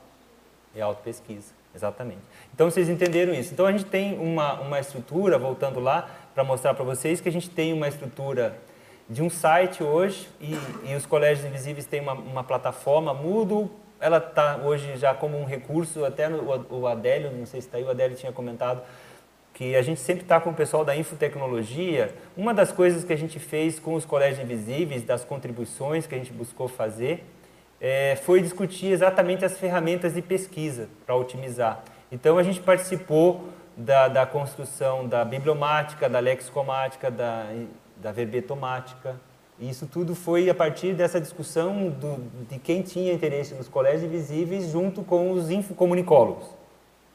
e 0.75 0.81
a 0.81 0.85
autopesquisa, 0.85 1.53
exatamente. 1.75 2.21
Então 2.55 2.71
vocês 2.71 2.89
entenderam 2.89 3.35
isso. 3.35 3.53
Então 3.53 3.67
a 3.67 3.73
gente 3.73 3.85
tem 3.85 4.19
uma, 4.19 4.61
uma 4.61 4.81
estrutura, 4.81 5.39
voltando 5.39 5.81
lá, 5.81 6.09
para 6.35 6.45
mostrar 6.45 6.75
para 6.75 6.85
vocês 6.85 7.21
que 7.21 7.29
a 7.29 7.33
gente 7.33 7.51
tem 7.51 7.73
uma 7.73 7.89
estrutura 7.89 8.57
de 9.09 9.23
um 9.23 9.29
site 9.29 9.83
hoje, 9.83 10.29
e, 10.41 10.57
e 10.85 10.95
os 10.95 11.05
colégios 11.05 11.45
invisíveis 11.45 11.85
têm 11.85 12.01
uma, 12.01 12.13
uma 12.13 12.45
plataforma, 12.45 13.13
Moodle, 13.13 13.69
ela 14.01 14.19
está 14.19 14.57
hoje 14.65 14.97
já 14.97 15.13
como 15.13 15.39
um 15.39 15.45
recurso, 15.45 16.05
até 16.05 16.29
no, 16.29 16.67
o 16.71 16.87
Adélio, 16.87 17.31
não 17.33 17.45
sei 17.45 17.61
se 17.61 17.67
está 17.67 17.77
aí, 17.77 17.85
o 17.85 17.91
Adélio 17.91 18.17
tinha 18.17 18.33
comentado, 18.33 18.83
que 19.61 19.77
a 19.77 19.83
gente 19.83 20.01
sempre 20.01 20.23
está 20.23 20.41
com 20.41 20.49
o 20.49 20.55
pessoal 20.55 20.87
da 20.87 20.97
infotecnologia. 20.97 22.15
Uma 22.35 22.55
das 22.55 22.73
coisas 22.73 23.05
que 23.05 23.13
a 23.13 23.17
gente 23.17 23.39
fez 23.39 23.79
com 23.79 23.93
os 23.93 24.07
colégios 24.07 24.43
invisíveis, 24.43 25.03
das 25.03 25.23
contribuições 25.23 26.07
que 26.07 26.15
a 26.15 26.19
gente 26.19 26.33
buscou 26.33 26.67
fazer, 26.67 27.27
é, 27.79 28.17
foi 28.25 28.41
discutir 28.41 28.87
exatamente 28.87 29.45
as 29.45 29.59
ferramentas 29.59 30.15
de 30.15 30.23
pesquisa 30.23 30.89
para 31.05 31.15
otimizar. 31.15 31.85
Então 32.11 32.39
a 32.39 32.43
gente 32.43 32.59
participou 32.59 33.51
da, 33.77 34.09
da 34.09 34.25
construção 34.25 35.07
da 35.07 35.27
bibliomática, 35.27 36.09
da 36.09 36.21
lexicomática, 36.21 37.11
da, 37.11 37.45
da 37.99 38.13
verbetomática. 38.13 39.21
E 39.59 39.69
isso 39.69 39.87
tudo 39.87 40.15
foi 40.15 40.49
a 40.49 40.55
partir 40.55 40.95
dessa 40.95 41.21
discussão 41.21 41.91
do, 41.91 42.17
de 42.49 42.59
quem 42.59 42.81
tinha 42.81 43.13
interesse 43.13 43.53
nos 43.53 43.69
colégios 43.69 44.05
invisíveis 44.05 44.71
junto 44.71 45.03
com 45.03 45.33
os 45.33 45.51
infocomunicólogos. 45.51 46.60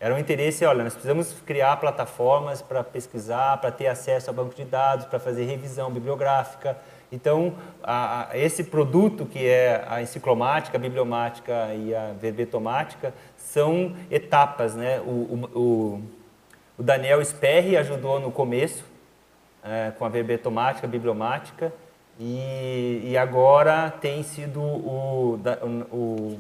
Era 0.06 0.14
um 0.14 0.20
interesse, 0.20 0.64
olha, 0.64 0.84
nós 0.84 0.94
precisamos 0.94 1.36
criar 1.48 1.78
plataformas 1.78 2.62
para 2.62 2.84
pesquisar, 2.84 3.58
para 3.58 3.72
ter 3.72 3.88
acesso 3.88 4.30
a 4.30 4.34
banco 4.34 4.54
de 4.54 4.64
dados, 4.64 5.08
para 5.08 5.18
fazer 5.18 5.46
revisão 5.46 5.90
bibliográfica. 5.90 6.78
Então, 7.12 7.56
a, 7.82 8.30
a, 8.30 8.38
esse 8.38 8.66
produto 8.66 9.26
que 9.26 9.44
é 9.48 9.84
a 9.90 10.04
enciclomática, 10.04 10.78
a 10.78 10.80
bibliomática 10.80 11.74
e 11.74 11.96
a 11.96 12.14
verbetomática 12.14 13.16
são 13.36 13.96
etapas, 14.12 14.76
né? 14.76 15.00
O, 15.00 15.50
o, 15.56 16.02
o, 16.78 16.84
Daniel 16.84 17.26
Sperry 17.26 17.76
ajudou 17.76 18.20
no 18.20 18.32
começo 18.32 18.86
é, 19.64 19.92
com 19.98 20.06
a 20.06 20.10
verbetomática, 20.10 20.86
a 20.86 20.90
bibliomática 20.90 21.74
e, 22.20 23.02
e 23.06 23.18
agora 23.18 23.90
tem 23.90 24.22
sido 24.22 24.62
o, 24.62 25.40
o 25.92 26.38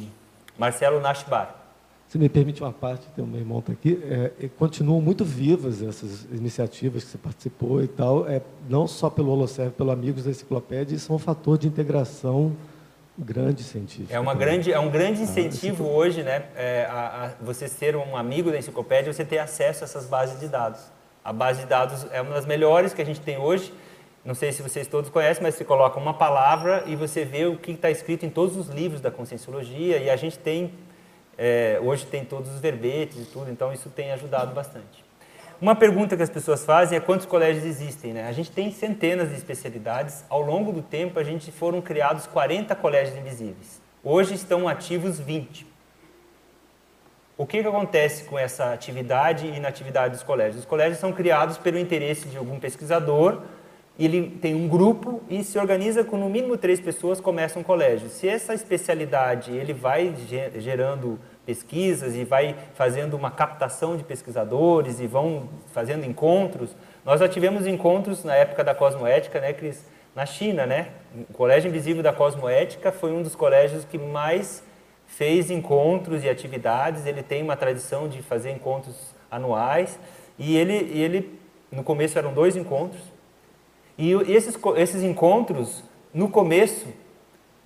Marcelo 0.55 0.99
Nashbar 0.99 1.64
se 2.07 2.17
me 2.17 2.29
permite 2.29 2.61
uma 2.61 2.71
parte, 2.71 3.07
tem 3.15 3.25
meu 3.25 3.39
irmão 3.39 3.59
está 3.59 3.73
aqui, 3.73 3.99
é, 4.03 4.47
continuam 4.57 5.01
muito 5.01 5.25
vivas 5.25 5.81
essas 5.81 6.25
iniciativas 6.31 7.03
que 7.03 7.09
você 7.11 7.17
participou 7.17 7.83
e 7.83 7.87
tal, 7.87 8.27
é, 8.27 8.41
não 8.69 8.87
só 8.87 9.09
pelo 9.09 9.31
Holoserve, 9.31 9.71
pelo 9.71 9.91
Amigos 9.91 10.23
da 10.23 10.29
Enciclopédia, 10.29 10.95
e 10.95 10.99
são 10.99 11.15
um 11.15 11.19
fator 11.19 11.57
de 11.57 11.67
integração 11.67 12.55
grande 13.17 13.63
científico. 13.63 14.13
É, 14.13 14.19
uma 14.19 14.33
grande, 14.33 14.71
é 14.71 14.79
um 14.79 14.89
grande 14.89 15.21
ah, 15.21 15.23
incentivo 15.23 15.85
ah, 15.85 15.91
hoje, 15.91 16.21
né, 16.21 16.45
é, 16.55 16.85
a, 16.89 17.25
a, 17.25 17.43
você 17.43 17.67
ser 17.67 17.95
um 17.95 18.15
amigo 18.15 18.51
da 18.51 18.57
enciclopédia, 18.57 19.11
você 19.11 19.25
ter 19.25 19.39
acesso 19.39 19.83
a 19.83 19.85
essas 19.85 20.05
bases 20.05 20.39
de 20.39 20.47
dados. 20.47 20.81
A 21.23 21.33
base 21.33 21.61
de 21.61 21.67
dados 21.67 22.05
é 22.11 22.21
uma 22.21 22.35
das 22.35 22.45
melhores 22.45 22.93
que 22.93 23.01
a 23.01 23.05
gente 23.05 23.19
tem 23.19 23.37
hoje, 23.37 23.73
não 24.23 24.35
sei 24.35 24.51
se 24.51 24.61
vocês 24.61 24.87
todos 24.87 25.09
conhecem, 25.09 25.41
mas 25.41 25.55
você 25.55 25.63
coloca 25.63 25.99
uma 25.99 26.13
palavra 26.13 26.83
e 26.87 26.95
você 26.95 27.23
vê 27.23 27.45
o 27.45 27.57
que 27.57 27.71
está 27.71 27.89
escrito 27.89 28.25
em 28.25 28.29
todos 28.29 28.57
os 28.57 28.69
livros 28.69 29.01
da 29.01 29.09
Conscienciologia, 29.09 29.97
e 29.97 30.09
a 30.09 30.15
gente 30.15 30.37
tem 30.37 30.71
é, 31.37 31.79
hoje 31.81 32.05
tem 32.05 32.23
todos 32.23 32.51
os 32.51 32.59
verbetes 32.59 33.17
e 33.17 33.25
tudo, 33.25 33.51
então 33.51 33.73
isso 33.73 33.89
tem 33.89 34.11
ajudado 34.11 34.53
bastante. 34.53 35.03
Uma 35.61 35.75
pergunta 35.75 36.17
que 36.17 36.23
as 36.23 36.29
pessoas 36.29 36.65
fazem 36.65 36.97
é 36.97 37.01
quantos 37.01 37.25
colégios 37.25 37.63
existem, 37.63 38.13
né? 38.13 38.27
A 38.27 38.31
gente 38.33 38.51
tem 38.51 38.71
centenas 38.71 39.29
de 39.29 39.35
especialidades. 39.35 40.25
Ao 40.29 40.41
longo 40.41 40.71
do 40.71 40.81
tempo, 40.81 41.17
a 41.17 41.23
gente 41.23 41.49
foram 41.51 41.81
criados 41.81 42.27
40 42.27 42.75
colégios 42.75 43.17
invisíveis. 43.17 43.81
Hoje 44.03 44.35
estão 44.35 44.67
ativos 44.67 45.19
20. 45.19 45.65
O 47.37 47.45
que, 47.45 47.61
que 47.61 47.67
acontece 47.67 48.25
com 48.25 48.37
essa 48.37 48.73
atividade 48.73 49.45
e 49.45 49.55
inatividade 49.55 50.13
dos 50.13 50.23
colégios? 50.23 50.59
Os 50.59 50.65
colégios 50.65 50.99
são 50.99 51.11
criados 51.11 51.57
pelo 51.57 51.77
interesse 51.77 52.27
de 52.27 52.37
algum 52.37 52.59
pesquisador, 52.59 53.41
ele 53.97 54.29
tem 54.41 54.53
um 54.53 54.67
grupo 54.67 55.21
e 55.29 55.41
se 55.43 55.57
organiza 55.57 56.03
com 56.03 56.17
no 56.17 56.29
mínimo 56.29 56.57
três 56.57 56.81
pessoas, 56.81 57.21
começa 57.21 57.57
um 57.57 57.63
colégio. 57.63 58.09
Se 58.09 58.27
essa 58.27 58.53
especialidade 58.53 59.51
ele 59.51 59.73
vai 59.73 60.13
gerando 60.57 61.17
pesquisas 61.45 62.13
e 62.13 62.25
vai 62.25 62.55
fazendo 62.73 63.15
uma 63.15 63.31
captação 63.31 63.95
de 63.95 64.03
pesquisadores 64.03 64.99
e 64.99 65.07
vão 65.07 65.47
fazendo 65.71 66.05
encontros, 66.05 66.75
nós 67.05 67.21
já 67.21 67.29
tivemos 67.29 67.65
encontros 67.65 68.23
na 68.23 68.35
época 68.35 68.63
da 68.63 68.75
cosmoética, 68.75 69.39
né, 69.39 69.53
Cris? 69.53 69.85
Na 70.13 70.25
China, 70.25 70.65
né? 70.65 70.89
O 71.29 71.33
Colégio 71.33 71.69
Invisível 71.69 72.01
da 72.01 72.13
Cosmoética 72.13 72.91
foi 72.91 73.11
um 73.11 73.21
dos 73.21 73.35
colégios 73.35 73.85
que 73.85 73.97
mais 73.97 74.63
fez 75.07 75.51
encontros 75.51 76.23
e 76.23 76.29
atividades. 76.29 77.05
Ele 77.05 77.21
tem 77.21 77.43
uma 77.43 77.55
tradição 77.55 78.07
de 78.07 78.21
fazer 78.21 78.51
encontros 78.51 78.95
anuais 79.29 79.99
e 80.39 80.55
ele, 80.57 80.73
ele 80.73 81.39
no 81.71 81.83
começo 81.83 82.17
eram 82.17 82.33
dois 82.33 82.55
encontros 82.55 83.14
e 83.97 84.11
esses, 84.31 84.57
esses 84.75 85.03
encontros, 85.03 85.83
no 86.13 86.29
começo, 86.29 86.87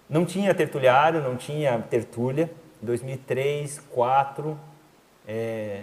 não 0.08 0.26
tinha 0.26 0.54
tertuliário, 0.54 1.22
não 1.22 1.36
tinha 1.36 1.78
tertúlia. 1.90 2.50
2003, 2.82 3.76
2004, 3.76 4.58
é, 5.28 5.82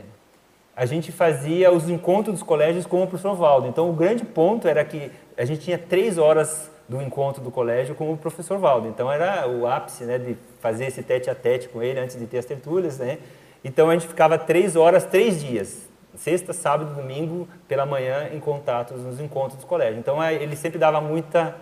a 0.74 0.86
gente 0.86 1.12
fazia 1.12 1.70
os 1.70 1.88
encontros 1.88 2.36
dos 2.36 2.42
colégios 2.42 2.86
com 2.86 3.02
o 3.02 3.06
professor 3.06 3.34
Valdo. 3.34 3.68
Então, 3.68 3.90
o 3.90 3.92
grande 3.92 4.24
ponto 4.24 4.66
era 4.66 4.84
que 4.84 5.10
a 5.36 5.44
gente 5.44 5.60
tinha 5.60 5.78
três 5.78 6.16
horas 6.16 6.70
do 6.88 7.02
encontro 7.02 7.42
do 7.42 7.50
colégio 7.50 7.94
com 7.94 8.12
o 8.12 8.16
professor 8.16 8.58
Valdo. 8.58 8.88
Então, 8.88 9.10
era 9.10 9.48
o 9.48 9.66
ápice 9.66 10.04
né, 10.04 10.18
de 10.18 10.36
fazer 10.60 10.86
esse 10.86 11.02
tete 11.02 11.28
a 11.28 11.34
tete 11.34 11.68
com 11.68 11.82
ele 11.82 11.98
antes 11.98 12.18
de 12.18 12.26
ter 12.26 12.38
as 12.38 12.44
tertúlias. 12.44 12.98
Né? 12.98 13.18
Então, 13.64 13.90
a 13.90 13.92
gente 13.92 14.06
ficava 14.06 14.38
três 14.38 14.76
horas, 14.76 15.04
três 15.04 15.42
dias 15.42 15.86
sexta, 16.16 16.52
sábado 16.52 16.94
domingo 16.94 17.48
pela 17.68 17.86
manhã 17.86 18.28
em 18.32 18.40
contatos 18.40 19.02
nos 19.02 19.20
encontros 19.20 19.60
do 19.60 19.66
colégio. 19.66 19.98
Então 19.98 20.22
ele 20.24 20.56
sempre 20.56 20.78
dava 20.78 21.00
muita 21.00 21.54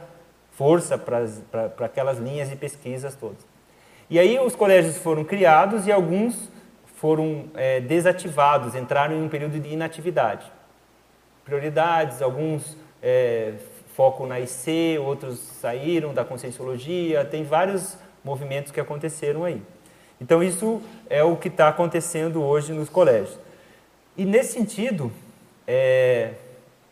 força 0.53 0.97
para 0.97 1.73
aquelas 1.85 2.19
linhas 2.19 2.49
de 2.49 2.57
pesquisas 2.57 3.15
todas. 3.15 3.47
E 4.09 4.19
aí 4.19 4.39
os 4.39 4.55
colégios 4.55 4.99
foram 4.99 5.25
criados 5.25 5.87
e 5.87 5.93
alguns 5.93 6.51
foram 6.97 7.47
é, 7.55 7.81
desativados, 7.81 8.75
entraram 8.75 9.15
em 9.15 9.23
um 9.23 9.29
período 9.29 9.59
de 9.59 9.69
inatividade. 9.69 10.51
Prioridades, 11.45 12.23
alguns 12.23 12.77
é, 13.03 13.55
foco 13.95 14.27
na 14.27 14.41
IC, 14.41 14.99
outros 14.99 15.39
saíram 15.39 16.15
da 16.15 16.25
conscienciologia, 16.25 17.25
tem 17.25 17.45
vários 17.45 17.99
movimentos 18.25 18.73
que 18.73 18.81
aconteceram 18.81 19.45
aí. 19.45 19.61
Então 20.21 20.43
isso 20.43 20.81
é 21.11 21.23
o 21.23 21.37
que 21.37 21.49
está 21.49 21.69
acontecendo 21.69 22.43
hoje 22.43 22.73
nos 22.73 22.89
colégios. 22.89 23.39
E 24.16 24.24
nesse 24.24 24.53
sentido, 24.53 25.11
é, 25.66 26.35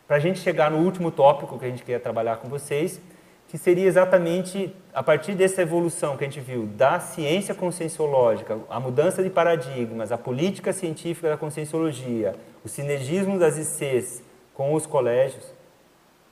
para 0.07 0.17
a 0.17 0.19
gente 0.19 0.39
chegar 0.39 0.69
no 0.69 0.79
último 0.79 1.09
tópico 1.09 1.57
que 1.57 1.65
a 1.65 1.69
gente 1.69 1.83
quer 1.83 1.99
trabalhar 1.99 2.37
com 2.37 2.49
vocês, 2.49 2.99
que 3.47 3.57
seria 3.57 3.85
exatamente 3.85 4.75
a 4.93 5.01
partir 5.01 5.33
dessa 5.35 5.61
evolução 5.61 6.17
que 6.17 6.23
a 6.23 6.27
gente 6.27 6.41
viu 6.41 6.65
da 6.65 6.99
ciência 6.99 7.53
conscienciológica, 7.53 8.59
a 8.69 8.79
mudança 8.79 9.23
de 9.23 9.29
paradigmas, 9.29 10.11
a 10.11 10.17
política 10.17 10.73
científica 10.73 11.29
da 11.29 11.37
conscienciologia, 11.37 12.35
o 12.63 12.67
sinergismo 12.67 13.39
das 13.39 13.57
ICs 13.57 14.23
com 14.53 14.73
os 14.73 14.85
colégios, 14.85 15.53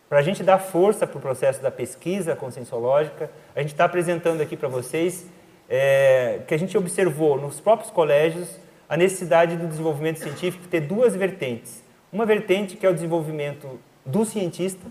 para 0.09 0.19
a 0.19 0.21
gente 0.21 0.43
dar 0.43 0.57
força 0.57 1.07
para 1.07 1.17
o 1.17 1.21
processo 1.21 1.61
da 1.61 1.71
pesquisa 1.71 2.35
conscienciológica, 2.35 3.31
a 3.55 3.61
gente 3.61 3.71
está 3.71 3.85
apresentando 3.85 4.41
aqui 4.41 4.57
para 4.57 4.67
vocês 4.67 5.25
é, 5.69 6.41
que 6.45 6.53
a 6.53 6.59
gente 6.59 6.77
observou 6.77 7.39
nos 7.39 7.61
próprios 7.61 7.89
colégios 7.91 8.59
a 8.91 8.97
necessidade 8.97 9.55
do 9.55 9.67
desenvolvimento 9.67 10.19
científico 10.19 10.67
ter 10.67 10.81
duas 10.81 11.15
vertentes. 11.15 11.81
Uma 12.11 12.25
vertente 12.25 12.75
que 12.75 12.85
é 12.85 12.89
o 12.89 12.93
desenvolvimento 12.93 13.79
do 14.05 14.25
cientista, 14.25 14.85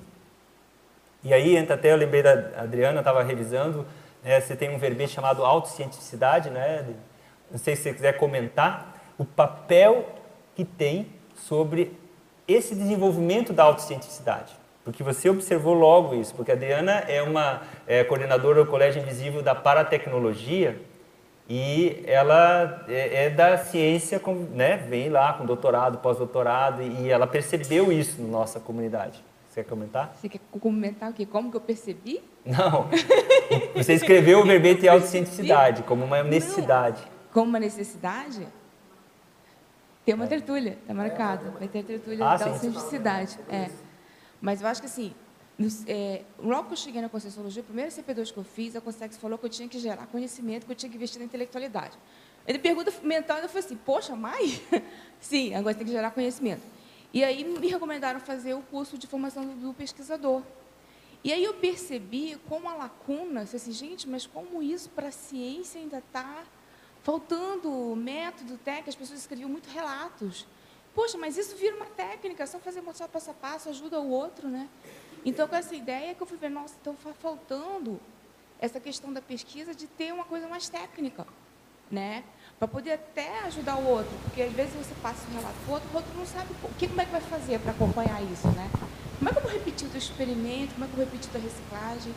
e 1.22 1.35
aí 1.35 1.55
entra 1.55 1.74
até, 1.74 1.93
eu 1.93 1.98
lembrei 1.98 2.22
da 2.22 2.32
Adriana, 2.56 3.01
estava 3.01 3.22
revisando, 3.22 3.86
né, 4.24 4.40
você 4.40 4.56
tem 4.56 4.74
um 4.74 4.78
verbete 4.78 5.12
chamado 5.12 5.44
autocientificidade, 5.44 6.48
né? 6.48 6.86
não 7.51 7.59
sei 7.59 7.77
se 7.77 7.82
você 7.82 7.93
quiser 7.93 8.14
comentar, 8.14 9.02
o 9.18 9.24
papel 9.27 10.09
que 10.56 10.64
tem 10.64 11.09
sobre 11.35 11.94
esse 12.48 12.74
desenvolvimento 12.74 13.52
da 13.52 13.64
autocientificidade. 13.64 14.55
Porque 14.82 15.02
você 15.02 15.28
observou 15.28 15.74
logo 15.74 16.14
isso, 16.14 16.35
porque 16.35 16.51
a 16.51 16.55
Adriana 16.55 17.05
é 17.06 17.22
uma 17.22 17.60
é, 17.86 18.02
coordenadora 18.02 18.64
do 18.64 18.70
Colégio 18.70 19.02
Invisível 19.02 19.43
da 19.43 19.55
Paratecnologia 19.55 20.81
e 21.52 22.05
ela 22.06 22.85
é, 22.86 23.24
é 23.24 23.31
da 23.31 23.59
ciência, 23.59 24.20
com, 24.20 24.35
né, 24.35 24.77
vem 24.77 25.09
lá 25.09 25.32
com 25.32 25.44
doutorado, 25.44 25.98
pós-doutorado, 25.98 26.81
e 26.81 27.10
ela 27.10 27.27
percebeu 27.27 27.90
isso 27.90 28.22
na 28.22 28.28
nossa 28.28 28.60
comunidade. 28.60 29.20
Você 29.48 29.64
quer 29.64 29.68
comentar? 29.68 30.14
Você 30.14 30.28
quer 30.28 30.40
comentar 30.60 31.10
o 31.10 31.12
quê? 31.12 31.27
Como 31.27 31.51
que 31.51 31.56
eu 31.56 31.60
percebi? 31.60 32.22
Não. 32.47 32.89
Você 33.74 33.94
escreveu 33.94 34.39
o 34.39 34.47
verbete 34.47 34.89
autocientificidade 34.89 35.82
como 35.82 36.05
uma 36.05 36.22
necessidade. 36.22 37.02
Não. 37.02 37.32
Como 37.32 37.47
uma 37.48 37.59
necessidade? 37.59 38.47
Tem 40.05 40.14
uma 40.14 40.28
tertúlia, 40.28 40.78
está 40.81 40.94
marcado. 40.94 41.51
Vai 41.59 41.66
ter 41.66 41.82
tertúlia 41.82 42.24
ah, 42.28 42.36
da 42.36 42.44
autocientificidade. 42.44 43.40
É. 43.51 43.68
Mas 44.40 44.62
eu 44.62 44.68
acho 44.68 44.81
que 44.81 44.86
assim, 44.86 45.12
é, 45.87 46.23
logo 46.39 46.69
que 46.69 46.73
eu 46.73 46.77
cheguei 46.77 47.03
na 47.03 47.09
Conscienciologia, 47.09 47.62
o 47.62 47.65
primeiro 47.65 47.91
CP2 47.91 48.32
que 48.32 48.39
eu 48.39 48.45
fiz, 48.45 48.74
a 48.77 48.81
Consex 48.81 49.16
falou 49.16 49.37
que 49.37 49.45
eu 49.47 49.51
tinha 49.51 49.69
que 49.69 49.78
gerar 49.78 50.07
conhecimento, 50.07 50.65
que 50.65 50.73
eu 50.73 50.77
tinha 50.77 50.89
que 50.89 50.97
investir 50.97 51.19
na 51.19 51.27
intelectualidade. 51.27 51.99
Ele 52.47 52.59
pergunta 52.59 52.93
mental, 53.03 53.39
eu 53.39 53.49
falei 53.49 53.65
assim, 53.65 53.77
poxa, 53.77 54.16
mais? 54.16 54.61
Sim, 55.20 55.55
agora 55.55 55.74
tem 55.74 55.87
que 55.87 55.93
gerar 55.93 56.11
conhecimento. 56.12 56.62
E 57.12 57.23
aí 57.23 57.45
me 57.45 57.66
recomendaram 57.66 58.20
fazer 58.20 58.55
o 58.55 58.62
curso 58.62 58.97
de 58.97 59.07
formação 59.07 59.45
do 59.47 59.74
pesquisador. 59.74 60.43
E 61.23 61.32
aí 61.32 61.45
eu 61.45 61.53
percebi 61.55 62.39
como 62.49 62.69
a 62.69 62.74
lacuna, 62.74 63.43
assim, 63.43 63.73
gente, 63.73 64.09
mas 64.09 64.27
como 64.27 64.62
isso 64.62 64.89
para 64.89 65.09
a 65.09 65.12
ciência 65.12 65.78
ainda 65.81 65.99
está 65.99 66.45
faltando 67.03 67.95
método, 67.97 68.57
técnica, 68.59 68.91
as 68.91 68.97
pessoas 68.97 69.20
escreviam 69.20 69.49
muito 69.49 69.69
relatos. 69.69 70.47
Poxa, 70.95 71.19
mas 71.19 71.37
isso 71.37 71.55
vira 71.57 71.77
uma 71.77 71.87
técnica, 71.87 72.47
só 72.47 72.59
fazer 72.59 72.81
mostrar 72.81 73.09
passo 73.09 73.31
a 73.31 73.35
passo, 73.35 73.69
ajuda 73.69 74.01
o 74.01 74.09
outro, 74.11 74.49
né? 74.49 74.69
Então, 75.24 75.47
com 75.47 75.56
essa 75.56 75.74
ideia 75.74 76.14
que 76.14 76.22
eu 76.22 76.26
fui 76.26 76.38
ver, 76.38 76.51
nossa, 76.51 76.74
então 76.80 76.94
está 76.94 77.12
faltando 77.12 78.01
essa 78.59 78.80
questão 78.80 79.12
da 79.12 79.20
pesquisa 79.20 79.74
de 79.74 79.86
ter 79.86 80.12
uma 80.12 80.24
coisa 80.24 80.48
mais 80.48 80.68
técnica, 80.68 81.26
né? 81.90 82.24
para 82.60 82.68
poder 82.68 82.92
até 82.92 83.40
ajudar 83.44 83.76
o 83.78 83.88
outro, 83.88 84.12
porque 84.22 84.42
às 84.42 84.52
vezes 84.52 84.74
você 84.74 84.94
passa 85.02 85.26
um 85.30 85.34
relato 85.34 85.55
para 85.64 85.70
o 85.70 85.74
outro, 85.74 85.88
o 85.94 85.97
outro 85.97 86.12
não 86.14 86.26
sabe 86.26 86.48
o 86.62 86.74
que, 86.74 86.86
como 86.86 87.01
é 87.01 87.06
que 87.06 87.10
vai 87.10 87.22
fazer 87.22 87.59
para 87.59 87.70
acompanhar 87.70 88.22
isso, 88.22 88.47
né? 88.48 88.68
Como 89.16 89.30
é 89.30 89.32
que 89.32 89.38
eu 89.38 89.42
vou 89.42 89.51
repetir 89.51 89.88
o 89.88 89.97
experimento, 89.97 90.74
como 90.74 90.84
é 90.84 90.88
que 90.88 90.92
eu 90.92 90.97
vou 90.97 91.05
repetir 91.06 91.30
a 91.34 91.38
reciclagem? 91.38 92.14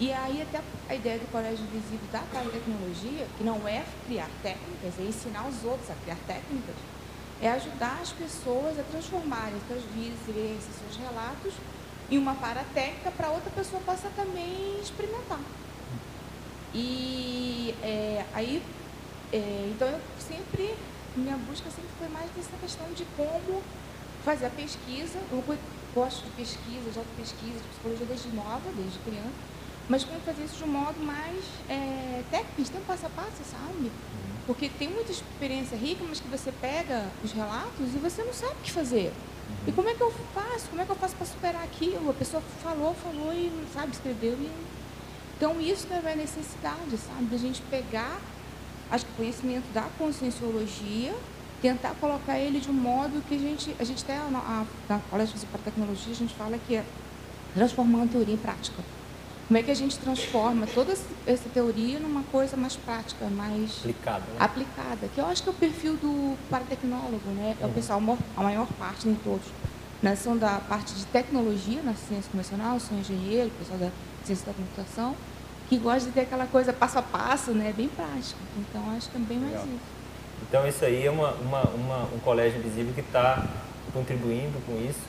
E 0.00 0.12
aí 0.12 0.42
até 0.42 0.60
a 0.88 0.94
ideia 0.96 1.20
do 1.20 1.30
Colégio 1.30 1.64
Invisível 1.66 2.08
da 2.10 2.18
Tecnologia, 2.18 3.24
que 3.38 3.44
não 3.44 3.68
é 3.68 3.84
criar 4.08 4.28
técnicas, 4.42 4.98
é 4.98 5.02
ensinar 5.02 5.46
os 5.46 5.62
outros 5.62 5.88
a 5.88 5.94
criar 6.02 6.18
técnicas, 6.26 6.74
é 7.40 7.52
ajudar 7.52 7.96
as 8.02 8.10
pessoas 8.10 8.76
a 8.80 8.82
transformarem 8.82 9.54
suas 9.68 9.82
vivências, 9.94 10.74
seus 10.74 10.96
relatos 10.96 11.54
em 12.10 12.18
uma 12.18 12.34
paratécnica 12.34 13.10
para 13.10 13.30
outra 13.30 13.50
pessoa 13.50 13.82
possa 13.84 14.08
também 14.16 14.78
experimentar. 14.80 15.40
E 16.74 17.74
é, 17.82 18.24
aí 18.34 18.62
é, 19.34 19.68
então, 19.74 19.88
eu 19.88 20.00
sempre, 20.20 20.76
minha 21.16 21.36
busca 21.36 21.68
sempre 21.68 21.90
foi 21.98 22.08
mais 22.08 22.30
dessa 22.36 22.56
questão 22.60 22.86
de 22.92 23.04
como 23.16 23.60
fazer 24.24 24.46
a 24.46 24.50
pesquisa. 24.50 25.18
Eu 25.32 25.42
gosto 25.92 26.22
de 26.22 26.30
pesquisa, 26.30 26.88
de 26.92 26.98
auto-pesquisa, 26.98 27.58
de 27.58 27.68
psicologia 27.68 28.06
desde 28.06 28.28
nova, 28.28 28.70
desde 28.76 28.96
criança, 29.00 29.34
mas 29.88 30.04
como 30.04 30.20
fazer 30.20 30.44
isso 30.44 30.58
de 30.58 30.62
um 30.62 30.68
modo 30.68 31.00
mais 31.00 31.44
é, 31.68 32.22
técnico, 32.30 32.70
tem 32.70 32.80
um 32.80 32.84
passo 32.84 33.06
a 33.06 33.10
passo, 33.10 33.42
sabe? 33.50 33.90
Porque 34.46 34.68
tem 34.68 34.88
muita 34.88 35.10
experiência 35.10 35.76
rica, 35.76 36.04
mas 36.08 36.20
que 36.20 36.28
você 36.28 36.52
pega 36.60 37.04
os 37.24 37.32
relatos 37.32 37.92
e 37.92 37.98
você 37.98 38.22
não 38.22 38.32
sabe 38.32 38.52
o 38.52 38.62
que 38.62 38.70
fazer. 38.70 39.12
E 39.66 39.72
como 39.72 39.88
é 39.88 39.94
que 39.94 40.02
eu 40.02 40.12
faço? 40.34 40.68
Como 40.68 40.82
é 40.82 40.84
que 40.84 40.90
eu 40.90 40.96
faço 40.96 41.16
para 41.16 41.26
superar 41.26 41.62
aquilo? 41.64 42.10
A 42.10 42.14
pessoa 42.14 42.42
falou, 42.62 42.94
falou 42.94 43.32
e 43.32 43.50
sabe, 43.72 43.92
escreveu. 43.92 44.34
E... 44.34 44.50
Então, 45.36 45.60
isso 45.60 45.86
também 45.86 46.12
é 46.12 46.16
necessidade, 46.16 46.96
sabe? 46.98 47.24
Da 47.24 47.36
gente 47.36 47.62
pegar 47.62 48.20
acho 48.90 49.06
que 49.06 49.12
conhecimento 49.12 49.64
da 49.72 49.82
conscienciologia, 49.98 51.14
tentar 51.60 51.94
colocar 52.00 52.38
ele 52.38 52.60
de 52.60 52.70
um 52.70 52.74
modo 52.74 53.22
que 53.26 53.34
a 53.34 53.38
gente, 53.38 53.74
a 53.78 53.84
gente 53.84 54.02
até 54.04 54.18
na, 54.30 54.66
na 54.88 54.98
Colégio 55.10 55.34
para 55.50 55.60
Tecnologia, 55.60 56.12
a 56.12 56.16
gente 56.16 56.34
fala 56.34 56.58
que 56.58 56.76
é 56.76 56.84
transformando 57.54 58.12
teoria 58.12 58.34
em 58.34 58.38
prática. 58.38 58.82
Como 59.46 59.58
é 59.58 59.62
que 59.62 59.70
a 59.70 59.74
gente 59.74 59.98
transforma 59.98 60.66
toda 60.66 60.94
essa 61.26 61.48
teoria 61.52 62.00
numa 62.00 62.22
coisa 62.24 62.56
mais 62.56 62.76
prática, 62.76 63.26
mais 63.26 63.78
aplicada, 63.80 64.20
né? 64.20 64.36
aplicada 64.38 65.08
que 65.14 65.20
eu 65.20 65.26
acho 65.26 65.42
que 65.42 65.48
é 65.50 65.52
o 65.52 65.54
perfil 65.54 65.94
do 65.96 66.36
paratecnólogo, 66.48 67.28
né? 67.30 67.54
É 67.60 67.64
o 67.64 67.68
uhum. 67.68 67.74
pessoal, 67.74 68.02
a 68.36 68.42
maior 68.42 68.66
parte, 68.78 69.06
nem 69.06 69.16
todos, 69.16 69.46
né? 70.02 70.16
são 70.16 70.36
da 70.36 70.60
parte 70.60 70.94
de 70.94 71.04
tecnologia 71.06 71.82
na 71.82 71.92
ciência 71.94 72.30
convencional, 72.32 72.80
são 72.80 72.98
engenheiros, 72.98 73.52
pessoal 73.58 73.78
da 73.78 73.90
ciência 74.24 74.46
da 74.46 74.54
computação, 74.54 75.14
que 75.68 75.76
gosta 75.76 76.08
de 76.08 76.14
ter 76.14 76.22
aquela 76.22 76.46
coisa 76.46 76.72
passo 76.72 76.98
a 76.98 77.02
passo, 77.02 77.52
né? 77.52 77.72
Bem 77.76 77.88
prático. 77.88 78.40
Então, 78.58 78.96
acho 78.96 79.10
que 79.10 79.16
é 79.16 79.20
bem 79.20 79.38
mais 79.38 79.60
isso. 79.60 79.94
Então, 80.48 80.66
isso 80.66 80.84
aí 80.84 81.04
é 81.04 81.10
uma, 81.10 81.32
uma, 81.34 81.62
uma 81.70 82.04
um 82.14 82.18
colégio 82.20 82.58
invisível 82.58 82.94
que 82.94 83.00
está 83.00 83.46
contribuindo 83.92 84.58
com 84.66 84.80
isso. 84.88 85.00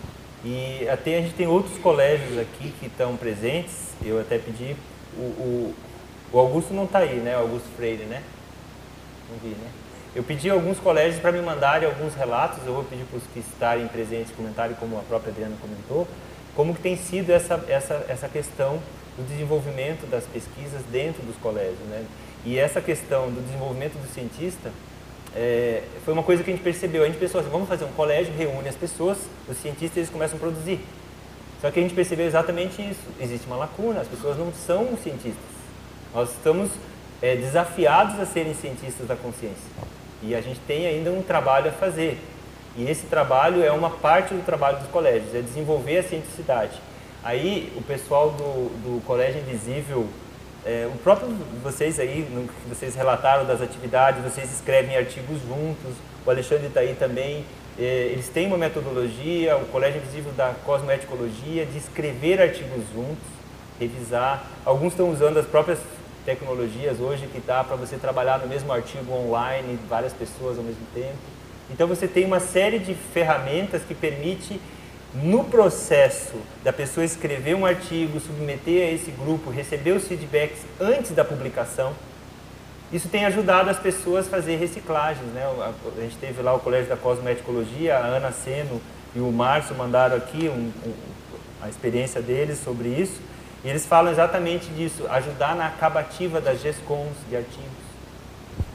E 0.45 0.88
até 0.88 1.17
a 1.17 1.22
gente 1.22 1.34
tem 1.34 1.47
outros 1.47 1.76
colégios 1.80 2.38
aqui 2.38 2.72
que 2.80 2.85
estão 2.85 3.17
presentes. 3.17 3.95
Eu 4.05 4.22
até 4.22 4.38
pedi, 4.38 4.76
o, 5.17 5.22
o, 5.22 5.76
o 6.31 6.39
Augusto 6.39 6.72
não 6.72 6.84
está 6.84 6.99
aí, 6.99 7.15
né? 7.15 7.35
O 7.35 7.41
Augusto 7.41 7.67
Freire, 7.76 8.03
né? 8.03 8.22
Não 9.27 9.39
vi, 9.39 9.55
né? 9.55 9.72
Eu 10.15 10.23
pedi 10.23 10.47
alguns 10.47 10.77
colégios 10.80 11.19
para 11.19 11.31
me 11.31 11.41
mandarem 11.41 11.89
alguns 11.89 12.13
relatos. 12.13 12.59
Eu 12.63 12.76
vou 12.76 12.84
pedir 12.84 13.05
para 13.05 13.17
os 13.17 13.23
que 13.34 13.39
estarem 13.39 13.88
presentes 13.88 14.31
comentarem, 14.35 14.76
como 14.76 14.99
a 14.99 15.01
própria 15.01 15.31
Adriana 15.31 15.55
comentou, 15.59 16.07
como 16.55 16.76
que 16.76 16.81
tem 16.81 16.95
sido 16.95 17.31
essa, 17.31 17.65
essa, 17.67 18.05
essa 18.07 18.30
questão 18.30 18.80
do 19.17 19.27
desenvolvimento 19.27 20.07
das 20.07 20.26
pesquisas 20.26 20.84
dentro 20.91 21.23
dos 21.23 21.35
colégios. 21.38 21.80
Né? 21.89 22.05
E 22.45 22.59
essa 22.59 22.80
questão 22.80 23.31
do 23.31 23.43
desenvolvimento 23.43 23.93
do 23.93 24.07
cientista 24.13 24.72
é, 25.36 25.84
foi 26.03 26.14
uma 26.14 26.24
coisa 26.24 26.44
que 26.44 26.49
a 26.49 26.53
gente 26.53 26.64
percebeu. 26.64 27.03
A 27.03 27.07
gente 27.07 27.18
pensou 27.18 27.41
assim, 27.41 27.49
vamos 27.49 27.68
fazer 27.68 27.84
um 27.86 27.91
colégio, 27.91 28.34
reúne 28.38 28.70
as 28.70 28.76
pessoas, 28.76 29.18
os 29.48 29.57
cientistas 29.57 29.98
eles 29.98 30.10
começam 30.10 30.38
a 30.38 30.40
produzir. 30.40 30.80
Só 31.62 31.70
que 31.70 31.80
a 31.80 31.82
gente 31.82 31.94
percebeu 31.94 32.26
exatamente 32.26 32.82
isso. 32.82 33.02
Existe 33.20 33.45
uma 33.48 33.57
lacuna, 33.57 34.02
as 34.02 34.07
pessoas 34.07 34.38
não 34.38 34.53
são 34.53 34.98
cientistas. 34.98 35.44
Nós 36.14 36.30
estamos 36.30 36.70
é, 37.22 37.36
desafiados 37.36 38.20
a 38.20 38.26
serem 38.26 38.53
cientistas 38.53 39.07
da 39.07 39.16
consciência. 39.16 39.70
E 40.24 40.34
a 40.34 40.41
gente 40.41 40.60
tem 40.62 40.88
ainda 40.88 41.12
um 41.12 41.22
trabalho 41.22 41.70
a 41.70 41.74
fazer. 41.74 42.18
E 42.78 42.90
esse 42.90 43.07
trabalho 43.07 43.64
é 43.64 43.72
uma 43.72 43.90
parte 43.90 44.34
do 44.34 44.45
trabalho 44.45 44.80
dos 44.80 44.88
colégios, 44.88 45.34
é 45.34 45.41
desenvolver 45.41 45.98
a 45.98 46.03
cientificidade. 46.03 46.80
Aí 47.24 47.72
o 47.76 47.82
pessoal 47.82 48.32
do, 48.32 48.70
do 48.84 49.06
Colégio 49.06 49.41
Invisível, 49.41 50.07
é, 50.66 50.90
o 50.92 50.98
próprio 50.98 51.30
vocês 51.64 52.00
aí, 52.00 52.28
no, 52.32 52.50
vocês 52.68 52.96
relataram 52.96 53.46
das 53.46 53.62
atividades, 53.62 54.24
vocês 54.24 54.52
escrevem 54.52 54.98
artigos 54.98 55.40
juntos, 55.42 55.94
o 56.26 56.30
Alexandre 56.30 56.68
está 56.68 56.80
aí 56.80 56.96
também, 56.96 57.46
é, 57.78 58.10
eles 58.12 58.30
têm 58.30 58.48
uma 58.48 58.58
metodologia, 58.58 59.56
o 59.58 59.66
Colégio 59.66 60.02
Invisível 60.02 60.32
da 60.32 60.54
Cosmoeticologia, 60.66 61.66
de 61.66 61.78
escrever 61.78 62.42
artigos 62.42 62.84
juntos. 62.94 63.36
revisar. 63.80 64.46
Alguns 64.64 64.94
estão 64.94 65.10
usando 65.10 65.38
as 65.38 65.46
próprias 65.46 65.80
tecnologias 66.26 67.00
hoje 67.00 67.28
que 67.28 67.42
dá 67.42 67.64
para 67.64 67.76
você 67.76 67.98
trabalhar 67.98 68.40
no 68.40 68.48
mesmo 68.48 68.72
artigo 68.72 69.14
online, 69.14 69.78
várias 69.88 70.14
pessoas 70.14 70.58
ao 70.58 70.64
mesmo 70.64 70.86
tempo. 70.94 71.18
Então 71.70 71.88
você 71.88 72.08
tem 72.08 72.26
uma 72.26 72.40
série 72.40 72.80
de 72.80 72.94
ferramentas 72.94 73.82
que 73.84 73.94
permite 73.94 74.60
no 75.24 75.46
processo 75.46 76.34
da 76.64 76.74
pessoa 76.74 77.06
escrever 77.06 77.56
um 77.56 77.66
artigo, 77.66 78.20
submeter 78.20 78.88
a 78.88 78.92
esse 78.92 79.12
grupo, 79.12 79.50
receber 79.50 79.92
os 79.92 80.08
feedbacks 80.08 80.60
antes 80.80 81.12
da 81.12 81.24
publicação, 81.24 81.94
isso 82.92 83.10
tem 83.10 83.26
ajudado 83.26 83.70
as 83.70 83.80
pessoas 83.80 84.28
a 84.28 84.30
fazer 84.30 84.58
reciclagens. 84.58 85.28
Né? 85.34 85.44
A 85.44 86.02
gente 86.02 86.18
teve 86.18 86.42
lá 86.42 86.54
o 86.54 86.60
Colégio 86.60 86.90
da 86.90 86.98
Cosmeticologia, 86.98 87.98
a 87.98 88.06
Ana 88.06 88.32
Seno 88.32 88.82
e 89.16 89.20
o 89.20 89.32
Márcio 89.32 89.76
mandaram 89.76 90.18
aqui 90.18 90.50
um, 90.50 90.72
um, 90.88 90.94
a 91.62 91.70
experiência 91.70 92.22
deles 92.22 92.60
sobre 92.64 92.90
isso. 92.90 93.22
E 93.64 93.70
eles 93.70 93.86
falam 93.86 94.12
exatamente 94.12 94.68
disso, 94.68 95.08
ajudar 95.10 95.56
na 95.56 95.68
acabativa 95.68 96.40
das 96.40 96.62
GESCONs 96.62 97.18
de 97.28 97.36
artigos. 97.36 97.86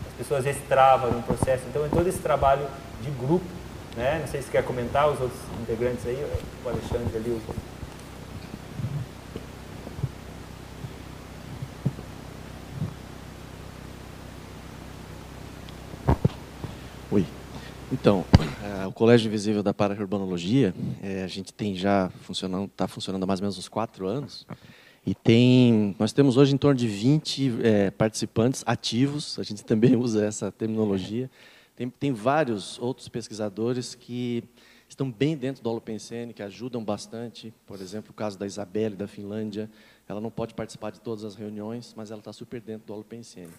As 0.09 0.15
pessoas 0.19 0.45
extravam 0.47 1.13
no 1.13 1.23
processo. 1.23 1.63
Então, 1.69 1.85
é 1.85 1.89
todo 1.89 2.09
esse 2.09 2.19
trabalho 2.19 2.67
de 3.01 3.11
grupo. 3.11 3.60
Né? 4.01 4.19
Não 4.19 4.27
sei 4.27 4.41
se 4.41 4.51
quer 4.51 4.65
comentar 4.65 5.13
os 5.13 5.21
outros 5.21 5.39
integrantes 5.61 6.07
aí, 6.07 6.17
o 6.65 6.69
Alexandre 6.71 7.19
ali, 7.19 7.31
o 7.33 7.41
Oi. 17.11 17.27
Então, 17.93 18.25
é, 18.65 18.87
o 18.87 18.93
Colégio 18.93 19.29
Invisível 19.29 19.63
da 19.63 19.75
Paraurbanologia, 19.75 20.75
é, 21.03 21.23
a 21.23 21.27
gente 21.27 21.53
tem 21.53 21.77
já 21.77 22.11
funcionando, 22.23 22.71
está 22.71 22.89
funcionando 22.89 23.25
há 23.25 23.27
mais 23.27 23.41
ou 23.41 23.45
menos 23.45 23.59
uns 23.59 23.69
quatro 23.69 24.07
anos. 24.07 24.47
E 25.07 25.15
tem, 25.15 25.95
nós 25.99 26.15
temos 26.15 26.39
hoje 26.39 26.55
em 26.55 26.57
torno 26.57 26.79
de 26.79 26.89
20 26.89 27.59
é, 27.63 27.91
participantes 27.91 28.63
ativos, 28.65 29.39
a 29.39 29.43
gente 29.43 29.63
também 29.63 29.95
usa 30.01 30.25
essa 30.25 30.51
terminologia. 30.51 31.31
Tem, 31.81 31.89
tem 31.89 32.13
vários 32.13 32.79
outros 32.79 33.09
pesquisadores 33.09 33.95
que 33.95 34.45
estão 34.87 35.11
bem 35.11 35.35
dentro 35.35 35.63
do 35.63 35.71
Holopensene, 35.71 36.35
que 36.35 36.43
ajudam 36.43 36.85
bastante. 36.85 37.55
Por 37.65 37.81
exemplo, 37.81 38.11
o 38.11 38.13
caso 38.13 38.39
da 38.39 38.45
Isabelle, 38.45 38.95
da 38.95 39.09
Finlândia. 39.09 39.71
Ela 40.07 40.21
não 40.21 40.31
pode 40.31 40.53
participar 40.53 40.91
de 40.91 41.01
todas 41.01 41.25
as 41.25 41.35
reuniões, 41.35 41.95
mas 41.97 42.11
ela 42.11 42.21
está 42.21 42.35
super 42.35 42.61
dentro 42.61 42.87
do 42.87 42.93
Holopensene. 42.93 43.51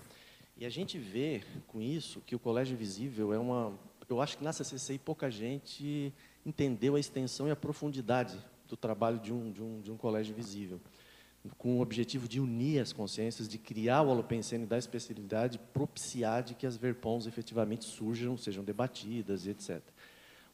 E 0.55 0.67
a 0.67 0.69
gente 0.69 0.99
vê 0.99 1.41
com 1.65 1.81
isso 1.81 2.21
que 2.21 2.35
o 2.35 2.39
Colégio 2.39 2.75
Invisível 2.75 3.33
é 3.33 3.39
uma. 3.39 3.73
Eu 4.07 4.21
acho 4.21 4.37
que 4.37 4.43
na 4.43 4.53
CCCI 4.53 4.99
pouca 4.99 5.31
gente 5.31 6.13
entendeu 6.45 6.93
a 6.93 6.99
extensão 6.99 7.47
e 7.47 7.51
a 7.51 7.55
profundidade 7.55 8.37
do 8.67 8.77
trabalho 8.77 9.17
de 9.17 9.33
um, 9.33 9.51
de 9.51 9.63
um, 9.63 9.81
de 9.81 9.91
um 9.91 9.97
colégio 9.97 10.31
invisível, 10.31 10.79
com 11.57 11.77
o 11.77 11.81
objetivo 11.81 12.27
de 12.27 12.39
unir 12.39 12.79
as 12.79 12.93
consciências, 12.93 13.47
de 13.47 13.57
criar 13.57 14.01
o 14.01 14.09
Holopensene 14.09 14.65
da 14.65 14.77
especialidade, 14.77 15.59
propiciar 15.73 16.43
de 16.43 16.53
que 16.53 16.67
as 16.67 16.77
verpons 16.77 17.25
efetivamente 17.25 17.85
surjam, 17.85 18.37
sejam 18.37 18.63
debatidas 18.63 19.45
e 19.45 19.49
etc. 19.49 19.81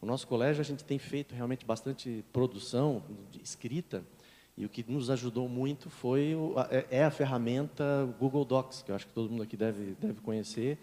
O 0.02 0.06
nosso 0.06 0.28
colégio, 0.28 0.62
a 0.62 0.64
gente 0.64 0.84
tem 0.84 0.98
feito 1.00 1.36
realmente 1.36 1.66
bastante 1.66 2.24
produção 2.32 3.04
de 3.32 3.42
escrita, 3.42 4.04
e 4.58 4.66
o 4.66 4.70
que 4.70 4.84
nos 4.88 5.12
ajudou 5.12 5.48
muito 5.48 5.88
foi 5.88 6.36
é, 6.72 6.98
é 7.00 7.04
a 7.04 7.12
ferramenta 7.12 8.12
Google 8.20 8.44
Docs, 8.44 8.82
que 8.82 8.90
eu 8.90 8.96
acho 8.96 9.06
que 9.06 9.14
todo 9.14 9.30
mundo 9.30 9.44
aqui 9.44 9.56
deve, 9.56 9.96
deve 10.02 10.20
conhecer. 10.22 10.80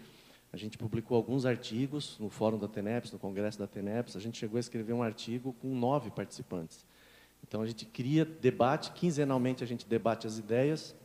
A 0.53 0.57
gente 0.57 0.77
publicou 0.77 1.17
alguns 1.17 1.45
artigos 1.45 2.17
no 2.17 2.29
fórum 2.29 2.57
da 2.57 2.69
TENEPS, 2.69 3.11
no 3.11 3.19
congresso 3.19 3.59
da 3.59 3.67
TENEPS. 3.67 4.15
A 4.15 4.21
gente 4.21 4.37
chegou 4.37 4.55
a 4.55 4.61
escrever 4.61 4.93
um 4.93 5.03
artigo 5.03 5.51
com 5.61 5.75
nove 5.75 6.09
participantes. 6.09 6.85
Então, 7.47 7.61
a 7.61 7.67
gente 7.67 7.85
cria 7.85 8.25
debate, 8.25 8.91
quinzenalmente 8.91 9.63
a 9.63 9.67
gente 9.67 9.85
debate 9.85 10.25
as 10.25 10.39
ideias 10.39 10.95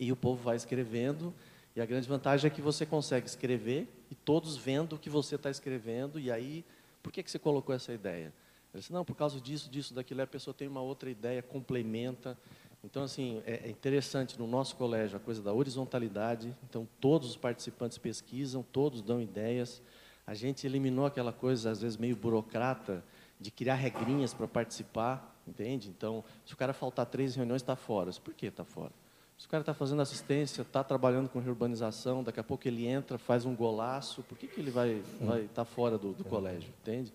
e 0.00 0.10
o 0.10 0.16
povo 0.16 0.42
vai 0.42 0.56
escrevendo. 0.56 1.32
E 1.76 1.80
a 1.80 1.86
grande 1.86 2.08
vantagem 2.08 2.48
é 2.48 2.50
que 2.50 2.60
você 2.60 2.84
consegue 2.84 3.26
escrever 3.26 3.88
e 4.10 4.14
todos 4.14 4.56
vendo 4.56 4.96
o 4.96 4.98
que 4.98 5.08
você 5.08 5.36
está 5.36 5.48
escrevendo. 5.48 6.18
E 6.18 6.30
aí, 6.30 6.64
por 7.02 7.12
que, 7.12 7.22
que 7.22 7.30
você 7.30 7.38
colocou 7.38 7.72
essa 7.72 7.92
ideia? 7.92 8.32
Ele 8.74 8.80
disse, 8.80 8.92
não, 8.92 9.04
por 9.04 9.14
causa 9.14 9.40
disso, 9.40 9.70
disso, 9.70 9.94
daquilo, 9.94 10.22
a 10.22 10.26
pessoa 10.26 10.52
tem 10.52 10.66
uma 10.66 10.80
outra 10.80 11.08
ideia, 11.08 11.40
complementa. 11.40 12.36
Então, 12.82 13.04
assim, 13.04 13.40
é, 13.46 13.66
é 13.66 13.70
interessante 13.70 14.36
no 14.38 14.46
nosso 14.46 14.74
colégio 14.74 15.16
a 15.16 15.20
coisa 15.20 15.40
da 15.40 15.52
horizontalidade. 15.52 16.52
Então, 16.68 16.88
todos 17.00 17.30
os 17.30 17.36
participantes 17.36 17.96
pesquisam, 17.96 18.64
todos 18.72 19.02
dão 19.02 19.20
ideias. 19.20 19.80
A 20.26 20.34
gente 20.34 20.66
eliminou 20.66 21.06
aquela 21.06 21.32
coisa, 21.32 21.70
às 21.70 21.80
vezes, 21.80 21.96
meio 21.96 22.16
burocrata, 22.16 23.04
de 23.40 23.50
criar 23.50 23.74
regrinhas 23.76 24.34
para 24.34 24.48
participar, 24.48 25.35
entende? 25.46 25.88
Então, 25.88 26.24
se 26.44 26.54
o 26.54 26.56
cara 26.56 26.72
faltar 26.72 27.06
três 27.06 27.34
reuniões, 27.34 27.62
está 27.62 27.76
fora. 27.76 28.10
Por 28.12 28.34
que 28.34 28.46
está 28.46 28.64
fora? 28.64 28.92
Se 29.38 29.46
o 29.46 29.48
cara 29.50 29.60
está 29.60 29.74
fazendo 29.74 30.00
assistência, 30.00 30.62
está 30.62 30.82
trabalhando 30.82 31.28
com 31.28 31.38
reurbanização, 31.38 32.24
daqui 32.24 32.40
a 32.40 32.44
pouco 32.44 32.66
ele 32.66 32.86
entra, 32.86 33.18
faz 33.18 33.44
um 33.44 33.54
golaço, 33.54 34.22
por 34.22 34.38
que, 34.38 34.46
que 34.46 34.58
ele 34.58 34.70
vai 34.70 34.92
estar 34.92 35.24
vai 35.24 35.42
tá 35.48 35.64
fora 35.64 35.98
do, 35.98 36.14
do 36.14 36.24
colégio, 36.24 36.72
entende? 36.80 37.12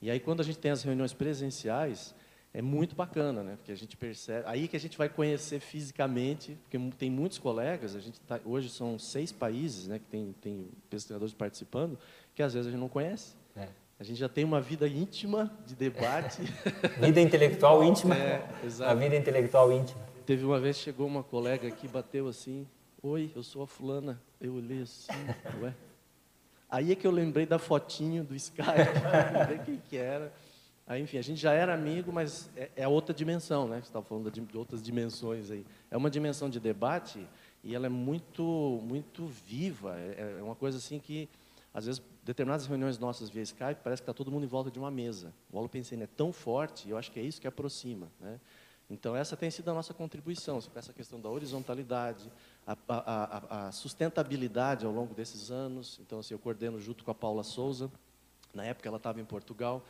E 0.00 0.10
aí, 0.10 0.20
quando 0.20 0.40
a 0.40 0.44
gente 0.44 0.58
tem 0.58 0.70
as 0.70 0.82
reuniões 0.82 1.14
presenciais, 1.14 2.14
é 2.52 2.60
muito 2.60 2.94
bacana, 2.94 3.42
né? 3.42 3.56
Porque 3.56 3.72
a 3.72 3.76
gente 3.76 3.96
percebe. 3.96 4.46
Aí 4.46 4.68
que 4.68 4.76
a 4.76 4.80
gente 4.80 4.98
vai 4.98 5.08
conhecer 5.08 5.60
fisicamente, 5.60 6.58
porque 6.62 6.78
tem 6.98 7.10
muitos 7.10 7.38
colegas, 7.38 7.96
a 7.96 8.00
gente 8.00 8.20
tá, 8.20 8.38
hoje 8.44 8.68
são 8.68 8.98
seis 8.98 9.32
países 9.32 9.86
né, 9.86 9.98
que 9.98 10.04
tem, 10.04 10.34
tem 10.40 10.68
pesquisadores 10.90 11.32
participando, 11.32 11.98
que 12.34 12.42
às 12.42 12.52
vezes 12.52 12.68
a 12.68 12.70
gente 12.70 12.80
não 12.80 12.88
conhece. 12.88 13.34
É. 13.56 13.68
A 14.02 14.04
gente 14.04 14.18
já 14.18 14.28
tem 14.28 14.42
uma 14.42 14.60
vida 14.60 14.88
íntima 14.88 15.56
de 15.64 15.76
debate. 15.76 16.42
vida 17.00 17.20
intelectual 17.20 17.84
íntima. 17.84 18.16
É, 18.16 18.44
exato. 18.64 18.90
A 18.90 18.94
vida 18.94 19.14
intelectual 19.14 19.72
íntima. 19.72 20.02
Teve 20.26 20.44
uma 20.44 20.58
vez 20.58 20.76
chegou 20.76 21.06
uma 21.06 21.22
colega 21.22 21.68
aqui, 21.68 21.86
bateu 21.86 22.26
assim: 22.26 22.66
Oi, 23.00 23.30
eu 23.36 23.44
sou 23.44 23.62
a 23.62 23.66
fulana. 23.68 24.20
Eu 24.40 24.54
olhei 24.54 24.82
assim, 24.82 25.12
ué. 25.62 25.72
Aí 26.68 26.90
é 26.90 26.96
que 26.96 27.06
eu 27.06 27.12
lembrei 27.12 27.46
da 27.46 27.60
fotinho 27.60 28.24
do 28.24 28.34
Skype, 28.34 28.66
ver 29.46 29.62
quem 29.64 29.80
que 29.88 29.96
era. 29.96 30.32
Aí, 30.84 31.00
enfim, 31.00 31.18
a 31.18 31.22
gente 31.22 31.40
já 31.40 31.52
era 31.52 31.72
amigo, 31.72 32.12
mas 32.12 32.50
é, 32.56 32.70
é 32.74 32.88
outra 32.88 33.14
dimensão, 33.14 33.68
né? 33.68 33.76
Você 33.76 33.82
estava 33.82 34.04
falando 34.04 34.32
de, 34.32 34.40
de, 34.40 34.58
outras 34.58 34.82
dimensões 34.82 35.48
aí. 35.48 35.64
É 35.88 35.96
uma 35.96 36.10
dimensão 36.10 36.50
de 36.50 36.58
debate 36.58 37.24
e 37.62 37.72
ela 37.72 37.86
é 37.86 37.88
muito, 37.88 38.80
muito 38.82 39.26
viva. 39.26 39.94
É, 39.96 40.38
é 40.40 40.42
uma 40.42 40.56
coisa 40.56 40.78
assim 40.78 40.98
que, 40.98 41.28
às 41.72 41.86
vezes, 41.86 42.02
determinadas 42.22 42.66
reuniões 42.66 42.98
nossas 42.98 43.28
via 43.28 43.42
Skype, 43.42 43.80
parece 43.82 44.00
que 44.00 44.10
está 44.10 44.14
todo 44.14 44.30
mundo 44.30 44.44
em 44.44 44.48
volta 44.48 44.70
de 44.70 44.78
uma 44.78 44.90
mesa. 44.90 45.32
O 45.50 45.58
Holopensene 45.58 46.04
é 46.04 46.06
tão 46.06 46.32
forte, 46.32 46.88
eu 46.88 46.96
acho 46.96 47.10
que 47.10 47.18
é 47.18 47.22
isso 47.22 47.40
que 47.40 47.46
aproxima, 47.46 48.08
né? 48.20 48.38
Então, 48.92 49.16
essa 49.16 49.34
tem 49.36 49.50
sido 49.50 49.70
a 49.70 49.74
nossa 49.74 49.94
contribuição, 49.94 50.58
essa 50.74 50.92
questão 50.92 51.18
da 51.18 51.28
horizontalidade, 51.30 52.30
a, 52.66 52.76
a, 52.86 53.68
a, 53.68 53.72
sustentabilidade 53.72 54.84
ao 54.84 54.92
longo 54.92 55.14
desses 55.14 55.50
anos. 55.50 55.98
Então, 56.02 56.18
assim, 56.18 56.34
eu 56.34 56.38
coordeno 56.38 56.78
junto 56.78 57.02
com 57.02 57.10
a 57.10 57.14
Paula 57.14 57.42
Souza. 57.42 57.90
Na 58.52 58.66
época, 58.66 58.86
ela 58.86 58.98
estava 58.98 59.18
em 59.18 59.24
Portugal. 59.24 59.82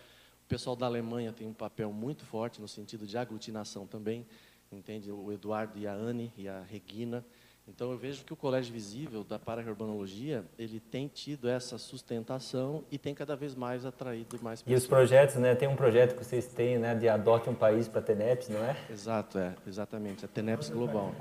O 0.45 0.49
pessoal 0.49 0.77
da 0.77 0.87
Alemanha 0.87 1.33
tem 1.33 1.49
um 1.49 1.53
papel 1.53 1.93
muito 1.93 2.25
forte 2.25 2.61
no 2.61 2.69
sentido 2.69 3.05
de 3.05 3.19
aglutinação 3.19 3.89
também. 3.89 4.25
Entende? 4.71 5.11
O 5.11 5.33
Eduardo 5.33 5.77
e 5.79 5.87
a 5.87 5.93
Anne 5.93 6.33
e 6.37 6.47
a 6.47 6.61
Regina. 6.61 7.25
Então, 7.68 7.93
eu 7.93 7.97
vejo 7.97 8.24
que 8.24 8.32
o 8.32 8.36
Colégio 8.36 8.72
Visível 8.72 9.22
da 9.22 9.39
Paraurbanologia, 9.39 10.44
ele 10.59 10.80
tem 10.80 11.06
tido 11.06 11.48
essa 11.48 11.78
sustentação 11.78 12.82
e 12.90 12.98
tem 12.98 13.14
cada 13.14 13.36
vez 13.36 13.55
mais 13.55 13.86
atraído 13.86 14.36
mais 14.43 14.60
pessoas. 14.60 14.82
E 14.82 14.84
os 14.84 14.86
projetos, 14.86 15.36
né? 15.36 15.55
Tem 15.55 15.68
um 15.68 15.76
projeto 15.76 16.16
que 16.16 16.24
vocês 16.24 16.47
têm, 16.47 16.76
né? 16.76 16.94
De 16.94 17.09
adote 17.09 17.48
um 17.48 17.55
país 17.55 17.86
para 17.86 18.01
a 18.01 18.02
TENEPS, 18.02 18.48
não 18.48 18.64
é? 18.64 18.76
Exato, 18.90 19.39
é. 19.39 19.55
Exatamente. 19.66 20.24
A 20.24 20.28
TENEPS 20.28 20.70
Global. 20.70 21.14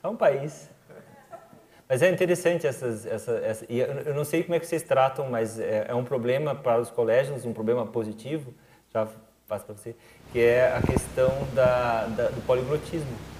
Só 0.00 0.10
um 0.10 0.16
país. 0.16 0.70
Mas 1.88 2.02
é 2.02 2.10
interessante 2.10 2.66
essas, 2.66 3.04
essa, 3.04 3.32
essa, 3.32 3.66
e 3.68 3.78
eu 3.78 4.14
não 4.14 4.24
sei 4.24 4.42
como 4.42 4.54
é 4.54 4.60
que 4.60 4.66
vocês 4.66 4.82
tratam, 4.82 5.28
mas 5.28 5.58
é, 5.58 5.86
é 5.88 5.94
um 5.94 6.04
problema 6.04 6.54
para 6.54 6.80
os 6.80 6.90
colégios, 6.90 7.44
um 7.44 7.52
problema 7.52 7.84
positivo, 7.84 8.54
já 8.92 9.06
passo 9.46 9.66
para 9.66 9.74
você, 9.74 9.94
que 10.32 10.40
é 10.40 10.74
a 10.74 10.80
questão 10.80 11.30
da, 11.52 12.06
da, 12.06 12.28
do 12.30 12.40
poliglotismo. 12.46 13.33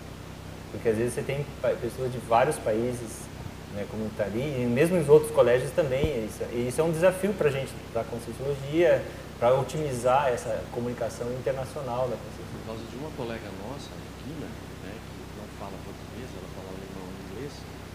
Porque 0.75 0.91
às 0.91 0.99
vezes 0.99 1.15
você 1.15 1.23
tem 1.23 1.47
pessoas 1.81 2.11
de 2.11 2.19
vários 2.27 2.59
países, 2.59 3.31
né, 3.79 3.87
como 3.89 4.11
está 4.11 4.25
ali, 4.27 4.43
e 4.43 4.67
mesmo 4.67 4.99
nos 4.99 5.09
outros 5.09 5.31
colégios 5.31 5.71
também, 5.71 6.27
isso, 6.27 6.43
e 6.51 6.67
isso 6.67 6.81
é 6.81 6.85
um 6.85 6.91
desafio 6.91 7.33
para 7.33 7.47
a 7.47 7.55
gente, 7.55 7.71
para 7.93 8.03
a 8.03 8.05
Conscienciologia, 8.05 8.99
para 9.39 9.55
otimizar 9.55 10.35
essa 10.35 10.51
comunicação 10.75 11.31
internacional 11.31 12.11
da 12.11 12.19
Conscienciologia. 12.19 12.59
Por 12.59 12.67
causa 12.75 12.83
de 12.91 12.97
uma 12.99 13.11
colega 13.15 13.47
nossa, 13.63 13.87
a 13.95 13.99
Regina, 14.03 14.51
né, 14.83 14.93
que 14.99 15.15
não 15.39 15.47
fala 15.63 15.79
português, 15.87 16.27
ela 16.35 16.51
fala 16.59 16.69
alemão 16.75 17.07
e 17.07 17.19
inglês, 17.23 17.53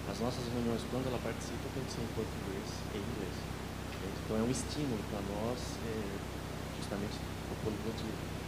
as 0.07 0.17
nossas 0.23 0.43
reuniões, 0.47 0.79
quando 0.87 1.03
ela 1.11 1.19
participa, 1.19 1.67
tem 1.75 1.83
que 1.83 1.91
ser 1.91 1.99
em 1.99 2.11
português 2.15 2.67
e 2.95 2.97
inglês. 3.03 3.35
Então 4.23 4.39
é 4.39 4.43
um 4.47 4.51
estímulo 4.51 5.03
para 5.11 5.19
nós, 5.35 5.59
é, 5.83 5.93
justamente, 6.79 7.19
o 7.51 7.55
poliglotismo. 7.59 8.39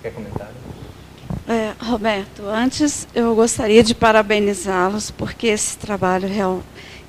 Quer 0.00 0.14
comentar? 0.14 0.48
É, 1.52 1.74
Roberto, 1.80 2.44
antes 2.46 3.08
eu 3.12 3.34
gostaria 3.34 3.82
de 3.82 3.92
parabenizá-los, 3.92 5.10
porque 5.10 5.48
esse 5.48 5.76
trabalho 5.76 6.28
real, 6.28 6.62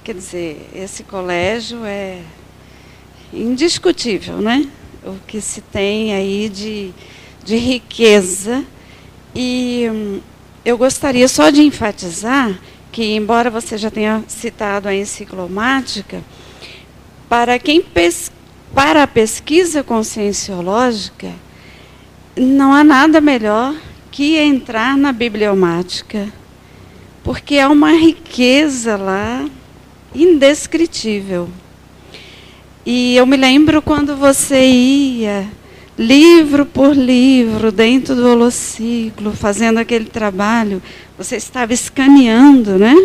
quer 0.04 0.16
dizer, 0.16 0.68
esse 0.74 1.04
colégio 1.04 1.86
é 1.86 2.24
indiscutível, 3.32 4.38
né? 4.38 4.68
O 5.04 5.16
que 5.28 5.40
se 5.40 5.62
tem 5.62 6.16
aí 6.16 6.50
de, 6.50 6.92
de 7.46 7.56
riqueza 7.56 8.66
E 9.36 9.88
hum, 9.92 10.22
eu 10.66 10.76
gostaria 10.76 11.28
só 11.28 11.52
de 11.52 11.62
enfatizar 11.62 12.60
que, 12.92 13.14
embora 13.14 13.52
você 13.52 13.78
já 13.78 13.92
tenha 13.92 14.24
citado 14.28 14.88
a 14.88 14.96
enciclomática, 14.96 16.24
para 17.30 17.60
quem 17.60 17.86
para 18.74 19.04
a 19.04 19.08
pesquisa 19.08 19.84
conscienciológica, 19.84 21.32
não 22.36 22.74
há 22.74 22.84
nada 22.84 23.22
melhor 23.22 23.76
que 24.12 24.38
entrar 24.38 24.98
na 24.98 25.12
bibliomática, 25.12 26.28
porque 27.24 27.58
há 27.58 27.70
uma 27.70 27.94
riqueza 27.94 28.98
lá 28.98 29.48
indescritível. 30.14 31.50
E 32.86 33.16
eu 33.16 33.26
me 33.26 33.38
lembro 33.38 33.82
quando 33.82 34.16
você 34.16 34.66
ia 34.66 35.48
livro 35.98 36.66
por 36.66 36.96
livro 36.96 37.72
dentro 37.72 38.16
do 38.16 38.28
holociclo, 38.28 39.34
fazendo 39.34 39.78
aquele 39.78 40.06
trabalho, 40.06 40.82
você 41.18 41.36
estava 41.36 41.74
escaneando, 41.74 42.78
né? 42.78 42.96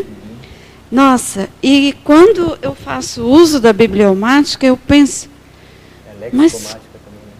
Nossa, 0.90 1.48
e 1.62 1.94
quando 2.04 2.58
eu 2.62 2.74
faço 2.74 3.24
uso 3.24 3.60
da 3.60 3.72
bibliomática, 3.72 4.66
eu 4.66 4.76
penso, 4.76 5.28
é 6.22 6.30
mas 6.32 6.76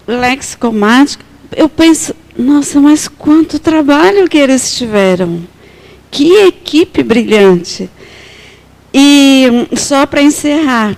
também, 0.05 0.21
né? 0.21 0.29
lexicomática, 0.29 1.25
eu 1.53 1.69
penso, 1.69 2.15
nossa, 2.39 2.81
mas 2.81 3.09
quanto 3.09 3.59
trabalho 3.59 4.29
que 4.29 4.37
eles 4.37 4.77
tiveram. 4.77 5.43
Que 6.11 6.47
equipe 6.47 7.03
brilhante. 7.03 7.91
E 8.93 9.67
só 9.77 10.07
para 10.07 10.23
encerrar, 10.23 10.97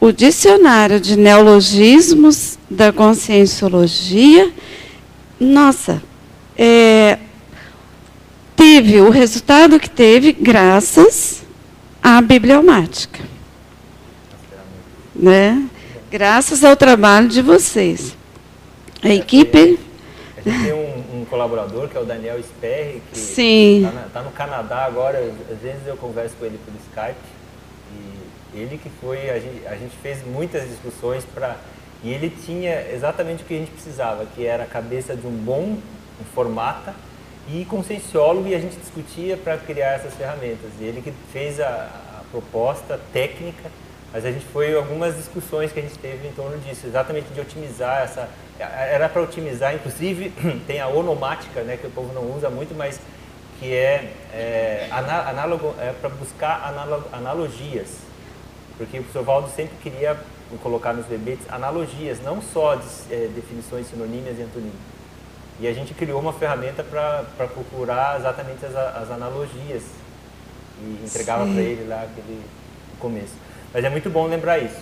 o 0.00 0.12
dicionário 0.12 1.00
de 1.00 1.16
neologismos 1.16 2.58
da 2.68 2.92
conscienciologia, 2.92 4.52
nossa, 5.40 6.02
é, 6.56 7.18
teve 8.54 9.00
o 9.00 9.10
resultado 9.10 9.80
que 9.80 9.88
teve 9.88 10.32
graças 10.32 11.42
à 12.02 12.20
bibliomática. 12.20 13.20
Né? 15.14 15.62
Graças 16.10 16.62
ao 16.62 16.76
trabalho 16.76 17.28
de 17.28 17.40
vocês. 17.40 18.16
A 19.02 19.08
equipe. 19.08 19.78
Gente 20.44 20.62
tem 20.62 20.72
um, 20.74 21.20
um 21.20 21.24
colaborador 21.24 21.88
que 21.88 21.96
é 21.96 22.00
o 22.00 22.04
Daniel 22.04 22.38
Sperry, 22.42 23.02
que 23.10 23.18
está 23.18 24.08
tá 24.12 24.22
no 24.22 24.30
Canadá 24.30 24.84
agora. 24.84 25.18
Às 25.50 25.58
vezes 25.58 25.86
eu 25.86 25.96
converso 25.96 26.36
com 26.36 26.44
ele 26.44 26.58
por 26.64 26.74
Skype. 26.74 27.18
E 28.54 28.60
ele 28.60 28.78
que 28.78 28.90
foi, 29.00 29.30
a 29.30 29.38
gente, 29.38 29.66
a 29.66 29.74
gente 29.74 29.96
fez 29.96 30.24
muitas 30.26 30.68
discussões 30.68 31.24
para. 31.24 31.56
E 32.02 32.12
ele 32.12 32.28
tinha 32.28 32.92
exatamente 32.92 33.42
o 33.42 33.46
que 33.46 33.54
a 33.54 33.58
gente 33.58 33.70
precisava, 33.70 34.26
que 34.26 34.44
era 34.46 34.64
a 34.64 34.66
cabeça 34.66 35.16
de 35.16 35.26
um 35.26 35.30
bom 35.30 35.78
informata 36.20 36.94
e 37.48 37.64
conscienciólogo, 37.64 38.46
e 38.46 38.54
a 38.54 38.58
gente 38.58 38.76
discutia 38.76 39.36
para 39.36 39.56
criar 39.56 39.94
essas 39.94 40.14
ferramentas. 40.14 40.70
E 40.78 40.84
ele 40.84 41.00
que 41.00 41.12
fez 41.32 41.58
a, 41.60 41.66
a 41.66 42.22
proposta 42.30 43.00
técnica 43.12 43.70
mas 44.14 44.24
a 44.24 44.30
gente 44.30 44.44
foi 44.46 44.72
algumas 44.76 45.16
discussões 45.16 45.72
que 45.72 45.80
a 45.80 45.82
gente 45.82 45.98
teve 45.98 46.28
em 46.28 46.30
torno 46.30 46.56
disso, 46.58 46.86
exatamente 46.86 47.26
de 47.34 47.40
otimizar 47.40 48.02
essa. 48.02 48.28
Era 48.60 49.08
para 49.08 49.20
otimizar, 49.20 49.74
inclusive 49.74 50.32
tem 50.68 50.80
a 50.80 50.86
onomática, 50.86 51.62
né, 51.62 51.76
que 51.76 51.88
o 51.88 51.90
povo 51.90 52.12
não 52.14 52.32
usa 52.32 52.48
muito, 52.48 52.76
mas 52.76 53.00
que 53.58 53.74
é, 53.74 54.12
é 54.32 54.88
análogo, 54.92 55.74
é 55.80 55.92
para 56.00 56.08
buscar 56.10 56.62
analogias. 57.12 57.88
Porque 58.78 59.00
o 59.00 59.02
professor 59.02 59.24
Valdo 59.24 59.50
sempre 59.50 59.74
queria 59.82 60.16
colocar 60.62 60.92
nos 60.92 61.06
verbetes 61.06 61.50
analogias, 61.50 62.22
não 62.22 62.40
só 62.40 62.76
de, 62.76 62.86
é, 63.10 63.28
definições 63.34 63.88
sinonímias 63.88 64.38
e 64.38 64.42
antonímicas. 64.42 64.94
E 65.58 65.66
a 65.66 65.72
gente 65.72 65.92
criou 65.92 66.20
uma 66.20 66.32
ferramenta 66.32 66.84
para 66.84 67.24
procurar 67.48 68.20
exatamente 68.20 68.64
as, 68.64 68.76
as 68.76 69.10
analogias 69.10 69.82
e 70.80 71.04
entregava 71.04 71.44
para 71.44 71.60
ele 71.60 71.88
lá 71.88 72.02
aquele 72.02 72.40
começo. 73.00 73.43
Mas 73.74 73.84
é 73.84 73.90
muito 73.90 74.08
bom 74.08 74.24
lembrar 74.28 74.60
isso. 74.60 74.80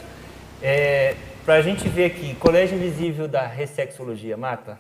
É, 0.61 1.17
Para 1.47 1.55
a 1.55 1.63
gente 1.63 1.89
ver 1.89 2.05
aqui, 2.05 2.35
Colégio 2.35 2.77
Invisível 2.77 3.27
da 3.27 3.47
Ressexologia. 3.47 4.37
Marta? 4.37 4.79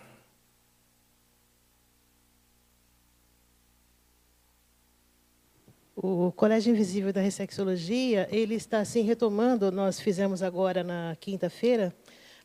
O 5.96 6.30
Colégio 6.32 6.72
Invisível 6.72 7.10
da 7.10 7.22
Ressexologia, 7.22 8.28
ele 8.30 8.54
está 8.54 8.80
assim 8.80 9.00
retomando, 9.00 9.72
nós 9.72 9.98
fizemos 9.98 10.42
agora 10.42 10.84
na 10.84 11.16
quinta-feira 11.18 11.90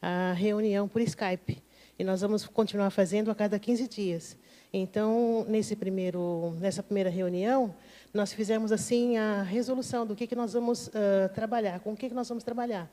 a 0.02 0.32
reunião 0.32 0.88
por 0.88 1.02
Skype. 1.02 1.62
E 2.00 2.04
nós 2.06 2.22
vamos 2.22 2.48
continuar 2.48 2.92
fazendo 2.92 3.30
a 3.30 3.36
cada 3.36 3.60
15 3.60 3.90
dias. 3.90 4.38
Então, 4.78 5.46
nesse 5.48 5.76
primeiro, 5.76 6.56
nessa 6.60 6.84
primeira 6.84 7.10
reunião, 7.10 7.74
nós 8.14 8.32
fizemos 8.32 8.72
assim 8.72 9.18
a 9.18 9.42
resolução 9.42 10.06
do 10.06 10.16
que, 10.16 10.28
que 10.28 10.36
nós 10.36 10.54
vamos 10.54 10.88
uh, 10.88 10.92
trabalhar, 11.34 11.80
com 11.80 11.94
o 11.94 11.98
que, 11.98 12.10
que 12.10 12.16
nós 12.16 12.30
vamos 12.30 12.44
trabalhar. 12.44 12.90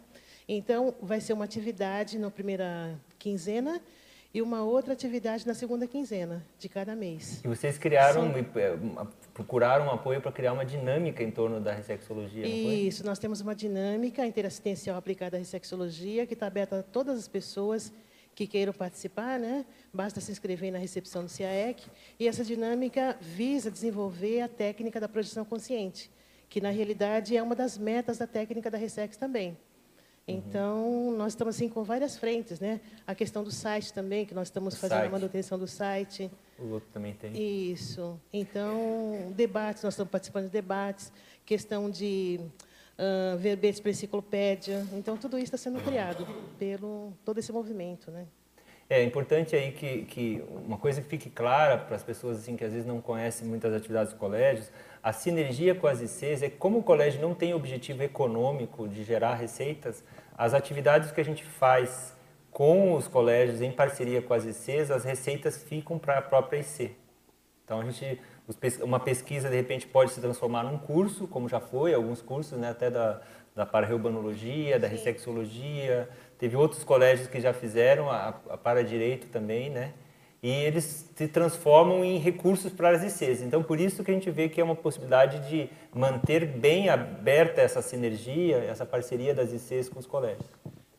Então, 0.49 0.95
vai 1.01 1.21
ser 1.21 1.33
uma 1.33 1.45
atividade 1.45 2.19
na 2.19 2.31
primeira 2.31 2.99
quinzena 3.19 3.81
e 4.33 4.43
uma 4.43 4.65
outra 4.65 4.93
atividade 4.95 5.47
na 5.47 5.55
segunda 5.55 5.87
quinzena 5.87 6.45
de 6.59 6.69
cada 6.69 6.97
mês. 6.97 7.41
E 7.45 7.49
vocês 7.49 7.79
criaram. 7.79 8.35
Eh, 8.37 8.77
procuraram 9.33 9.87
um 9.87 9.91
apoio 9.91 10.21
para 10.21 10.33
criar 10.33 10.53
uma 10.53 10.65
dinâmica 10.65 11.23
em 11.23 11.31
torno 11.31 11.61
da 11.61 11.73
ressexologia, 11.73 12.47
Isso, 12.47 13.05
nós 13.05 13.19
temos 13.19 13.41
uma 13.41 13.55
dinâmica 13.55 14.27
interassistencial 14.27 14.97
aplicada 14.97 15.37
à 15.37 15.39
ressexologia 15.39 16.27
que 16.27 16.35
está 16.35 16.47
aberta 16.47 16.81
a 16.81 16.83
todas 16.83 17.19
as 17.19 17.29
pessoas 17.29 17.93
que 18.35 18.47
queiram 18.47 18.73
participar, 18.73 19.39
né? 19.39 19.65
basta 19.93 20.21
se 20.21 20.33
inscrever 20.33 20.73
na 20.73 20.79
recepção 20.79 21.23
do 21.23 21.29
CIAEC. 21.29 21.87
E 22.19 22.27
essa 22.27 22.45
dinâmica 22.45 23.17
visa 23.21 23.71
desenvolver 23.71 24.41
a 24.41 24.49
técnica 24.49 24.99
da 24.99 25.09
projeção 25.09 25.45
consciente, 25.45 26.11
que, 26.49 26.61
na 26.61 26.71
realidade, 26.71 27.37
é 27.37 27.43
uma 27.43 27.55
das 27.55 27.79
metas 27.79 28.19
da 28.19 28.27
técnica 28.27 28.71
da 28.71 28.77
RESEX 28.77 29.17
também. 29.17 29.51
Uhum. 30.27 30.35
Então, 30.37 31.15
nós 31.17 31.33
estamos 31.33 31.55
assim 31.55 31.69
com 31.69 31.85
várias 31.85 32.17
frentes, 32.17 32.59
né? 32.59 32.81
A 33.07 33.15
questão 33.15 33.45
do 33.45 33.51
site 33.51 33.93
também, 33.93 34.25
que 34.25 34.35
nós 34.35 34.49
estamos 34.49 34.75
o 34.75 34.77
fazendo 34.79 34.99
site. 34.99 35.09
a 35.09 35.13
manutenção 35.13 35.59
do 35.59 35.69
site. 35.69 36.31
O 36.59 36.71
outro 36.71 36.89
também 36.93 37.15
tem. 37.15 37.71
Isso. 37.73 38.19
Então, 38.33 39.33
debates, 39.37 39.83
nós 39.83 39.95
estamos 39.95 40.11
participando 40.11 40.47
de 40.47 40.51
debates, 40.51 41.13
questão 41.45 41.91
de 41.91 42.41
verbetes 43.39 43.81
para 43.81 43.91
enciclopédia. 43.91 44.87
Então, 44.93 45.17
tudo 45.17 45.37
isso 45.37 45.55
está 45.55 45.59
sendo 45.59 45.83
criado 45.83 46.27
pelo 46.59 47.13
todo 47.25 47.39
esse 47.39 47.53
movimento. 47.53 48.11
Né? 48.11 48.27
É 48.89 49.03
importante 49.03 49.57
aí 49.57 49.73
que, 49.73 50.03
que 50.05 50.45
uma 50.51 50.77
coisa 50.77 51.01
que 51.01 51.09
fique 51.09 51.31
clara 51.31 51.79
para 51.79 51.97
as 51.97 52.03
pessoas 52.03 52.39
assim, 52.39 52.57
que 52.57 52.65
às 52.65 52.73
vezes 52.73 52.87
não 52.87 53.01
conhecem 53.01 53.49
muitas 53.49 53.73
atividades 53.73 54.13
dos 54.13 54.21
colégios, 54.21 54.71
a 55.03 55.13
sinergia 55.13 55.75
com 55.75 55.87
as 55.87 56.01
ICs 56.01 56.43
é 56.43 56.51
que 56.51 56.57
como 56.57 56.79
o 56.79 56.83
colégio 56.83 57.21
não 57.21 57.35
tem 57.35 57.55
objetivo 57.55 58.03
econômico 58.03 58.87
de 58.87 59.03
gerar 59.03 59.35
receitas, 59.35 60.05
as 60.37 60.53
atividades 60.55 61.11
que 61.13 61.21
a 61.21 61.25
gente 61.25 61.45
faz 61.45 62.15
com 62.51 62.95
os 62.95 63.09
colégios 63.09 63.61
em 63.61 63.73
parceria 63.73 64.23
com 64.23 64.33
as 64.33 64.45
ICs, 64.45 64.91
as 64.91 65.05
receitas 65.05 65.63
ficam 65.63 65.99
para 65.99 66.19
a 66.19 66.23
própria 66.23 66.61
IC. 66.61 66.95
Então 67.65 67.81
a 67.81 67.85
gente 67.85 68.21
uma 68.83 69.01
pesquisa, 69.01 69.49
de 69.49 69.57
repente, 69.57 69.87
pode 69.87 70.13
se 70.13 70.21
transformar 70.21 70.65
num 70.65 70.79
curso, 70.79 71.27
como 71.27 71.49
já 71.49 71.61
foi, 71.61 71.95
alguns 71.95 72.21
cursos, 72.21 72.59
né, 72.59 72.71
até 72.71 72.91
da, 72.91 73.21
da 73.55 73.65
para-reubanologia, 73.65 74.79
da 74.79 74.87
ressexologia. 74.87 76.09
Teve 76.39 76.57
outros 76.57 76.85
colégios 76.85 77.29
que 77.29 77.41
já 77.41 77.53
fizeram, 77.53 78.11
a, 78.11 78.29
a 78.51 78.57
para-direito 78.59 79.29
também, 79.29 79.71
né? 79.71 79.95
E 80.43 80.51
eles 80.51 81.11
se 81.15 81.27
transformam 81.27 82.05
em 82.05 82.19
recursos 82.19 82.71
para 82.71 82.91
as 82.91 83.03
ICs. 83.03 83.41
Então, 83.41 83.63
por 83.63 83.81
isso 83.81 84.05
que 84.05 84.11
a 84.11 84.15
gente 84.15 84.31
vê 84.31 84.47
que 84.47 84.61
é 84.61 84.65
uma 84.65 84.77
possibilidade 84.77 85.49
de 85.49 85.71
manter 85.95 86.45
bem 86.47 86.91
aberta 86.91 87.63
essa 87.63 87.81
sinergia, 87.81 88.59
essa 88.59 88.85
parceria 88.85 89.35
das 89.35 89.55
ICs 89.55 89.89
com 89.89 89.99
os 89.99 90.07
colégios. 90.07 90.47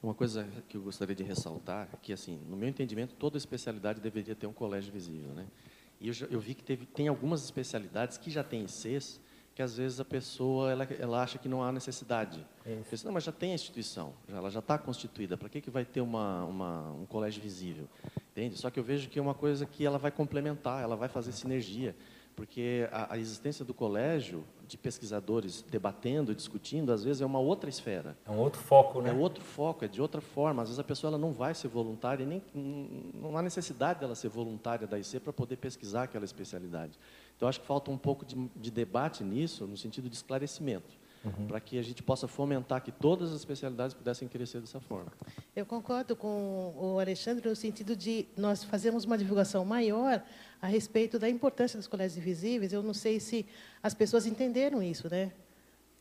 Uma 0.02 0.16
coisa 0.16 0.48
que 0.68 0.78
eu 0.78 0.82
gostaria 0.82 1.16
de 1.16 1.24
ressaltar 1.24 1.88
é 1.94 1.98
que, 2.02 2.12
assim, 2.12 2.40
no 2.50 2.58
meu 2.58 2.68
entendimento, 2.68 3.14
toda 3.14 3.38
especialidade 3.38 4.02
deveria 4.02 4.34
ter 4.34 4.48
um 4.48 4.54
colégio 4.54 4.92
visível, 4.92 5.32
né? 5.36 5.46
E 6.00 6.10
eu, 6.10 6.14
eu 6.30 6.40
vi 6.40 6.54
que 6.54 6.64
teve, 6.64 6.86
tem 6.86 7.08
algumas 7.08 7.44
especialidades 7.44 8.18
que 8.18 8.30
já 8.30 8.44
têm 8.44 8.64
ICs, 8.64 9.20
que 9.56 9.62
às 9.62 9.78
vezes 9.78 10.00
a 10.02 10.06
pessoa 10.06 10.70
ela, 10.70 10.84
ela 11.00 11.24
acha 11.24 11.38
que 11.38 11.48
não 11.48 11.64
há 11.64 11.72
necessidade. 11.72 12.46
Pensa, 12.90 13.06
não, 13.06 13.14
mas 13.14 13.24
já 13.24 13.32
tem 13.32 13.52
a 13.52 13.56
instituição, 13.56 14.14
ela 14.28 14.50
já 14.50 14.60
está 14.60 14.78
constituída, 14.78 15.38
para 15.38 15.48
que, 15.48 15.62
que 15.62 15.70
vai 15.70 15.86
ter 15.86 16.02
uma, 16.02 16.44
uma, 16.44 16.92
um 16.92 17.06
colégio 17.06 17.42
visível? 17.42 17.88
Entende? 18.32 18.58
Só 18.58 18.70
que 18.70 18.78
eu 18.78 18.84
vejo 18.84 19.08
que 19.08 19.18
é 19.18 19.22
uma 19.22 19.34
coisa 19.34 19.66
que 19.66 19.86
ela 19.86 19.98
vai 19.98 20.12
complementar, 20.12 20.84
ela 20.84 20.98
vai 20.98 21.08
fazer 21.08 21.32
sinergia 21.32 21.96
porque 22.36 22.88
a, 22.92 23.14
a, 23.14 23.18
existência 23.18 23.64
do 23.64 23.74
colégio 23.74 24.44
de 24.68 24.78
pesquisadores 24.78 25.64
debatendo, 25.70 26.36
discutindo, 26.36 26.92
às 26.92 27.04
vezes 27.04 27.22
é 27.22 27.26
uma 27.26 27.40
outra 27.40 27.70
esfera. 27.70 28.18
É 28.26 28.32
um 28.32 28.38
outro 28.40 28.62
foco, 28.62 29.02
né? 29.02 29.12
É 29.12 29.14
outro 29.14 29.44
foco, 29.44 29.86
é 29.86 29.88
de 29.88 30.02
outra 30.02 30.20
forma. 30.20 30.62
Às 30.62 30.70
vezes 30.70 30.80
a 30.80 30.84
pessoa 30.84 31.12
ela 31.12 31.18
não 31.18 31.32
vai 31.32 31.54
ser 31.54 31.68
voluntária 31.68 32.24
e 32.24 32.26
nem 32.26 32.42
não 33.14 33.38
há 33.38 33.42
necessidade 33.42 34.00
dela 34.00 34.16
ser 34.16 34.30
voluntária 34.30 34.86
da 34.86 35.00
IC 35.00 35.20
para 35.20 35.32
poder 35.32 35.58
pesquisar 35.58 36.04
aquela 36.04 36.26
especialidade. 36.26 37.00
Então 37.38 37.48
acho 37.48 37.62
que 37.62 37.68
falta 37.68 37.90
um 37.92 37.98
pouco 37.98 38.26
de, 38.26 38.36
de 38.56 38.72
debate 38.72 39.24
nisso, 39.24 39.66
no 39.66 39.78
sentido 39.78 40.10
de 40.10 40.16
esclarecimento. 40.16 40.98
uhum. 41.26 41.48
para 41.48 41.60
que 41.60 41.78
a 41.80 41.82
gente 41.82 42.04
possa 42.04 42.28
fomentar 42.28 42.82
que 42.82 42.92
todas 42.92 43.32
as 43.32 43.40
especialidades 43.40 43.94
pudessem 43.94 44.28
crescer 44.28 44.62
dessa 44.62 44.80
forma. 44.80 45.12
Eu 45.56 45.66
concordo 45.66 46.16
com 46.16 46.74
o 46.78 47.00
Alexandre 47.00 47.50
no 47.50 47.56
sentido 47.56 47.96
de 47.96 48.28
nós 48.38 48.64
fazermos 48.64 49.06
uma 49.06 49.18
divulgação 49.18 49.66
maior 49.66 50.22
a 50.62 50.68
respeito 50.68 51.20
da 51.20 51.30
importância 51.30 51.78
dos 51.78 51.88
colégios 51.88 52.18
invisíveis. 52.18 52.74
Eu 52.74 52.84
não 52.84 52.94
sei 52.94 53.20
se 53.20 53.46
as 53.82 53.94
pessoas 53.94 54.26
entenderam 54.26 54.82
isso, 54.82 55.10
né? 55.10 55.32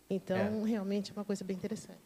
Então, 0.09 0.37
é. 0.37 0.65
realmente 0.65 1.11
é 1.11 1.15
uma 1.15 1.25
coisa 1.25 1.45
bem 1.45 1.57
interessante. 1.57 1.99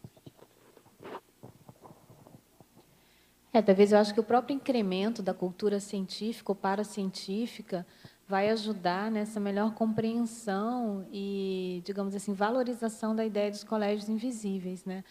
É, 3.53 3.63
talvez 3.63 3.93
eu 3.93 3.99
acho 3.99 4.13
que 4.13 4.21
o 4.21 4.25
próprio 4.25 4.55
incremento 4.55 5.23
da 5.23 5.33
cultura 5.33 5.81
científica 5.81 6.53
ou 6.53 6.57
paracientífica 6.57 7.87
vai 8.29 8.51
ajudar 8.51 9.11
nessa 9.11 9.41
melhor 9.41 9.73
compreensão 9.75 11.07
e, 11.11 11.83
digamos 11.85 12.15
assim, 12.15 12.35
valorização 12.35 13.17
da 13.17 13.25
ideia 13.25 13.51
dos 13.51 13.65
colégios 13.65 14.09
invisíveis, 14.09 14.85
né? 14.85 15.03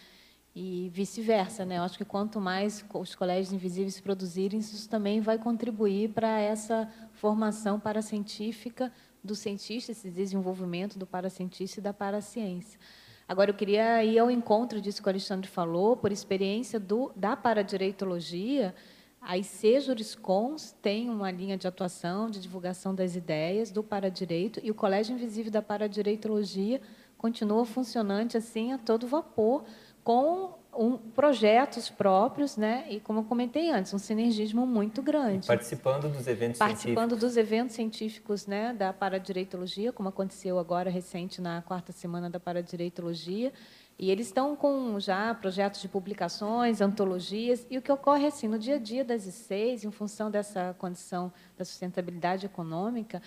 E 0.60 0.90
vice-versa, 0.92 1.64
né? 1.64 1.78
Eu 1.78 1.84
acho 1.84 2.00
que 2.00 2.04
quanto 2.04 2.42
mais 2.42 2.84
os 2.92 3.14
colégios 3.14 3.54
invisíveis 3.54 4.02
produzirem, 4.02 4.60
isso 4.60 4.90
também 4.90 5.22
vai 5.22 5.38
contribuir 5.38 6.10
para 6.10 6.40
essa 6.40 6.92
formação 7.12 7.80
paracientífica 7.80 8.92
do 9.24 9.36
cientista, 9.36 9.92
esse 9.92 10.10
desenvolvimento 10.10 10.98
do 10.98 11.06
paracientista 11.06 11.80
e 11.80 11.84
da 11.84 11.94
paraciência. 11.94 12.80
Agora, 13.28 13.52
eu 13.52 13.54
queria 13.54 14.04
ir 14.04 14.18
ao 14.18 14.32
encontro 14.32 14.82
disso 14.82 15.00
que 15.00 15.08
o 15.08 15.12
Alexandre 15.12 15.48
falou, 15.48 15.96
por 15.96 16.12
experiência 16.12 16.80
do, 16.80 17.12
da 17.16 17.38
paradireitologia, 17.38 18.74
a 19.22 19.38
IC 19.38 19.82
Juriscons 19.82 20.76
tem 20.82 21.08
uma 21.08 21.30
linha 21.30 21.56
de 21.56 21.68
atuação, 21.68 22.32
de 22.32 22.40
divulgação 22.40 22.96
das 22.96 23.16
ideias 23.16 23.70
do 23.70 23.84
paradireito, 23.84 24.60
e 24.64 24.72
o 24.72 24.74
Colégio 24.74 25.14
Invisível 25.14 25.52
da 25.52 25.62
Paradireitologia 25.62 26.82
continua 27.18 27.66
funcionante 27.66 28.38
assim 28.38 28.72
a 28.72 28.78
todo 28.78 29.08
vapor, 29.08 29.64
com 30.08 30.58
um, 30.74 30.98
projetos 30.98 31.90
próprios, 31.90 32.56
né? 32.56 32.86
E 32.90 33.02
como 33.02 33.20
eu 33.20 33.24
comentei 33.26 33.70
antes, 33.70 33.94
um 33.94 33.98
sinergismo 33.98 34.66
muito 34.66 35.02
grande. 35.02 35.46
Participando 35.46 36.08
dos 36.08 36.26
eventos 36.28 36.60
participando 36.60 37.10
científicos. 37.10 37.20
dos 37.20 37.36
eventos 37.36 37.76
científicos, 37.76 38.48
né? 38.48 38.74
Da 38.74 38.94
paradireitologia, 38.94 39.92
como 39.92 40.08
aconteceu 40.08 40.58
agora 40.58 40.90
recente 40.90 41.42
na 41.42 41.62
quarta 41.62 41.92
semana 41.92 42.30
da 42.30 42.40
paradireitologia. 42.40 43.52
E 44.00 44.10
eles 44.10 44.28
estão 44.28 44.56
com 44.56 44.98
já 44.98 45.36
projetos 45.36 45.82
de 45.82 45.90
publicações, 45.90 46.80
antologias, 46.80 47.68
e 47.70 47.78
o 47.78 47.82
que 47.82 47.92
ocorre 47.92 48.28
assim 48.28 48.48
no 48.48 48.58
dia 48.58 48.76
a 48.76 48.80
dia 48.80 49.04
das 49.04 49.26
ICES, 49.26 49.84
em 49.84 49.92
função 49.92 50.32
dessa 50.32 50.74
condição 50.80 51.34
da 51.58 51.66
sustentabilidade 51.66 52.46
econômica, 52.46 53.22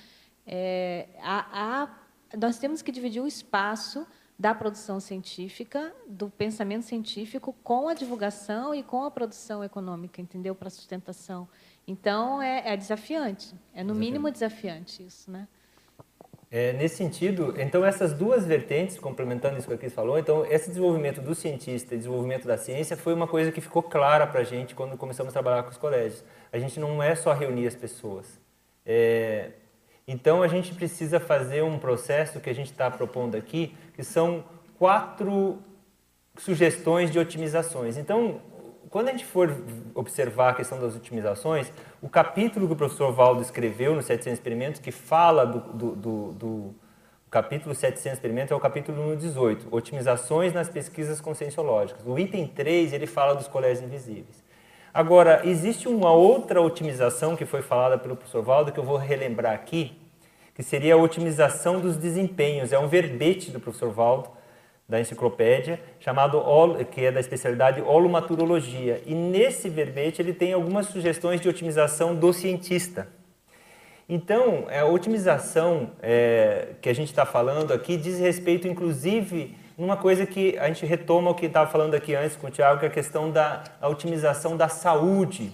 é, 0.47 1.09
a, 1.21 1.83
a, 1.83 2.39
nós 2.39 2.59
temos 2.59 2.81
que 2.81 2.91
dividir 2.91 3.21
o 3.21 3.27
espaço 3.27 4.07
da 4.41 4.55
produção 4.55 4.99
científica, 5.01 5.93
do 6.09 6.31
pensamento 6.31 6.87
científico, 6.87 7.55
com 7.63 7.91
a 7.91 7.93
divulgação 7.95 8.75
e 8.75 8.83
com 8.83 9.05
a 9.05 9.11
produção 9.11 9.63
econômica, 9.63 10.19
entendeu? 10.19 10.55
Para 10.55 10.71
sustentação. 10.71 11.47
Então, 11.87 12.41
é, 12.41 12.73
é 12.73 12.75
desafiante, 12.75 13.55
é 13.75 13.85
no 13.85 13.95
mínimo 13.95 14.31
desafiante 14.31 15.05
isso, 15.05 15.31
né? 15.31 15.47
É, 16.51 16.73
nesse 16.73 16.97
sentido, 16.97 17.55
então 17.61 17.85
essas 17.85 18.15
duas 18.15 18.47
vertentes, 18.47 18.99
complementando 18.99 19.59
isso 19.59 19.69
que 19.69 19.75
a 19.75 19.79
Cris 19.79 19.93
falou, 19.93 20.19
então 20.19 20.47
esse 20.47 20.69
desenvolvimento 20.69 21.21
do 21.21 21.35
cientista 21.35 21.95
e 21.95 21.99
desenvolvimento 21.99 22.49
da 22.49 22.57
ciência 22.57 22.97
foi 22.97 23.13
uma 23.13 23.29
coisa 23.29 23.53
que 23.53 23.61
ficou 23.61 23.83
clara 23.83 24.27
para 24.27 24.41
a 24.41 24.45
gente 24.45 24.75
quando 24.75 24.97
começamos 24.97 25.31
a 25.31 25.33
trabalhar 25.35 25.65
com 25.65 25.71
os 25.71 25.77
colégios. 25.77 26.25
A 26.51 26.59
gente 26.59 26.81
não 26.81 27.03
é 27.03 27.15
só 27.15 27.35
reunir 27.35 27.67
as 27.67 27.77
pessoas. 27.77 28.41
É, 28.87 29.51
então 30.13 30.43
a 30.43 30.49
gente 30.49 30.75
precisa 30.75 31.21
fazer 31.21 31.63
um 31.63 31.79
processo 31.79 32.41
que 32.41 32.51
a 32.51 32.53
gente 32.53 32.73
está 32.73 32.91
propondo 32.91 33.37
aqui, 33.37 33.77
que 34.01 34.05
são 34.05 34.43
quatro 34.79 35.59
sugestões 36.39 37.11
de 37.11 37.19
otimizações. 37.19 37.99
Então, 37.99 38.41
quando 38.89 39.09
a 39.09 39.13
gente 39.13 39.27
for 39.27 39.55
observar 39.95 40.49
a 40.49 40.55
questão 40.55 40.81
das 40.81 40.97
otimizações, 40.97 41.71
o 42.01 42.09
capítulo 42.09 42.67
que 42.67 42.73
o 42.73 42.77
professor 42.77 43.13
Valdo 43.13 43.43
escreveu 43.43 43.95
no 43.95 44.01
700 44.01 44.39
experimentos, 44.39 44.81
que 44.81 44.91
fala 44.91 45.45
do, 45.45 45.61
do, 45.61 45.97
do, 45.97 46.33
do 46.33 46.75
capítulo 47.31 47.75
700 47.75 48.15
experimentos, 48.15 48.53
é 48.53 48.55
o 48.55 48.61
capítulo 48.61 48.97
número 48.97 49.19
18, 49.19 49.69
otimizações 49.71 50.55
nas 50.55 50.71
pesquisas 50.71 51.21
conscienciológicas. 51.21 52.03
O 52.07 52.19
item 52.19 52.47
3, 52.47 52.95
ele 52.95 53.07
fala 53.07 53.35
dos 53.35 53.49
colégios 53.49 53.85
invisíveis. 53.85 54.43
Agora, 54.95 55.43
existe 55.45 55.87
uma 55.87 56.11
outra 56.11 56.63
otimização 56.63 57.37
que 57.37 57.45
foi 57.45 57.61
falada 57.61 57.99
pelo 57.99 58.17
professor 58.17 58.43
Valdo, 58.43 58.73
que 58.73 58.81
eu 58.81 58.85
vou 58.85 58.97
relembrar 58.97 59.53
aqui, 59.53 60.00
que 60.61 60.65
seria 60.67 60.93
a 60.93 60.97
otimização 60.99 61.81
dos 61.81 61.97
desempenhos. 61.97 62.71
É 62.71 62.79
um 62.79 62.87
verbete 62.87 63.51
do 63.51 63.59
professor 63.59 63.91
Valdo, 63.91 64.29
da 64.87 65.01
enciclopédia, 65.01 65.81
chamado 65.99 66.39
que 66.91 67.03
é 67.03 67.11
da 67.11 67.19
especialidade 67.19 67.81
holomaturologia. 67.81 69.01
E 69.07 69.15
nesse 69.15 69.71
verbete 69.71 70.21
ele 70.21 70.35
tem 70.35 70.53
algumas 70.53 70.85
sugestões 70.89 71.41
de 71.41 71.49
otimização 71.49 72.15
do 72.15 72.31
cientista. 72.31 73.09
Então, 74.07 74.67
a 74.69 74.85
otimização 74.85 75.93
é, 76.03 76.75
que 76.83 76.91
a 76.91 76.95
gente 76.95 77.09
está 77.09 77.25
falando 77.25 77.73
aqui 77.73 77.97
diz 77.97 78.19
respeito, 78.19 78.69
inclusive, 78.69 79.57
numa 79.79 79.97
coisa 79.97 80.27
que 80.27 80.59
a 80.59 80.67
gente 80.67 80.85
retoma 80.85 81.31
o 81.31 81.35
que 81.35 81.47
estava 81.47 81.71
falando 81.71 81.95
aqui 81.95 82.15
antes 82.15 82.37
com 82.37 82.49
o 82.49 82.51
Tiago, 82.51 82.81
que 82.81 82.85
é 82.85 82.89
a 82.89 82.93
questão 82.93 83.31
da 83.31 83.65
a 83.81 83.89
otimização 83.89 84.59
da 84.59 84.69
saúde 84.69 85.53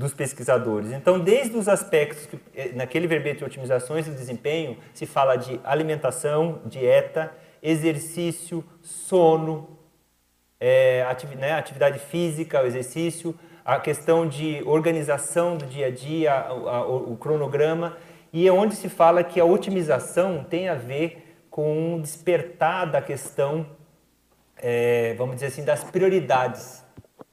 dos 0.00 0.14
pesquisadores. 0.14 0.92
Então, 0.92 1.20
desde 1.20 1.56
os 1.56 1.68
aspectos, 1.68 2.24
que, 2.24 2.40
eh, 2.56 2.72
naquele 2.74 3.06
verbete 3.06 3.40
de 3.40 3.44
otimizações 3.44 4.06
do 4.06 4.14
desempenho, 4.14 4.78
se 4.94 5.04
fala 5.04 5.36
de 5.36 5.60
alimentação, 5.62 6.62
dieta, 6.64 7.30
exercício, 7.62 8.64
sono, 8.80 9.78
é, 10.58 11.04
né, 11.36 11.52
atividade 11.52 11.98
física, 11.98 12.62
o 12.62 12.66
exercício, 12.66 13.38
a 13.62 13.78
questão 13.78 14.26
de 14.26 14.62
organização 14.64 15.58
do 15.58 15.66
dia 15.66 15.88
a 15.88 15.90
dia, 15.90 16.32
a, 16.32 16.48
a, 16.48 16.86
o, 16.86 17.16
cronograma, 17.18 17.98
e 18.32 18.48
é 18.48 18.52
onde 18.52 18.76
se 18.76 18.88
fala 18.88 19.22
que 19.22 19.38
a 19.38 19.44
otimização 19.44 20.42
tem 20.42 20.70
a 20.70 20.74
ver 20.74 21.44
com 21.50 21.94
um 21.94 22.00
despertar 22.00 22.90
da 22.90 23.02
questão, 23.02 23.66
é, 24.56 25.14
vamos 25.18 25.34
dizer 25.34 25.48
assim, 25.48 25.62
das 25.62 25.84
prioridades. 25.84 26.82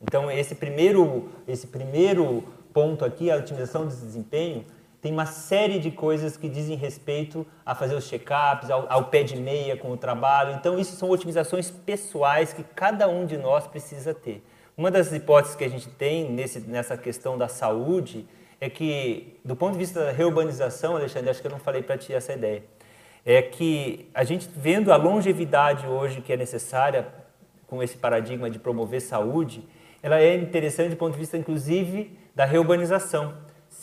Então, 0.01 0.29
esse 0.29 0.53
primeiro, 0.53 1.29
esse 1.47 1.67
primeiro 1.67 2.43
ponto 2.77 3.03
aqui, 3.03 3.31
a 3.31 3.37
otimização 3.37 3.87
do 3.87 3.89
desempenho, 3.89 4.63
tem 5.01 5.11
uma 5.11 5.25
série 5.25 5.79
de 5.79 5.89
coisas 5.89 6.37
que 6.37 6.47
dizem 6.47 6.77
respeito 6.77 7.43
a 7.65 7.73
fazer 7.73 7.95
os 7.95 8.07
check-ups, 8.07 8.69
ao, 8.69 8.85
ao, 8.87 9.05
pé 9.05 9.23
de 9.23 9.35
meia 9.35 9.75
com 9.75 9.89
o 9.89 9.97
trabalho. 9.97 10.53
Então, 10.53 10.77
isso 10.77 10.95
são 10.95 11.09
otimizações 11.09 11.71
pessoais 11.71 12.53
que 12.53 12.61
cada 12.61 13.07
um 13.07 13.25
de 13.25 13.35
nós 13.35 13.65
precisa 13.65 14.13
ter. 14.13 14.43
Uma 14.77 14.91
das 14.91 15.11
hipóteses 15.11 15.55
que 15.55 15.63
a 15.63 15.67
gente 15.67 15.89
tem 15.89 16.29
nesse, 16.29 16.59
nessa 16.59 16.95
questão 16.95 17.35
da 17.35 17.47
saúde 17.47 18.27
é 18.61 18.69
que, 18.69 19.39
do 19.43 19.55
ponto 19.55 19.73
de 19.73 19.79
vista 19.79 20.05
da 20.05 20.11
reurbanização, 20.11 20.95
Alexandre, 20.95 21.31
acho 21.31 21.41
que 21.41 21.47
eu 21.47 21.51
não 21.51 21.57
falei 21.57 21.81
para 21.81 21.97
ti 21.97 22.13
essa 22.13 22.33
ideia, 22.33 22.63
é 23.25 23.41
que 23.41 24.07
a 24.13 24.23
gente 24.23 24.47
vendo 24.55 24.91
a 24.91 24.97
longevidade 24.97 25.87
hoje 25.87 26.21
que 26.21 26.31
é 26.31 26.37
necessária 26.37 27.07
com 27.65 27.81
esse 27.81 27.97
paradigma 27.97 28.51
de 28.51 28.59
promover 28.59 29.01
saúde, 29.01 29.67
ela 30.03 30.19
é 30.19 30.35
interessante 30.35 30.91
do 30.91 30.95
ponto 30.95 31.13
de 31.13 31.19
vista, 31.19 31.35
inclusive, 31.35 32.15
da 32.37 32.45
reurbanização. 32.45 33.33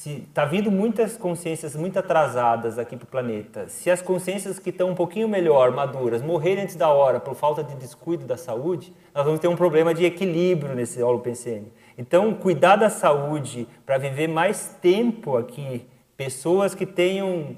Está 0.07 0.45
vindo 0.45 0.71
muitas 0.71 1.17
consciências 1.17 1.75
muito 1.75 1.99
atrasadas 1.99 2.79
aqui 2.79 2.97
para 2.97 3.05
o 3.05 3.09
planeta, 3.09 3.69
se 3.69 3.91
as 3.91 4.01
consciências 4.01 4.61
que 4.61 4.71
estão 4.71 4.91
um 4.91 4.95
pouquinho 4.95 5.29
melhor, 5.29 5.73
maduras, 5.73 6.23
morrerem 6.23 6.63
antes 6.63 6.77
da 6.77 6.89
hora 6.89 7.19
por 7.19 7.35
falta 7.35 7.65
de 7.65 7.75
descuido 7.75 8.25
da 8.25 8.37
saúde, 8.37 8.93
nós 9.13 9.25
vamos 9.25 9.41
ter 9.41 9.49
um 9.49 9.57
problema 9.57 9.93
de 9.93 10.05
equilíbrio 10.05 10.73
nesse 10.73 11.03
holopensene. 11.03 11.73
Então, 11.99 12.33
cuidar 12.33 12.77
da 12.77 12.89
saúde 12.89 13.67
para 13.85 13.99
viver 13.99 14.29
mais 14.29 14.77
tempo 14.81 15.37
aqui, 15.37 15.85
pessoas 16.17 16.77
que 16.77 16.87
tenham 16.87 17.57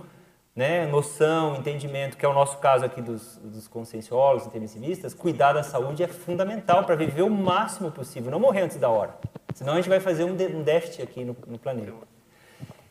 né, 0.54 0.86
noção, 0.86 1.56
entendimento, 1.56 2.16
que 2.16 2.24
é 2.24 2.28
o 2.28 2.32
nosso 2.32 2.56
caso 2.56 2.86
aqui 2.86 3.02
dos, 3.02 3.36
dos 3.36 3.68
conscienciólogos, 3.68 4.46
intermissivistas, 4.46 5.12
cuidar 5.12 5.52
da 5.52 5.62
saúde 5.62 6.02
é 6.02 6.08
fundamental 6.08 6.84
para 6.84 6.94
viver 6.94 7.22
o 7.22 7.30
máximo 7.30 7.90
possível, 7.90 8.30
não 8.30 8.40
morrer 8.40 8.62
antes 8.62 8.78
da 8.78 8.88
hora. 8.88 9.14
Senão 9.56 9.72
a 9.72 9.76
gente 9.76 9.88
vai 9.88 10.00
fazer 10.00 10.22
um, 10.24 10.62
déficit 10.62 11.00
aqui 11.00 11.24
no, 11.24 11.34
no, 11.46 11.58
planeta. 11.58 11.90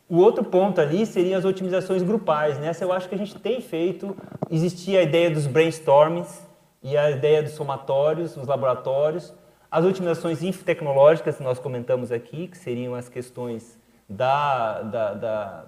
O 0.08 0.16
outro 0.16 0.42
ponto 0.42 0.80
ali 0.80 1.06
seriam 1.06 1.38
as 1.38 1.44
otimizações 1.44 2.02
grupais. 2.02 2.58
Nessa 2.58 2.82
eu 2.82 2.92
acho 2.92 3.08
que 3.08 3.14
a 3.14 3.18
gente 3.18 3.38
tem 3.38 3.60
feito, 3.60 4.16
existia 4.50 4.98
a 4.98 5.02
ideia 5.04 5.30
dos 5.30 5.46
brainstormings 5.46 6.44
e 6.82 6.96
a 6.96 7.08
ideia 7.08 7.40
dos 7.40 7.52
somatórios, 7.52 8.36
os 8.36 8.48
laboratórios, 8.48 9.32
as 9.70 9.84
otimizações 9.84 10.42
infotecnológicas 10.42 11.38
nós 11.38 11.60
comentamos 11.60 12.10
aqui, 12.10 12.48
que 12.48 12.58
seriam 12.58 12.96
as 12.96 13.08
questões 13.08 13.78
da, 14.08 14.82
da, 14.82 15.14
da, 15.14 15.64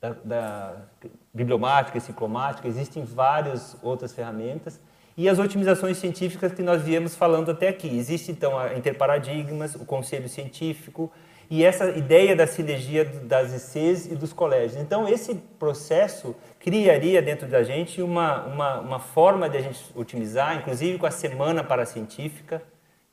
da, 0.00 0.16
da 0.24 0.76
bibliomática 1.34 1.98
e 1.98 2.00
ciclomática, 2.00 2.68
existem 2.68 3.02
várias 3.02 3.76
outras 3.82 4.12
ferramentas. 4.12 4.80
E 5.16 5.28
as 5.28 5.38
otimizações 5.38 5.96
científicas 5.96 6.52
que 6.52 6.62
nós 6.62 6.82
viemos 6.82 7.16
falando 7.16 7.50
até 7.50 7.68
aqui. 7.68 7.88
Existe, 7.96 8.30
então, 8.30 8.58
a 8.58 8.74
Interparadigmas, 8.74 9.74
o 9.74 9.84
Conselho 9.84 10.28
Científico, 10.28 11.10
e 11.48 11.64
essa 11.64 11.90
ideia 11.90 12.34
da 12.34 12.46
sinergia 12.46 13.04
das 13.04 13.52
ICs 13.52 14.06
e 14.06 14.16
dos 14.16 14.32
colégios. 14.32 14.76
Então, 14.76 15.08
esse 15.08 15.34
processo 15.58 16.34
criaria 16.58 17.22
dentro 17.22 17.46
da 17.46 17.62
gente 17.62 18.02
uma, 18.02 18.44
uma, 18.44 18.80
uma 18.80 18.98
forma 18.98 19.48
de 19.48 19.56
a 19.56 19.60
gente 19.60 19.80
otimizar, 19.94 20.56
inclusive 20.56 20.98
com 20.98 21.06
a 21.06 21.10
Semana 21.10 21.62
Paracientífica, 21.62 22.62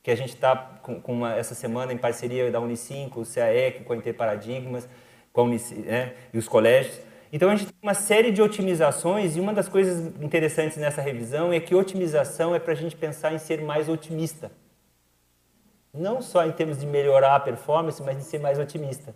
que 0.01 0.11
a 0.11 0.15
gente 0.15 0.34
está 0.34 0.55
com, 0.81 0.99
com 0.99 1.13
uma, 1.13 1.35
essa 1.35 1.55
semana 1.55 1.93
em 1.93 1.97
parceria 1.97 2.51
da 2.51 2.59
Unicinco, 2.59 3.21
o 3.21 3.25
CAEC, 3.25 3.84
com 3.84 3.93
a 3.93 3.95
Interparadigmas, 3.95 4.89
com 5.31 5.45
a 5.45 5.47
né, 5.47 6.13
e 6.34 6.38
os 6.38 6.47
colégios. 6.47 6.99
Então, 7.34 7.49
a 7.49 7.55
gente 7.55 7.73
tem 7.73 7.76
uma 7.81 7.95
série 7.95 8.31
de 8.31 8.41
otimizações, 8.41 9.35
e 9.35 9.39
uma 9.41 9.53
das 9.53 9.68
coisas 9.68 10.14
interessantes 10.22 10.77
nessa 10.77 11.01
revisão 11.01 11.51
é 11.51 11.60
que 11.60 11.76
otimização 11.76 12.55
é 12.55 12.60
para 12.60 12.72
a 12.72 12.76
gente 12.76 12.95
pensar 12.95 13.34
em 13.34 13.39
ser 13.39 13.61
mais 13.61 13.89
otimista 13.89 14.49
não 15.93 16.23
só 16.23 16.43
em 16.43 16.51
termos 16.51 16.80
de 16.80 16.88
melhorar 16.88 17.35
a 17.35 17.39
performance, 17.39 18.01
mas 18.01 18.18
de 18.18 18.23
ser 18.23 18.39
mais 18.39 18.57
otimista. 18.57 19.14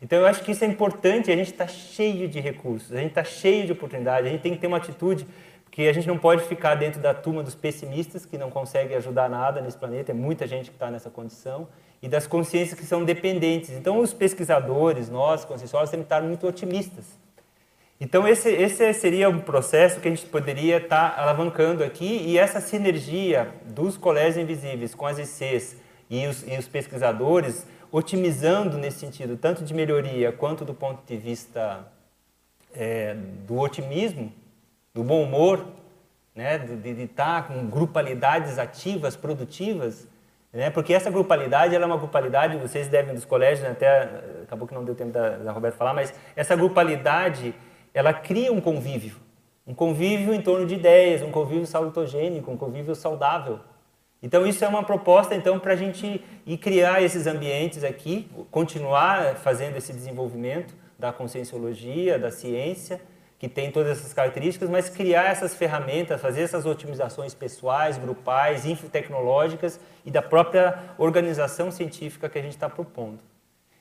Então 0.00 0.18
eu 0.18 0.26
acho 0.26 0.42
que 0.44 0.52
isso 0.52 0.62
é 0.62 0.66
importante, 0.66 1.32
a 1.32 1.36
gente 1.36 1.50
está 1.50 1.66
cheio 1.66 2.28
de 2.28 2.38
recursos, 2.38 2.92
a 2.92 2.98
gente 2.98 3.08
está 3.08 3.24
cheio 3.24 3.64
de 3.64 3.72
oportunidades, 3.72 4.28
a 4.28 4.32
gente 4.32 4.42
tem 4.42 4.52
que 4.52 4.60
ter 4.60 4.66
uma 4.66 4.76
atitude, 4.76 5.26
porque 5.64 5.82
a 5.82 5.92
gente 5.92 6.06
não 6.06 6.18
pode 6.18 6.44
ficar 6.44 6.74
dentro 6.74 7.00
da 7.00 7.14
turma 7.14 7.42
dos 7.42 7.54
pessimistas, 7.54 8.26
que 8.26 8.36
não 8.36 8.50
conseguem 8.50 8.96
ajudar 8.98 9.28
nada 9.30 9.60
nesse 9.60 9.78
planeta, 9.78 10.12
é 10.12 10.14
muita 10.14 10.46
gente 10.46 10.68
que 10.70 10.76
está 10.76 10.90
nessa 10.90 11.08
condição, 11.08 11.66
e 12.00 12.08
das 12.08 12.26
consciências 12.26 12.78
que 12.78 12.84
são 12.84 13.04
dependentes. 13.04 13.70
Então 13.70 13.98
os 13.98 14.12
pesquisadores, 14.12 15.08
nós, 15.08 15.44
conscienciólogos, 15.44 15.90
temos 15.90 16.04
que 16.06 16.14
estar 16.14 16.22
muito 16.22 16.46
otimistas. 16.46 17.06
Então 18.00 18.28
esse, 18.28 18.48
esse 18.48 18.92
seria 18.94 19.28
um 19.28 19.40
processo 19.40 20.00
que 20.00 20.06
a 20.06 20.10
gente 20.10 20.26
poderia 20.26 20.76
estar 20.76 21.16
tá 21.16 21.20
alavancando 21.20 21.82
aqui, 21.82 22.22
e 22.26 22.38
essa 22.38 22.60
sinergia 22.60 23.52
dos 23.64 23.96
colégios 23.96 24.36
invisíveis 24.36 24.94
com 24.94 25.06
as 25.06 25.18
ICs, 25.18 25.76
e 26.08 26.26
os, 26.26 26.42
e 26.46 26.56
os 26.56 26.68
pesquisadores 26.68 27.66
otimizando 27.90 28.78
nesse 28.78 28.98
sentido, 29.00 29.36
tanto 29.36 29.64
de 29.64 29.74
melhoria 29.74 30.30
quanto 30.30 30.64
do 30.64 30.74
ponto 30.74 31.04
de 31.06 31.16
vista 31.16 31.86
é, 32.74 33.14
do 33.46 33.58
otimismo, 33.58 34.32
do 34.94 35.02
bom 35.02 35.22
humor, 35.22 35.66
né, 36.34 36.58
de, 36.58 37.02
estar 37.02 37.42
tá 37.42 37.48
com 37.48 37.66
grupalidades 37.66 38.58
ativas, 38.58 39.16
produtivas, 39.16 40.06
né, 40.52 40.70
porque 40.70 40.92
essa 40.92 41.10
grupalidade 41.10 41.74
ela 41.74 41.84
é 41.84 41.86
uma 41.86 41.96
grupalidade, 41.96 42.56
vocês 42.58 42.88
devem 42.88 43.14
dos 43.14 43.24
colégios, 43.24 43.62
né, 43.62 43.70
até 43.70 44.02
acabou 44.42 44.68
que 44.68 44.74
não 44.74 44.84
deu 44.84 44.94
tempo 44.94 45.12
da, 45.12 45.30
da 45.30 45.52
Roberta 45.52 45.76
falar, 45.76 45.94
mas 45.94 46.14
essa 46.36 46.54
grupalidade 46.54 47.54
ela 47.92 48.12
cria 48.12 48.52
um 48.52 48.60
convívio, 48.60 49.16
um 49.66 49.74
convívio 49.74 50.32
em 50.32 50.40
torno 50.40 50.66
de 50.66 50.74
ideias, 50.74 51.22
um 51.22 51.30
convívio 51.30 51.66
salutogênico, 51.66 52.50
um 52.50 52.56
convívio 52.56 52.94
saudável. 52.94 53.60
Então 54.22 54.46
isso 54.46 54.64
é 54.64 54.68
uma 54.68 54.82
proposta 54.82 55.34
então 55.34 55.58
para 55.58 55.74
a 55.74 55.76
gente 55.76 56.24
ir 56.44 56.58
criar 56.58 57.02
esses 57.02 57.26
ambientes 57.26 57.84
aqui, 57.84 58.28
continuar 58.50 59.36
fazendo 59.36 59.76
esse 59.76 59.92
desenvolvimento 59.92 60.74
da 60.98 61.12
conscienciologia, 61.12 62.18
da 62.18 62.30
ciência, 62.30 63.00
que 63.38 63.48
tem 63.48 63.70
todas 63.70 63.98
essas 63.98 64.12
características, 64.12 64.68
mas 64.68 64.88
criar 64.88 65.30
essas 65.30 65.54
ferramentas, 65.54 66.20
fazer 66.20 66.42
essas 66.42 66.66
otimizações 66.66 67.34
pessoais, 67.34 67.96
grupais, 67.96 68.66
infotecnológicas 68.66 69.78
e 70.04 70.10
da 70.10 70.20
própria 70.20 70.76
organização 70.98 71.70
científica 71.70 72.28
que 72.28 72.38
a 72.38 72.42
gente 72.42 72.54
está 72.54 72.68
propondo. 72.68 73.20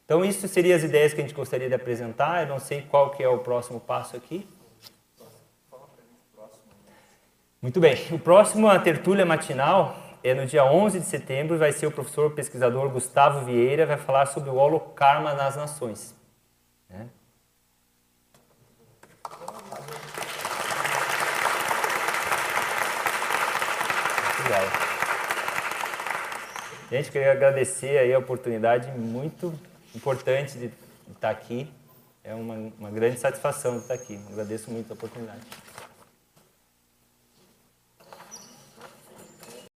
Então 0.08 0.24
isso 0.24 0.48
seriam 0.48 0.74
as 0.74 0.84
ideias 0.84 1.14
que 1.14 1.20
a 1.20 1.22
gente 1.22 1.36
gostaria 1.36 1.68
de 1.68 1.76
apresentar. 1.76 2.44
Eu 2.44 2.48
não 2.48 2.60
sei 2.60 2.82
qual 2.82 3.10
que 3.10 3.22
é 3.22 3.28
o 3.28 3.40
próximo 3.40 3.78
passo 3.78 4.16
aqui. 4.16 4.48
Muito 7.62 7.78
bem. 7.82 8.08
O 8.12 8.18
próximo 8.18 8.70
a 8.70 8.80
tertúlia 8.80 9.26
matinal 9.26 9.98
é 10.24 10.34
no 10.34 10.46
dia 10.46 10.64
11 10.64 11.02
de 11.02 11.06
setembro 11.06 11.56
e 11.56 11.58
vai 11.58 11.74
ser 11.74 11.88
o 11.88 11.92
professor 11.92 12.32
pesquisador 12.32 12.88
Gustavo 12.90 13.44
Vieira, 13.44 13.86
vai 13.86 13.98
falar 13.98 14.28
sobre 14.28 14.50
o 14.50 14.56
holocarma 14.56 15.34
nas 15.34 15.58
nações. 15.58 16.16
Né? 16.90 17.10
Obrigado. 24.40 24.88
Gente, 26.90 27.12
queria 27.12 27.34
agradecer 27.34 27.98
aí 27.98 28.14
a 28.14 28.20
oportunidade 28.20 28.90
muito 28.98 29.54
importante 29.98 30.58
de 30.58 30.72
estar 31.12 31.30
aqui. 31.30 31.70
É 32.24 32.34
uma, 32.34 32.56
uma 32.80 32.92
grande 32.92 33.20
satisfação 33.20 33.78
de 33.78 33.82
estar 33.82 33.96
aqui. 33.96 34.20
Agradeço 34.30 34.70
muito 34.70 34.92
a 34.92 34.94
oportunidade. 34.94 35.42